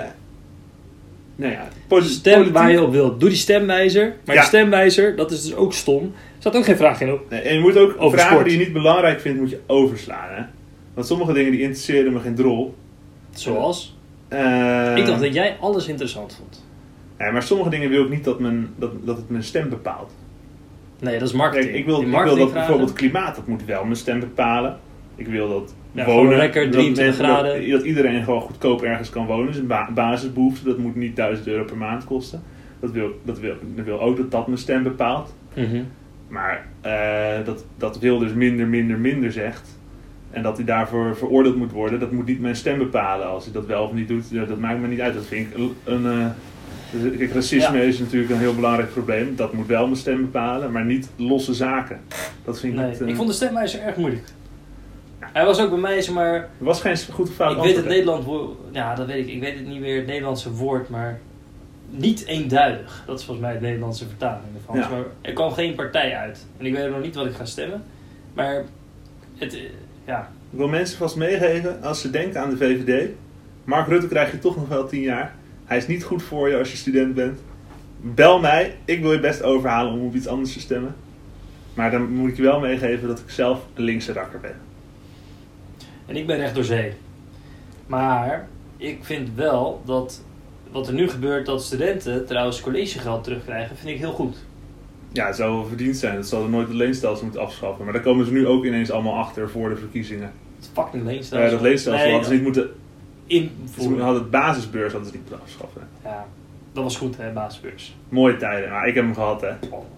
nou 1.35 1.51
ja, 1.51 1.67
poli- 1.87 2.05
Stem 2.05 2.51
waar 2.51 2.71
je 2.71 2.81
op 2.81 2.91
wilt. 2.91 3.19
Doe 3.19 3.29
die 3.29 3.37
stemwijzer. 3.37 4.15
Maar 4.25 4.35
Ja. 4.35 4.41
die 4.41 4.49
stemwijzer, 4.49 5.15
dat 5.15 5.31
is 5.31 5.43
dus 5.43 5.55
ook 5.55 5.73
stom. 5.73 6.03
Er 6.03 6.11
staat 6.51 6.55
ook 6.55 6.65
geen 6.65 6.77
vraag 6.77 7.01
in 7.01 7.11
op. 7.11 7.29
Nee, 7.29 7.41
en 7.41 7.53
je 7.53 7.59
moet 7.59 7.77
ook 7.77 7.95
Over 7.97 8.17
vragen 8.17 8.31
sport. 8.35 8.49
die 8.49 8.57
je 8.59 8.63
niet 8.63 8.73
belangrijk 8.73 9.19
vindt, 9.19 9.39
moet 9.39 9.49
je 9.49 9.59
overslaan. 9.65 10.29
Hè? 10.35 10.43
Want 10.93 11.07
sommige 11.07 11.33
dingen 11.33 11.51
die 11.51 11.61
interesseren 11.61 12.13
me 12.13 12.19
geen 12.19 12.35
drol. 12.35 12.75
Zoals? 13.33 13.97
Eh, 14.27 14.93
ik 14.97 15.05
dacht 15.05 15.21
dat 15.21 15.33
jij 15.33 15.57
alles 15.59 15.87
interessant 15.87 16.35
vond. 16.35 16.63
ja, 17.19 17.31
maar 17.31 17.43
sommige 17.43 17.69
dingen 17.69 17.89
wil 17.89 18.03
ik 18.03 18.09
niet 18.09 18.23
dat, 18.23 18.39
mijn, 18.39 18.67
dat, 18.75 18.91
dat 19.05 19.17
het 19.17 19.29
mijn 19.29 19.43
stem 19.43 19.69
bepaalt. 19.69 20.11
Nee, 20.99 21.19
dat 21.19 21.27
is 21.27 21.33
marketing. 21.33 21.65
Kijk, 21.67 21.77
ik 21.79 21.85
wil, 21.85 22.01
ik 22.01 22.23
wil 22.23 22.35
dat 22.37 22.53
bijvoorbeeld 22.53 22.93
klimaat, 22.93 23.35
dat 23.35 23.47
moet 23.47 23.65
wel 23.65 23.83
mijn 23.83 23.95
stem 23.95 24.19
bepalen. 24.19 24.77
Ik 25.15 25.27
wil 25.27 25.49
dat 25.49 25.75
Ja, 25.91 26.03
gewoon 26.03 26.35
lekker 26.35 26.63
dat 26.63 26.71
23 26.71 27.05
mensen- 27.05 27.25
graden. 27.25 27.61
Dat, 27.61 27.69
dat 27.79 27.83
iedereen 27.83 28.23
gewoon 28.23 28.41
goedkoop 28.41 28.81
ergens 28.81 29.09
kan 29.09 29.25
wonen. 29.25 29.45
Dus 29.47 29.57
een 29.57 29.67
ba- 29.67 29.89
basisbehoefte, 29.93 30.65
dat 30.65 30.77
moet 30.77 30.95
niet 30.95 31.15
1000 31.15 31.47
euro 31.47 31.63
per 31.63 31.77
maand 31.77 32.03
kosten. 32.05 32.41
Dat 32.79 32.91
wil, 32.91 33.19
dat 33.23 33.39
wil, 33.39 33.53
dat 33.75 33.85
wil 33.85 34.01
ook 34.01 34.17
dat 34.17 34.31
dat 34.31 34.47
mijn 34.47 34.59
stem 34.59 34.83
bepaalt. 34.83 35.35
Mhm. 35.53 35.83
Maar 36.27 36.65
eh, 36.81 37.45
dat, 37.45 37.65
dat 37.77 37.99
wil 37.99 38.19
dus 38.19 38.33
minder, 38.33 38.67
minder, 38.67 38.97
minder 38.97 39.31
zegt. 39.31 39.79
En 40.31 40.43
dat 40.43 40.55
hij 40.57 40.65
daarvoor 40.65 41.15
veroordeeld 41.17 41.55
moet 41.55 41.71
worden, 41.71 41.99
dat 41.99 42.11
moet 42.11 42.25
niet 42.25 42.41
mijn 42.41 42.55
stem 42.55 42.77
bepalen. 42.77 43.27
Als 43.27 43.43
hij 43.43 43.53
dat 43.53 43.65
wel 43.65 43.83
of 43.83 43.93
niet 43.93 44.07
doet, 44.07 44.29
ja, 44.29 44.45
dat 44.45 44.59
maakt 44.59 44.79
me 44.79 44.87
niet 44.87 45.01
uit. 45.01 45.13
Dat 45.13 45.25
vind 45.25 45.47
ik 45.47 45.57
een, 45.57 45.73
een, 45.83 46.05
eh, 46.05 46.25
kijk, 47.17 47.33
racisme 47.33 47.85
is 47.85 47.99
natuurlijk 47.99 48.31
een 48.31 48.39
heel 48.39 48.55
belangrijk 48.55 48.91
probleem. 48.91 49.35
Dat 49.35 49.53
moet 49.53 49.67
wel 49.67 49.85
mijn 49.85 49.97
stem 49.97 50.21
bepalen, 50.21 50.71
maar 50.71 50.85
niet 50.85 51.09
losse 51.15 51.53
zaken. 51.53 51.99
Dat 52.45 52.59
vind 52.59 52.73
ik 52.73 52.79
Nee, 52.79 52.89
niet... 52.89 53.01
eh, 53.01 53.07
ik 53.07 53.15
vond 53.15 53.27
de 53.27 53.33
stemwijzer 53.33 53.81
erg 53.81 53.95
moeilijk. 53.95 54.23
Hij 55.19 55.45
was 55.45 55.59
ook 55.59 55.69
bij 55.69 55.79
mij, 55.79 56.01
zeg 56.01 56.13
maar... 56.15 56.33
Er 56.33 56.49
was 56.57 56.81
geen 56.81 56.97
goed 57.11 57.29
of 57.29 57.35
fout 57.35 57.57
ik 57.57 57.63
weet 57.63 58.05
het 58.05 58.23
woord... 58.23 58.57
Ja, 58.71 58.95
dat 58.95 59.07
weet 59.07 59.27
ik. 59.27 59.33
Ik 59.33 59.39
weet 59.39 59.55
het 59.55 59.67
niet 59.67 59.79
meer, 59.79 59.95
het 59.97 60.07
Nederlandse 60.07 60.51
woord, 60.51 60.89
maar... 60.89 61.19
Niet 61.89 62.25
eenduidig. 62.25 63.03
Dat 63.05 63.19
is 63.19 63.25
volgens 63.25 63.45
mij 63.45 63.55
het 63.55 63.63
Nederlandse 63.63 64.05
vertaling 64.07 64.43
ervan. 64.55 64.77
Ja. 64.79 64.89
Maar 64.89 65.05
er 65.21 65.33
kwam 65.33 65.51
geen 65.51 65.75
partij 65.75 66.15
uit. 66.15 66.45
En 66.57 66.65
ik 66.65 66.73
weet 66.73 66.89
nog 66.89 67.01
niet 67.01 67.15
wat 67.15 67.25
ik 67.25 67.33
ga 67.33 67.45
stemmen. 67.45 67.83
Maar... 68.33 68.63
Het, 69.37 69.53
eh, 69.53 69.61
ja, 70.05 70.29
Ik 70.51 70.57
wil 70.57 70.67
mensen 70.67 70.97
vast 70.97 71.15
meegeven, 71.15 71.81
als 71.83 72.01
ze 72.01 72.09
denken 72.09 72.41
aan 72.41 72.49
de 72.49 72.57
VVD... 72.57 73.09
Mark 73.63 73.87
Rutte 73.87 74.07
krijg 74.07 74.31
je 74.31 74.39
toch 74.39 74.55
nog 74.55 74.67
wel 74.67 74.87
tien 74.87 75.01
jaar. 75.01 75.35
Hij 75.65 75.77
is 75.77 75.87
niet 75.87 76.03
goed 76.03 76.23
voor 76.23 76.49
je 76.49 76.57
als 76.57 76.71
je 76.71 76.77
student 76.77 77.15
bent. 77.15 77.39
Bel 78.01 78.39
mij, 78.39 78.77
ik 78.85 79.01
wil 79.01 79.11
je 79.11 79.19
best 79.19 79.43
overhalen 79.43 79.93
om 79.93 80.05
op 80.05 80.15
iets 80.15 80.27
anders 80.27 80.53
te 80.53 80.59
stemmen. 80.59 80.95
Maar 81.73 81.91
dan 81.91 82.13
moet 82.13 82.29
ik 82.29 82.35
je 82.35 82.41
wel 82.41 82.59
meegeven 82.59 83.07
dat 83.07 83.19
ik 83.19 83.29
zelf 83.29 83.65
een 83.73 83.83
linkse 83.83 84.13
rakker 84.13 84.39
ben. 84.39 84.55
En 86.05 86.15
ik 86.15 86.27
ben 86.27 86.37
recht 86.37 86.55
door 86.55 86.63
zee. 86.63 86.93
Maar 87.87 88.47
ik 88.77 88.97
vind 89.01 89.29
wel 89.35 89.81
dat 89.85 90.23
wat 90.71 90.87
er 90.87 90.93
nu 90.93 91.09
gebeurt, 91.09 91.45
dat 91.45 91.63
studenten 91.63 92.25
trouwens 92.25 92.61
collegegeld 92.61 93.23
terugkrijgen, 93.23 93.77
vind 93.77 93.89
ik 93.89 93.97
heel 93.97 94.11
goed. 94.11 94.37
Ja, 95.11 95.25
het 95.27 95.35
zou 95.35 95.55
wel 95.55 95.65
verdiend 95.65 95.97
zijn. 95.97 96.15
Dat 96.15 96.27
zal 96.27 96.43
er 96.43 96.49
nooit 96.49 96.67
het 96.67 96.75
leenstelsel 96.75 97.23
moeten 97.23 97.41
afschaffen. 97.41 97.83
Maar 97.83 97.93
daar 97.93 98.01
komen 98.01 98.25
ze 98.25 98.31
nu 98.31 98.47
ook 98.47 98.65
ineens 98.65 98.91
allemaal 98.91 99.17
achter 99.17 99.49
voor 99.49 99.69
de 99.69 99.75
verkiezingen. 99.75 100.31
Het 100.55 100.69
fucking 100.73 101.03
leenstelsel. 101.03 101.47
Ja, 101.47 101.53
dat 101.53 101.61
leenstelsel 101.61 102.03
Nee, 102.03 102.11
hadden 102.11 102.29
ze 102.29 102.35
niet 102.35 102.43
moeten... 102.43 102.69
Ze 103.27 103.33
invoeren. 103.35 104.03
hadden 104.03 104.21
het 104.21 104.31
basisbeurs 104.31 104.91
hadden 104.93 105.11
ze 105.11 105.17
moeten 105.17 105.39
afschaffen. 105.43 105.81
Ja, 106.03 106.25
dat 106.73 106.83
was 106.83 106.97
goed 106.97 107.17
hè, 107.17 107.31
basisbeurs. 107.31 107.95
Mooie 108.09 108.37
tijden. 108.37 108.69
Maar 108.69 108.87
ik 108.87 108.95
heb 108.95 109.03
hem 109.03 109.13
gehad, 109.13 109.41
hè. 109.41 109.47
Oh, 109.49 109.55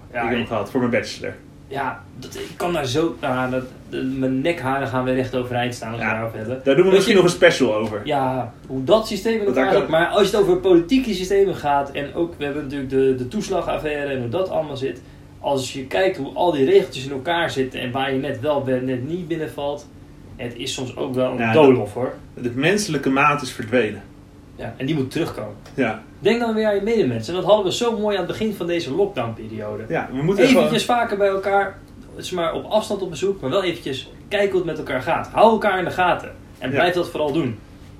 ik 0.10 0.14
ja, 0.14 0.22
heb 0.22 0.30
hem 0.32 0.40
ik, 0.42 0.48
gehad 0.48 0.70
voor 0.72 0.80
mijn 0.80 0.92
bachelor. 0.92 1.34
ja 1.68 2.04
dat, 2.20 2.36
ik 2.36 2.50
kan 2.56 2.74
daar 2.74 2.86
zo... 2.86 3.16
Nou, 3.22 3.52
dat, 3.52 3.64
de- 3.90 4.04
mijn 4.04 4.42
nekharen 4.42 4.88
gaan 4.88 5.04
weer 5.04 5.16
recht 5.16 5.36
overeind 5.36 5.74
staan 5.76 5.90
als 5.92 6.00
we 6.00 6.06
Ja. 6.06 6.14
daarover 6.14 6.38
hebben. 6.38 6.62
Daar 6.64 6.76
doen 6.76 6.86
we 6.86 6.92
misschien 6.92 7.16
je- 7.16 7.22
nog 7.22 7.30
een 7.32 7.36
special 7.38 7.76
over. 7.76 8.02
Ja, 8.04 8.54
hoe 8.68 8.84
dat 8.84 9.08
systeem 9.08 9.40
in 9.40 9.46
elkaar 9.46 9.74
zit. 9.74 9.88
Maar 9.88 10.08
als 10.08 10.30
je 10.30 10.36
het 10.38 10.46
over 10.46 10.58
politieke 10.58 11.14
systemen 11.14 11.56
gaat 11.56 11.92
en 11.92 12.14
ook, 12.14 12.34
we 12.38 12.44
hebben 12.46 12.64
natuurlijk 12.64 12.90
de, 12.90 13.16
de 13.18 13.28
toeslagaffaire 13.28 14.14
en 14.14 14.20
hoe 14.20 14.30
dat 14.30 14.50
allemaal 14.50 14.78
zit. 14.78 15.02
Als 15.40 15.74
je 15.74 15.86
kijkt 15.86 16.18
hoe 16.18 16.34
al 16.34 16.52
die 16.52 16.66
regeltjes 16.66 17.06
in 17.06 17.12
elkaar 17.12 17.50
zitten 17.50 17.80
en 17.80 17.92
waar 17.92 18.14
je 18.14 18.20
net 18.20 18.40
wel 18.40 18.62
bent, 18.64 18.84
net 18.86 19.08
niet 19.08 19.28
binnenvalt. 19.28 19.88
Het 20.38 20.56
is 20.56 20.74
soms 20.74 20.96
ook 20.96 21.14
wel 21.14 21.32
een 21.32 21.38
Ja, 21.38 21.54
doolhof 21.54 21.94
hoor. 21.94 22.14
De 22.34 22.52
menselijke 22.52 23.10
maat 23.10 23.42
is 23.42 23.52
verdwenen. 23.52 24.04
Ja, 24.56 24.74
en 24.78 24.86
die 24.86 24.96
moet 24.96 25.12
terugkomen. 25.12 25.56
Ja, 25.74 26.04
Denk 26.20 26.40
dan 26.40 26.54
weer 26.54 26.68
aan 26.68 26.76
je 26.76 26.82
medemensen. 26.82 27.34
Dat 27.34 27.44
hadden 27.44 27.66
we 27.66 27.74
zo 27.74 28.00
mooi 28.00 28.18
aan 28.18 28.24
het 28.24 28.32
begin 28.32 28.54
van 28.54 28.68
deze 28.68 28.92
lockdown-periode. 28.94 29.86
ja 29.90 30.10
we 30.12 30.24
moeten 30.24 30.44
Eventjes 30.46 30.84
gewoon... 30.86 31.00
vaker 31.00 31.18
bij 31.18 31.28
elkaar, 31.28 31.78
zeg 32.18 32.32
maar 32.32 32.54
op 32.54 32.66
afstand 32.66 33.02
op 33.02 33.10
bezoek, 33.10 33.42
maar 33.42 33.50
wel 33.50 33.64
eventjes 33.64 34.12
kijken 34.28 34.50
hoe 34.50 34.58
het 34.58 34.66
met 34.66 34.78
elkaar 34.78 35.02
gaat. 35.02 35.28
Hou 35.28 35.52
elkaar 35.52 35.80
in 35.80 35.86
de 35.86 35.92
gaten. 35.92 36.32
En 36.58 36.70
Ja. 36.70 36.76
blijf 36.76 36.94
dat 36.94 37.10
vooral 37.10 37.32
doen. 37.32 37.58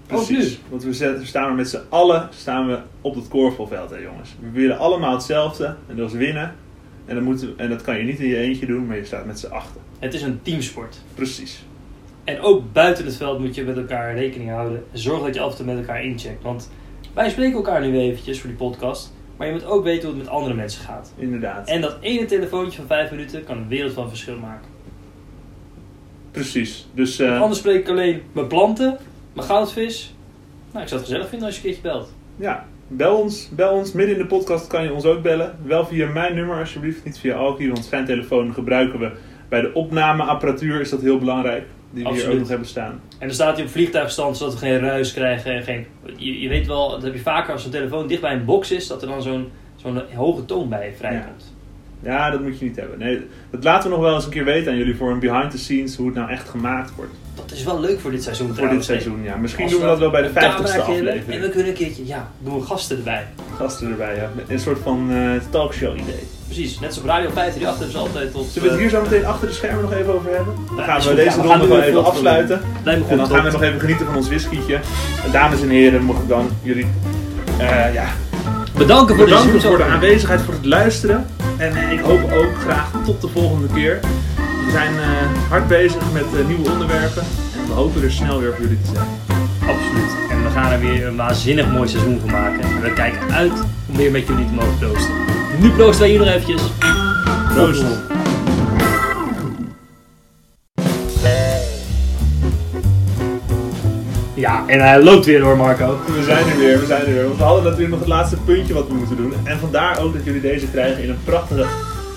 Precies. 0.08 0.50
nu. 0.50 0.58
Want 0.70 0.84
we 0.84 1.20
staan 1.24 1.50
we 1.50 1.56
met 1.56 1.70
z'n 1.70 1.80
allen 1.90 2.30
staan 2.32 2.68
we 2.68 2.80
op 3.02 3.16
het 3.16 3.28
korfbalveld, 3.28 3.90
hè 3.90 3.98
jongens. 3.98 4.36
We 4.40 4.50
willen 4.52 4.78
allemaal 4.78 5.14
hetzelfde. 5.14 5.76
En 5.88 5.96
dat 5.96 6.12
is 6.12 6.18
winnen. 6.18 6.56
En, 7.06 7.16
dan 7.16 7.24
moeten 7.24 7.54
en 7.58 7.70
dat 7.70 7.82
kan 7.82 7.98
je 7.98 8.04
niet 8.04 8.20
in 8.20 8.28
je 8.28 8.38
eentje 8.38 8.66
doen, 8.66 8.86
maar 8.86 8.96
je 8.98 9.06
staat 9.06 9.26
met 9.26 9.40
z'n 9.40 9.48
achten. 9.48 9.82
Het 10.00 10.14
is 10.14 10.22
een 10.22 10.40
teamsport. 10.42 10.98
Precies. 11.16 11.66
En 12.28 12.42
ook 12.42 12.74
buiten 12.74 13.06
het 13.06 13.16
veld 13.18 13.40
moet 13.40 13.56
je 13.56 13.64
met 13.64 13.78
elkaar 13.78 14.16
rekening 14.16 14.50
houden. 14.50 14.84
Zorg 14.92 15.24
dat 15.24 15.34
je 15.34 15.40
af 15.42 15.52
en 15.52 15.58
toe 15.58 15.66
met 15.66 15.78
elkaar 15.78 16.04
incheckt. 16.04 16.44
Want 16.44 16.72
wij 17.14 17.30
spreken 17.30 17.56
elkaar 17.56 17.82
nu 17.82 18.00
eventjes 18.00 18.40
voor 18.40 18.50
die 18.50 18.58
podcast. 18.58 19.14
Maar 19.38 19.48
je 19.48 19.54
moet 19.54 19.66
ook 19.66 19.84
weten 19.84 20.08
hoe 20.08 20.18
het 20.18 20.26
met 20.26 20.34
andere 20.34 20.54
mensen 20.54 20.82
gaat. 20.82 21.14
Inderdaad. 21.18 21.68
En 21.68 21.82
dat 21.82 21.98
ene 22.02 22.26
telefoontje 22.26 22.78
van 22.78 22.88
vijf 22.88 23.12
minuten 23.12 23.44
kan 23.44 23.58
een 23.58 23.68
wereld 23.68 23.94
van 23.94 24.10
verschil 24.10 24.38
maken. 24.38 24.68
Precies. 26.32 26.88
Dus 26.94 27.20
eh, 27.20 27.42
Anders 27.42 27.60
spreek 27.60 27.80
ik 27.80 27.90
alleen 27.90 28.22
mijn 28.32 28.48
planten, 28.48 28.98
mijn 29.34 29.48
goudvis. 29.48 30.16
Nou, 30.72 30.84
ik 30.84 30.88
zou 30.90 31.02
het 31.02 31.10
gezellig 31.10 31.30
vinden 31.30 31.48
als 31.48 31.58
je 31.58 31.68
een 31.68 31.74
keertje 31.74 31.90
belt. 31.92 32.14
ja, 32.36 32.66
bel 32.88 33.18
ons. 33.22 33.50
Bel 33.52 33.74
ons. 33.74 33.92
Midden 33.92 34.16
in 34.16 34.22
de 34.22 34.28
podcast 34.28 34.68
kan 34.68 34.84
je 34.84 34.94
ons 34.94 35.06
ook 35.06 35.22
bellen. 35.22 35.58
Wel 35.66 35.86
via 35.86 36.08
mijn 36.08 36.36
nummer 36.36 36.60
alsjeblieft, 36.60 37.06
niet 37.06 37.20
via 37.20 37.36
Alki. 37.36 37.68
Want 37.72 37.86
zijn 37.86 38.06
telefoon 38.06 38.54
gebruiken 38.54 39.00
we 39.00 39.12
bij 39.50 39.62
de 39.62 39.74
opnameapparatuur. 39.74 40.82
Is 40.82 40.90
dat 40.90 41.02
heel 41.02 41.18
belangrijk. 41.20 41.66
Die 41.92 42.04
we 42.04 42.14
hier 42.14 42.32
ook 42.32 42.40
nog 42.40 42.48
hebben 42.48 42.68
staan. 42.68 43.02
En 43.20 43.28
dan 43.28 43.36
staat 43.36 43.56
hij 43.56 43.66
op 43.66 43.72
vliegtuigstand 43.72 44.38
zodat 44.38 44.54
we 44.54 44.60
geen 44.60 44.80
ruis 44.80 45.14
krijgen. 45.14 45.52
En 45.54 45.64
geen, 45.64 45.86
je, 46.18 46.42
je 46.42 46.50
weet 46.50 46.68
wel, 46.68 46.90
dat 46.90 47.04
heb 47.04 47.14
je 47.14 47.20
vaker 47.20 47.54
als 47.54 47.66
een 47.66 47.72
telefoon 47.72 48.08
dicht 48.08 48.22
bij 48.22 48.34
een 48.34 48.46
box 48.46 48.72
is. 48.72 48.88
Dat 48.88 49.02
er 49.02 49.08
dan 49.08 49.22
zo'n 49.22 49.50
zo'n 49.76 50.02
hoge 50.16 50.46
toon 50.46 50.70
bij 50.70 50.94
vrijkomt. 50.98 51.56
Ja, 52.00 52.30
dat 52.32 52.42
moet 52.42 52.60
je 52.60 52.66
niet 52.66 52.76
hebben. 52.76 53.00
Nee, 53.00 53.22
dat 53.52 53.64
laten 53.64 53.90
we 53.90 53.96
nog 53.96 54.06
wel 54.06 54.16
eens 54.16 54.26
een 54.26 54.32
keer 54.32 54.44
weten 54.44 54.72
aan 54.72 54.78
jullie 54.78 54.96
voor 54.96 55.12
een 55.12 55.20
behind 55.20 55.52
the 55.52 55.58
scenes. 55.58 55.96
Hoe 55.96 56.06
het 56.06 56.16
nou 56.16 56.30
echt 56.30 56.50
gemaakt 56.50 56.96
wordt. 56.96 57.12
Dat 57.36 57.52
is 57.52 57.64
wel 57.64 57.80
leuk 57.80 58.00
voor 58.00 58.12
dit 58.12 58.24
seizoen 58.24 58.46
Voor 58.46 58.56
dit 58.56 58.64
trouwens, 58.64 58.88
hè? 58.88 58.94
seizoen, 58.94 59.24
ja. 59.24 59.36
Misschien 59.36 59.64
Als 59.64 59.74
doen 59.74 59.82
we 59.82 59.88
dat 59.88 60.00
wel 60.00 60.10
bij 60.10 60.22
de 60.22 60.28
een 60.28 60.34
50ste 60.34 60.38
cameraatje 60.40 60.72
hebben 60.94 60.98
En 60.98 61.08
aflevering. 61.08 61.42
we 61.42 61.50
kunnen 61.50 61.68
een 61.68 61.74
keertje, 61.74 62.06
ja, 62.06 62.32
doen 62.44 62.60
we 62.60 62.62
gasten 62.66 62.98
erbij. 62.98 63.26
Gasten 63.56 63.90
erbij, 63.90 64.16
ja. 64.16 64.30
Een 64.48 64.60
soort 64.60 64.80
van 64.80 65.12
eh, 65.12 65.32
talkshow 65.50 65.98
idee. 65.98 66.24
Precies, 66.48 66.80
net 66.80 66.94
zoals 66.94 67.08
Radio 67.08 67.30
538 67.34 67.80
hebben 67.80 67.92
ze 67.92 67.98
altijd 67.98 68.32
tot... 68.32 68.46
Zullen 68.52 68.68
we 68.68 68.74
het 68.74 68.84
eh, 68.84 68.90
hier 68.90 68.90
zo 68.90 69.02
meteen 69.10 69.26
achter 69.26 69.48
de 69.48 69.54
schermen 69.54 69.82
nog 69.82 69.94
even 69.94 70.14
over 70.14 70.32
hebben? 70.36 70.54
Dan 70.76 70.86
gaan 70.86 71.02
we 71.02 71.16
deze 71.16 71.42
ronde 71.42 71.68
nu 71.68 71.82
even 71.82 72.06
afsluiten. 72.06 72.62
En 72.84 73.18
dan 73.18 73.28
gaan 73.28 73.44
we 73.44 73.52
nog 73.52 73.62
even 73.62 73.80
genieten 73.80 74.06
van 74.06 74.16
ons 74.16 74.28
whiskietje. 74.28 74.80
Dames 75.32 75.62
en 75.62 75.70
heren, 75.70 76.04
mag 76.04 76.18
ik 76.18 76.28
dan 76.28 76.50
jullie 76.62 76.88
eh, 77.60 77.94
ja, 77.94 78.06
Bedanken 78.78 79.16
voor 79.16 79.26
de 79.26 79.60
voor 79.60 79.78
de 79.78 79.84
aanwezigheid, 79.84 80.42
voor 80.42 80.54
het 80.54 80.66
luisteren. 80.66 81.26
En 81.58 81.76
eh, 81.76 81.92
ik 81.92 82.00
hoop 82.00 82.32
ook 82.32 82.56
graag 82.60 82.92
tot 83.06 83.22
de 83.22 83.28
volgende 83.28 83.68
keer. 83.74 84.00
We 84.66 84.72
zijn 84.72 85.00
eh, 85.00 85.50
hard 85.50 85.68
bezig 85.68 86.12
met 86.14 86.24
eh, 86.24 86.48
nieuwe 86.48 86.72
onderwerpen. 86.72 87.24
En 87.58 87.68
we 87.68 87.74
hopen 87.74 88.04
er 88.04 88.12
snel 88.12 88.40
weer 88.40 88.54
voor 88.54 88.62
jullie 88.62 88.82
te 88.82 88.92
zijn. 88.94 89.08
Gaan 90.58 90.72
er 90.72 90.80
weer 90.80 91.08
een 91.08 91.16
waanzinnig 91.16 91.72
mooi 91.72 91.90
seizoen 91.90 92.20
van 92.20 92.32
maken. 92.32 92.62
En 92.62 92.82
we 92.82 92.94
kijken 92.94 93.32
uit 93.32 93.52
om 93.90 93.96
weer 93.96 94.12
met 94.12 94.28
jullie 94.28 94.46
te 94.46 94.54
mogen 94.54 94.78
proosten. 94.78 95.14
Nu 95.60 95.72
proosten 95.72 96.00
wij 96.00 96.10
hier 96.10 96.20
nog 96.20 96.28
eventjes. 96.28 96.62
Proost. 97.54 97.86
Ja, 104.34 104.64
en 104.68 104.80
hij 104.80 105.04
loopt 105.04 105.26
weer 105.26 105.42
hoor 105.42 105.58
Marco. 105.58 106.00
We 106.06 106.24
zijn 106.24 106.48
er 106.48 106.58
weer, 106.58 106.80
we 106.80 106.86
zijn 106.86 107.06
er 107.06 107.14
weer. 107.14 107.24
Want 107.24 107.38
we 107.38 107.44
hadden 107.44 107.64
natuurlijk 107.64 107.92
nog 107.92 108.00
het 108.00 108.10
laatste 108.10 108.38
puntje 108.38 108.74
wat 108.74 108.88
we 108.88 108.94
moeten 108.94 109.18
doen. 109.18 109.34
En 109.44 109.60
vandaar 109.60 110.00
ook 110.00 110.14
dat 110.14 110.24
jullie 110.24 110.42
deze 110.42 110.68
krijgen 110.68 111.04
in 111.04 111.10
een 111.10 111.24
prachtige 111.24 111.66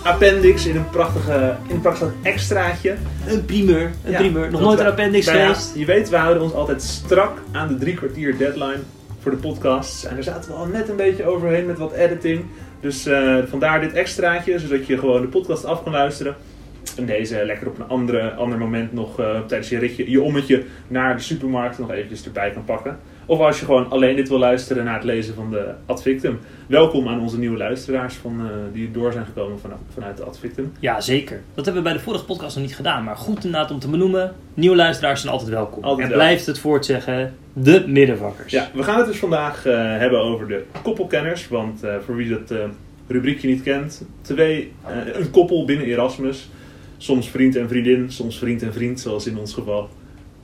appendix, 0.02 0.66
in 0.66 0.76
een 0.76 0.90
prachtige, 0.90 1.56
in 1.68 1.74
een 1.74 1.80
prachtig 1.80 2.12
extraatje. 2.22 2.96
Een 3.26 3.44
primeur. 3.44 3.90
Een 4.04 4.10
Ja, 4.10 4.18
primeur. 4.18 4.50
Nog 4.50 4.60
nooit 4.60 4.78
een 4.78 4.86
appendix 4.86 5.26
Nou 5.26 5.38
ja, 5.38 5.44
geweest. 5.44 5.74
Je 5.74 5.84
weet, 5.84 6.08
we 6.08 6.16
houden 6.16 6.42
ons 6.42 6.52
altijd 6.52 6.82
strak 6.82 7.38
aan 7.52 7.68
de 7.68 7.76
drie 7.76 7.94
kwartier 7.94 8.38
deadline 8.38 8.80
voor 9.20 9.30
de 9.30 9.36
podcasts. 9.36 10.04
En 10.04 10.14
daar 10.14 10.22
zaten 10.22 10.50
we 10.50 10.56
al 10.56 10.66
net 10.66 10.88
een 10.88 10.96
beetje 10.96 11.24
overheen 11.24 11.66
met 11.66 11.78
wat 11.78 11.92
editing. 11.92 12.44
Dus 12.80 13.06
eh, 13.06 13.36
vandaar 13.48 13.80
dit 13.80 13.92
extraatje, 13.92 14.58
zodat 14.58 14.86
je 14.86 14.98
gewoon 14.98 15.20
de 15.20 15.28
podcast 15.28 15.64
af 15.64 15.82
kan 15.82 15.92
luisteren. 15.92 16.36
En 16.96 17.06
deze 17.06 17.44
lekker 17.44 17.68
op 17.68 17.78
een 17.78 17.88
andere, 17.88 18.32
ander 18.32 18.58
moment 18.58 18.92
nog 18.92 19.20
eh, 19.20 19.40
tijdens 19.40 19.70
je 19.70 19.78
ritje, 19.78 20.10
je 20.10 20.22
ommetje 20.22 20.64
naar 20.88 21.16
de 21.16 21.22
supermarkt 21.22 21.78
nog 21.78 21.90
eventjes 21.90 22.24
erbij 22.24 22.50
kan 22.50 22.64
pakken. 22.64 22.98
Of 23.26 23.38
als 23.38 23.58
je 23.58 23.64
gewoon 23.64 23.90
alleen 23.90 24.16
dit 24.16 24.28
wil 24.28 24.38
luisteren 24.38 24.84
naar 24.84 24.94
het 24.94 25.04
lezen 25.04 25.34
van 25.34 25.50
de 25.50 25.70
Ad 25.86 26.02
Victum. 26.02 26.38
Welkom 26.66 27.08
aan 27.08 27.20
onze 27.20 27.38
nieuwe 27.38 27.56
luisteraars 27.56 28.14
van, 28.14 28.40
eh, 28.40 28.46
die 28.72 28.90
door 28.90 29.12
zijn 29.12 29.24
gekomen 29.24 29.60
vanaf, 29.60 29.78
vanuit 29.94 30.16
de 30.16 30.24
Ad 30.24 30.38
Victum. 30.38 30.72
Ja, 30.80 31.00
zeker. 31.00 31.40
Dat 31.54 31.64
hebben 31.64 31.82
we 31.82 31.88
bij 31.88 31.98
de 31.98 32.04
vorige 32.04 32.24
podcast 32.24 32.56
nog 32.56 32.64
niet 32.64 32.76
gedaan. 32.76 33.04
Maar 33.04 33.16
goed 33.16 33.44
inderdaad 33.44 33.70
om 33.70 33.78
te 33.78 33.88
benoemen. 33.88 34.34
Nieuwe 34.54 34.76
luisteraars 34.76 35.20
zijn 35.20 35.32
altijd 35.32 35.50
welkom. 35.50 35.84
Altijd 35.84 36.08
en 36.08 36.14
blijft 36.14 36.46
het 36.46 36.58
voortzeggen. 36.58 37.34
De 37.52 37.84
middenvakkers. 37.86 38.52
Ja, 38.52 38.70
we 38.74 38.82
gaan 38.82 38.98
het 38.98 39.06
dus 39.06 39.18
vandaag 39.18 39.66
eh, 39.66 39.74
hebben 39.74 40.20
over 40.20 40.48
de 40.48 40.64
koppelkenners. 40.82 41.48
Want 41.48 41.82
eh, 41.82 41.94
voor 42.04 42.16
wie 42.16 42.28
dat 42.28 42.54
rubriekje 43.06 43.48
niet 43.48 43.62
kent, 43.62 44.04
twee, 44.20 44.72
een 45.12 45.30
koppel 45.30 45.64
binnen 45.64 45.86
Erasmus. 45.86 46.48
Soms 46.96 47.28
vriend 47.28 47.56
en 47.56 47.68
vriendin, 47.68 48.12
soms 48.12 48.38
vriend 48.38 48.62
en 48.62 48.72
vriend, 48.72 49.00
zoals 49.00 49.26
in 49.26 49.38
ons 49.38 49.54
geval. 49.54 49.88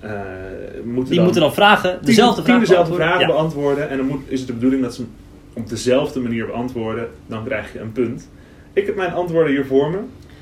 Eh, 0.06 0.84
moeten 0.84 1.12
Die 1.14 1.22
moeten 1.22 1.40
dan 1.40 1.54
vragen, 1.54 1.98
dezelfde 2.02 2.42
tien 2.42 2.50
vraag 2.54 2.60
dezelfde 2.60 2.96
beantwoorden. 2.96 3.06
vragen 3.06 3.20
Ja. 3.28 3.34
beantwoorden. 3.40 3.88
En 3.90 3.96
dan 3.96 4.06
moet, 4.06 4.20
is 4.28 4.38
het 4.38 4.48
de 4.48 4.54
bedoeling 4.54 4.82
dat 4.82 4.94
ze 4.94 5.00
hem 5.00 5.10
op 5.52 5.68
dezelfde 5.68 6.20
manier 6.20 6.46
beantwoorden. 6.46 7.08
Dan 7.26 7.44
krijg 7.44 7.72
je 7.72 7.80
een 7.80 7.92
punt. 7.92 8.28
Ik 8.72 8.86
heb 8.86 8.96
mijn 8.96 9.12
antwoorden 9.12 9.52
hier 9.52 9.66
voor 9.66 9.90
me. 9.90 9.98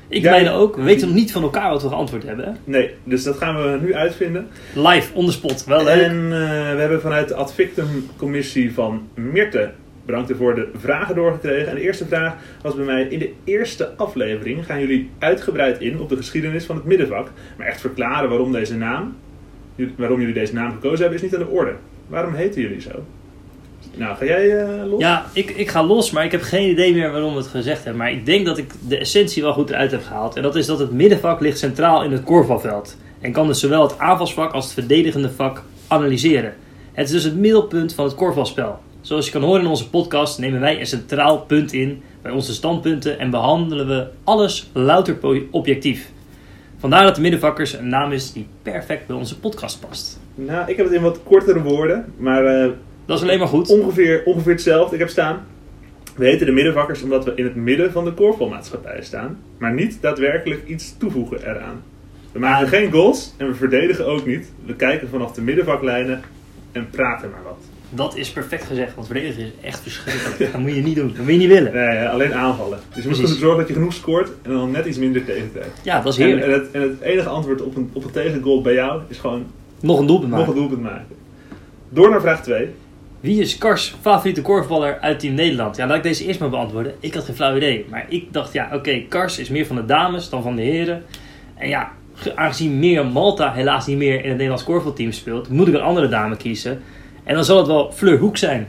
Ik 0.07 0.21
Jij- 0.21 0.31
mijne 0.31 0.49
ook. 0.49 0.75
We 0.75 0.81
weten 0.83 1.07
nog 1.07 1.15
niet 1.15 1.31
van 1.31 1.43
elkaar 1.43 1.69
wat 1.69 1.81
we 1.81 1.87
geantwoord 1.87 2.23
hebben. 2.23 2.45
Hè? 2.45 2.51
Nee, 2.63 2.91
dus 3.03 3.23
dat 3.23 3.37
gaan 3.37 3.55
we 3.55 3.77
nu 3.81 3.95
uitvinden. 3.95 4.47
Live, 4.75 5.13
on 5.13 5.25
the 5.25 5.31
spot. 5.31 5.65
Wel 5.65 5.83
leuk. 5.83 6.01
En 6.01 6.15
eh, 6.23 6.29
we 6.73 6.79
hebben 6.79 7.01
vanuit 7.01 7.27
de 7.27 7.35
Ad 7.35 7.53
Victum 7.53 7.87
commissie 8.17 8.73
van 8.73 9.07
Mirte 9.13 9.71
bedankt 10.05 10.29
ervoor 10.29 10.55
de 10.55 10.67
vragen 10.77 11.15
doorgekregen. 11.15 11.67
En 11.69 11.75
de 11.75 11.81
eerste 11.81 12.05
vraag 12.05 12.33
was 12.61 12.75
bij 12.75 12.85
mij 12.85 13.03
in 13.03 13.19
de 13.19 13.31
eerste 13.43 13.93
aflevering 13.97 14.65
gaan 14.65 14.79
jullie 14.79 15.09
uitgebreid 15.19 15.79
in 15.79 15.99
op 15.99 16.09
de 16.09 16.15
geschiedenis 16.15 16.65
van 16.65 16.75
het 16.75 16.85
middenvak. 16.85 17.31
Maar 17.57 17.67
echt 17.67 17.81
verklaren 17.81 18.29
waarom 18.29 18.51
deze 18.51 18.75
naam, 18.77 19.15
waarom 19.97 20.19
jullie 20.19 20.33
deze 20.33 20.53
naam 20.53 20.71
gekozen 20.71 20.99
hebben, 20.99 21.15
is 21.15 21.21
niet 21.21 21.35
aan 21.35 21.47
de 21.47 21.53
orde. 21.53 21.73
Waarom 22.07 22.33
heten 22.33 22.61
jullie 22.61 22.81
zo? 22.81 22.89
Nou, 23.95 24.15
ga 24.15 24.25
jij 24.25 24.57
eh, 24.57 24.89
los? 24.89 24.99
Ja, 24.99 25.25
ik, 25.33 25.49
ik 25.49 25.69
ga 25.69 25.83
los, 25.83 26.11
maar 26.11 26.25
ik 26.25 26.31
heb 26.31 26.41
geen 26.41 26.69
idee 26.69 26.93
meer 26.93 27.11
waarom 27.11 27.31
we 27.31 27.37
het 27.37 27.47
gezegd 27.47 27.83
hebben. 27.83 28.01
Maar 28.01 28.11
ik 28.11 28.25
denk 28.25 28.45
dat 28.45 28.57
ik 28.57 28.71
de 28.87 28.97
essentie 28.97 29.43
wel 29.43 29.53
goed 29.53 29.69
eruit 29.69 29.91
heb 29.91 30.03
gehaald. 30.03 30.35
En 30.35 30.43
dat 30.43 30.55
is 30.55 30.65
dat 30.65 30.79
het 30.79 30.91
middenvak 30.91 31.39
ligt 31.39 31.57
centraal 31.57 32.03
in 32.03 32.11
het 32.11 32.23
korfbalveld. 32.23 32.97
En 33.21 33.31
kan 33.31 33.47
dus 33.47 33.59
zowel 33.59 33.81
het 33.81 33.99
aanvalsvak 33.99 34.51
als 34.51 34.63
het 34.63 34.73
verdedigende 34.73 35.31
vak 35.31 35.63
analyseren. 35.87 36.53
Het 36.93 37.05
is 37.05 37.11
dus 37.11 37.23
het 37.23 37.35
middelpunt 37.35 37.93
van 37.93 38.05
het 38.05 38.15
korfbalspel. 38.15 38.79
Zoals 39.01 39.25
je 39.25 39.31
kan 39.31 39.43
horen 39.43 39.61
in 39.61 39.67
onze 39.67 39.89
podcast 39.89 40.39
nemen 40.39 40.59
wij 40.59 40.79
een 40.79 40.85
centraal 40.85 41.39
punt 41.39 41.73
in 41.73 42.01
bij 42.21 42.31
onze 42.31 42.53
standpunten 42.53 43.19
en 43.19 43.29
behandelen 43.29 43.87
we 43.87 44.07
alles 44.23 44.69
louter 44.73 45.17
objectief. 45.51 46.11
Vandaar 46.85 47.03
dat 47.03 47.15
de 47.15 47.21
middenvakkers 47.21 47.73
een 47.73 47.89
naam 47.89 48.11
is 48.11 48.33
die 48.33 48.47
perfect 48.61 49.07
bij 49.07 49.15
onze 49.15 49.39
podcast 49.39 49.79
past. 49.79 50.19
Nou, 50.35 50.69
ik 50.69 50.77
heb 50.77 50.85
het 50.85 50.95
in 50.95 51.01
wat 51.01 51.23
kortere 51.23 51.61
woorden, 51.61 52.05
maar 52.17 52.45
eh, 52.45 52.69
Dat 53.05 53.17
is 53.17 53.23
alleen 53.23 53.39
maar 53.39 53.47
goed. 53.47 53.69
ongeveer, 53.69 54.23
ongeveer 54.25 54.51
hetzelfde. 54.51 54.93
Ik 54.93 54.99
heb 54.99 55.09
staan. 55.09 55.45
We 56.15 56.25
heten 56.25 56.45
de 56.45 56.51
middenvakkers 56.51 57.01
omdat 57.01 57.25
we 57.25 57.33
in 57.35 57.43
het 57.43 57.55
midden 57.55 57.91
van 57.91 58.05
de 58.05 58.11
korfbalmaatschappij 58.13 59.01
staan, 59.01 59.37
maar 59.57 59.73
niet 59.73 59.97
daadwerkelijk 60.01 60.67
iets 60.67 60.97
toevoegen 60.97 61.49
eraan. 61.49 61.83
We 62.31 62.39
maken 62.39 62.67
geen 62.67 62.91
goals 62.91 63.33
en 63.37 63.47
we 63.47 63.53
verdedigen 63.53 64.05
ook 64.05 64.25
niet. 64.25 64.51
We 64.65 64.75
kijken 64.75 65.09
vanaf 65.09 65.31
de 65.31 65.41
middenvaklijnen 65.41 66.21
en 66.71 66.89
praten 66.89 67.29
maar 67.29 67.43
wat. 67.43 67.74
Dat 67.95 68.15
is 68.17 68.29
perfect 68.31 68.63
gezegd, 68.63 68.95
want 68.95 69.07
verdedigen 69.07 69.43
is 69.43 69.51
echt 69.61 69.79
verschrikkelijk. 69.79 70.51
Dat 70.51 70.61
moet 70.61 70.75
je 70.75 70.81
niet 70.81 70.95
doen, 70.95 71.07
dat 71.07 71.17
moet 71.17 71.31
je 71.31 71.37
niet 71.37 71.47
willen. 71.47 71.73
Nee, 71.73 72.07
alleen 72.07 72.33
aanvallen. 72.33 72.79
Dus 72.93 73.03
je 73.03 73.09
moet 73.09 73.29
zorgen 73.29 73.57
dat 73.59 73.67
je 73.67 73.73
genoeg 73.73 73.93
scoort 73.93 74.29
en 74.41 74.51
dan 74.51 74.71
net 74.71 74.85
iets 74.85 74.97
minder 74.97 75.25
tegentijd. 75.25 75.67
Ja, 75.83 76.01
dat 76.01 76.13
is 76.13 76.19
heerlijk. 76.19 76.45
en, 76.45 76.51
het, 76.51 76.71
en 76.71 76.81
het 76.81 77.01
enige 77.01 77.29
antwoord 77.29 77.61
op 77.61 77.75
een, 77.75 77.89
op 77.93 78.03
een 78.03 78.11
tegengoal 78.11 78.61
bij 78.61 78.73
jou 78.73 79.01
is 79.07 79.17
gewoon 79.17 79.45
Nog 79.79 79.99
een 79.99 80.05
doelpunt 80.07 80.29
nog 80.29 80.39
maken. 80.39 80.53
een 80.53 80.59
doelpunt 80.59 80.81
maken. 80.81 81.15
Door 81.89 82.09
naar 82.09 82.21
vraag 82.21 82.43
2. 82.43 82.67
Wie 83.19 83.41
is 83.41 83.57
Kars 83.57 83.95
favoriete 84.01 84.41
korfballer 84.41 84.99
uit 84.99 85.19
Team 85.19 85.33
Nederland? 85.33 85.75
Ja, 85.75 85.87
laat 85.87 85.97
ik 85.97 86.03
deze 86.03 86.25
eerst 86.25 86.39
maar 86.39 86.49
beantwoorden. 86.49 86.93
Ik 86.99 87.13
had 87.13 87.23
geen 87.23 87.35
flauw 87.35 87.55
idee. 87.55 87.85
Maar 87.89 88.05
ik 88.09 88.33
dacht, 88.33 88.53
ja, 88.53 88.69
oké, 88.73 88.99
Kars 89.09 89.39
is 89.39 89.49
meer 89.49 89.65
van 89.65 89.75
de 89.75 89.85
dames 89.85 90.29
dan 90.29 90.41
van 90.43 90.55
de 90.55 90.61
heren. 90.61 91.03
En 91.55 91.69
ja, 91.69 91.91
ge- 92.13 92.35
aangezien 92.35 92.79
Mirjam 92.79 93.11
Malta 93.11 93.53
helaas 93.53 93.87
niet 93.87 93.97
meer 93.97 94.13
in 94.15 94.23
het 94.23 94.31
Nederlands 94.31 94.63
korfbalteam 94.63 95.11
speelt, 95.11 95.49
moet 95.49 95.67
ik 95.67 95.73
een 95.73 95.81
andere 95.81 96.07
dame 96.07 96.37
kiezen. 96.37 96.81
En 97.25 97.35
dan 97.35 97.43
zal 97.45 97.57
het 97.57 97.67
wel 97.67 97.91
Fleur 97.91 98.17
Hoek 98.17 98.37
zijn. 98.37 98.67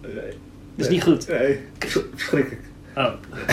Dat 0.00 0.86
is 0.86 0.88
niet 0.88 1.02
goed. 1.02 1.28
Nee, 1.28 1.58
verschrikkelijk. 2.14 2.60
Oh. 2.96 3.06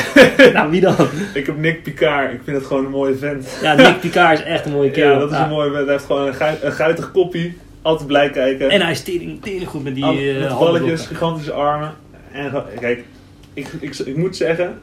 nou, 0.53 0.69
wie 0.71 0.81
dan? 0.81 0.95
Ik 1.33 1.45
heb 1.45 1.57
Nick 1.57 1.83
Picard. 1.83 2.33
Ik 2.33 2.39
vind 2.43 2.57
het 2.57 2.65
gewoon 2.65 2.85
een 2.85 2.91
mooie 2.91 3.15
vent. 3.15 3.57
Ja, 3.61 3.73
Nick 3.73 3.99
Picard 3.99 4.39
is 4.39 4.45
echt 4.45 4.65
een 4.65 4.71
mooie 4.71 4.91
kerel. 4.91 5.13
Ja, 5.13 5.19
dat 5.19 5.31
is 5.31 5.37
een 5.37 5.49
mooie 5.49 5.71
vent. 5.71 5.83
Hij 5.83 5.93
heeft 5.93 6.05
gewoon 6.05 6.27
een, 6.27 6.33
gui- 6.33 6.57
een 6.61 6.71
guitig 6.71 7.11
koppie. 7.11 7.57
Altijd 7.81 8.07
blij 8.07 8.29
kijken. 8.29 8.69
En 8.69 8.81
hij 8.81 8.91
is 8.91 9.03
tering, 9.03 9.41
tering 9.41 9.67
goed 9.67 9.83
met 9.83 9.95
die 9.95 10.03
Al- 10.05 10.11
eh, 10.17 10.17
met 10.17 10.47
handblokken. 10.47 10.81
balletjes, 10.81 11.07
gigantische 11.07 11.51
armen. 11.51 11.93
En 12.31 12.51
kijk, 12.79 13.03
ik, 13.53 13.67
ik, 13.79 13.97
ik 13.97 14.17
moet 14.17 14.35
zeggen, 14.35 14.79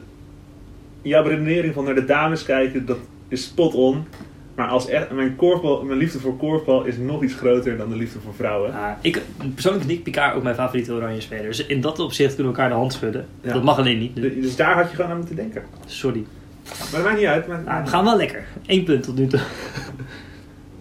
jouw 1.01 1.23
redenering 1.23 1.73
van 1.73 1.83
naar 1.83 1.95
de 1.95 2.05
dames 2.05 2.43
kijken, 2.43 2.85
dat 2.85 2.97
is 3.27 3.43
spot 3.43 3.73
on. 3.73 4.07
Maar 4.55 4.67
als 4.67 4.87
echt, 4.87 5.11
mijn, 5.11 5.35
korfbal, 5.35 5.83
mijn 5.83 5.97
liefde 5.99 6.19
voor 6.19 6.37
korfbal 6.37 6.83
is 6.85 6.97
nog 6.97 7.23
iets 7.23 7.33
groter 7.33 7.77
dan 7.77 7.89
de 7.89 7.95
liefde 7.95 8.19
voor 8.19 8.33
vrouwen. 8.33 8.71
Ja, 8.71 8.97
ik, 9.01 9.21
persoonlijk 9.53 9.83
is 9.85 9.89
Nick 9.91 10.03
Picard 10.03 10.35
ook 10.35 10.43
mijn 10.43 10.55
favoriete 10.55 10.91
oranje 10.93 11.21
speler. 11.21 11.43
Dus 11.45 11.65
in 11.65 11.81
dat 11.81 11.99
opzicht 11.99 12.35
kunnen 12.35 12.53
we 12.53 12.57
elkaar 12.59 12.73
de 12.73 12.79
hand 12.79 12.93
schudden. 12.93 13.25
Ja. 13.41 13.53
Dat 13.53 13.63
mag 13.63 13.77
alleen 13.77 13.99
niet. 13.99 14.15
dus- 14.15 14.33
Dus 14.35 14.55
daar 14.55 14.75
had 14.75 14.89
je 14.89 14.95
gewoon 14.95 15.11
aan 15.11 15.17
moeten 15.17 15.35
denken. 15.35 15.63
Sorry. 15.85 16.25
Maar 16.63 16.87
dat 16.91 17.03
maakt 17.03 17.17
niet 17.17 17.27
uit. 17.27 17.47
Maar, 17.47 17.61
Nou, 17.65 17.83
we 17.83 17.89
gaan 17.89 18.03
wel 18.03 18.17
lekker. 18.17 18.43
Eén 18.65 18.83
punt 18.83 19.03
tot 19.03 19.17
nu 19.17 19.27
toe. 19.27 19.39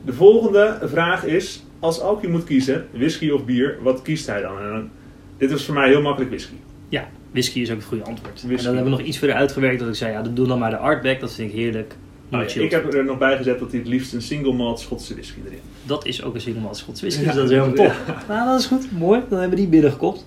De 0.05 0.13
volgende 0.13 0.79
vraag 0.83 1.25
is, 1.25 1.65
als 1.79 2.01
Alki 2.01 2.29
moet 2.29 2.45
kiezen, 2.45 2.87
whisky 2.93 3.31
of 3.31 3.45
bier, 3.45 3.79
wat 3.83 4.03
kiest 4.03 4.27
hij 4.27 4.41
dan? 4.41 4.59
En 4.61 4.69
dan- 4.69 4.91
dit 5.37 5.51
was 5.51 5.65
voor 5.65 5.75
mij 5.75 5.89
heel 5.89 6.03
makkelijk 6.03 6.31
whisky. 6.31 6.55
Ja, 6.89 7.09
whisky 7.31 7.61
is 7.61 7.71
ook 7.71 7.77
het 7.77 7.85
goede 7.87 8.05
antwoord. 8.05 8.43
Whisky. 8.43 8.57
En 8.59 8.65
dan 8.65 8.75
hebben 8.75 8.93
we 8.93 8.99
nog 8.99 9.07
iets 9.09 9.19
verder 9.19 9.37
uitgewerkt 9.37 9.79
dat 9.79 9.89
ik 9.89 9.95
zei, 9.95 10.13
ja, 10.13 10.23
doe 10.23 10.47
dan 10.47 10.59
maar 10.59 10.71
de 10.71 10.77
Artback. 10.77 11.21
Dat 11.21 11.33
vind 11.35 11.51
ik 11.53 11.59
heerlijk. 11.59 11.95
Oh 12.33 12.41
ja, 12.41 12.49
Chilled. 12.49 12.65
ik 12.67 12.71
heb 12.71 12.95
er 12.95 13.05
nog 13.05 13.19
bij 13.19 13.37
gezet 13.37 13.59
dat 13.59 13.71
hij 13.71 13.79
het 13.81 13.89
liefst 13.89 14.13
een 14.13 14.23
single 14.23 14.53
malt 14.53 14.81
Schotse 14.81 15.15
whisky 15.15 15.39
erin. 15.47 15.59
Dat 15.83 16.07
is 16.07 16.23
ook 16.23 16.35
een 16.35 16.41
single 16.41 16.63
malt 16.63 16.77
Schots 16.77 17.01
whisky, 17.01 17.21
Ja, 17.21 17.27
dus 17.27 17.35
dat 17.35 17.45
is 17.45 17.51
helemaal 17.51 17.75
top. 17.75 17.93
ja. 18.07 18.23
Nou, 18.35 18.49
dat 18.51 18.61
is 18.61 18.67
goed. 18.67 18.93
Mooi. 18.99 19.21
Dan 19.29 19.39
hebben 19.39 19.57
we 19.59 19.63
die 19.63 19.71
binnengekocht. 19.71 20.27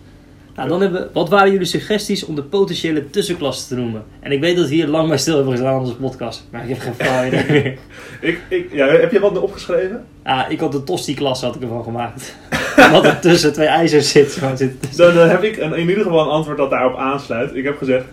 Nou, 0.55 0.69
dan 0.69 0.81
hebben 0.81 1.01
we, 1.01 1.09
wat 1.13 1.29
waren 1.29 1.51
jullie 1.51 1.65
suggesties 1.67 2.25
om 2.25 2.35
de 2.35 2.43
potentiële 2.43 3.09
tussenklasse 3.09 3.67
te 3.67 3.75
noemen? 3.75 4.03
En 4.19 4.31
ik 4.31 4.39
weet 4.39 4.55
dat 4.57 4.67
we 4.67 4.75
hier 4.75 4.87
lang 4.87 5.07
bij 5.07 5.17
stil 5.17 5.35
hebben 5.35 5.51
gestaan 5.53 5.73
in 5.73 5.79
onze 5.79 5.95
podcast, 5.95 6.47
maar 6.51 6.63
ik 6.63 6.69
heb 6.69 6.79
geen 6.79 6.93
flauw 6.93 7.25
idee 7.25 7.45
meer. 7.49 7.77
Ik, 8.21 8.39
ik, 8.49 8.71
ja, 8.73 8.87
heb 8.87 9.11
je 9.11 9.19
wat 9.19 9.37
opgeschreven? 9.39 10.05
Ah, 10.23 10.51
ik 10.51 10.59
had 10.59 10.71
de 10.71 10.83
tosti-klasse 10.83 11.45
had 11.45 11.55
ik 11.55 11.61
ervan 11.61 11.83
gemaakt. 11.83 12.35
Wat 12.91 13.05
er 13.05 13.19
tussen 13.19 13.53
twee 13.53 13.67
ijzers 13.67 14.11
zit. 14.11 14.31
Zit 14.55 14.97
Dan, 14.97 15.13
dan 15.13 15.29
heb 15.29 15.43
ik 15.43 15.57
een, 15.57 15.73
in 15.73 15.89
ieder 15.89 16.03
geval 16.03 16.19
een 16.25 16.31
antwoord 16.31 16.57
dat 16.57 16.69
daarop 16.69 16.97
aansluit. 16.97 17.55
Ik 17.55 17.63
heb 17.63 17.77
gezegd, 17.77 18.05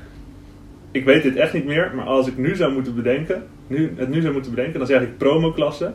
ik 0.93 1.05
weet 1.05 1.23
dit 1.23 1.37
echt 1.37 1.53
niet 1.53 1.65
meer, 1.65 1.93
maar 1.95 2.05
als 2.05 2.27
ik 2.27 2.37
nu 2.37 2.55
zou 2.57 2.73
moeten 2.73 2.95
bedenken, 2.95 3.43
nu, 3.67 3.93
het 3.97 4.09
nu 4.09 4.21
zou 4.21 4.33
moeten 4.33 4.51
bedenken, 4.55 4.79
dan 4.79 4.89
zeg 4.89 5.01
ik 5.03 5.19
promoklasse. 5.19 5.93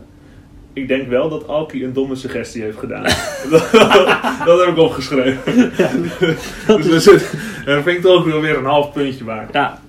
Ik 0.73 0.87
denk 0.87 1.07
wel 1.07 1.29
dat 1.29 1.47
Alki 1.47 1.83
een 1.83 1.93
domme 1.93 2.15
suggestie 2.15 2.61
heeft 2.61 2.77
gedaan. 2.77 3.03
dat, 3.49 3.69
dat 4.45 4.59
heb 4.59 4.67
ik 4.67 4.77
opgeschreven. 4.77 5.71
dat 6.67 6.83
dus 6.83 7.07
is- 7.07 7.31
er 7.65 7.65
dan 7.65 7.83
vind 7.83 7.97
ik 7.97 8.01
toch 8.01 8.25
wel 8.25 8.41
weer 8.41 8.57
een 8.57 8.65
half 8.65 8.93
puntje 8.93 9.23
waard. 9.23 9.53
Ja, 9.53 9.81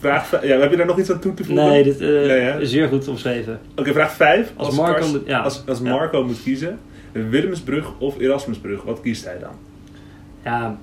Vraag 0.00 0.44
ja, 0.46 0.58
heb 0.58 0.70
je 0.70 0.76
daar 0.76 0.86
nog 0.86 0.98
iets 0.98 1.10
aan 1.12 1.20
toe 1.20 1.34
te 1.34 1.44
voegen? 1.44 1.64
nee, 1.66 1.82
dit 1.82 2.00
eh, 2.00 2.08
Nee, 2.08 2.60
is 2.60 2.70
zeer 2.70 2.88
goed 2.88 3.08
omschreven. 3.08 3.60
Oké, 3.76 3.92
vraag 3.92 4.12
5. 4.12 4.52
Als 4.56 4.76
Marco 4.76 5.06
moet- 5.08 5.26
ja. 5.26 5.38
als, 5.40 5.62
als 5.66 5.80
Ja. 5.82 5.90
Marco 5.90 6.24
moet 6.24 6.42
kiezen, 6.42 6.78
Willemsbrug 7.12 7.98
of 7.98 8.18
Erasmusbrug, 8.20 8.82
wat 8.82 9.00
kiest 9.00 9.24
hij 9.24 9.38
dan? 9.38 9.50
Ja, 10.44 10.78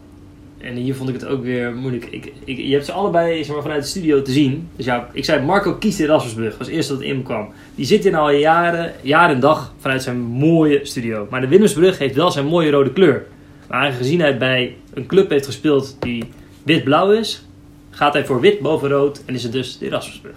en 0.62 0.76
hier 0.76 0.95
vond 0.95 1.10
ik 1.10 1.16
het 1.16 1.26
ook 1.26 1.43
weer 1.43 1.74
moeilijk. 1.74 2.05
Ik, 2.05 2.34
ik, 2.43 2.57
je 2.57 2.74
hebt 2.74 2.86
ze 2.86 2.91
allebei 2.91 3.43
zeg 3.43 3.53
maar, 3.53 3.62
vanuit 3.62 3.82
de 3.82 3.88
studio 3.88 4.22
te 4.22 4.32
zien. 4.32 4.70
Dus 4.76 4.86
ja, 4.86 5.10
ik 5.14 5.26
zei 5.26 5.45
Marco 5.45 5.74
kiest 5.74 5.99
Erasmusbrug. 5.99 6.49
Dat 6.49 6.57
was 6.57 6.68
het 6.68 6.76
eerste 6.76 6.93
dat 6.93 7.01
in 7.01 7.24
kwam. 7.24 7.49
Die 7.76 7.86
zit 7.86 8.05
in 8.05 8.16
al 8.16 8.32
jaren, 8.32 8.93
jaar 9.01 9.30
en 9.30 9.39
dag 9.39 9.74
vanuit 9.80 10.03
zijn 10.03 10.20
mooie 10.20 10.80
studio. 10.84 11.28
Maar 11.30 11.41
de 11.41 11.47
Willemsbrug 11.47 11.97
heeft 11.97 12.16
wel 12.16 12.32
zijn 12.32 12.45
mooie 12.45 12.72
rode 12.72 12.93
kleur. 12.93 13.26
Maar 13.68 13.80
aangezien 13.86 14.20
hij 14.20 14.38
bij 14.38 14.76
een 14.93 15.05
club 15.05 15.30
heeft 15.30 15.45
gespeeld 15.45 15.97
die 15.99 16.24
wit-blauw 16.64 17.12
is, 17.12 17.45
gaat 17.89 18.14
hij 18.14 18.26
voor 18.26 18.41
wit 18.41 18.60
boven 18.60 18.89
rood 18.89 19.22
en 19.26 19.34
is 19.34 19.43
het 19.43 19.51
dus 19.51 19.78
de 19.78 19.86
Erasmusbrug. 19.86 20.36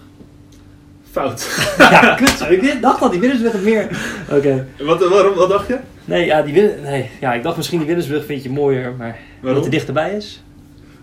Fout. 1.12 1.48
ja, 1.78 2.14
kut. 2.14 2.46
Ik 2.50 2.82
dacht 2.82 3.00
dat 3.00 3.10
die 3.10 3.20
Willemsbrug 3.20 3.52
het 3.52 3.62
meer... 3.62 3.88
Oké. 4.30 4.66
wat, 4.78 5.08
waarom, 5.08 5.34
wat 5.34 5.48
dacht 5.48 5.68
je? 5.68 5.78
Nee, 6.04 6.24
ja, 6.26 6.42
die 6.42 6.54
Wil- 6.54 6.74
nee, 6.82 7.10
ja, 7.20 7.34
ik 7.34 7.42
dacht 7.42 7.56
misschien 7.56 7.78
die 7.78 7.86
Willemsbrug 7.86 8.24
vind 8.24 8.42
je 8.42 8.50
mooier, 8.50 8.94
maar 8.98 9.18
omdat 9.42 9.62
hij 9.62 9.70
dichterbij 9.70 10.16
is. 10.16 10.42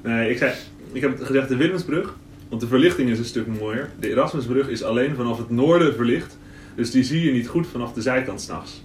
Nee, 0.04 0.30
ik, 0.30 0.38
zei, 0.38 0.52
ik 0.92 1.02
heb 1.02 1.24
gezegd 1.24 1.48
de 1.48 1.56
Willemsbrug, 1.56 2.16
want 2.50 2.62
de 2.62 2.68
verlichting 2.68 3.10
is 3.10 3.18
een 3.20 3.26
stuk 3.26 3.48
mooier. 3.60 3.90
De 4.00 4.10
Erasmusbrug 4.10 4.68
is 4.68 4.84
alleen 4.84 5.16
vanaf 5.16 5.38
het 5.38 5.50
noorden 5.50 5.96
verlicht, 5.96 6.38
dus 6.76 6.92
die 6.92 7.04
zie 7.04 7.26
je 7.26 7.32
niet 7.32 7.48
goed 7.48 7.68
vanaf 7.68 7.94
de 7.94 8.02
zijkant 8.02 8.42
s'nachts. 8.42 8.84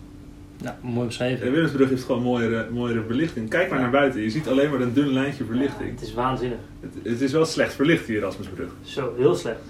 Nou, 0.63 0.75
mooi 0.81 0.99
De 1.01 1.07
beschreven. 1.07 1.53
Willemsbrug 1.53 1.89
heeft 1.89 2.05
gewoon 2.05 2.23
mooiere, 2.23 2.67
mooiere 2.71 3.03
verlichting. 3.07 3.49
Kijk 3.51 3.71
maar 3.71 3.81
naar 3.81 3.91
buiten, 3.91 4.23
je 4.23 4.31
ziet 4.31 4.49
alleen 4.49 4.71
maar 4.71 4.81
een 4.81 4.93
dun 4.95 5.13
lijntje 5.13 5.45
verlichting. 5.45 5.91
Het 5.91 6.03
is 6.03 6.15
waanzinnig. 6.15 6.59
Het, 6.81 6.93
het 7.03 7.21
is 7.21 7.33
wel 7.33 7.45
slecht 7.45 7.75
verlicht, 7.75 8.07
die 8.07 8.17
Erasmusbrug. 8.17 8.69
Zo, 8.83 9.15
heel 9.19 9.35
slecht. 9.35 9.61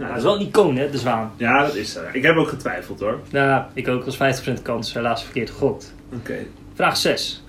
Nou, 0.00 0.12
dat 0.12 0.18
is 0.18 0.26
wel 0.26 0.40
een 0.40 0.46
icoon, 0.46 0.76
hè, 0.76 0.90
de 0.90 0.98
zwaan. 0.98 1.32
Ja, 1.36 1.64
dat 1.64 1.74
is 1.74 1.92
zo. 1.92 2.00
Ik 2.12 2.22
heb 2.22 2.36
ook 2.36 2.48
getwijfeld 2.48 3.00
hoor. 3.00 3.20
Nou, 3.30 3.64
ik 3.74 3.88
ook 3.88 4.04
als 4.04 4.16
50% 4.16 4.62
kans, 4.62 4.92
helaas 4.92 5.24
verkeerd 5.24 5.50
gegokt. 5.50 5.94
Oké. 6.12 6.36
Vraag 6.74 6.96
6. 6.96 7.44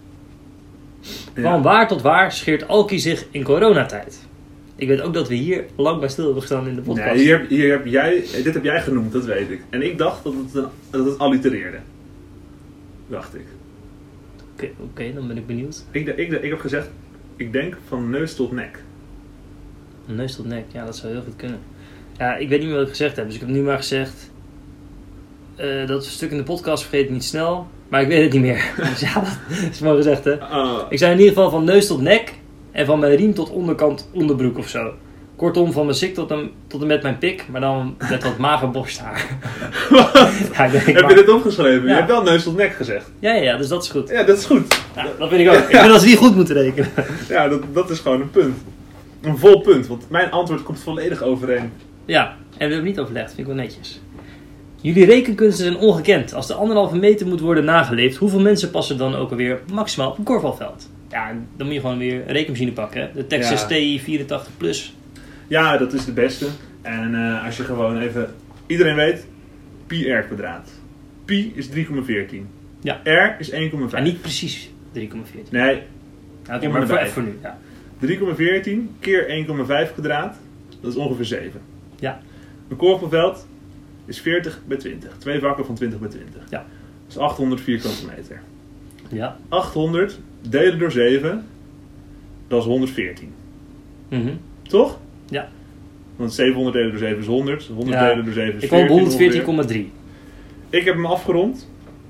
Ja. 1.36 1.42
Van 1.42 1.62
waar 1.62 1.88
tot 1.88 2.02
waar 2.02 2.32
scheert 2.32 2.68
Alki 2.68 3.00
zich 3.00 3.26
in 3.32 3.44
coronatijd? 3.44 4.28
Ik 4.76 4.88
weet 4.88 5.02
ook 5.02 5.14
dat 5.14 5.28
we 5.28 5.36
hier 5.36 5.66
lang 5.76 6.00
bij 6.00 6.10
stil 6.10 6.24
hebben 6.24 6.42
gestaan 6.42 6.68
in 6.68 6.76
de 6.76 6.82
podcast. 6.82 7.16
Nee, 7.16 7.24
hier, 7.24 7.46
hier 7.50 7.72
heb 7.72 7.86
jij, 7.86 8.26
dit 8.44 8.54
heb 8.54 8.64
jij 8.64 8.82
genoemd, 8.82 9.12
dat 9.12 9.26
weet 9.26 9.50
ik. 9.50 9.62
En 9.70 9.82
ik 9.82 9.98
dacht 9.98 10.24
dat 10.24 10.34
het, 10.34 10.56
een, 10.56 10.68
dat 10.90 11.06
het 11.06 11.18
allitereerde. 11.18 11.78
Dacht 13.08 13.36
ik. 13.36 13.46
Oké, 14.54 14.70
oké, 14.80 15.14
dan 15.14 15.28
ben 15.28 15.38
ik 15.38 15.48
benieuwd. 15.48 15.86
Ik, 15.92 16.08
ik. 16.08 16.32
ik 16.32 16.50
heb 16.50 16.60
gezegd, 16.60 16.90
ik 17.36 17.52
denk 17.52 17.78
van 17.88 18.10
neus 18.10 18.36
tot 18.36 18.52
nek. 18.52 18.84
Neus 20.06 20.36
tot 20.36 20.46
nek, 20.46 20.66
ja, 20.72 20.86
dat 20.86 20.96
zou 20.98 21.14
heel 21.14 21.22
goed 21.22 21.36
kunnen. 21.36 21.60
Ja, 22.22 22.36
ik 22.36 22.50
weet 22.50 22.60
niet 22.60 22.68
meer 22.68 22.78
wat 22.78 22.86
ik 22.88 22.90
gezegd 22.96 23.16
heb, 23.16 23.26
dus 23.26 23.34
ik 23.34 23.40
heb 23.40 23.50
nu 23.50 23.62
maar 23.62 23.78
gezegd... 23.78 24.32
eh, 25.56 25.88
dat 25.88 26.06
stuk 26.06 26.32
in 26.32 26.38
de 26.38 26.44
podcast 26.44 26.84
vergeet 26.84 27.04
ik 27.06 27.10
niet 27.12 27.24
snel, 27.24 27.68
maar 27.90 28.02
ik 28.02 28.08
weet 28.08 28.24
het 28.24 28.34
niet 28.34 28.42
meer. 28.42 28.64
dus 28.92 29.00
ja, 29.00 29.14
dat 29.14 29.38
is 29.72 29.80
mooi 29.80 29.96
gezegd, 29.96 30.24
hè. 30.24 30.40
Ah, 30.40 30.78
Ik 30.90 30.98
zei 30.98 31.12
in 31.12 31.18
ieder 31.20 31.34
geval 31.34 31.50
van 31.50 31.64
neus 31.64 31.88
tot 31.88 32.02
nek 32.02 32.34
en 32.72 32.86
van 32.86 33.00
mijn 33.00 33.16
riem 33.16 33.34
tot 33.34 33.50
onderkant 33.50 34.10
onderbroek 34.14 34.58
of 34.58 34.68
zo. 34.68 34.94
Kortom, 35.36 35.72
van 35.72 35.86
mijn 35.86 35.98
sik 35.98 36.14
tot 36.14 36.32
en, 36.32 36.52
tot 36.68 36.82
en 36.82 36.88
met 36.88 37.02
mijn 37.04 37.18
pik, 37.18 37.46
maar 37.52 37.62
dan 37.62 37.96
met 38.10 38.24
wat 38.24 38.38
mager 38.38 38.72
borsthaar. 38.72 39.26
ja, 40.54 40.66
ik 40.66 40.72
denk, 40.72 40.98
heb 41.00 41.10
je 41.10 41.16
dit 41.16 41.30
opgeschreven? 41.30 41.82
Ja. 41.84 41.90
Je 41.90 41.94
hebt 41.96 42.08
wel 42.12 42.24
neus 42.24 42.44
tot 42.44 42.56
nek 42.58 42.72
gezegd. 42.74 43.12
ja, 43.20 43.34
ja, 43.34 43.42
ja, 43.42 43.58
dus 43.58 43.68
dat 43.68 43.84
is 43.84 43.90
goed. 43.90 44.10
Ja, 44.10 44.24
dat 44.24 44.38
is 44.38 44.46
goed. 44.46 44.82
Ja, 44.96 45.06
dat 45.20 45.30
vind 45.30 45.42
ik 45.42 45.48
ook. 45.50 45.56
Ik 45.70 45.78
vind 45.78 45.88
dat 45.92 46.00
ze 46.00 46.06
die 46.06 46.18
goed 46.18 46.36
moeten 46.36 46.56
rekenen. 46.56 46.90
Ja, 47.30 47.48
dat, 47.48 47.62
dat 47.74 47.90
is 47.90 48.00
gewoon 48.00 48.22
een 48.22 48.30
punt. 48.32 48.58
Een 49.22 49.38
vol 49.38 49.62
punt, 49.62 49.88
want 49.88 50.10
mijn 50.10 50.32
antwoord 50.32 50.64
komt 50.64 50.80
volledig 50.80 51.22
overeen. 51.22 51.72
Ja, 52.06 52.36
en 52.58 52.68
we 52.68 52.74
hebben 52.74 52.84
niet 52.84 53.00
overlegd, 53.00 53.28
vind 53.28 53.40
ik 53.40 53.54
wel 53.54 53.64
netjes. 53.64 54.02
Jullie 54.82 55.06
rekenkunsten 55.06 55.66
zijn 55.66 55.78
ongekend. 55.78 56.34
Als 56.34 56.48
de 56.48 56.54
anderhalve 56.54 56.96
meter 56.96 57.28
moet 57.28 57.40
worden 57.40 57.66
nageleefd, 57.66 58.18
hoeveel 58.18 58.40
mensen 58.40 58.72
passen 58.72 58.98
dan 58.98 59.16
ook 59.16 59.32
alweer 59.32 59.60
maximaal 59.74 60.10
op 60.10 60.18
een 60.18 60.24
korfbalveld? 60.24 60.90
Ja, 61.10 61.32
dan 61.58 61.66
moet 61.66 61.76
je 61.76 61.82
gewoon 61.82 61.98
weer 61.98 62.22
een 62.28 62.34
rekenmachine 62.34 62.72
pakken. 62.72 63.12
De 63.16 63.28
Texas 63.28 63.62
Ja. 63.62 63.68
TI 63.68 64.00
84 64.00 64.52
Plus. 64.58 64.96
Ja, 65.48 65.78
dat 65.78 65.94
is 65.94 66.06
de 66.06 66.12
beste. 66.12 66.46
En 66.82 67.16
eh, 67.16 67.46
als 67.46 67.58
je 67.58 67.64
gewoon 67.64 67.98
even... 67.98 68.34
Iedereen 68.68 68.96
weet, 68.96 69.26
pi 69.88 70.12
r 70.12 70.24
kwadraat. 70.24 70.70
Pi 71.26 71.52
is 71.56 71.70
3,14. 71.70 71.76
Ja. 72.82 73.02
R 73.04 73.36
is 73.40 73.52
1,5. 73.52 73.58
Ja, 73.92 74.00
niet 74.00 74.22
precies 74.22 74.70
3,14. 74.98 75.02
Nee, 75.50 75.82
Om 76.62 76.72
maar 76.72 76.88
voor, 76.88 77.08
voor 77.08 77.24
nu. 77.24 77.40
Ja. 77.42 77.58
3,14 78.06 79.00
keer 79.00 79.46
1,5 79.88 79.94
kwadraat, 79.94 80.38
dat 80.82 80.92
is 80.92 80.98
ongeveer 80.98 81.26
7. 81.26 81.62
Ja. 82.02 82.20
Een 82.70 82.76
korfbalveld 82.78 83.48
is 84.06 84.20
40 84.22 84.62
bij 84.68 84.78
20. 84.78 85.12
Twee 85.18 85.40
vakken 85.40 85.66
van 85.66 85.76
20 85.76 86.00
bij 86.00 86.10
20. 86.10 86.42
Ja. 86.50 86.58
Dat 86.58 86.66
is 87.10 87.18
800 87.18 87.62
vierkante 87.62 88.06
meter. 88.16 88.42
ja. 89.10 89.38
800 89.50 90.20
delen 90.50 90.80
door 90.80 90.92
7, 90.92 91.46
dat 92.48 92.60
is 92.62 92.66
114. 92.68 93.34
Mhm. 94.10 94.30
Toch? 94.62 95.00
Ja. 95.30 95.50
Want 96.16 96.34
700 96.34 96.76
delen 96.76 96.90
door 96.90 97.00
7 97.00 97.18
is 97.20 97.26
100. 97.26 97.66
100 97.68 97.98
Ja. 98.00 98.08
delen 98.08 98.26
door 98.26 98.34
7 98.34 98.56
is 98.56 98.62
Ik 98.64 98.68
kwam 98.68 98.80
14 98.80 98.98
op 98.98 99.08
ongeveer. 99.08 99.32
114,3. 99.86 99.92
Ik 100.70 100.86
heb 100.86 100.94
hem 100.96 101.06
afgerond. 101.06 101.70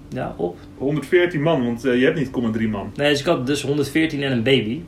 Ja, 0.10 0.34
op. 0.38 0.58
114 0.78 1.42
man, 1.42 1.66
want 1.66 1.86
eh, 1.86 2.00
je 2.00 2.06
hebt 2.06 2.18
niet 2.18 2.30
0,3 2.58 2.68
man. 2.70 2.92
Nee, 2.96 3.10
dus 3.10 3.20
ik 3.20 3.26
had 3.26 3.48
dus 3.48 3.62
114 3.62 4.24
en 4.24 4.32
een 4.32 4.44
baby. 4.44 4.82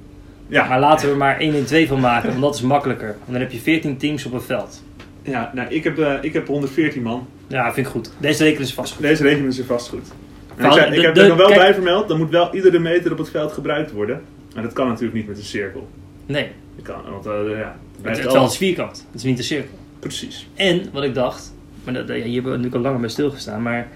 Ja, 0.48 0.68
Maar 0.68 0.80
laten 0.80 1.06
we 1.06 1.12
er 1.12 1.18
maar 1.18 1.38
1 1.40 1.56
en 1.56 1.66
2 1.66 1.88
van 1.88 2.00
maken, 2.00 2.30
want 2.30 2.42
dat 2.42 2.56
is 2.56 2.62
makkelijker. 2.62 3.08
Want 3.08 3.32
dan 3.32 3.40
heb 3.40 3.52
je 3.52 3.60
14 3.60 3.98
teams 3.98 4.26
op 4.26 4.34
een 4.34 4.42
veld. 4.42 4.84
Ja 5.24 5.52
nou, 5.54 5.70
ik, 5.70 5.84
heb, 5.84 5.98
eh, 6.00 6.14
ik 6.22 6.34
heb 6.34 6.48
114 6.48 7.02
man. 7.02 7.28
Ja, 7.48 7.74
vind 7.74 7.86
ik 7.88 7.92
goed. 7.92 8.12
Deze 8.20 8.44
rekening 8.44 8.68
is 8.70 8.74
vast 8.76 8.94
goed. 8.94 9.02
Deze 9.02 9.24
rekening 9.24 9.50
is 9.54 9.62
vast 9.66 9.90
goed. 9.90 10.08
En 10.56 10.66
ik, 10.66 10.72
zei- 10.72 10.90
de- 10.90 10.96
ik 10.96 11.02
heb 11.02 11.14
de- 11.16 11.22
er 11.22 11.28
nog 11.28 11.38
wel 11.38 11.48
kijk- 11.48 11.60
bij 11.60 11.74
vermeld, 11.74 12.08
dan 12.08 12.18
moet 12.18 12.30
wel 12.30 12.56
iedere 12.56 12.80
meter 12.80 13.12
op 13.12 13.18
het 13.18 13.30
veld 13.30 13.52
gebruikt 13.52 13.92
worden. 13.92 14.22
Maar 14.54 14.64
dat 14.64 14.74
kan 14.74 14.88
natuurlijk 14.88 15.14
niet 15.14 15.28
met 15.28 15.38
een 15.38 15.44
cirkel. 15.44 15.88
Nee, 16.26 16.48
Dat 16.76 16.86
kan, 16.86 17.12
want 17.12 17.26
eh, 17.26 17.32
ja, 17.34 17.76
het 18.02 18.16
het, 18.16 18.24
het 18.24 18.34
wel- 18.34 18.46
is 18.46 18.58
vierkant. 18.58 18.98
Het 19.12 19.16
is 19.20 19.24
niet 19.24 19.38
een 19.38 19.44
cirkel. 19.44 19.78
Precies. 20.00 20.48
En 20.56 20.82
wat 20.92 21.04
ik 21.04 21.14
dacht, 21.14 21.54
maar 21.84 21.94
dat, 21.94 22.08
ja, 22.08 22.14
hier 22.14 22.24
hebben 22.24 22.44
we 22.44 22.50
natuurlijk 22.58 22.76
al 22.76 22.82
langer 22.82 23.00
bij 23.00 23.10
stilgestaan, 23.10 23.62
maar 23.62 23.88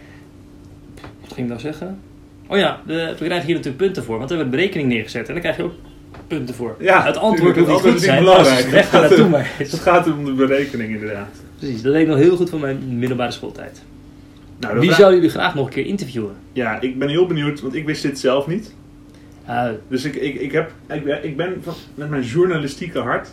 wat 1.22 1.34
ging 1.34 1.40
ik 1.40 1.48
nou 1.48 1.60
zeggen? 1.60 2.00
Oh 2.48 2.58
ja, 2.58 2.82
we, 2.86 2.94
we 3.20 3.26
krijgen 3.26 3.46
hier 3.46 3.56
natuurlijk 3.56 3.84
punten 3.84 4.04
voor, 4.04 4.18
want 4.18 4.30
we 4.30 4.36
hebben 4.36 4.54
een 4.54 4.60
berekening 4.60 4.90
neergezet 4.90 5.28
en 5.28 5.34
dan 5.34 5.42
krijg 5.42 5.58
je 5.58 5.64
ook 5.64 5.74
punten 6.28 6.56
voor. 6.56 6.76
Ja, 6.80 7.04
het 7.06 7.18
antwoord 7.18 7.56
hoeft 7.58 7.70
niet 7.70 7.82
het 7.82 7.92
goed 7.92 8.02
zijn, 8.02 8.24
weg 8.24 8.34
gaan 8.34 8.44
belangrijk. 8.44 8.92
naartoe 8.92 9.30
maar. 9.30 9.52
Het 9.58 9.74
gaat 9.80 10.08
om 10.12 10.26
de 10.26 10.32
berekening 10.32 10.90
inderdaad. 10.94 11.30
Precies, 11.58 11.82
dat 11.82 11.94
weet 11.94 12.02
ik 12.02 12.08
nog 12.08 12.18
heel 12.18 12.36
goed 12.36 12.50
van 12.50 12.60
mijn 12.60 13.00
middelbare 13.00 13.32
schooltijd. 13.32 13.84
Nou, 14.60 14.80
Wie 14.80 14.94
zou 14.94 15.14
jullie 15.14 15.30
graag 15.30 15.56
nog 15.56 15.66
een 15.66 15.74
keer 15.74 15.86
interviewen? 15.86 16.36
Ja, 16.54 16.82
ik 16.82 17.00
ben 17.00 17.10
heel 17.10 17.26
benieuwd, 17.28 17.62
want 17.62 17.76
ik 17.76 17.86
wist 17.86 18.02
dit 18.02 18.20
zelf 18.20 18.48
niet. 18.48 18.74
Ah, 19.46 19.70
Dus 19.88 20.04
ik, 20.04 20.16
ik, 20.16 20.36
ik, 20.36 20.52
heb, 20.52 20.72
ik, 20.90 21.04
ben- 21.04 21.24
ik 21.26 21.38
ben 21.38 21.58
van, 21.62 21.74
met 21.96 22.10
mijn 22.10 22.24
journalistieke 22.24 23.00
hart 23.00 23.30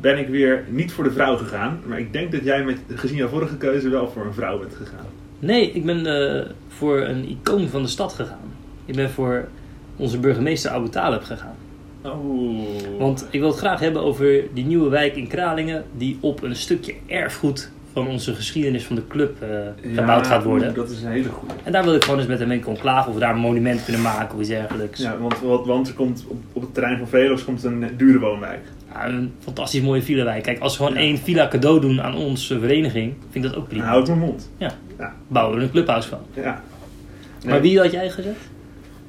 ben 0.00 0.18
ik 0.18 0.28
weer 0.28 0.64
niet 0.68 0.92
voor 0.92 1.04
de 1.04 1.10
vrouw 1.12 1.36
gegaan. 1.36 1.80
Maar 1.86 1.98
ik 1.98 2.12
denk 2.12 2.32
dat 2.32 2.44
jij 2.44 2.64
met, 2.64 2.78
gezien 2.94 3.16
jouw 3.16 3.28
vorige 3.28 3.56
keuze 3.56 3.88
wel 3.88 4.10
voor 4.10 4.24
een 4.26 4.34
vrouw 4.34 4.58
bent 4.58 4.74
gegaan. 4.74 5.06
nee, 5.38 5.70
ik 5.72 5.84
ben 5.84 6.06
eh, 6.06 6.46
voor 6.68 7.00
een 7.00 7.28
icoon 7.28 7.68
van 7.68 7.82
de 7.82 7.88
stad 7.88 8.12
gegaan. 8.12 8.52
Ik 8.84 8.94
ben 8.96 9.10
voor 9.10 9.48
onze 9.96 10.18
burgemeester 10.18 10.70
Abu 10.70 10.88
Talib 10.88 11.22
gegaan. 11.22 11.56
Oh. 12.02 12.66
Want 12.98 13.26
ik 13.30 13.40
wil 13.40 13.48
het 13.48 13.58
graag 13.58 13.80
hebben 13.80 14.02
over 14.02 14.42
die 14.54 14.64
nieuwe 14.64 14.88
wijk 14.88 15.16
in 15.16 15.26
Kralingen, 15.26 15.84
die 15.96 16.18
op 16.20 16.42
een 16.42 16.56
stukje 16.56 16.94
erfgoed 17.06 17.70
van 17.92 18.06
onze 18.08 18.34
geschiedenis 18.34 18.84
van 18.84 18.96
de 18.96 19.06
club 19.06 19.42
eh, 19.42 19.48
gebouwd 19.94 20.26
gaat 20.26 20.44
worden. 20.44 20.74
Dat 20.74 20.90
is 20.90 21.02
een 21.02 21.10
hele 21.10 21.28
goede. 21.28 21.54
En 21.62 21.72
daar 21.72 21.84
wil 21.84 21.94
ik 21.94 22.04
gewoon 22.04 22.18
eens 22.18 22.28
met 22.28 22.38
hem 22.38 22.50
in 22.50 22.62
conclave 22.62 23.08
of 23.08 23.14
we 23.14 23.20
daar 23.20 23.34
een 23.34 23.40
monument 23.40 23.84
kunnen 23.84 24.02
maken 24.02 24.34
of 24.34 24.40
iets 24.40 24.48
dergelijks. 24.48 25.00
Ja, 25.00 25.18
want, 25.18 25.40
want, 25.40 25.66
want 25.66 25.88
er 25.88 25.94
komt 25.94 26.24
op, 26.28 26.36
op 26.52 26.62
het 26.62 26.74
terrein 26.74 26.98
van 26.98 27.08
Velox 27.08 27.44
komt 27.44 27.64
een 27.64 27.90
dure 27.96 28.18
woonwijk. 28.18 28.60
Ja, 28.92 29.08
een 29.08 29.32
fantastisch 29.38 29.80
mooie 29.80 30.02
villa-wijk. 30.02 30.42
Kijk, 30.42 30.58
als 30.60 30.76
we 30.78 30.84
gewoon 30.84 30.98
Ja. 30.98 31.04
één 31.06 31.18
villa 31.18 31.48
cadeau 31.48 31.80
doen 31.80 32.02
aan 32.02 32.14
onze 32.16 32.58
vereniging, 32.60 33.14
vind 33.30 33.44
ik 33.44 33.50
dat 33.50 33.60
ook 33.60 33.68
prima. 33.68 33.84
hou 33.84 34.00
ik 34.00 34.06
mijn 34.06 34.18
mond. 34.18 34.50
Bouwen 35.28 35.54
we 35.54 35.60
er 35.60 35.66
een 35.66 35.72
clubhuis 35.72 36.04
van. 36.06 36.18
Ja. 36.34 36.62
Maar 37.46 37.60
wie 37.60 37.78
had 37.78 37.92
jij 37.92 38.10
gezegd? 38.10 38.36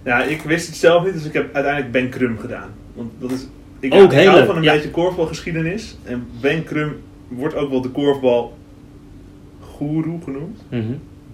Ja, 0.06 0.24
ik 0.24 0.42
wist 0.42 0.68
het 0.68 0.76
zelf 0.76 1.04
niet, 1.06 1.14
dus 1.14 1.26
ik 1.26 1.34
heb 1.34 1.54
uiteindelijk 1.54 1.92
Ben 1.94 2.10
Krum 2.10 2.38
gedaan. 2.38 2.70
Want 2.94 3.12
dat 3.20 3.32
is... 3.32 3.48
Ik, 3.80 3.94
Ook 3.94 4.14
heel 4.14 4.32
leuk, 4.34 4.46
van 4.46 4.58
een 4.58 4.64
ja. 4.64 4.74
beetje 4.74 4.92
korfbalgeschiedenis. 4.92 5.98
En 6.04 6.28
Ben 6.42 6.64
Krum 6.64 6.96
wordt 7.28 7.56
ook 7.56 7.70
wel 7.70 7.82
de 7.82 7.90
korfbal 7.90 8.54
goeroe 9.60 10.20
genoemd. 10.24 10.62
Mhm. 10.70 10.84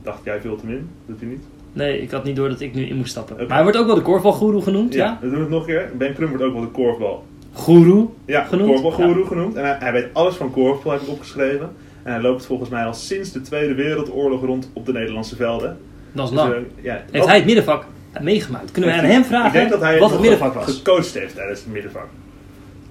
Dacht 0.04 0.24
jij 0.24 0.42
veel 0.42 0.56
te 0.56 0.66
min, 0.66 0.90
doet 1.06 1.20
hij 1.20 1.30
niet? 1.30 1.42
Nee, 1.74 2.02
ik 2.02 2.12
had 2.12 2.24
niet 2.24 2.36
door 2.36 2.50
dat 2.50 2.60
ik 2.60 2.74
nu 2.74 2.86
in 2.86 2.96
moest 2.96 3.12
stappen. 3.12 3.36
Maar 3.38 3.48
hij 3.54 3.64
wordt 3.64 3.78
ook 3.78 3.86
wel 3.86 3.96
de 3.96 4.02
korfbalgoeroe 4.02 4.62
genoemd, 4.62 4.94
ja? 4.94 5.18
we 5.22 5.30
doen 5.30 5.40
het 5.40 5.50
nog 5.50 5.60
een 5.62 5.68
keer. 5.68 5.90
Ben 5.98 6.14
Krum 6.14 6.30
wordt 6.30 6.44
ook 6.44 6.54
wel 6.54 6.62
de 6.62 6.68
korfbal. 6.68 7.26
Goeroe. 7.54 8.08
Ja, 8.26 8.44
Genoemd? 8.44 8.70
korfbalgoeroe 8.82 9.26
genoemd. 9.26 9.56
En 9.56 9.64
hij, 9.66 9.76
hij 9.80 9.92
weet 9.92 10.08
alles 10.14 10.36
van 10.36 10.52
korfbal, 10.52 10.92
heb 10.92 11.02
ik 11.02 11.08
opgeschreven. 11.10 11.70
En 12.04 12.12
hij 12.14 12.22
loopt 12.22 12.46
volgens 12.46 12.70
mij 12.70 12.84
al 12.86 12.94
sinds 12.94 13.32
de 13.32 13.42
Tweede 13.42 13.74
Wereldoorlog 13.74 14.42
rond 14.46 14.70
op 14.74 14.86
de 14.86 14.92
Nederlandse 14.92 15.36
velden. 15.36 15.78
Dat 16.12 16.24
is 16.26 16.32
Dus, 16.32 16.40
lang. 16.40 16.54
eh, 16.54 16.60
ja, 16.84 17.04
Heeft 17.12 17.26
hij 17.26 17.36
het 17.36 17.46
middenvak 17.46 17.86
meegemaakt? 18.20 18.72
Kunnen 18.72 18.92
we 18.92 18.98
aan 18.98 19.06
hem 19.06 19.24
vragen 19.24 19.48
Ik 19.48 19.54
denk 19.54 19.70
dat 19.70 19.82
hij 19.82 20.00
wat 20.00 20.12
het 20.12 20.20
middenvak 20.20 20.54
was? 20.54 20.76
gecoacht 20.78 21.14
heeft 21.14 21.36
tijdens 21.36 21.60
het 21.64 21.74
middenvak. 21.74 22.08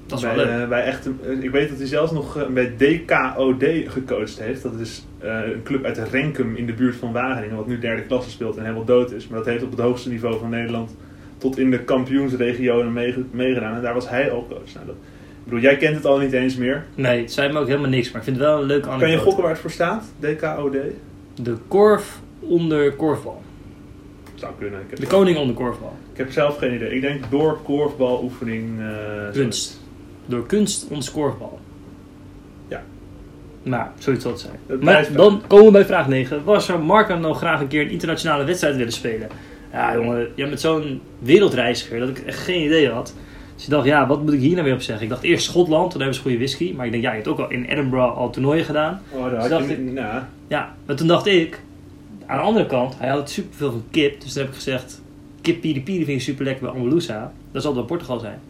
Dat 0.07 0.19
is 0.19 0.25
wel 0.25 0.37
leuk. 0.37 0.47
eh, 0.63 0.69
bij 0.69 0.83
echt, 0.85 1.07
een- 1.07 1.43
ik 1.43 1.51
weet 1.51 1.69
dat 1.69 1.79
hij 1.79 1.87
zelfs 1.87 2.13
nog 2.13 2.37
eh, 2.37 2.47
bij 2.47 2.73
DKOD 2.77 3.65
gecoacht 3.87 4.41
heeft. 4.41 4.63
Dat 4.63 4.75
is 4.81 5.07
eh, 5.19 5.39
een 5.55 5.63
club 5.63 5.85
uit 5.85 5.99
Renkum 6.11 6.57
in 6.57 6.67
de 6.67 6.73
buurt 6.73 6.97
van 6.97 7.13
Wageningen, 7.13 7.57
wat 7.57 7.67
nu 7.67 7.79
derde 7.79 8.03
klasse 8.03 8.31
speelt 8.31 8.57
en 8.57 8.63
helemaal 8.63 8.85
dood 8.85 9.13
is. 9.13 9.29
Maar 9.29 9.39
dat 9.39 9.47
heeft 9.47 9.63
op 9.65 9.71
het 9.71 9.81
hoogste 9.81 10.09
niveau 10.09 10.39
van 10.39 10.51
Nederland 10.51 10.97
tot 11.39 11.59
in 11.59 11.71
de 11.71 11.79
kampioensregionen 11.85 12.93
meege- 12.93 13.25
meegedaan. 13.31 13.75
En 13.75 13.83
daar 13.83 13.95
was 13.95 14.09
hij 14.09 14.31
ook 14.31 14.49
coach. 14.49 14.75
Nou, 14.75 14.87
dat, 14.87 14.95
ik 14.95 15.45
bedoel, 15.45 15.61
jij 15.61 15.77
kent 15.77 15.97
het 15.97 16.05
al 16.05 16.19
niet 16.19 16.33
eens 16.33 16.57
meer. 16.57 16.85
Nee, 16.95 17.21
het 17.21 17.33
zei 17.33 17.53
me 17.53 17.59
ook 17.59 17.67
helemaal 17.67 17.89
niks, 17.91 18.09
maar 18.11 18.17
ik 18.19 18.25
vind 18.25 18.37
het 18.37 18.47
wel 18.47 18.59
een 18.61 18.67
leuke 18.67 18.81
Kan 18.83 18.93
anekdote. 18.93 19.17
je 19.19 19.25
gokken 19.25 19.43
waar 19.43 19.53
het 19.53 19.61
voor 19.61 19.71
staat? 19.71 20.05
DKOD? 20.19 20.77
De 21.35 21.57
korf 21.69 22.21
onder 22.41 22.93
korfbal. 22.93 23.43
Zou 24.41 24.53
kunnen. 24.59 24.81
De 24.95 25.07
koning 25.07 25.37
onder 25.39 25.55
korfbal. 25.55 25.97
ik 26.13 26.19
heb 26.19 26.33
zelf 26.33 26.59
geen 26.59 26.75
idee. 26.75 26.95
Ik 26.95 27.01
denk 27.01 27.25
door 27.31 27.59
korfbaloefening. 27.65 28.81
eh, 28.81 28.87
Kunst. 29.33 29.81
Door 30.27 30.47
kunst 30.47 30.87
ons 30.91 31.11
korfbal. 31.13 31.59
Ja. 32.69 32.83
Nou, 33.63 33.87
zoiets 33.99 34.23
zal 34.23 34.33
het 34.33 34.41
zijn. 34.41 34.81
Maar 34.81 35.13
dan 35.13 35.43
komen 35.47 35.67
we 35.67 35.73
bij 35.73 35.85
vraag 35.85 36.09
9. 36.09 36.45
Was 36.45 36.67
zou 36.67 36.83
Marco 36.83 37.15
nou 37.15 37.35
graag 37.35 37.61
een 37.61 37.69
keer 37.69 37.81
een 37.83 37.91
internationale 37.91 38.45
wedstrijd 38.45 38.77
willen 38.77 38.93
spelen? 38.93 39.29
Ja, 39.73 39.95
jongen, 39.95 40.29
jij 40.35 40.49
bent 40.49 40.61
zo'n 40.61 41.01
wereldreiziger 41.19 41.99
dat 41.99 42.09
ik 42.09 42.19
echt 42.19 42.39
geen 42.39 42.65
idee 42.65 42.89
had. 42.91 43.15
Dus 43.55 43.65
ik 43.65 43.71
dacht, 43.71 43.87
ja, 43.87 44.07
wat 44.07 44.23
moet 44.23 44.33
ik 44.33 44.41
hier 44.41 44.53
nou 44.53 44.65
weer 44.65 44.75
op 44.75 44.81
zeggen? 44.83 45.05
Ik 45.05 45.11
dacht 45.11 45.23
eerst 45.23 45.45
Schotland, 45.45 45.91
toen 45.91 45.99
hebben 46.01 46.17
ze 46.17 46.23
goede 46.23 46.37
whisky. 46.37 46.73
Maar 46.77 46.87
ik 46.87 46.93
denk, 46.93 47.03
ja, 47.05 47.11
je 47.11 47.17
hebt 47.17 47.29
ook 47.29 47.39
al 47.39 47.51
in 47.51 47.65
Edinburgh 47.65 48.17
al 48.17 48.31
toernooien 48.31 48.65
gedaan. 48.65 49.01
Oh, 49.11 49.31
daar 49.31 49.41
Dus 49.41 49.49
dacht 49.49 49.69
je, 49.69 49.73
ik- 49.73 49.93
nou, 49.93 50.23
Ja, 50.49 50.75
maar 50.87 50.97
toen 50.97 51.07
dacht 51.07 51.27
ik, 51.27 51.61
aan 52.31 52.37
de 52.39 52.45
andere 52.45 52.67
kant, 52.67 52.95
hij 52.99 53.09
houdt 53.09 53.31
superveel 53.31 53.71
van 53.71 53.85
kip. 53.91 54.21
Dus 54.21 54.33
toen 54.33 54.43
heb 54.43 54.51
ik 54.51 54.57
gezegd, 54.57 55.01
kip 55.41 55.61
piri 55.61 55.83
piri 55.83 56.05
vind 56.05 56.19
ik 56.19 56.25
super 56.25 56.45
lekker 56.45 56.63
bij 56.65 56.73
Andalusa. 56.73 57.33
Dat 57.53 57.63
zal 57.63 57.75
wel 57.75 57.85
Portugal 57.85 58.19
zijn. 58.19 58.41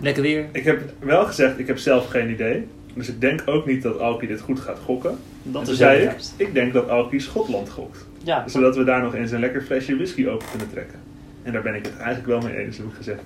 Lekker 0.00 0.22
weer. 0.22 0.46
Ik 0.52 0.64
heb 0.64 0.80
wel 0.98 1.24
gezegd, 1.24 1.58
ik 1.58 1.66
heb 1.66 1.78
zelf 1.78 2.06
geen 2.08 2.30
idee. 2.30 2.66
Dus 2.94 3.08
ik 3.08 3.20
denk 3.20 3.42
ook 3.46 3.66
niet 3.66 3.82
dat 3.82 3.98
Alki 3.98 4.26
dit 4.26 4.40
goed 4.40 4.60
gaat 4.60 4.78
gokken. 4.84 5.18
Dat 5.42 5.62
en 5.62 5.70
is 5.72 5.76
zei 5.76 5.98
ik, 6.02 6.10
juist. 6.10 6.34
ik 6.36 6.54
denk 6.54 6.72
dat 6.72 6.88
Alki 6.88 7.20
Schotland 7.20 7.70
gokt. 7.70 8.06
Ja, 8.22 8.48
Zodat 8.48 8.76
we 8.76 8.84
daar 8.84 9.02
nog 9.02 9.14
eens 9.14 9.30
een 9.30 9.40
lekker 9.40 9.62
flesje 9.62 9.96
whisky 9.96 10.26
open 10.26 10.46
kunnen 10.50 10.70
trekken. 10.70 10.98
En 11.42 11.52
daar 11.52 11.62
ben 11.62 11.74
ik 11.74 11.84
het 11.84 11.96
eigenlijk 11.96 12.26
wel 12.26 12.40
mee 12.40 12.64
eens, 12.64 12.76
heb 12.76 12.86
ik 12.86 12.94
gezegd. 12.94 13.22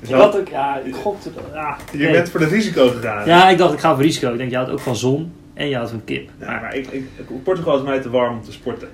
Dus 0.00 0.08
ik 0.08 0.14
had 0.14 0.38
ook, 0.38 0.48
ja, 0.48 0.78
ik 0.84 0.94
gokte. 0.94 1.30
Ja, 1.52 1.76
je 1.92 1.98
nee. 1.98 2.12
bent 2.12 2.30
voor 2.30 2.40
de 2.40 2.46
risico 2.46 2.88
gegaan. 2.88 3.26
ja, 3.26 3.48
ik 3.48 3.58
dacht 3.58 3.72
ik 3.72 3.78
ga 3.78 3.94
voor 3.94 4.02
risico. 4.02 4.32
Ik 4.32 4.38
denk, 4.38 4.50
je 4.50 4.56
houdt 4.56 4.70
ook 4.70 4.80
van 4.80 4.96
zon 4.96 5.32
en 5.54 5.68
je 5.68 5.74
houdt 5.74 5.90
van 5.90 6.04
kip. 6.04 6.30
Ja, 6.40 6.60
Maar 6.60 6.74
ik, 6.74 6.86
ik, 6.86 7.04
Portugal 7.42 7.76
is 7.76 7.82
mij 7.84 8.00
te 8.00 8.10
warm 8.10 8.36
om 8.36 8.42
te 8.42 8.52
sporten. 8.52 8.88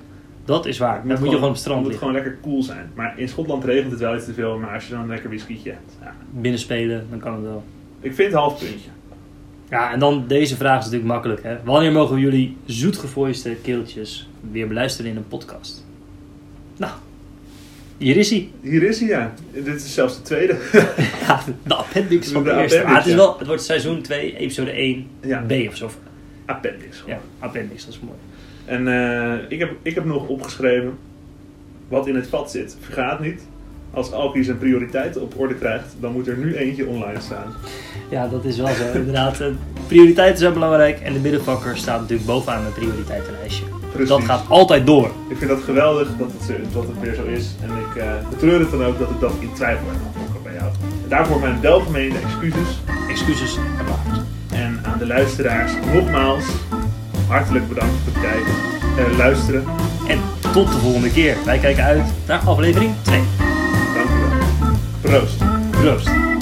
dat 0.45 0.65
is 0.65 0.77
waar. 0.77 0.95
Het 0.95 1.07
Dan 1.07 1.19
moet 1.19 1.27
je 1.29 1.33
gewoon 1.33 1.43
op 1.43 1.49
het 1.51 1.59
strand 1.59 1.79
Het 1.79 1.89
moet 1.91 1.99
liggen. 2.01 2.07
gewoon 2.07 2.23
lekker 2.23 2.41
koel 2.41 2.63
zijn. 2.63 2.91
Maar 2.95 3.13
in 3.19 3.29
Schotland 3.29 3.63
regent 3.63 3.91
het 3.91 3.99
wel 3.99 4.15
iets 4.15 4.25
te 4.25 4.33
veel. 4.33 4.57
Maar 4.57 4.73
als 4.73 4.87
je 4.87 4.93
zo'n 4.95 5.07
lekker 5.07 5.29
whiskytje 5.29 5.69
hebt. 5.69 5.97
Ja. 6.01 6.13
Binnen 6.31 6.59
spelen, 6.59 7.05
dan 7.09 7.19
kan 7.19 7.33
het 7.33 7.43
wel. 7.43 7.63
Ik 8.01 8.13
vind 8.13 8.31
een 8.31 8.37
half 8.39 8.59
puntje. 8.59 8.89
Ja, 9.69 9.91
en 9.91 9.99
dan 9.99 10.23
deze 10.27 10.55
vraag 10.55 10.77
is 10.79 10.83
natuurlijk 10.85 11.11
makkelijk. 11.11 11.43
Hè? 11.43 11.57
Wanneer 11.63 11.91
mogen 11.91 12.15
we 12.15 12.21
jullie 12.21 12.57
zoetgevoiste 12.65 13.55
keeltjes 13.63 14.29
weer 14.51 14.67
beluisteren 14.67 15.11
in 15.11 15.17
een 15.17 15.27
podcast? 15.27 15.85
Nou, 16.77 16.91
hier 17.97 18.17
is 18.17 18.29
hij. 18.29 18.49
Hier 18.61 18.83
is 18.83 18.99
hij, 18.99 19.07
ja. 19.09 19.33
Dit 19.51 19.67
is 19.67 19.93
zelfs 19.93 20.15
de 20.15 20.21
tweede. 20.21 20.57
Ja, 21.27 21.41
de 21.63 21.73
appendix 21.75 22.31
van 22.31 22.43
de, 22.43 22.49
De 22.49 22.55
eerste. 22.61 22.77
appendix, 22.77 22.83
Maar 22.83 22.95
het, 22.95 23.05
is 23.05 23.11
ja. 23.11 23.17
wel, 23.17 23.37
het 23.37 23.47
wordt 23.47 23.63
seizoen 23.63 24.01
2, 24.01 24.37
episode 24.37 24.71
1, 24.71 25.07
ja, 25.21 25.43
B 25.47 25.51
of 25.67 25.75
zo. 25.75 25.89
Appendix. 26.49 26.97
gewoon. 26.99 27.15
Ja, 27.15 27.45
appendix, 27.45 27.85
dat 27.85 27.93
is 27.93 27.99
mooi. 27.99 28.17
En 28.65 28.87
eh, 28.87 29.51
ik, 29.51 29.59
heb, 29.59 29.71
ik 29.81 29.95
heb 29.95 30.05
nog 30.05 30.27
opgeschreven. 30.27 30.97
Wat 31.87 32.07
in 32.07 32.15
het 32.15 32.27
vat 32.27 32.51
zit, 32.51 32.77
vergaat 32.79 33.19
niet. 33.19 33.41
als 33.93 34.11
Alki 34.11 34.43
zijn 34.43 34.57
prioriteiten 34.57 35.21
op 35.21 35.33
orde 35.39 35.55
krijgt, 35.55 35.95
dan 35.99 36.11
moet 36.11 36.27
er 36.27 36.37
nu 36.37 36.55
eentje 36.55 36.85
online 36.87 37.19
staan. 37.21 37.53
Ja, 38.09 38.27
dat 38.27 38.45
is 38.45 38.57
wel 38.57 38.67
zo. 38.67 38.83
Inderdaad, 38.93 39.39
eh, 39.39 39.47
prioriteiten 39.87 40.37
zijn 40.39 40.53
belangrijk 40.53 40.99
en 40.99 41.13
de 41.13 41.19
middenvakker 41.19 41.77
staat 41.77 41.99
natuurlijk 41.99 42.27
bovenaan 42.27 42.61
mijn 42.61 42.73
prioriteitenlijstje. 42.73 43.63
Precies. 43.91 44.09
Dat 44.09 44.23
gaat 44.23 44.49
altijd 44.49 44.85
door. 44.85 45.11
Ik 45.29 45.37
vind 45.37 45.49
dat 45.49 45.61
geweldig 45.61 46.07
dat 46.17 46.31
het, 46.31 46.41
zo- 46.43 46.73
dat 46.79 46.87
het 46.87 46.99
weer 47.01 47.13
zo 47.13 47.23
is. 47.23 47.55
En 47.61 47.69
ik 47.69 47.95
eh 48.01 48.29
betreur 48.29 48.59
het 48.59 48.71
dan 48.71 48.83
ook 48.83 48.99
dat 48.99 49.09
ik 49.09 49.19
dat 49.19 49.33
in 49.39 49.53
twijfel 49.53 49.87
heb 49.87 49.97
getrokken 50.11 50.43
bij 50.43 50.53
jou. 50.53 50.71
En 51.03 51.09
daarvoor 51.09 51.39
mijn 51.39 51.61
welgemeende 51.61 52.17
excuses. 52.19 52.79
Excuses 53.09 53.57
erwaard. 53.57 54.21
En 54.51 54.79
aan 54.83 54.97
de 54.97 55.07
luisteraars 55.07 55.71
nogmaals 55.93 56.45
hartelijk 57.27 57.67
bedankt 57.67 57.95
voor 58.03 58.13
het 58.13 58.31
kijken 58.31 58.53
en 59.05 59.17
luisteren. 59.17 59.63
En 60.07 60.19
tot 60.53 60.67
de 60.67 60.77
volgende 60.79 61.11
keer. 61.11 61.37
Wij 61.45 61.57
kijken 61.57 61.83
uit 61.83 62.05
naar 62.27 62.39
aflevering 62.39 62.93
2. 63.01 63.21
Dank 63.93 64.09
u 64.09 64.19
wel. 64.19 64.71
Proost. 65.01 65.37
Proost. 65.71 66.38